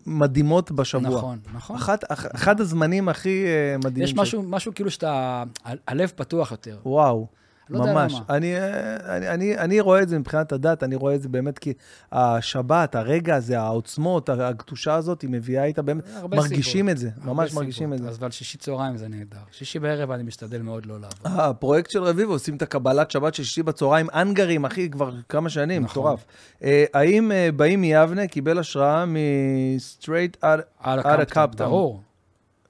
מדהימות 0.07 0.73
בשבוע. 0.73 1.11
נכון, 1.19 1.39
נכון. 1.55 1.77
אחת, 1.77 2.05
אח, 2.13 2.27
אחד 2.35 2.61
הזמנים 2.61 3.09
הכי 3.09 3.45
אה, 3.47 3.77
מדהימים. 3.79 4.03
יש 4.03 4.11
ש- 4.11 4.15
משהו, 4.15 4.43
משהו 4.43 4.75
כאילו 4.75 4.91
שאתה, 4.91 5.43
הלב 5.89 6.13
פתוח 6.17 6.51
יותר. 6.51 6.79
וואו. 6.87 7.27
לא 7.71 7.79
יודע 7.79 7.93
ממש. 7.93 8.13
למה. 8.13 8.23
אני, 8.31 8.57
אה, 8.57 9.17
אני, 9.17 9.29
אני, 9.29 9.59
אני 9.59 9.81
רואה 9.81 10.03
את 10.03 10.09
זה 10.09 10.19
מבחינת 10.19 10.53
הדת, 10.53 10.83
אני 10.83 10.97
רואה 10.97 11.15
את 11.15 11.23
זה 11.23 11.29
באמת 11.29 11.59
כי 11.59 11.73
השבת, 12.13 12.95
הרגע 12.95 13.37
הזה, 13.37 13.61
העוצמות, 13.61 14.29
הקדושה 14.29 14.95
הזאת, 14.95 15.23
היא 15.23 15.31
מביאה 15.31 15.65
איתה 15.65 15.83
באמת, 15.83 16.05
מרגישים 16.31 16.87
סיבות. 16.87 16.91
את 16.91 16.99
זה, 16.99 17.11
ממש 17.25 17.49
סיבות. 17.49 17.63
מרגישים 17.63 17.93
את 17.93 17.99
זה. 17.99 18.09
אז 18.09 18.19
אבל 18.19 18.31
שישי 18.31 18.59
צהריים 18.59 18.97
זה 18.97 19.09
נהדר. 19.09 19.39
שישי 19.53 19.79
בערב 19.79 20.11
אני 20.11 20.23
משתדל 20.23 20.63
מאוד 20.63 20.87
לא 20.87 21.01
לעבוד. 21.01 21.27
אה, 21.27 21.49
הפרויקט 21.49 21.91
של 21.91 22.03
רביבו, 22.03 22.33
עושים 22.33 22.57
את 22.57 22.63
הקבלת 22.63 23.11
שבת 23.11 23.35
של 23.35 23.45
שישי 23.45 23.63
בצהריים, 23.63 24.07
אנגרים, 24.15 24.65
אחי, 24.65 24.91
כבר 24.91 25.11
כמה 25.29 25.51
שנים, 25.51 25.83
נכון. 25.83 26.03
מטורף. 26.03 26.25
אה, 26.63 26.85
האם 26.95 27.33
אה, 27.33 27.49
באים 27.57 27.81
מיבנה 27.81 28.27
קיבל 28.27 28.59
השראה 28.59 29.05
מ-straight 29.07 30.45
out, 30.45 30.47
הקפטן, 30.81 31.21
הקפטן. 31.21 31.65
ברור. 31.65 32.03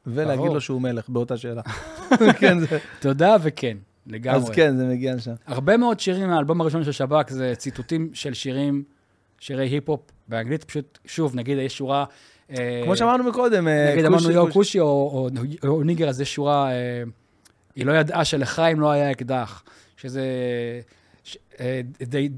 ולהגיד 0.06 0.38
ברור. 0.40 0.54
לו 0.54 0.60
שהוא 0.60 0.80
מלך 0.82 1.08
באותה 1.08 1.36
שאלה. 1.36 1.62
כן, 2.40 2.58
זה, 2.58 2.78
תודה 3.00 3.36
וכן, 3.42 3.76
לגמרי. 4.06 4.38
אז 4.38 4.50
כן, 4.50 4.76
זה 4.76 4.86
מגיע 4.86 5.14
לשם. 5.14 5.32
הרבה 5.46 5.76
מאוד 5.76 6.00
שירים 6.00 6.28
מהאלבום 6.28 6.60
הראשון 6.60 6.84
של 6.84 6.92
שב"כ 6.92 7.30
זה 7.30 7.52
ציטוטים 7.56 8.10
של 8.12 8.34
שירים, 8.34 8.82
שירי 9.40 9.68
היפ-הופ 9.68 10.00
באנגלית, 10.28 10.64
פשוט, 10.64 10.98
שוב, 11.04 11.36
נגיד, 11.36 11.58
יש 11.58 11.78
שורה... 11.78 12.04
אה, 12.50 12.80
כמו 12.84 12.96
שאמרנו 12.96 13.24
מקודם, 13.24 13.68
אה, 13.68 13.90
נגיד, 13.92 14.04
אמרנו 14.04 14.30
יו 14.30 14.42
כושי. 14.44 14.52
כושי 14.52 14.80
או, 14.80 15.28
ניגר, 15.84 16.08
אז 16.08 16.20
יש 16.20 16.34
שורה, 16.34 16.70
אה, 16.70 17.02
היא 17.76 17.86
לא 17.86 17.92
ידעה 17.92 18.24
שלחיים 18.24 18.80
לא 18.80 18.90
היה 18.90 19.10
אקדח, 19.10 19.62
שזה... 19.96 20.22
they, 22.00 22.28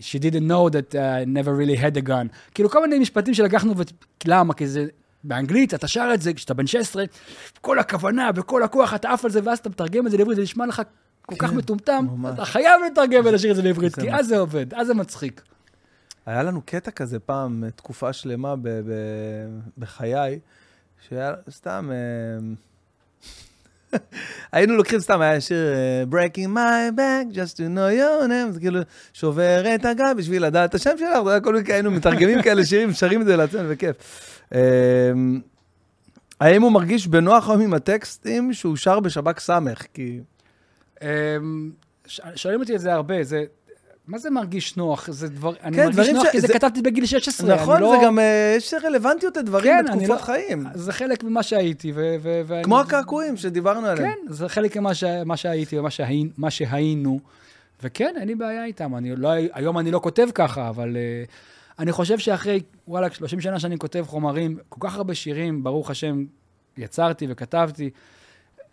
she 0.00 0.18
didn't 0.18 0.46
know 0.50 0.68
that 0.70 0.94
uh, 0.94 1.24
never 1.26 1.54
really 1.54 1.76
had 1.76 1.96
a 1.96 2.08
gun. 2.08 2.28
כאילו, 2.54 2.70
כל 2.70 2.82
מיני 2.82 2.98
משפטים 2.98 3.34
שלקחנו. 3.34 3.74
למה? 4.26 4.54
כי 4.54 4.66
זה... 4.66 4.86
באנגלית, 5.24 5.74
אתה 5.74 5.88
שר 5.88 6.10
את 6.14 6.22
זה 6.22 6.34
כשאתה 6.34 6.54
בן 6.54 6.66
16, 6.66 7.04
כל 7.60 7.78
הכוונה 7.78 8.30
וכל 8.34 8.62
הכוח, 8.62 8.94
אתה 8.94 9.12
עף 9.12 9.24
על 9.24 9.30
זה, 9.30 9.40
ואז 9.44 9.58
אתה 9.58 9.68
מתרגם 9.68 10.06
את 10.06 10.10
זה 10.10 10.16
לעברית, 10.16 10.36
זה 10.36 10.42
נשמע 10.42 10.66
לך 10.66 10.82
כל 11.26 11.36
כך 11.38 11.50
כן, 11.50 11.56
מטומטם, 11.56 12.06
ממש. 12.10 12.34
אתה 12.34 12.44
חייב 12.44 12.80
לתרגם 12.86 13.22
ולשיר 13.24 13.50
את 13.50 13.56
זה 13.56 13.62
לעברית, 13.62 13.94
כי. 13.94 14.12
אז 14.12 14.26
זה 14.26 14.38
עובד, 14.38 14.74
אז 14.74 14.86
זה 14.86 14.94
מצחיק. 14.94 15.42
היה 16.26 16.42
לנו 16.42 16.62
קטע 16.64 16.90
כזה 16.90 17.18
פעם, 17.18 17.64
תקופה 17.76 18.12
שלמה 18.12 18.56
ב- 18.56 18.68
ב- 18.68 19.58
בחיי, 19.78 20.38
שהיה 21.08 21.34
סתם... 21.50 21.90
היינו 24.52 24.76
לוקחים 24.76 25.00
סתם, 25.00 25.20
היה 25.20 25.40
שיר 25.40 25.72
אה, 25.74 26.04
Breaking 26.10 26.48
my 26.48 26.98
back, 26.98 27.34
just 27.34 27.56
to 27.56 27.60
know 27.60 27.98
your 28.00 28.28
name, 28.28 28.50
זה 28.50 28.60
כאילו 28.60 28.80
שובר 29.12 29.74
את 29.74 29.84
הגב 29.84 30.14
בשביל 30.16 30.46
לדעת 30.46 30.70
את 30.70 30.74
השם 30.74 30.90
שלך, 30.98 31.08
זה 31.24 31.30
היה 31.30 31.40
כל 31.40 31.54
מיני, 31.54 31.72
היינו 31.72 31.90
מתרגמים 31.90 32.42
כאלה 32.42 32.64
שירים, 32.64 32.92
שרים 32.92 33.20
את 33.20 33.26
זה 33.26 33.36
לעצמנו, 33.36 33.68
בכיף. 33.68 33.96
אה, 34.54 34.60
האם 36.40 36.62
הוא 36.62 36.72
מרגיש 36.72 37.06
בנוח 37.06 37.48
היום 37.48 37.60
עם 37.60 37.74
הטקסטים 37.74 38.52
שהוא 38.52 38.76
שר 38.76 39.00
בשב"כ 39.00 39.40
סמך? 39.40 39.82
כי... 39.94 40.20
אמ, 41.02 41.70
שואלים 42.34 42.60
אותי 42.60 42.74
את 42.74 42.80
זה 42.80 42.92
הרבה, 42.92 43.24
זה... 43.24 43.44
מה 44.06 44.18
זה 44.18 44.30
מרגיש 44.30 44.76
נוח? 44.76 45.10
זה 45.10 45.28
דבר... 45.28 45.52
אני 45.62 45.76
כן, 45.76 45.82
מרגיש 45.84 45.96
דברים 45.98 46.16
נוח 46.16 46.26
ש- 46.26 46.30
כי 46.30 46.40
זה 46.40 46.46
זה- 46.46 46.52
כתבתי 46.52 46.82
בגיל 46.82 47.06
16. 47.06 47.54
נכון, 47.54 47.76
אני 47.76 47.86
זה 47.86 47.96
לא... 47.96 48.02
גם, 48.04 48.18
אה, 48.18 48.54
יש 48.56 48.74
רלוונטיות 48.84 49.36
לדברים 49.36 49.64
כן, 49.72 49.84
אני 49.92 50.04
בתקופות 50.04 50.20
לא- 50.20 50.24
חיים. 50.34 50.66
זה 50.74 50.92
חלק 50.92 51.24
ממה 51.24 51.42
שהייתי, 51.42 51.92
ו... 51.94 52.16
ו- 52.22 52.40
ואני- 52.46 52.64
כמו 52.64 52.80
הקעקועים 52.80 53.36
שדיברנו 53.36 53.86
עליהם. 53.86 54.08
כן, 54.12 54.32
זה 54.32 54.48
חלק 54.48 54.76
ממה 54.76 54.94
ש... 54.94 55.04
מה 55.04 55.36
שהייתי 55.36 55.78
ומה 55.78 55.90
שהי... 55.90 56.24
מה 56.38 56.50
שהיינו. 56.50 57.20
וכן, 57.82 58.14
אין 58.20 58.28
לי 58.28 58.34
בעיה 58.34 58.64
איתם. 58.64 58.96
אני 58.96 59.16
לא... 59.16 59.28
היום 59.52 59.78
אני 59.78 59.90
לא 59.90 59.98
כותב 60.02 60.28
ככה, 60.34 60.68
אבל 60.68 60.96
uh, 60.96 61.30
אני 61.78 61.92
חושב 61.92 62.18
שאחרי, 62.18 62.60
וואלה, 62.88 63.10
30 63.10 63.40
שנה 63.40 63.60
שאני 63.60 63.78
כותב 63.78 64.04
חומרים, 64.08 64.58
כל 64.68 64.88
כך 64.88 64.96
הרבה 64.96 65.14
שירים, 65.14 65.62
ברוך 65.64 65.90
השם, 65.90 66.24
יצרתי 66.76 67.26
וכתבתי, 67.28 67.90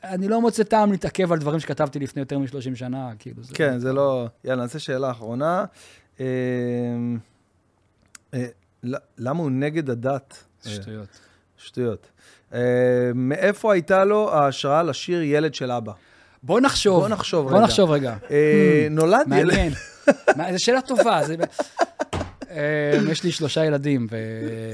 אני 0.04 0.28
לא 0.28 0.42
מוצא 0.42 0.64
טעם 0.64 0.92
להתעכב 0.92 1.32
על 1.32 1.40
דברים 1.40 1.60
שכתבתי 1.60 2.00
לפני 2.00 2.20
יותר 2.20 2.40
מ-30 2.40 2.76
שנה, 2.76 3.10
כאילו. 3.20 3.44
זה... 3.44 3.56
כן, 3.56 3.80
זה 3.80 3.94
לא... 3.94 4.28
יאללה, 4.44 4.62
נעשה 4.62 4.80
שאלה 4.80 5.12
אחרונה. 5.12 5.66
אה, 6.20 6.26
אה, 8.34 8.46
למה 9.18 9.40
הוא 9.40 9.52
נגד 9.52 9.90
הדת? 9.90 10.44
אה, 10.66 10.72
שטויות. 10.72 11.20
שטויות. 11.58 12.08
אה, 12.54 12.60
מאיפה 13.16 13.74
הייתה 13.74 14.06
לו 14.06 14.34
ההשראה 14.34 14.84
לשיר 14.84 15.22
ילד 15.22 15.54
של 15.54 15.72
אבא? 15.72 15.92
בוא 16.44 16.60
נחשוב. 16.60 17.00
בוא 17.00 17.08
נחשוב 17.10 17.50
בוא 17.50 17.58
רגע. 17.58 17.66
נחשוב 17.66 17.92
רגע. 17.92 18.16
אה, 18.32 18.88
נולד 18.92 19.28
ילד... 19.38 19.46
מעניין. 19.46 19.74
זו 20.58 20.64
שאלה 20.64 20.82
טובה. 20.82 21.22
זה... 21.26 21.36
אה, 22.50 23.00
יש 23.12 23.24
לי 23.24 23.32
שלושה 23.32 23.66
ילדים, 23.66 24.08
ו... 24.12 24.18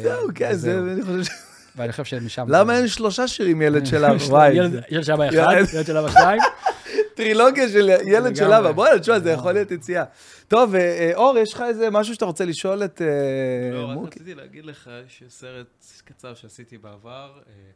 זהו, 0.04 0.28
כן. 0.36 0.52
אני 0.92 1.02
חושב 1.02 1.24
ש... 1.24 1.30
ואני 1.78 1.92
חושב 1.92 2.04
שמשם... 2.06 2.46
למה 2.50 2.78
אין 2.78 2.88
שלושה 2.88 3.28
שירים 3.28 3.62
ילד 3.62 3.86
של 3.86 4.06
אבא? 4.06 4.24
וואי, 4.24 4.54
ילד 4.90 5.04
של 5.04 5.12
אבא 5.14 5.26
אחד, 5.30 5.56
ילד- 5.74 5.86
של 5.86 5.98
אבא 5.98 6.10
שתיים. 6.10 6.42
טרילוגיה 7.16 7.70
של 7.70 7.90
ילד 8.06 8.36
של. 8.36 8.54
אבא. 8.54 8.72
בוא'נה, 8.72 9.00
תשמע, 9.00 9.20
זה 9.20 9.32
יכול 9.32 9.52
להיות 9.52 9.72
יציאה. 9.72 10.04
טוב, 10.48 10.76
אה, 10.76 10.82
אה, 10.82 11.12
אור, 11.16 11.38
יש 11.38 11.54
לך 11.54 11.62
איזה 11.68 11.90
משהו 11.90 12.14
שאתה 12.14 12.26
רוצה 12.26 12.46
לשאול 12.46 12.84
את 12.84 13.02
אה, 13.02 13.08
לא, 13.78 13.86
רק 13.86 13.94
מוקי? 13.98 14.08
רציתי 14.20 14.36
להגיד 14.36 14.66
לך 14.66 14.90
שסרט 15.08 15.68
קצר 16.06 16.34
שעשיתי 16.34 16.78
בעבר, 16.78 17.32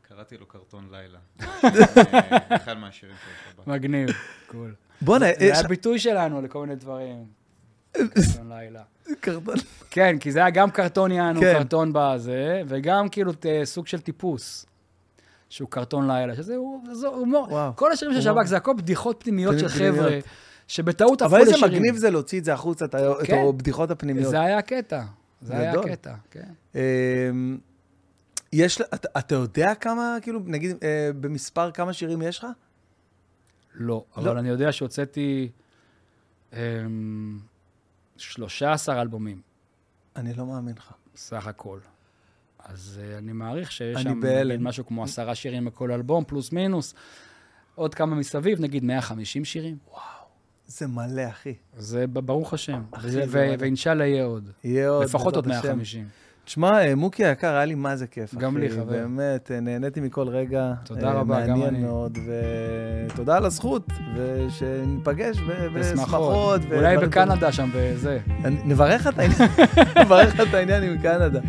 קראתי 0.10 0.38
לו 0.38 0.46
קרטון 0.46 0.90
לילה. 0.92 1.20
אחד 2.56 2.74
מהשירים 2.78 3.16
שיש 3.16 3.54
לו. 3.68 3.74
מגניב, 3.74 4.10
קול. 4.48 4.74
בוא'נה, 5.02 5.26
זה 5.40 5.46
יש 5.46 5.58
היה 5.60 5.68
ביטוי 5.68 6.00
שלנו 6.00 6.42
לכל 6.42 6.60
מיני 6.62 6.76
דברים. 6.76 7.39
קרטון 7.94 8.50
לילה. 8.50 8.82
קרטון. 9.20 9.56
כן, 9.90 10.18
כי 10.20 10.32
זה 10.32 10.40
היה 10.40 10.50
גם 10.50 10.72
קרטון 10.72 11.12
יענו, 11.12 11.40
כן. 11.40 11.54
קרטון 11.58 11.92
בזה, 11.94 12.62
וגם 12.68 13.10
כאילו 13.10 13.34
ת- 13.34 13.46
סוג 13.64 13.88
של 13.88 14.00
טיפוס, 14.02 14.66
שהוא 15.50 15.70
קרטון 15.70 16.12
לילה, 16.12 16.36
שזה 16.36 16.56
הומור. 17.06 17.48
כל 17.76 17.92
השירים 17.92 18.16
של. 18.16 18.22
שב"כ 18.22 18.44
זה 18.46 18.58
הכל 18.58 18.74
בדיחות 18.78 19.16
פנימיות 19.24 19.60
של. 19.60 19.68
חבר'ה, 19.68 20.20
שבטעות 20.68 21.22
הפכו 21.22 21.36
אבל 21.36 21.44
לשירים. 21.44 21.64
איזה 21.64 21.76
מגניב 21.76 21.96
זה 21.96 22.10
להוציא 22.10 22.40
את 22.40 22.44
זה 22.46 22.54
החוצה, 22.54 22.86
את 22.86 22.96
כן. 23.24 23.46
הבדיחות 23.50 23.92
הפנימיות. 23.92 24.30
זה 24.32 24.42
היה 24.42 24.58
הקטע. 24.58 25.04
זה 25.42 25.58
היה. 25.58 25.72
הקטע, 25.74 26.14
כן. 26.32 26.50
אמ, 26.76 27.58
יש, 28.54 28.82
אתה, 28.82 29.08
אתה 29.20 29.36
יודע 29.36 29.76
כמה, 29.76 30.18
כאילו, 30.22 30.40
נגיד, 30.46 30.76
אה, 30.84 31.10
במספר 31.20 31.72
כמה 31.72 31.94
שירים 31.94 32.22
יש 32.22 32.40
לך? 32.40 32.48
לא, 33.76 34.04
אבל 34.18 34.38
אני 34.38 34.50
יודע 34.50 34.72
שהוצאתי 34.72 35.50
אמ, 36.54 37.40
13 38.20 39.02
אלבומים, 39.02 39.42
אני 40.16 40.34
לא 40.34 40.46
מאמין 40.46 40.76
לך. 40.78 40.94
סך 41.16 41.48
הכל. 41.48 41.80
אז 42.60 43.00
uh, 43.02 43.18
אני 43.18 43.34
מעריך 43.34 43.72
שיש 43.72 43.96
אני 43.96 44.04
שם. 44.04 44.26
נגיד, 44.26 44.62
משהו 44.62 44.86
כמו 44.86 45.04
עשרה 45.04 45.36
שירים 45.36 45.66
בכל 45.66 45.92
אלבום, 45.92 46.24
פלוס 46.24 46.52
מינוס. 46.52 46.94
עוד 47.76 47.96
כמה 47.96 48.16
מסביב, 48.16 48.62
נגיד 48.62 48.84
150 48.84 49.46
שירים. 49.46 49.78
זה 50.68 50.88
מלא, 50.88 51.30
אחי. 51.30 51.54
זה 51.78 52.08
ברוך 52.08 52.54
השם. 52.54 52.82
אחי, 52.92 53.12
זה 53.12 53.26
מדהים. 53.26 53.56
ואינשאללה 53.60 54.06
יהיה 54.06 54.24
עוד. 54.24 54.50
יהיה 54.64 54.90
עוד, 54.90 55.04
לפחות 55.04 55.36
עוד 55.36 55.48
בעזרת 55.48 55.80
השם. 55.82 56.04
150. 56.58 56.80
תשמע, 56.80 56.96
מוקי 56.96 57.26
היקר, 57.26 57.56
היה 57.56 57.66
לי 57.66 57.76
מה 57.76 57.96
זה 57.96 58.08
כיף, 58.08 58.36
גם 58.36 58.56
אחי. 58.56 58.62
לי, 58.62 58.70
חבר. 58.70 58.84
באמת, 58.86 59.52
אה, 59.52 59.60
נהניתי 59.60 60.02
מכל 60.02 60.28
רגע. 60.28 60.74
תודה 60.84 61.08
אה, 61.08 61.14
רבה, 61.14 61.42
גם 61.42 61.50
מעניין 61.50 61.76
אני. 61.76 61.84
מאוד, 61.84 62.18
ותודה 63.08 63.38
על 63.38 63.46
הזכות, 63.46 63.88
ושניפגש 64.16 65.38
בשמחות. 65.74 66.62
אולי 66.76 66.98
בקנדה 66.98 67.52
שם, 67.52 67.70
בזה. 67.76 68.20
נברך 68.66 69.08
את 69.08 69.20
העניין, 69.20 69.50
נברך 70.02 70.40
את 70.40 70.54
העניין 70.54 70.84
עם 70.84 70.98
קנדה. 70.98 71.40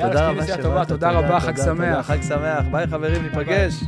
תודה 0.00 0.30
רבה 0.30 0.46
שבאת, 0.46 0.88
תודה 0.88 1.10
רבה, 1.10 1.40
חג. 1.40 1.56
שמח. 1.56 2.06
חג 2.06 2.22
שמח. 2.22 2.64
ביי 2.70 2.86
חברים, 2.86 3.22
ניפגש. 3.22 3.84